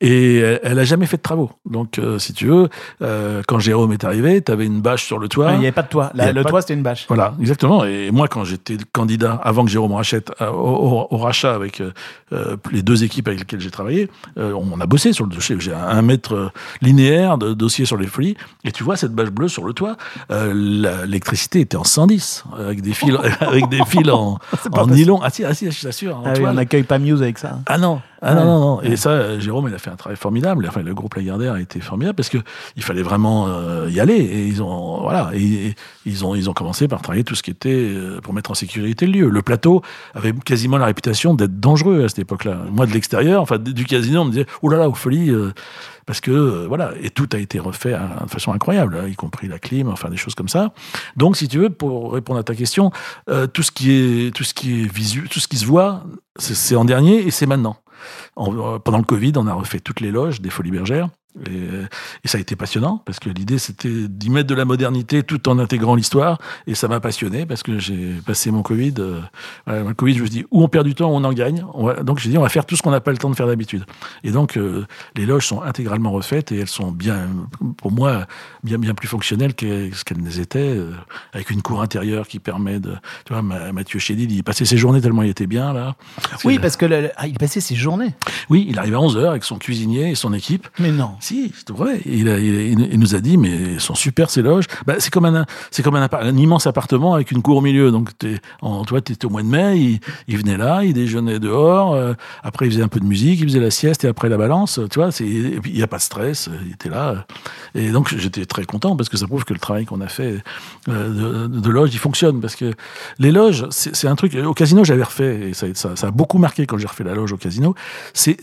Et 0.00 0.36
elle, 0.38 0.60
elle 0.62 0.78
a 0.78 0.84
jamais 0.84 1.06
fait 1.06 1.16
de 1.18 1.22
travaux. 1.22 1.50
Donc 1.70 1.98
euh, 1.98 2.18
si 2.18 2.32
tu 2.32 2.46
veux, 2.46 2.68
euh, 3.02 3.42
quand 3.46 3.58
Jérôme 3.58 3.92
est 3.92 4.04
arrivé, 4.04 4.42
tu 4.42 4.50
avais 4.50 4.66
une 4.66 4.80
bâche 4.80 5.04
sur 5.04 5.18
le 5.18 5.28
toit. 5.28 5.52
Il 5.52 5.58
n'y 5.60 5.66
avait 5.66 5.72
pas 5.72 5.82
de 5.82 5.88
toit. 5.88 6.10
La- 6.14 6.32
le 6.32 6.44
toit, 6.44 6.60
c'était 6.62 6.74
une 6.74 6.82
bâche. 6.82 7.04
Voilà, 7.08 7.34
exactement. 7.40 7.84
Et 7.84 8.10
moi, 8.10 8.28
quand 8.28 8.44
j'étais 8.44 8.76
candidat, 8.92 9.40
avant 9.44 9.64
que 9.64 9.70
Jérôme 9.70 9.92
rachète, 9.92 10.32
euh, 10.40 10.50
au, 10.50 10.54
au- 11.00 11.06
au 11.10 11.16
rachat 11.18 11.54
avec 11.54 11.80
euh, 11.80 11.92
euh, 12.32 12.56
les 12.72 12.82
deux 12.82 13.04
équipes 13.04 13.28
avec 13.28 13.40
lesquelles 13.40 13.60
j'ai 13.60 13.70
travaillé, 13.70 14.08
euh, 14.38 14.52
on 14.54 14.80
a 14.80 14.86
bossé 14.86 15.12
sur 15.12 15.24
le 15.26 15.30
dossier. 15.34 15.56
J'ai 15.58 15.74
un, 15.74 16.02
mètre 16.02 16.34
euh, 16.34 16.50
linéaire 16.80 17.38
de 17.38 17.52
dossier 17.54 17.84
sur 17.84 17.96
les 17.96 18.06
folies. 18.06 18.36
Et 18.64 18.72
tu 18.72 18.82
vois 18.84 18.96
cette 18.96 19.12
bâche 19.12 19.30
bleue 19.30 19.48
sur 19.48 19.64
le 19.64 19.72
toit, 19.72 19.96
euh, 20.30 20.52
l'électricité 20.54 21.60
était 21.60 21.76
en 21.76 21.84
110, 21.84 22.44
euh, 22.58 22.66
avec 22.66 22.80
des 22.82 22.92
fils, 22.94 23.14
avec 23.40 23.68
des 23.68 23.84
fils 23.86 24.08
en, 24.10 24.38
nylon. 24.86 25.20
Ah 25.22 25.30
si, 25.30 25.44
ah 25.44 25.54
si, 25.54 25.70
je 25.70 25.82
t'assure. 25.82 26.16
en 26.18 26.22
Ah 26.26 26.32
oui, 26.36 26.44
on 26.46 26.52
n'accueille 26.54 26.82
pas 26.84 26.98
Muse 26.98 27.22
avec 27.22 27.38
ça. 27.38 27.58
Ah 27.66 27.78
non, 27.78 27.97
ah 28.20 28.34
Ouais. 28.34 28.40
non, 28.40 28.44
non, 28.44 28.60
non. 28.60 28.82
Et 28.82 28.96
ça, 28.96 29.38
Jérôme, 29.38 29.68
il 29.68 29.74
a 29.74 29.78
fait 29.78 29.90
un 29.90 29.96
travail 29.96 30.16
formidable. 30.16 30.66
Enfin, 30.68 30.82
le 30.82 30.94
groupe 30.94 31.14
Lagardère 31.14 31.54
a 31.54 31.60
été 31.60 31.80
formidable 31.80 32.16
parce 32.16 32.28
que 32.28 32.38
il 32.76 32.82
fallait 32.82 33.02
vraiment 33.02 33.46
euh, 33.48 33.88
y 33.90 34.00
aller. 34.00 34.16
Et 34.16 34.46
ils 34.46 34.62
ont, 34.62 35.00
voilà, 35.02 35.30
et, 35.34 35.68
et 35.68 35.74
ils 36.06 36.24
ont, 36.24 36.34
ils 36.34 36.50
ont 36.50 36.52
commencé 36.52 36.88
par 36.88 37.00
travailler 37.02 37.24
tout 37.24 37.34
ce 37.34 37.42
qui 37.42 37.50
était 37.50 37.70
euh, 37.70 38.20
pour 38.20 38.34
mettre 38.34 38.50
en 38.50 38.54
sécurité 38.54 39.06
le 39.06 39.12
lieu. 39.12 39.28
Le 39.28 39.42
plateau 39.42 39.82
avait 40.14 40.32
quasiment 40.32 40.78
la 40.78 40.86
réputation 40.86 41.34
d'être 41.34 41.60
dangereux 41.60 42.04
à 42.04 42.08
cette 42.08 42.18
époque-là. 42.20 42.58
Moi, 42.70 42.86
de 42.86 42.92
l'extérieur, 42.92 43.42
enfin, 43.42 43.58
du 43.58 43.84
casino, 43.84 44.22
on 44.22 44.24
me 44.24 44.30
disait, 44.30 44.46
oh 44.62 44.68
là 44.68 44.78
là, 44.78 44.88
aux 44.88 44.94
folies, 44.94 45.30
euh, 45.30 45.52
parce 46.08 46.22
que 46.22 46.30
euh, 46.30 46.66
voilà, 46.66 46.92
et 47.02 47.10
tout 47.10 47.28
a 47.34 47.38
été 47.38 47.58
refait 47.58 47.92
hein, 47.92 48.08
de 48.24 48.30
façon 48.30 48.52
incroyable, 48.52 48.98
hein, 48.98 49.06
y 49.06 49.14
compris 49.14 49.46
la 49.46 49.58
clim, 49.58 49.88
enfin 49.88 50.08
des 50.08 50.16
choses 50.16 50.34
comme 50.34 50.48
ça. 50.48 50.72
Donc, 51.16 51.36
si 51.36 51.48
tu 51.48 51.58
veux, 51.58 51.68
pour 51.68 52.14
répondre 52.14 52.38
à 52.38 52.42
ta 52.42 52.54
question, 52.54 52.90
euh, 53.28 53.46
tout 53.46 53.62
ce 53.62 53.70
qui 53.70 53.92
est, 53.92 54.34
tout 54.34 54.42
ce 54.42 54.54
qui 54.54 54.82
est 54.82 54.86
visuel, 54.92 55.28
tout 55.28 55.38
ce 55.38 55.46
qui 55.48 55.58
se 55.58 55.66
voit, 55.66 56.04
c'est 56.38 56.76
en 56.76 56.86
dernier 56.86 57.26
et 57.26 57.30
c'est 57.30 57.44
maintenant. 57.46 57.76
Euh, 58.38 58.78
pendant 58.78 58.98
le 58.98 59.04
Covid, 59.04 59.32
on 59.36 59.46
a 59.46 59.54
refait 59.54 59.80
toutes 59.80 60.00
les 60.00 60.10
loges 60.10 60.40
des 60.40 60.50
Folies 60.50 60.70
Bergères. 60.70 61.08
Et, 61.46 61.50
euh, 61.50 61.86
et 62.24 62.28
ça 62.28 62.38
a 62.38 62.40
été 62.40 62.56
passionnant 62.56 63.00
parce 63.04 63.20
que 63.20 63.28
l'idée 63.28 63.58
c'était 63.58 64.08
d'y 64.08 64.28
mettre 64.30 64.48
de 64.48 64.54
la 64.54 64.64
modernité 64.64 65.22
tout 65.22 65.48
en 65.48 65.58
intégrant 65.58 65.94
l'histoire 65.94 66.38
et 66.66 66.74
ça 66.74 66.88
m'a 66.88 66.98
passionné 67.00 67.46
parce 67.46 67.62
que 67.62 67.78
j'ai 67.78 68.14
passé 68.26 68.50
mon 68.50 68.62
Covid. 68.62 68.94
euh, 68.98 69.20
voilà, 69.66 69.82
le 69.84 69.94
Covid, 69.94 70.14
je 70.14 70.22
me 70.22 70.26
suis 70.26 70.34
dit 70.40 70.46
ou 70.50 70.64
on 70.64 70.68
perd 70.68 70.86
du 70.86 70.94
temps 70.94 71.10
ou 71.12 71.14
on 71.14 71.22
en 71.24 71.32
gagne. 71.32 71.64
On 71.74 71.84
va- 71.86 72.02
donc 72.02 72.18
j'ai 72.18 72.30
dit 72.30 72.38
on 72.38 72.42
va 72.42 72.48
faire 72.48 72.64
tout 72.66 72.74
ce 72.76 72.82
qu'on 72.82 72.90
n'a 72.90 73.00
pas 73.02 73.12
le 73.12 73.18
temps 73.18 73.30
de 73.30 73.36
faire 73.36 73.46
d'habitude. 73.46 73.84
Et 74.24 74.30
donc 74.32 74.56
euh, 74.56 74.86
les 75.16 75.26
loges 75.26 75.46
sont 75.46 75.62
intégralement 75.62 76.10
refaites 76.10 76.50
et 76.50 76.58
elles 76.60 76.66
sont 76.66 76.90
bien, 76.90 77.28
pour 77.76 77.92
moi, 77.92 78.26
bien 78.64 78.78
bien 78.78 78.94
plus 78.94 79.06
fonctionnelles 79.06 79.54
que 79.54 79.90
ce 79.94 80.04
qu'elles 80.04 80.22
ne 80.22 80.40
étaient, 80.40 80.58
euh, 80.76 80.92
avec 81.34 81.50
une 81.50 81.62
cour 81.62 81.82
intérieure 81.82 82.26
qui 82.26 82.38
permet 82.40 82.80
de. 82.80 82.94
Tu 83.26 83.32
vois, 83.34 83.42
Ma- 83.42 83.70
Mathieu 83.72 83.98
Chédid, 84.00 84.32
il 84.32 84.42
passait 84.42 84.64
ses 84.64 84.78
journées 84.78 85.00
tellement 85.02 85.22
il 85.22 85.30
était 85.30 85.46
bien 85.46 85.72
là. 85.72 85.94
Oui, 86.44 86.58
parce 86.58 86.76
que 86.76 86.86
le- 86.86 87.02
le- 87.02 87.10
ah, 87.16 87.28
il 87.28 87.34
passait 87.38 87.60
ses 87.60 87.76
journées. 87.76 88.14
oui, 88.48 88.66
il 88.68 88.78
arrive 88.78 88.94
à 88.94 88.98
11h 89.00 89.28
avec 89.28 89.44
son 89.44 89.58
cuisinier 89.58 90.10
et 90.10 90.14
son 90.14 90.32
équipe. 90.32 90.66
Mais 90.80 90.90
non. 90.90 91.12
Si, 91.20 91.52
c'est 91.56 91.70
vrai. 91.70 92.00
Il, 92.06 92.28
a- 92.28 92.38
il, 92.38 92.80
il 92.92 92.98
nous 92.98 93.14
a 93.14 93.20
dit, 93.20 93.36
mais 93.36 93.50
elles 93.74 93.80
sont 93.80 93.94
super 93.94 94.30
ces 94.30 94.42
loges. 94.42 94.66
Bah, 94.86 94.94
c'est 94.98 95.10
comme 95.10 95.24
un, 95.24 95.44
c'est 95.70 95.82
comme 95.82 95.96
un, 95.96 96.08
un 96.10 96.36
immense 96.36 96.66
appartement 96.66 97.14
avec 97.14 97.30
une 97.30 97.42
cour 97.42 97.56
au 97.56 97.60
milieu. 97.60 97.90
Donc, 97.90 98.16
t'es, 98.18 98.40
en, 98.62 98.84
toi, 98.84 99.00
t'étais 99.00 99.26
au 99.26 99.30
mois 99.30 99.42
de 99.42 99.48
mai. 99.48 99.78
Il, 99.78 100.00
il 100.28 100.38
venait 100.38 100.56
là, 100.56 100.84
il 100.84 100.92
déjeunait 100.94 101.38
dehors. 101.38 101.94
euh, 101.94 102.14
après, 102.42 102.66
il 102.66 102.72
faisait 102.72 102.82
un 102.82 102.88
peu 102.88 103.00
de 103.00 103.04
musique, 103.06 103.40
il 103.40 103.48
faisait 103.48 103.60
la 103.60 103.70
sieste 103.70 104.04
et 104.04 104.08
après 104.08 104.28
la 104.28 104.36
balance. 104.36 104.80
Tu 104.90 104.98
vois, 104.98 105.08
et 105.20 105.58
il 105.64 105.72
n'y 105.74 105.82
a 105.82 105.86
pas 105.86 105.98
de 105.98 106.02
stress. 106.02 106.48
Il 106.66 106.72
était 106.72 106.88
là. 106.88 107.26
Et 107.74 107.90
donc, 107.90 108.14
j'étais 108.16 108.46
très 108.46 108.64
content 108.64 108.96
parce 108.96 109.08
que 109.08 109.16
ça 109.16 109.26
prouve 109.26 109.44
que 109.44 109.52
le 109.54 109.60
travail 109.60 109.84
qu'on 109.86 110.00
a 110.00 110.08
fait 110.08 110.42
euh, 110.88 111.46
de, 111.48 111.60
de 111.60 111.70
loge, 111.70 111.90
il 111.92 111.98
fonctionne. 111.98 112.40
Parce 112.40 112.56
que 112.56 112.72
les 113.18 113.32
loges, 113.32 113.66
c'est, 113.70 114.06
un 114.08 114.14
truc. 114.16 114.34
Au 114.36 114.54
casino, 114.54 114.84
j'avais 114.84 115.02
refait 115.02 115.50
et 115.50 115.54
ça, 115.54 115.66
ça, 115.74 115.96
ça 115.96 116.06
a 116.08 116.10
beaucoup 116.10 116.38
marqué 116.38 116.66
quand 116.66 116.78
j'ai 116.78 116.86
refait 116.86 117.04
la 117.04 117.14
loge 117.14 117.32
au 117.32 117.36
casino. 117.36 117.74
C'est, 118.14 118.36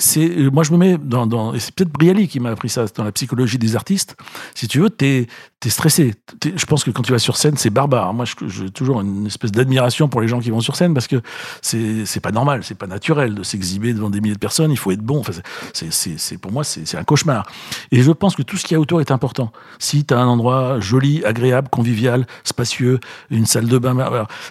moi, 0.51 0.63
je 0.63 0.71
me 0.71 0.77
mets 0.77 0.97
dans, 0.97 1.25
dans 1.25 1.53
et 1.53 1.59
c'est 1.59 1.73
peut-être 1.73 1.91
Brialy 1.91 2.27
qui 2.27 2.39
m'a 2.39 2.49
appris 2.51 2.64
dans 2.95 3.03
la 3.03 3.11
psychologie 3.11 3.57
des 3.57 3.75
artistes. 3.75 4.15
Si 4.53 4.67
tu 4.67 4.79
veux, 4.79 4.89
t'es, 4.89 5.27
stressé. 5.69 6.13
Je 6.43 6.65
pense 6.65 6.83
que 6.83 6.91
quand 6.91 7.01
tu 7.01 7.11
vas 7.11 7.19
sur 7.19 7.37
scène, 7.37 7.57
c'est 7.57 7.69
barbare. 7.69 8.13
Moi, 8.13 8.25
j'ai 8.47 8.69
toujours 8.69 9.01
une 9.01 9.27
espèce 9.27 9.51
d'admiration 9.51 10.07
pour 10.07 10.21
les 10.21 10.27
gens 10.27 10.39
qui 10.39 10.49
vont 10.49 10.61
sur 10.61 10.75
scène 10.75 10.93
parce 10.93 11.07
que 11.07 11.21
c'est, 11.61 12.19
pas 12.21 12.31
normal, 12.31 12.63
c'est 12.63 12.77
pas 12.77 12.87
naturel 12.87 13.35
de 13.35 13.43
s'exhiber 13.43 13.93
devant 13.93 14.09
des 14.09 14.21
milliers 14.21 14.35
de 14.35 14.39
personnes. 14.39 14.71
Il 14.71 14.77
faut 14.77 14.91
être 14.91 15.01
bon. 15.01 15.19
Enfin, 15.19 15.33
c'est, 15.73 16.37
pour 16.37 16.51
moi, 16.51 16.63
c'est, 16.63 16.95
un 16.95 17.03
cauchemar. 17.03 17.45
Et 17.91 18.01
je 18.01 18.11
pense 18.11 18.35
que 18.35 18.41
tout 18.41 18.57
ce 18.57 18.65
qu'il 18.65 18.75
y 18.75 18.77
a 18.77 18.79
autour 18.79 19.01
est 19.01 19.11
important. 19.11 19.51
Si 19.79 20.05
tu 20.05 20.13
as 20.13 20.19
un 20.19 20.27
endroit 20.27 20.79
joli, 20.79 21.23
agréable, 21.25 21.69
convivial, 21.69 22.25
spacieux, 22.43 22.99
une 23.29 23.45
salle 23.45 23.67
de 23.67 23.77
bain, 23.77 23.95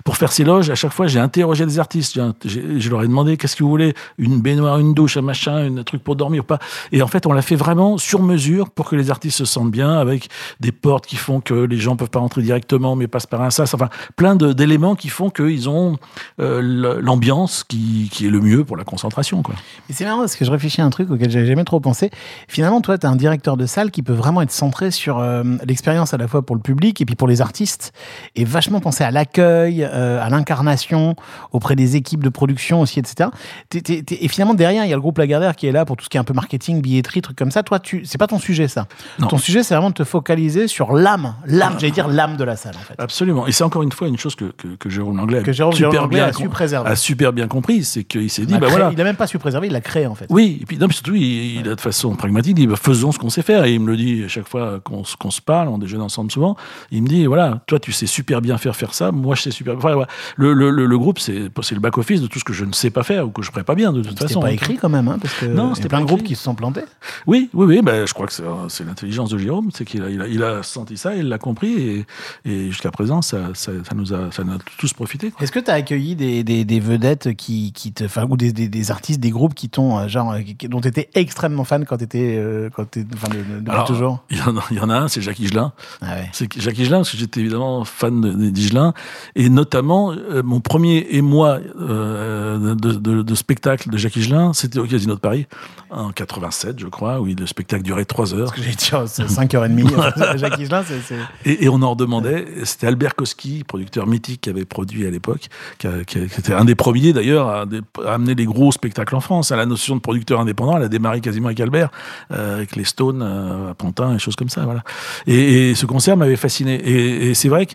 pour 0.05 0.17
faire 0.17 0.33
ces 0.33 0.45
loges, 0.45 0.71
à 0.71 0.75
chaque 0.75 0.93
fois, 0.93 1.07
j'ai 1.07 1.21
interrogé 1.21 1.67
des 1.67 1.79
artistes. 1.79 2.21
Je 2.45 2.91
leur 2.91 3.03
ai 3.03 3.09
demandé 3.09 3.37
qu'est-ce 3.37 3.57
que 3.57 3.63
vous 3.63 3.71
voulez, 3.71 3.95
une 4.19 4.41
baignoire, 4.41 4.79
une 4.79 4.95
douche, 4.95 5.17
un 5.17 5.23
machin, 5.23 5.77
un 5.79 5.83
truc 5.83 6.03
pour 6.03 6.17
dormir 6.17 6.43
ou 6.43 6.47
pas? 6.47 6.59
Et 6.93 7.03
en 7.03 7.07
fait, 7.07 7.27
on 7.27 7.33
l'a 7.33 7.43
fait 7.43 7.57
vraiment 7.57 7.99
sur 7.99 8.23
mesure 8.23 8.71
pour 8.71 8.89
que 8.89 8.97
les 8.97 9.11
artistes 9.11 9.39
se 9.39 9.45
sentent 9.45 9.71
bien, 9.71 9.99
avec 9.99 10.29
des 10.61 10.73
portes 10.73 11.04
qui 11.07 11.17
font 11.17 11.41
que 11.41 11.55
les 11.55 11.79
gens 11.79 11.97
peuvent 11.97 12.11
pas 12.11 12.19
rentrer 12.19 12.43
directement, 12.43 12.97
mais 12.97 13.07
passent 13.07 13.27
par 13.27 13.43
un 13.43 13.51
sas. 13.51 13.75
Enfin, 13.75 13.89
plein 14.17 14.37
d'éléments 14.37 14.95
qui 14.95 15.09
font 15.09 15.31
qu'ils 15.31 15.69
ont 15.69 15.97
euh, 16.41 17.01
l'ambiance 17.01 17.65
qui, 17.65 18.09
qui 18.13 18.27
est 18.27 18.31
le 18.31 18.41
mieux 18.41 18.65
pour 18.65 18.77
la 18.77 18.85
concentration. 18.85 19.43
Quoi. 19.43 19.55
Mais 19.89 19.95
c'est 19.95 20.05
marrant 20.05 20.21
parce 20.21 20.37
que 20.37 20.45
je 20.45 20.51
réfléchis 20.51 20.81
à 20.81 20.85
un 20.85 20.91
truc 20.91 21.11
auquel 21.11 21.31
j'avais 21.31 21.47
jamais 21.47 21.65
trop 21.65 21.81
pensé. 21.81 22.11
Finalement, 22.49 22.81
toi, 22.81 22.99
tu 22.99 23.07
es 23.07 23.09
un 23.09 23.17
directeur 23.17 23.57
de 23.57 23.67
salle 23.67 23.91
qui 23.91 24.03
peut 24.03 24.13
vraiment 24.13 24.43
être 24.43 24.51
centré 24.51 24.91
sur 24.91 25.19
euh, 25.19 25.43
l'expérience 25.67 26.15
à 26.15 26.17
la 26.17 26.29
fois 26.29 26.43
pour 26.43 26.57
le 26.57 26.63
public 26.63 27.01
et 27.01 27.05
puis 27.05 27.17
pour 27.17 27.29
les 27.29 27.41
artistes 27.41 27.93
et 28.37 28.45
vachement 28.45 28.81
penser 28.81 29.05
à 29.05 29.11
l'accueil, 29.11 29.83
euh, 29.83 30.23
à 30.23 30.29
l'incarnation 30.31 31.17
auprès 31.53 31.77
des 31.77 31.97
équipes 31.97 32.23
de 32.23 32.29
production 32.29 32.81
aussi, 32.81 32.99
etc. 32.99 33.31
Et 33.75 34.29
finalement, 34.29 34.55
derrière, 34.55 34.85
il 34.85 34.91
y 34.91 34.93
a 34.93 34.97
le 34.97 35.01
groupe 35.01 35.19
Lagardère 35.19 35.57
qui 35.57 35.67
est 35.67 35.73
là 35.73 35.85
pour 35.85 35.97
tout 35.97 36.05
ce 36.05 36.11
qui 36.11 36.17
est 36.17 36.21
un 36.21 36.25
peu 36.25 36.35
marketing, 36.35 36.81
billetterie, 36.81 37.23
trucs 37.23 37.37
comme 37.37 37.51
ça. 37.51 37.63
Toi, 37.63 37.81
tu, 37.81 38.05
c'est 38.05 38.19
pas 38.19 38.27
ton 38.27 38.39
sujet, 38.39 38.69
ça. 38.69 38.87
Non. 39.19 39.29
Ton 39.29 39.39
sujet, 39.39 39.63
c'est 39.63 39.75
vraiment 39.75 39.91
de 39.91 39.95
te 39.95 40.05
focaliser 40.05 40.69
sur 40.69 40.84
sur 40.87 40.95
l'âme, 40.95 41.35
l'âme, 41.47 41.75
j'allais 41.79 41.93
dire 41.93 42.09
l'âme 42.09 42.37
de 42.37 42.45
la 42.45 42.57
salle 42.57 42.75
en 42.77 42.81
fait. 42.85 42.95
Absolument. 42.99 43.47
Et 43.47 43.53
c'est 43.53 43.65
encore 43.65 43.83
une 43.83 43.93
fois 43.93 44.09
une 44.09 44.19
chose 44.19 44.35
que, 44.35 44.47
que, 44.47 44.69
que 44.79 44.91
Jérôme 44.91 45.17
Langlais 45.17 45.43
Que 45.43 45.53
Jérôme 45.53 45.73
super 45.73 45.91
Jérôme 45.93 46.11
bien 46.11 46.25
a 46.27 46.33
su 46.33 46.43
com- 46.43 46.51
préserver. 46.51 46.91
a 46.91 46.97
super 46.97 47.33
bien 47.33 47.49
compris, 47.49 47.85
c'est 47.85 48.05
qu'il 48.05 48.29
s'est 48.31 48.47
dit, 48.47 48.55
a 48.55 48.59
bah 48.59 48.67
créé- 48.67 48.77
voilà. 48.79 48.93
Il 48.93 49.01
a 49.01 49.05
même 49.05 49.17
pas 49.17 49.27
su 49.27 49.39
préserver, 49.39 49.67
il 49.69 49.73
l'a 49.73 49.81
créé 49.81 50.07
en 50.07 50.15
fait. 50.15 50.27
Oui, 50.31 50.59
et 50.63 50.67
puis 50.67 50.79
non, 50.79 50.87
mais 50.87 50.93
surtout, 50.93 51.15
il, 51.15 51.61
il 51.61 51.69
a 51.69 51.75
de 51.75 51.81
façon 51.81 52.15
pragmatique, 52.17 52.53
il 52.57 52.63
dit 52.63 52.67
bah, 52.67 52.77
faisons 52.77 53.13
ce 53.13 53.19
qu'on 53.19 53.31
sait 53.31 53.43
faire. 53.43 53.65
Et 53.65 53.75
il 53.75 53.81
me 53.81 53.87
le 53.91 53.97
dit 53.97 54.23
à 54.25 54.29
chaque 54.29 54.49
fois 54.49 54.81
qu'on 54.81 55.05
se- 55.05 55.41
parle, 55.45 55.69
on 55.69 55.79
déjeune 55.79 56.01
ensemble 56.03 56.31
souvent. 56.31 56.57
Il 56.91 57.03
me 57.03 57.09
dit 57.09 57.27
voilà, 57.27 57.61
toi 57.67 57.79
tu 57.81 57.93
sais 57.93 58.07
super 58.07 58.41
bien 58.41 58.57
faire 58.59 58.77
faire 58.77 58.95
ça, 58.95 59.11
moi 59.13 59.35
je 59.35 59.43
sais 59.43 59.51
super. 59.51 59.77
Enfin, 59.77 59.93
voilà. 59.95 60.09
le, 60.37 60.53
le, 60.55 60.71
le, 60.71 60.87
le 60.87 60.99
groupe, 60.99 61.19
c'est 61.19 61.33
le 61.75 61.81
back 61.81 61.99
office 61.99 62.21
de 62.21 62.27
tout 62.27 62.39
ce 62.39 62.45
que 62.45 62.53
je 62.53 62.65
ne 62.65 62.73
sais 62.73 62.91
pas 62.91 63.03
faire 63.03 63.27
ou 63.27 63.31
que 63.31 63.43
je 63.43 63.51
ferai 63.51 63.65
pas 63.65 63.75
bien 63.75 63.93
de 63.93 64.01
toute 64.03 64.11
C'était 64.11 64.25
façon. 64.29 64.41
pas 64.41 64.53
écrit 64.53 64.77
quand 64.77 64.89
même, 64.89 65.09
hein, 65.09 65.19
parce 65.21 65.35
que 65.35 65.47
Non, 65.47 65.75
c'était 65.75 65.87
a 65.87 65.89
plein 65.91 66.01
de 66.01 66.07
groupes 66.07 66.23
qui 66.23 66.35
se 66.37 66.43
sont 66.43 66.55
plantés. 66.55 66.85
Oui, 67.27 67.51
oui, 67.53 67.67
oui. 67.67 67.81
Bah, 67.83 68.07
je 68.07 68.13
crois 68.15 68.27
que 68.27 68.33
c'est 68.33 68.43
c'est 68.69 68.85
l'intelligence 68.85 69.31
de 69.31 69.39
Jérôme, 69.39 69.71
c'est 69.75 69.85
qu'il 69.85 70.03
a, 70.03 70.09
il 70.11 70.21
a, 70.23 70.29
il 70.29 70.43
a 70.43 70.63
senti 70.75 70.97
ça, 70.97 71.15
il 71.15 71.29
l'a 71.29 71.39
compris 71.39 71.73
et, 71.75 72.07
et 72.45 72.67
jusqu'à 72.71 72.91
présent, 72.91 73.23
ça, 73.23 73.39
ça, 73.55 73.73
ça 73.89 73.95
nous 73.95 74.13
a, 74.13 74.31
ça 74.31 74.45
nous 74.45 74.53
a 74.55 74.59
tous 74.79 74.93
profité. 74.93 75.33
Est-ce 75.41 75.53
que 75.53 75.59
tu 75.61 75.71
as 75.71 75.75
accueilli 75.75 76.15
des, 76.17 76.45
des, 76.45 76.65
des 76.65 76.81
vedettes 76.81 77.35
qui, 77.35 77.73
qui 77.73 77.93
te, 77.93 78.05
enfin, 78.05 78.27
ou 78.29 78.37
des, 78.37 78.53
des, 78.53 78.91
artistes, 78.91 79.21
des 79.21 79.31
groupes 79.31 79.55
qui 79.55 79.69
t'ont, 79.69 79.99
euh, 79.99 80.09
genre, 80.09 80.33
euh, 80.33 80.41
qui- 80.41 80.69
dont 80.69 80.81
tu 80.81 80.89
étais 80.89 81.09
extrêmement 81.15 81.65
fan 81.65 81.85
quand 81.85 81.97
tu 81.99 82.05
étais, 82.05 82.43
quand 82.75 82.85
t'es- 82.91 83.07
enfin, 83.15 83.29
de- 83.35 83.61
de- 83.65 83.71
Alors, 83.71 83.85
toujours? 83.87 84.23
Il 84.31 84.39
y, 84.39 84.43
en 84.43 84.57
a, 84.57 84.63
il 84.71 84.77
y 84.77 84.81
en 84.81 84.91
a 84.91 84.97
un, 84.97 85.09
c'est 85.09 85.21
Jacques 85.23 85.39
Higelin. 85.41 85.73
Ah 86.03 86.17
ouais. 86.17 86.29
C'est 86.33 86.47
que- 86.49 86.61
Jacques 86.61 86.79
Higelin, 86.79 86.99
parce 86.99 87.11
que 87.11 87.17
j'étais 87.17 87.41
évidemment 87.41 87.85
fan 87.85 88.51
d'Higelin, 88.51 88.93
et 89.37 89.49
notamment 89.49 90.13
euh, 90.13 90.43
mon 90.43 90.61
premier 90.61 91.07
émoi 91.11 91.61
euh, 91.81 92.75
de, 92.75 92.93
de, 92.93 93.23
de 93.23 93.35
spectacle 93.35 93.91
de 93.91 93.97
Jacques 93.97 94.17
Higelin, 94.17 94.53
c'était 94.53 94.79
au 94.79 94.87
Casino 94.87 95.15
de 95.15 95.21
Paris, 95.21 95.47
en 95.91 96.11
87, 96.11 96.79
je 96.81 96.87
crois, 96.87 97.21
où 97.21 97.27
le 97.27 97.47
spectacle 97.47 97.83
durait 97.83 98.05
trois 98.05 98.35
heures. 98.35 98.53
Parce 98.55 98.61
que 98.67 98.77
dire, 98.77 99.05
c'est 99.07 99.25
5h30. 99.27 100.37
Jacques 100.39 100.59
C'est. 100.87 101.15
Et, 101.45 101.65
et 101.65 101.69
on 101.69 101.83
en 101.83 101.91
redemandait. 101.91 102.47
C'était 102.65 102.87
Albert 102.87 103.15
Koski, 103.15 103.65
producteur 103.65 104.07
mythique 104.07 104.43
qui 104.43 104.51
avait 104.51 104.65
produit 104.65 105.07
à 105.07 105.11
l'époque, 105.11 105.49
qui, 105.79 105.87
était 106.19 106.53
un 106.55 106.65
des 106.65 106.75
premiers 106.75 107.13
d'ailleurs 107.13 107.49
à, 107.49 107.65
amener 108.07 108.35
les 108.35 108.45
gros 108.47 108.73
spectacles 108.73 109.15
en 109.17 109.21
France. 109.21 109.53
À 109.53 109.57
la 109.57 109.67
notion 109.67 109.95
de 109.97 110.01
producteur 110.01 110.41
indépendant, 110.41 110.77
elle 110.77 110.85
a 110.85 110.89
démarré 110.89 111.21
quasiment 111.21 111.47
avec 111.47 111.61
Albert, 111.61 111.91
euh, 112.33 112.57
avec 112.57 112.77
les 112.77 112.85
Stones 112.85 113.23
euh, 113.23 113.71
à 113.71 113.75
Pantin 113.75 114.15
et 114.15 114.19
choses 114.19 114.37
comme 114.37 114.49
ça. 114.49 114.65
Voilà. 114.65 114.83
Et, 115.27 115.71
et 115.71 115.75
ce 115.75 115.87
concert 115.87 116.17
m'avait 116.17 116.37
fasciné. 116.37 116.75
Et, 116.77 117.31
et 117.31 117.35
c'est 117.35 117.49
vrai 117.49 117.67
que 117.67 117.73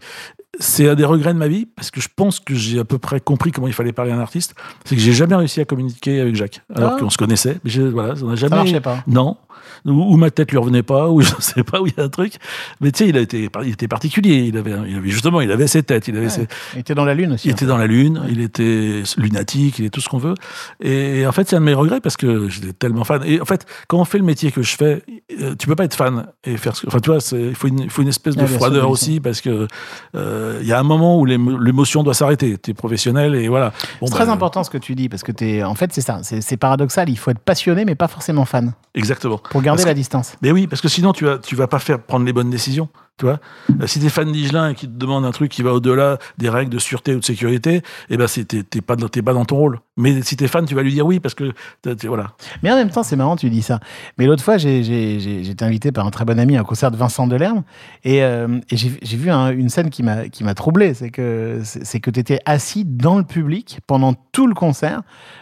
c'est 0.61 0.89
un 0.89 0.95
des 0.95 1.05
regrets 1.05 1.33
de 1.33 1.37
ma 1.39 1.47
vie 1.47 1.67
parce 1.67 1.89
que 1.89 2.01
je 2.01 2.09
pense 2.13 2.39
que 2.41 2.53
j'ai 2.53 2.79
à 2.79 2.83
peu 2.83 2.97
près 2.97 3.21
compris 3.21 3.51
comment 3.51 3.67
il 3.67 3.73
fallait 3.73 3.93
parler 3.93 4.11
à 4.11 4.15
un 4.15 4.19
artiste. 4.19 4.55
C'est 4.83 4.95
que 4.95 5.01
j'ai 5.01 5.13
jamais 5.13 5.35
réussi 5.35 5.61
à 5.61 5.65
communiquer 5.65 6.19
avec 6.19 6.35
Jacques, 6.35 6.61
alors 6.75 6.93
Ah. 6.95 6.99
qu'on 6.99 7.09
se 7.09 7.17
connaissait. 7.17 7.59
Mais 7.63 7.69
j'ai- 7.69 7.87
voilà, 7.87 8.15
on 8.21 8.25
n'a 8.27 8.35
Ça 8.35 8.41
jamais. 8.41 8.55
marchait 8.57 8.81
pas. 8.81 9.03
Non. 9.07 9.37
Ou, 9.86 10.18
ma 10.18 10.30
tête 10.32 10.51
lui 10.51 10.57
revenait 10.57 10.84
pas, 10.84 11.10
ou 11.10 11.22
je 11.22 11.32
sais 11.39 11.64
pas 11.64 11.82
où 11.82 11.88
il 11.88 11.93
y 11.97 11.99
a 11.99 12.03
un 12.03 12.10
truc. 12.10 12.34
Mais 12.82 12.91
tu 12.91 12.99
sais, 13.03 13.10
il 13.10 13.18
a 13.18 13.22
été, 13.22 13.49
il 13.64 13.70
était 13.72 13.88
particulier. 13.88 14.45
Il 14.47 14.57
avait, 14.57 14.74
il 14.88 14.95
avait 14.97 15.10
justement, 15.10 15.41
il 15.41 15.51
avait 15.51 15.68
ses 15.68 15.84
têtes, 15.84 16.07
il 16.07 16.16
avait 16.18 16.26
Ouais. 16.26 16.30
ses- 16.30 16.47
Il 16.76 16.80
était 16.80 16.95
dans 16.95 17.05
la 17.05 17.14
lune 17.14 17.34
aussi. 17.34 17.47
il 17.47 17.51
était 17.51 17.66
dans 17.66 17.78
la 17.78 17.88
lune, 17.88 18.22
il 18.30 18.41
était 18.41 19.03
lunatique, 19.18 19.80
il 19.80 19.86
est 19.86 19.89
tout 19.89 20.01
ce 20.01 20.10
qu'on 20.10 20.18
veut. 20.18 20.36
Et, 20.82 21.26
en 21.26 21.32
fait, 21.32 21.47
c'est 21.49 21.55
un 21.55 21.60
de 21.60 21.66
mes 21.66 21.74
regrets 21.74 22.01
parce 22.01 22.18
que 22.18 22.49
j'étais 22.49 22.74
tellement 22.74 23.03
fan. 23.03 23.22
Et 23.26 23.41
en 23.41 23.45
fait, 23.45 23.66
quand 23.88 23.97
on 23.99 24.05
fait 24.05 24.18
le 24.18 24.24
métier 24.24 24.51
que 24.51 24.62
je 24.62 24.76
fais, 24.76 25.03
euh, 25.41 25.55
tu 25.57 25.68
peux 25.68 25.76
pas 25.76 25.86
être 25.86 25.95
fan 25.95 26.28
et 26.43 26.57
faire 26.57 26.76
ce. 26.76 26.88
Enfin, 26.88 26.99
tu 26.99 27.10
vois, 27.10 27.20
il 27.32 27.55
faut 27.55 27.68
une, 27.68 27.80
il 27.80 27.89
faut 27.89 28.01
une 28.01 28.07
espèce 28.07 28.36
de 28.36 28.45
sûr, 28.45 28.55
froideur 28.57 28.89
aussi 28.89 29.20
parce 29.20 29.41
que 29.41 29.68
euh, 30.16 30.60
il 30.62 30.68
y 30.68 30.74
a 30.74 30.80
un 30.80 30.84
moment 30.84 31.20
où 31.20 31.26
l'émo- 31.26 31.57
l'émotion 31.57 32.03
doit 32.03 32.14
s'arrêter. 32.14 32.57
Tu 32.57 32.72
es 32.72 32.74
professionnel 32.74 33.36
et 33.36 33.47
voilà. 33.47 33.74
Bon, 33.99 34.07
C'est 34.07 34.14
bah, 34.14 34.20
très 34.20 34.30
important 34.30 34.64
ce 34.64 34.70
que 34.70 34.78
tu 34.78 34.95
dis 34.95 35.10
parce 35.10 35.24
que 35.24 35.32
t'es, 35.32 35.64
en 35.64 35.76
fait, 35.76 35.91
c'est 35.93 36.01
ça. 36.01 36.20
C'est 36.24 36.57
paradoxal. 36.57 37.10
Il 37.10 37.18
faut 37.18 37.32
être 37.32 37.39
passionné, 37.39 37.86
mais 37.86 37.95
pas 37.95 38.07
forcément 38.07 38.45
fan 38.45 38.74
Exactement. 38.95 39.38
Pour 39.49 39.61
garder 39.61 39.81
Parce 39.81 39.87
la 39.87 39.93
que- 39.93 39.97
distance. 39.97 40.33
Mais 40.41 40.51
oui, 40.51 40.67
parce 40.67 40.81
que 40.81 40.87
sinon, 40.87 41.13
tu 41.13 41.25
vas, 41.25 41.37
tu 41.37 41.55
vas 41.55 41.67
pas 41.67 41.79
faire 41.79 41.99
prendre 42.01 42.25
les 42.25 42.33
bonnes 42.33 42.49
décisions. 42.49 42.89
Tu 43.20 43.26
vois 43.26 43.39
Euh, 43.82 43.86
si 43.86 43.99
t'es 43.99 44.09
fan 44.09 44.32
d'Igelin 44.32 44.70
et 44.70 44.76
qu'il 44.76 44.89
te 44.89 44.97
demande 44.97 45.26
un 45.26 45.32
truc 45.32 45.51
qui 45.51 45.61
va 45.61 45.74
au-delà 45.74 46.17
des 46.38 46.49
règles 46.49 46.72
de 46.72 46.80
sûreté 46.80 47.13
ou 47.13 47.20
de 47.20 47.26
sécurité, 47.26 47.82
eh 48.09 48.17
ben, 48.17 48.26
c'est- 48.28 48.45
t'es 48.45 48.63
t'es 48.63 48.82
pas, 48.82 48.95
dans- 48.95 49.09
t'es 49.09 49.22
pas 49.22 49.34
dans 49.34 49.45
ton 49.45 49.57
rôle. 49.57 49.80
Mais 49.97 50.22
si 50.22 50.38
t'es 50.38 50.47
fan, 50.47 50.65
tu 50.65 50.74
vas 50.74 50.82
lui 50.82 50.93
dire 50.93 51.05
oui 51.05 51.20
parce 51.20 51.36
que, 51.36 51.51
t'es- 51.82 52.07
voilà. 52.07 52.32
Mais 52.63 52.72
en 52.72 52.76
même 52.76 52.89
temps, 52.89 53.03
c'est 53.03 53.17
marrant, 53.17 53.36
tu 53.36 53.49
dis 53.49 53.61
ça. 53.61 53.80
Mais 54.17 54.26
l'autre 54.26 54.41
fois, 54.43 54.57
j'ai 54.57 54.84
j'ai- 54.84 55.20
j'ai- 55.20 55.43
j'ai 55.43 55.51
été 55.51 55.65
invité 55.65 55.91
par 55.91 56.07
un 56.07 56.09
très 56.11 56.24
bon 56.26 56.39
ami 56.39 56.55
à 56.55 56.61
un 56.61 56.63
concert 56.63 56.89
de 56.91 56.95
Vincent 56.97 57.28
Delerme 57.28 57.63
et, 58.05 58.24
euh, 58.24 58.47
et 58.72 58.78
j'ai 58.78 59.17
vu 59.17 59.30
un- 59.30 59.51
une 59.51 59.67
scène 59.70 59.89
qui 59.89 60.01
m'a 60.01 60.30
qui 60.30 60.43
m'a 60.45 60.53
troublé. 60.55 60.93
C'est 60.93 61.09
que 61.09 61.59
c'est 61.63 61.86
c'est 61.86 61.99
que 61.99 62.09
tu 62.09 62.20
étais 62.22 62.39
assis 62.45 62.86
dans 62.86 63.17
le 63.17 63.26
public 63.26 63.80
pendant 63.86 64.13
tout 64.32 64.47
le 64.47 64.53
concert 64.55 65.01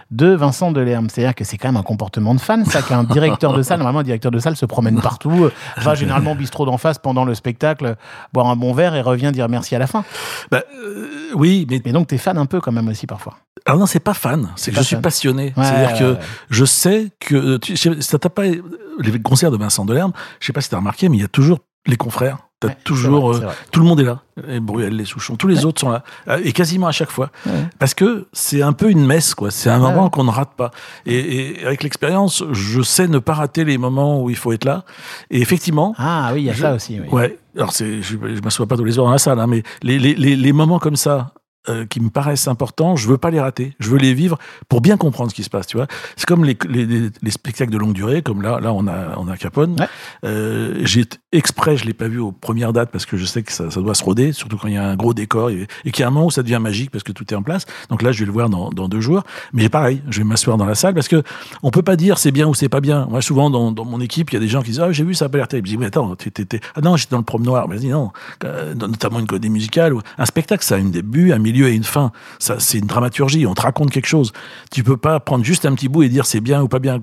de 0.09 0.28
Vincent 0.34 0.71
Delerme. 0.71 1.09
C'est-à-dire 1.09 1.36
que 1.36 1.43
c'est 1.43 1.57
quand 1.57 1.67
même 1.67 1.78
un 1.78 1.84
comportement 1.84 2.34
de 2.34 2.39
fan, 2.39 2.63
ça, 2.65 2.82
qu'un 2.82 3.03
directeur 3.03 3.53
de 3.53 3.61
salle, 3.61 3.78
normalement, 3.80 3.99
un 3.99 4.03
directeur 4.03 4.32
de 4.32 4.39
salle 4.39 4.55
se 4.55 4.65
promène 4.65 4.99
partout, 5.01 5.49
va 5.78 5.93
généralement 5.95 6.32
au 6.32 6.36
bistrot 6.36 6.65
d'en 6.65 6.78
face 6.78 6.97
pendant 6.97 7.25
le 7.25 7.36
spectacle, 7.36 7.66
boire 8.34 8.47
un 8.47 8.55
bon 8.55 8.74
verre 8.74 8.95
et 8.95 9.01
revient 9.01 9.32
dire 9.34 9.49
merci 9.49 9.76
à 9.76 9.80
la 9.80 9.88
fin. 9.88 10.03
Bah, 10.51 10.63
euh, 10.84 11.07
oui, 11.36 11.65
mais 11.70 11.82
Mais 11.86 11.91
donc, 11.91 12.07
t'es 12.07 12.18
fan 12.18 12.38
un 12.38 12.45
peu 12.45 12.59
quand 12.61 12.72
même 12.72 12.88
aussi 12.88 13.07
parfois. 13.07 13.38
alors 13.65 13.80
non, 13.80 13.86
c'est 13.86 13.99
pas 13.99 14.13
fan. 14.13 14.49
C'est 14.55 14.72
que 14.72 14.78
je 14.78 14.82
suis 14.84 14.95
passionné. 14.97 15.53
Ouais, 15.57 15.63
C'est-à-dire 15.63 15.91
ouais, 15.93 15.99
que 15.99 16.11
ouais. 16.13 16.26
je 16.49 16.65
sais 16.65 17.07
que 17.20 17.57
tu, 17.57 17.76
je 17.76 17.82
sais- 17.93 18.01
ça 18.01 18.20
t'a 18.20 18.30
pas 18.30 18.43
les 18.45 19.22
concerts 19.22 19.51
de 19.51 19.57
Vincent 19.57 19.86
Delerme. 19.86 20.13
Je 20.39 20.47
sais 20.47 20.53
pas 20.53 20.61
si 20.61 20.70
t'as 20.70 20.78
remarqué, 20.78 21.09
mais 21.09 21.18
il 21.18 21.22
y 21.22 21.26
a 21.26 21.28
toujours 21.30 21.59
les 21.86 21.97
confrères. 21.97 22.38
T'as 22.59 22.69
Ouais, 22.69 22.73
c'est 22.77 22.83
toujours 22.83 23.33
vrai, 23.33 23.45
euh, 23.45 23.49
tout 23.71 23.79
le 23.81 23.85
monde 23.85 23.99
est 23.99 24.03
là. 24.03 24.21
Les 24.47 24.59
Bruel, 24.59 24.95
les 24.95 25.05
Souchons, 25.05 25.35
tous 25.35 25.47
les 25.47 25.63
autres 25.65 25.79
sont 25.79 25.89
là 25.89 26.03
Euh, 26.27 26.39
et 26.43 26.53
quasiment 26.53 26.87
à 26.87 26.91
chaque 26.91 27.11
fois. 27.11 27.29
Ouais. 27.45 27.51
Parce 27.77 27.93
que 27.93 28.25
c'est 28.33 28.63
un 28.63 28.73
peu 28.73 28.89
une 28.89 29.05
messe, 29.05 29.35
quoi. 29.35 29.51
C'est 29.51 29.69
un 29.69 29.77
moment 29.77 30.09
qu'on 30.09 30.23
ne 30.23 30.31
rate 30.31 30.53
pas. 30.57 30.71
Et, 31.05 31.59
et 31.59 31.65
avec 31.67 31.83
l'expérience, 31.83 32.43
je 32.51 32.81
sais 32.81 33.07
ne 33.07 33.19
pas 33.19 33.33
rater 33.35 33.63
les 33.63 33.77
moments 33.77 34.21
où 34.23 34.31
il 34.31 34.35
faut 34.35 34.53
être 34.53 34.65
là. 34.65 34.85
Et 35.29 35.39
effectivement, 35.39 35.93
Ah 35.99 36.31
oui, 36.33 36.41
il 36.41 36.45
y 36.45 36.49
a 36.49 36.53
Je- 36.53 36.61
ça 36.63 36.73
aussi. 36.73 36.99
Oui. 36.99 37.07
Ouais, 37.11 37.37
alors 37.55 37.71
je, 37.77 38.01
je 38.01 38.41
m'assois 38.43 38.65
pas 38.65 38.75
tous 38.75 38.83
les 38.85 38.97
heures 38.97 39.05
dans 39.05 39.11
la 39.11 39.17
salle, 39.19 39.39
hein, 39.39 39.47
mais 39.47 39.61
les, 39.83 39.99
les, 39.99 40.15
les, 40.15 40.35
les 40.35 40.51
moments 40.53 40.79
comme 40.79 40.95
ça 40.95 41.33
euh, 41.70 41.86
qui 41.86 41.99
me 41.99 42.09
paraissent 42.09 42.47
importants, 42.47 42.95
je 42.95 43.07
veux 43.07 43.18
pas 43.18 43.30
les 43.32 43.39
rater. 43.39 43.76
Je 43.80 43.89
veux 43.89 43.97
les 43.97 44.13
vivre 44.13 44.38
pour 44.70 44.82
bien 44.82 44.97
comprendre 44.97 45.30
ce 45.32 45.36
qui 45.36 45.43
se 45.43 45.49
passe, 45.49 45.68
tu 45.68 45.78
vois. 45.78 45.88
C'est 46.15 46.26
comme 46.26 46.45
les, 46.45 46.57
les, 46.70 46.86
les- 46.86 47.09
les 47.22 47.32
spectacles 47.32 47.72
de 47.72 47.78
longue 47.78 47.93
durée, 47.93 48.22
comme 48.22 48.41
là, 48.41 48.59
là 48.59 48.74
on 48.74 48.88
a, 48.88 49.18
on 49.18 49.28
a 49.28 49.38
Capone. 49.38 49.76
Ouais. 49.80 49.88
Euh, 50.26 50.80
j'ai 50.84 51.05
exprès, 51.32 51.78
je 51.78 51.86
l'ai 51.86 51.93
pas 51.93 52.07
vu 52.07 52.20
aux 52.20 52.32
premières 52.32 52.74
dates 52.74 52.89
parce 52.91 53.05
que 53.05 53.18
je 53.18 53.26
sais 53.26 53.43
que 53.43 53.51
ça, 53.51 53.70
ça 53.70 53.82
doit 53.82 53.95
se 53.95 54.03
roder, 54.03 54.32
surtout 54.34 54.57
quand 54.57 54.68
il 54.68 54.74
y 54.76 54.78
a 54.78 54.86
un 54.88 54.95
gros 54.95 55.13
décor 55.13 55.49
et, 55.49 55.68
et 55.86 55.91
qu'il 55.91 56.01
y 56.01 56.03
a 56.03 56.07
un 56.07 56.11
moment 56.11 56.26
où 56.28 56.32
ça 56.32 56.43
devient 56.43 56.59
magique 56.61 56.91
parce 56.91 57.03
que 57.03 57.11
tout 57.11 57.26
est 57.34 57.36
en 57.36 57.43
place. 57.43 57.65
Donc 57.89 58.01
là, 58.01 58.11
je 58.11 58.20
vais 58.20 58.26
le 58.26 58.32
voir 58.32 58.49
dans, 58.49 58.70
dans 58.70 58.88
deux 58.88 59.01
jours. 59.01 59.24
Mais 59.53 59.70
pareil, 59.70 60.01
je 60.09 60.20
vais 60.20 60.24
m'asseoir 60.24 60.57
dans 60.57 60.65
la 60.65 60.76
salle 60.76 60.93
parce 60.93 61.07
que 61.07 61.22
on 61.63 61.72
peut 61.72 61.82
pas 61.84 61.95
dire 61.95 62.18
c'est 62.18 62.32
bien 62.32 62.47
ou 62.47 62.53
c'est 62.53 62.70
pas 62.70 62.82
bien. 62.82 63.07
Moi, 63.09 63.22
souvent 63.22 63.49
dans, 63.49 63.72
dans 63.72 63.86
mon 63.86 63.99
équipe, 64.01 64.32
il 64.32 64.34
y 64.36 64.38
a 64.38 64.39
des 64.39 64.47
gens 64.47 64.61
qui 64.61 64.72
disent 64.72 64.80
ah 64.80 64.91
j'ai 64.91 65.03
vu 65.03 65.13
ça 65.13 65.26
a 65.26 65.30
pas 65.30 65.38
l'air 65.38 65.47
terrible. 65.47 65.68
Je 65.68 65.74
dis 65.74 65.78
mais 65.78 65.88
attends, 65.88 66.15
t'es- 66.15 66.59
ah 66.76 66.82
non 66.82 66.95
j'étais 66.95 67.11
dans 67.11 67.18
le 67.20 67.24
promenoir. 67.24 67.68
Mais 67.68 67.76
je 67.76 67.82
dis 67.82 67.89
non, 67.89 68.11
notamment 68.76 69.20
une 69.20 69.28
comédie 69.28 69.49
musicale 69.49 69.93
ou 69.93 70.01
un 70.18 70.26
spectacle, 70.26 70.63
ça 70.63 70.76
a 70.76 70.78
un 70.78 70.86
début, 70.86 71.32
un 71.32 71.39
milieu 71.39 71.56
et 71.65 71.73
une 71.73 71.83
fin. 71.83 72.11
Ça 72.39 72.55
c'est 72.59 72.77
une 72.77 72.85
dramaturgie. 72.85 73.45
On 73.47 73.53
te 73.53 73.61
raconte 73.61 73.89
quelque 73.91 74.07
chose. 74.07 74.33
Tu 74.71 74.83
peux 74.83 74.97
pas 74.97 75.19
prendre 75.19 75.43
juste 75.43 75.65
un 75.65 75.73
petit 75.73 75.87
bout 75.87 76.03
et 76.03 76.09
dire 76.09 76.25
c'est 76.25 76.41
bien 76.41 76.61
ou 76.61 76.67
pas 76.67 76.79
bien. 76.79 76.99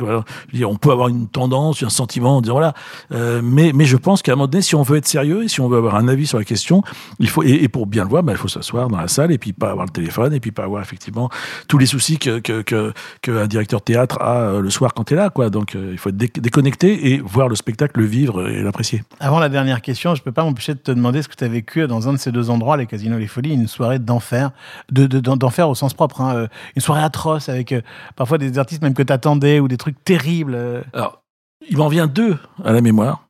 on 0.65 0.77
peut 0.77 0.91
avoir 0.93 1.09
une 1.09 1.29
tendance, 1.29 1.83
un 1.83 1.89
sentiment, 1.89 2.41
dire 2.41 2.53
voilà. 2.53 2.75
Euh, 3.13 3.41
mais 3.43 3.73
mais 3.75 3.87
je 3.87 3.97
pense 3.97 4.23
qu'à 4.23 4.33
un 4.33 4.37
moment 4.37 4.47
donné, 4.47 4.63
si 4.63 4.75
on 4.75 4.83
veut 4.83 4.99
être 4.99 5.07
sérieux 5.07 5.45
et 5.45 5.49
si 5.49 5.61
on 5.61 5.69
veut 5.69 5.79
avoir 5.79 5.97
un 5.97 6.09
avis 6.09 6.27
sur 6.27 6.39
la 6.39 6.45
question, 6.45 6.83
il 7.19 7.29
faut 7.29 7.43
et, 7.43 7.69
pour 7.69 7.87
bien 7.87 8.05
le 8.05 8.11
voir, 8.11 8.23
bah, 8.23 8.33
il 8.33 8.39
faut 8.39 8.49
s'asseoir 8.49 8.89
dans 8.89 8.99
la 8.99 9.09
salle 9.09 9.33
et 9.33 9.39
puis 9.39 9.53
pas 9.53 9.71
avoir 9.71 9.87
le 9.87 9.93
téléphone 9.93 10.33
et 10.35 10.41
puis 10.41 10.53
pas 10.53 10.65
avoir 10.65 10.83
effectivement 10.83 11.31
tous 11.69 11.79
les 11.79 11.87
soucis 11.87 12.19
que 12.19 12.39
que 12.39 13.47
directeur 13.47 13.81
de 13.81 13.85
théâtre 13.85 14.19
a 14.21 14.37
euh, 14.41 14.61
le 14.61 14.71
soir 14.71 14.95
quand 14.95 15.05
tu 15.05 15.15
es 15.15 15.17
là. 15.17 15.31
Donc 15.51 15.75
euh, 15.75 15.91
il 15.93 15.99
faut 15.99 16.11
être 16.11 16.17
dé- 16.17 16.31
déconnecté 16.35 17.13
et 17.13 17.19
voir 17.19 17.49
le 17.49 17.55
spectacle, 17.55 18.01
le 18.01 18.07
vivre 18.07 18.49
et 18.49 18.63
l'apprécier. 18.63 19.03
Avant 19.21 19.39
la 19.39 19.49
dernière 19.49 19.83
question, 19.83 20.15
je 20.15 20.23
peux 20.23 20.33
pas 20.33 20.45
m'empêcher 20.45 20.75
de 20.75 20.79
te 20.79 20.91
demander 20.91 21.23
ce 21.23 21.29
que 21.29 21.35
tu 21.35 21.45
as 21.45 21.49
vécu 21.49 21.87
dans 21.87 22.09
un 22.09 22.13
de 22.13 22.19
ces 22.19 22.33
deux 22.33 22.51
endroits, 22.51 22.77
les 22.77 22.87
casinos, 22.87 23.19
les 23.19 23.27
folies, 23.27 23.55
une 23.55 23.69
soirée 23.69 23.99
d'enfer, 23.99 24.44
de, 24.91 25.07
de- 25.07 25.21
d'en- 25.21 25.37
d'enfer 25.37 25.69
au 25.69 25.75
sens 25.75 25.95
propre, 25.95 26.21
hein, 26.21 26.35
euh, 26.37 26.47
une 26.77 26.83
soirée 26.83 27.03
atroce 27.03 27.49
avec 27.49 27.73
euh, 27.73 27.81
parfois 28.17 28.39
des 28.39 28.59
artistes 28.59 28.83
même 28.83 28.95
que 28.95 29.03
t'attendais 29.03 29.61
ou 29.61 29.69
des 29.69 29.77
trucs 29.77 30.03
terribles. 30.05 30.55
euh. 30.55 30.83
Alors, 30.93 31.23
il 31.69 31.77
m'en 31.79 31.89
vient 31.89 32.07
deux 32.07 32.37
à 32.65 32.73
la 32.73 32.81
mémoire. 32.81 33.27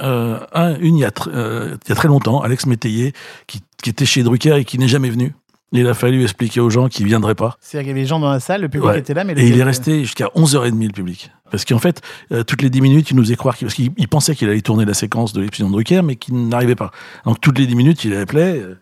Euh, 0.00 0.38
un, 0.52 0.76
une 0.78 0.96
il 0.96 1.00
y, 1.00 1.04
a 1.04 1.10
euh, 1.28 1.76
il 1.84 1.88
y 1.88 1.92
a 1.92 1.94
très 1.94 2.08
longtemps, 2.08 2.40
Alex 2.40 2.66
Métayer, 2.66 3.12
qui, 3.46 3.60
qui 3.82 3.90
était 3.90 4.04
chez 4.06 4.22
Drucker 4.22 4.56
et 4.56 4.64
qui 4.64 4.78
n'est 4.78 4.88
jamais 4.88 5.10
venu. 5.10 5.34
Il 5.72 5.86
a 5.86 5.92
fallu 5.92 6.22
expliquer 6.22 6.60
aux 6.60 6.70
gens 6.70 6.88
qu'il 6.88 7.04
ne 7.04 7.08
viendraient 7.08 7.34
pas. 7.34 7.56
C'est-à-dire 7.60 7.82
qu'il 7.84 7.88
y 7.88 7.90
avait 7.92 8.00
les 8.00 8.06
gens 8.06 8.18
dans 8.20 8.30
la 8.30 8.40
salle, 8.40 8.62
le 8.62 8.68
public 8.70 8.88
Ouais. 8.88 8.98
était 9.00 9.12
là, 9.12 9.22
mais 9.24 9.34
le- 9.34 9.40
Et 9.42 9.48
il 9.48 9.58
est 9.58 9.62
resté 9.62 10.00
jusqu'à 10.02 10.28
11h30 10.34 10.86
le 10.86 10.92
public. 10.92 11.30
Parce 11.50 11.64
qu'en 11.66 11.78
fait, 11.78 12.00
euh, 12.32 12.42
toutes 12.42 12.62
les 12.62 12.70
10 12.70 12.80
minutes, 12.80 13.10
il 13.10 13.16
nous 13.16 13.22
faisait 13.22 13.36
croire 13.36 13.54
qu'il 13.56 13.66
parce 13.66 13.74
qu'il 13.74 13.90
il 13.98 14.08
pensait 14.08 14.34
qu'il 14.34 14.48
allait 14.48 14.60
tourner 14.62 14.84
la 14.86 14.94
séquence 14.94 15.32
de 15.34 15.40
l'épisode 15.42 15.66
de 15.68 15.72
Drucker, 15.72 16.00
mais 16.02 16.16
qu'il 16.16 16.48
n'arrivait 16.48 16.74
pas. 16.74 16.90
Donc 17.26 17.40
toutes 17.40 17.58
les 17.58 17.66
10 17.66 17.74
minutes, 17.76 18.02
il 18.04 18.14
appelait. 18.14 18.60
euh, 18.60 18.78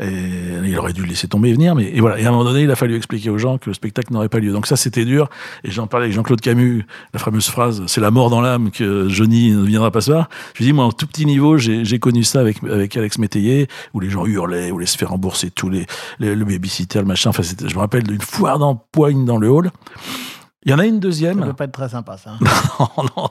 et 0.00 0.06
il 0.64 0.78
aurait 0.78 0.92
dû 0.92 1.02
le 1.02 1.08
laisser 1.08 1.28
tomber 1.28 1.50
et 1.50 1.52
venir, 1.52 1.74
mais 1.74 1.90
et 1.94 2.00
voilà. 2.00 2.18
Et 2.18 2.24
à 2.24 2.28
un 2.28 2.30
moment 2.32 2.44
donné, 2.44 2.62
il 2.62 2.70
a 2.70 2.76
fallu 2.76 2.96
expliquer 2.96 3.30
aux 3.30 3.38
gens 3.38 3.58
que 3.58 3.70
le 3.70 3.74
spectacle 3.74 4.12
n'aurait 4.12 4.28
pas 4.28 4.38
lieu. 4.38 4.52
Donc 4.52 4.66
ça, 4.66 4.76
c'était 4.76 5.04
dur. 5.04 5.28
Et 5.64 5.70
j'en 5.70 5.86
parlais 5.86 6.04
avec 6.04 6.14
Jean-Claude 6.14 6.40
Camus, 6.40 6.84
la 7.12 7.18
fameuse 7.18 7.48
phrase 7.48 7.82
"C'est 7.86 8.00
la 8.00 8.10
mort 8.10 8.30
dans 8.30 8.40
l'âme 8.40 8.70
que 8.70 9.08
Johnny 9.08 9.50
ne 9.50 9.62
viendra 9.64 9.90
pas 9.90 10.00
soir." 10.00 10.28
Je 10.54 10.58
lui 10.58 10.66
dis 10.66 10.72
moi, 10.72 10.84
en 10.84 10.92
tout 10.92 11.06
petit 11.06 11.26
niveau, 11.26 11.58
j'ai 11.58 11.98
connu 11.98 12.24
ça 12.24 12.40
avec 12.40 12.62
avec 12.64 12.96
Alex 12.96 13.18
Métayer, 13.18 13.68
où 13.94 14.00
les 14.00 14.10
gens 14.10 14.26
hurlaient, 14.26 14.70
où 14.70 14.78
les 14.78 14.86
se 14.86 14.96
faire 14.98 15.10
rembourser 15.10 15.50
tous 15.50 15.68
les, 15.70 15.86
les- 16.18 16.34
le 16.34 16.44
babysitter, 16.44 17.00
le 17.00 17.04
machin. 17.06 17.30
Enfin, 17.30 17.42
je 17.42 17.74
me 17.74 17.80
rappelle 17.80 18.04
d'une 18.04 18.20
foire 18.20 18.58
d'empoigne 18.58 19.24
dans 19.24 19.36
le 19.38 19.48
hall. 19.50 19.70
Il 20.66 20.70
y 20.70 20.74
en 20.74 20.78
a 20.78 20.84
une 20.84 20.96
Ça 20.96 21.00
deuxième. 21.00 21.42
peut 21.42 21.52
pas 21.54 21.64
être 21.64 21.72
très 21.72 21.88
sympa, 21.88 22.16
ça. 22.18 22.32
Non, 22.78 23.06
non, 23.16 23.30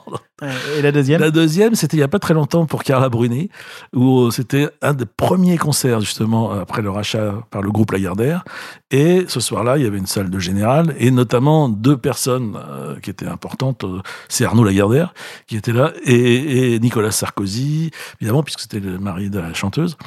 Et 0.77 0.81
la 0.81 0.91
deuxième 0.91 1.21
La 1.21 1.29
deuxième, 1.31 1.75
c'était 1.75 1.97
il 1.97 1.99
y 1.99 2.03
a 2.03 2.07
pas 2.07 2.17
très 2.17 2.33
longtemps 2.33 2.65
pour 2.65 2.83
Carla 2.83 3.09
Bruni, 3.09 3.49
où 3.93 4.31
c'était 4.31 4.69
un 4.81 4.93
des 4.93 5.05
premiers 5.05 5.57
concerts 5.57 5.99
justement 6.01 6.51
après 6.51 6.81
le 6.81 6.89
rachat 6.89 7.35
par 7.51 7.61
le 7.61 7.71
groupe 7.71 7.91
Lagardère. 7.91 8.43
Et 8.89 9.25
ce 9.27 9.39
soir-là, 9.39 9.77
il 9.77 9.83
y 9.83 9.87
avait 9.87 9.97
une 9.99 10.07
salle 10.07 10.29
de 10.31 10.39
général 10.39 10.95
et 10.97 11.11
notamment 11.11 11.69
deux 11.69 11.97
personnes 11.97 12.57
euh, 12.57 12.99
qui 12.99 13.09
étaient 13.11 13.27
importantes. 13.27 13.83
Euh, 13.83 14.01
C'est 14.27 14.45
Arnaud 14.45 14.63
Lagardère 14.63 15.13
qui 15.45 15.55
était 15.57 15.73
là 15.73 15.91
et, 16.05 16.73
et 16.73 16.79
Nicolas 16.79 17.11
Sarkozy, 17.11 17.91
évidemment 18.19 18.41
puisque 18.43 18.61
c'était 18.61 18.79
le 18.79 18.97
mari 18.97 19.29
de 19.29 19.39
la 19.39 19.53
chanteuse. 19.53 19.97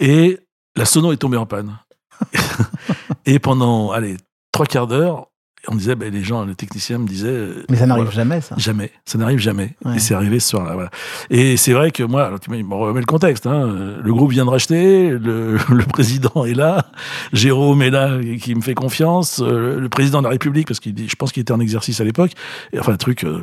Et 0.00 0.38
la 0.76 0.84
sono 0.84 1.12
est 1.12 1.16
tombée 1.16 1.38
en 1.38 1.46
panne. 1.46 1.78
et 3.26 3.38
pendant, 3.38 3.90
allez, 3.92 4.16
trois 4.52 4.66
quarts 4.66 4.86
d'heure, 4.86 5.28
on 5.66 5.74
disait, 5.74 5.96
ben, 5.96 6.12
les 6.12 6.22
gens, 6.22 6.44
le 6.44 6.54
technicien 6.54 6.98
me 6.98 7.06
disait. 7.06 7.28
euh, 7.28 7.64
Mais 7.68 7.76
ça 7.76 7.86
n'arrive 7.86 8.04
voilà. 8.04 8.16
jamais, 8.16 8.40
ça. 8.40 8.54
Jamais, 8.58 8.92
ça 9.04 9.18
n'arrive 9.18 9.38
jamais. 9.38 9.74
Ouais. 9.84 9.96
Et 9.96 9.98
c'est 9.98 10.14
arrivé 10.14 10.38
ce 10.40 10.50
soir-là. 10.50 10.74
Voilà. 10.74 10.90
Et 11.30 11.56
c'est 11.56 11.72
vrai 11.72 11.90
que 11.90 12.02
moi, 12.04 12.26
alors, 12.26 12.40
tu 12.40 12.50
me 12.50 12.74
remets 12.74 13.00
le 13.00 13.06
contexte. 13.06 13.46
Hein, 13.46 13.96
le 14.02 14.12
groupe 14.14 14.30
vient 14.30 14.44
de 14.44 14.50
racheter, 14.50 15.10
le, 15.10 15.58
le 15.70 15.84
président 15.84 16.44
est 16.44 16.54
là, 16.54 16.86
Jérôme 17.32 17.82
est 17.82 17.90
là, 17.90 18.18
qui 18.40 18.54
me 18.54 18.60
fait 18.60 18.74
confiance, 18.74 19.40
euh, 19.42 19.78
le 19.80 19.88
président 19.88 20.18
de 20.18 20.24
la 20.24 20.30
République, 20.30 20.68
parce 20.68 20.80
qu'il 20.80 20.94
je 21.08 21.16
pense 21.16 21.32
qu'il 21.32 21.40
était 21.40 21.52
en 21.52 21.60
exercice 21.60 22.00
à 22.00 22.04
l'époque. 22.04 22.32
Et 22.72 22.78
enfin, 22.78 22.92
le 22.92 22.98
truc, 22.98 23.24
euh, 23.24 23.42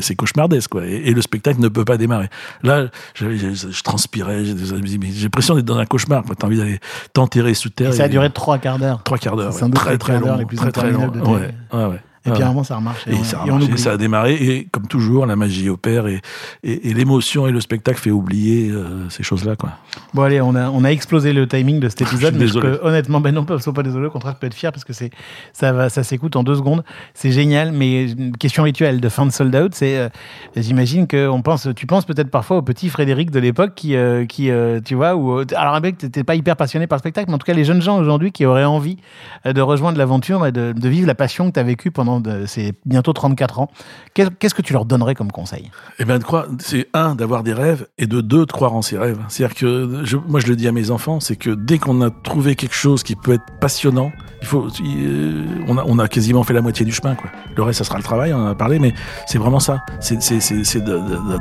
c'est 0.00 0.14
cauchemardesque, 0.16 0.70
quoi. 0.70 0.86
Et, 0.86 1.02
et 1.08 1.12
le 1.12 1.22
spectacle 1.22 1.60
ne 1.60 1.68
peut 1.68 1.84
pas 1.84 1.96
démarrer. 1.96 2.28
Là, 2.62 2.86
je, 3.14 3.26
je 3.54 3.82
transpirais, 3.82 4.44
j'ai 4.44 5.22
l'impression 5.22 5.54
d'être 5.54 5.64
dans 5.64 5.78
un 5.78 5.86
cauchemar. 5.86 6.24
T'as 6.38 6.46
envie 6.46 6.58
d'aller 6.58 6.80
t'enterrer 7.12 7.54
sous 7.54 7.68
terre. 7.70 7.90
Et 7.90 7.92
ça 7.92 8.04
a 8.04 8.08
duré 8.08 8.30
trois 8.30 8.58
quarts 8.58 8.78
d'heure. 8.78 9.02
trois 9.04 9.18
quarts 9.18 9.36
d'heure. 9.36 9.54
Ouais. 9.54 9.70
Très 9.70 9.92
les 9.92 9.98
très 9.98 10.18
d'heure 10.20 10.38
long, 10.38 10.46
les 10.50 10.56
très 10.56 10.72
très 10.72 10.90
long. 10.90 11.12
Ouais, 11.34 11.54
ouais, 11.72 11.86
ouais. 11.86 12.00
Et 12.26 12.30
puis 12.30 12.42
à 12.42 12.46
un 12.46 12.48
moment, 12.48 12.64
ça 12.64 12.76
remarche. 12.76 13.04
Et, 13.06 13.14
on- 13.14 13.22
ça, 13.24 13.40
a 13.42 13.46
et 13.46 13.50
marché, 13.50 13.66
oublie. 13.66 13.78
ça 13.78 13.92
a 13.92 13.96
démarré, 13.98 14.34
et 14.34 14.68
comme 14.70 14.86
toujours, 14.86 15.26
la 15.26 15.36
magie 15.36 15.68
opère, 15.68 16.06
et, 16.06 16.22
et, 16.62 16.88
et 16.90 16.94
l'émotion 16.94 17.46
et 17.46 17.52
le 17.52 17.60
spectacle 17.60 17.98
fait 18.00 18.10
oublier 18.10 18.70
euh, 18.70 19.08
ces 19.10 19.22
choses-là. 19.22 19.56
Quoi. 19.56 19.70
Bon, 20.14 20.22
allez, 20.22 20.40
on 20.40 20.54
a, 20.54 20.70
on 20.70 20.84
a 20.84 20.88
explosé 20.88 21.32
le 21.34 21.46
timing 21.46 21.80
de 21.80 21.88
cet 21.90 22.00
épisode. 22.06 22.34
mais 22.38 22.46
peux- 22.46 22.78
honnêtement, 22.82 23.20
ben 23.20 23.34
non, 23.34 23.44
sois 23.58 23.74
pas 23.74 23.82
désolé. 23.82 24.06
Au 24.06 24.10
contraire, 24.10 24.34
je 24.36 24.40
peux 24.40 24.46
être 24.46 24.54
fier 24.54 24.72
parce 24.72 24.84
que 24.84 24.92
c'est, 24.94 25.10
ça, 25.52 25.72
va, 25.72 25.88
ça 25.90 26.02
s'écoute 26.02 26.34
en 26.36 26.42
deux 26.44 26.54
secondes. 26.54 26.82
C'est 27.12 27.30
génial. 27.30 27.72
Mais 27.72 28.10
une 28.10 28.36
question 28.36 28.62
rituelle 28.62 29.00
de 29.00 29.08
fin 29.10 29.26
de 29.26 29.30
sold 29.30 29.54
out, 29.54 29.74
c'est, 29.74 29.98
euh, 29.98 30.08
j'imagine 30.56 31.06
que 31.06 31.28
on 31.28 31.42
pense, 31.42 31.68
tu 31.76 31.86
penses 31.86 32.04
peut-être 32.06 32.30
parfois 32.30 32.56
au 32.58 32.62
petit 32.62 32.88
Frédéric 32.88 33.30
de 33.30 33.38
l'époque 33.40 33.72
qui, 33.74 33.96
euh, 33.96 34.24
qui 34.24 34.50
tu 34.84 34.94
vois, 34.94 35.14
ou, 35.14 35.42
alors, 35.56 35.80
mec, 35.80 35.98
t'étais 35.98 36.24
pas 36.24 36.34
hyper 36.36 36.56
passionné 36.56 36.86
par 36.86 36.96
le 36.96 37.00
spectacle, 37.00 37.28
mais 37.28 37.34
en 37.34 37.38
tout 37.38 37.46
cas, 37.46 37.52
les 37.52 37.64
jeunes 37.64 37.82
gens 37.82 37.98
aujourd'hui 37.98 38.32
qui 38.32 38.46
auraient 38.46 38.64
envie 38.64 38.96
de 39.44 39.60
rejoindre 39.60 39.98
l'aventure 39.98 40.46
et 40.46 40.52
de, 40.52 40.72
de 40.72 40.88
vivre 40.88 41.06
la 41.06 41.14
passion 41.14 41.48
que 41.48 41.54
tu 41.54 41.60
as 41.60 41.64
vécue 41.64 41.90
pendant 41.90 42.13
de- 42.20 42.46
ces 42.46 42.72
bientôt 42.86 43.12
34 43.12 43.60
ans, 43.60 43.68
qu'est- 44.14 44.34
qu'est-ce 44.38 44.54
que 44.54 44.62
tu 44.62 44.72
leur 44.72 44.84
donnerais 44.84 45.14
comme 45.14 45.30
conseil? 45.32 45.70
Eh 45.98 46.04
de 46.04 46.18
croire, 46.18 46.46
c'est 46.58 46.88
un, 46.94 47.14
d'avoir 47.14 47.42
des 47.42 47.52
rêves, 47.52 47.86
et 47.98 48.06
de 48.06 48.20
deux, 48.20 48.46
de 48.46 48.52
croire 48.52 48.74
en 48.74 48.82
ses 48.82 48.98
rêves. 48.98 49.18
C'est-à-dire 49.28 49.56
que, 49.56 50.00
je- 50.04 50.16
moi, 50.16 50.40
je 50.40 50.46
le 50.46 50.56
dis 50.56 50.68
à 50.68 50.72
mes 50.72 50.90
enfants, 50.90 51.20
c'est 51.20 51.36
que 51.36 51.50
dès 51.50 51.78
qu'on 51.78 52.00
a 52.02 52.10
trouvé 52.10 52.54
quelque 52.56 52.74
chose 52.74 53.02
qui 53.02 53.16
peut 53.16 53.32
être 53.34 53.44
passionnant, 53.60 54.12
il 54.42 54.46
faut, 54.46 54.66
euh, 54.66 55.44
on, 55.68 55.78
a, 55.78 55.84
on 55.86 55.98
a 55.98 56.08
quasiment 56.08 56.42
fait 56.44 56.52
la 56.54 56.60
moitié 56.62 56.84
du 56.84 56.92
chemin, 56.92 57.14
quoi. 57.14 57.30
Le 57.56 57.62
reste, 57.62 57.78
ça 57.78 57.84
sera 57.84 57.96
le 57.98 58.04
travail, 58.04 58.32
on 58.32 58.38
en 58.38 58.46
a 58.48 58.54
parlé, 58.54 58.78
mais 58.78 58.92
c'est 59.26 59.38
vraiment 59.38 59.60
ça. 59.60 59.80
C'est, 60.00 60.22
c'est, 60.22 60.40
c'est, 60.40 60.64
c'est 60.64 60.82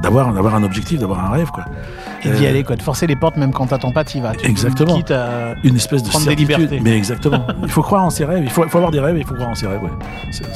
d'avoir, 0.01 0.33
d'avoir 0.33 0.55
un 0.55 0.63
objectif, 0.63 0.99
d'avoir 0.99 1.25
un 1.25 1.29
rêve, 1.29 1.51
quoi. 1.51 1.65
Et 2.23 2.29
d'y 2.29 2.45
Euh, 2.45 2.49
aller, 2.49 2.63
quoi, 2.63 2.75
de 2.77 2.81
forcer 2.81 3.05
les 3.07 3.15
portes 3.17 3.35
même 3.37 3.51
quand 3.51 3.67
t'attends 3.67 3.91
pas, 3.91 4.03
t'y 4.05 4.21
vas. 4.21 4.33
Tu- 4.35 4.45
Exactement. 4.47 4.95
Quitte 4.95 5.11
à- 5.11 5.55
une 5.63 5.75
espèce 5.75 6.03
de 6.03 6.09
Prendre 6.09 6.25
des 6.25 6.31
certitude. 6.37 6.55
libertés. 6.57 6.79
Mais 6.81 6.95
exactement. 6.97 7.45
il 7.63 7.69
faut 7.69 7.81
croire 7.81 8.03
en 8.05 8.09
ses 8.09 8.23
rêves. 8.25 8.43
Il 8.43 8.49
faut, 8.49 8.63
avoir 8.63 8.91
des 8.91 8.99
rêves. 9.01 9.17
et 9.17 9.19
Il 9.19 9.25
faut 9.25 9.33
croire 9.35 9.49
en 9.49 9.55
ses 9.55 9.67
rêves. 9.67 9.83
Ouais. 9.83 9.89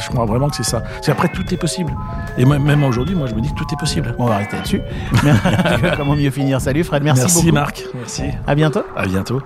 Je 0.07 0.11
crois 0.13 0.25
vraiment 0.25 0.47
que 0.49 0.55
c'est 0.55 0.63
ça. 0.63 0.83
C'est 1.01 1.11
après 1.11 1.27
tout 1.27 1.43
est 1.53 1.57
possible. 1.57 1.93
Et 2.37 2.45
même, 2.45 2.83
aujourd'hui, 2.83 3.13
moi, 3.13 3.27
je 3.27 3.35
me 3.35 3.41
dis 3.41 3.49
que 3.49 3.55
tout 3.55 3.67
est 3.73 3.77
possible. 3.77 4.15
Bon, 4.17 4.23
on 4.23 4.27
va 4.27 4.37
rester 4.37 4.55
là-dessus. 4.55 4.81
Comment 5.97 6.15
mieux 6.15 6.31
finir? 6.31 6.61
Salut 6.61 6.85
Fred, 6.85 7.03
merci, 7.03 7.33
beaucoup. 7.33 7.51
Marc. 7.51 7.83
Merci. 7.93 8.23
À 8.45 8.55
bientôt. 8.55 8.83
À 8.95 9.05
bientôt. 9.05 9.41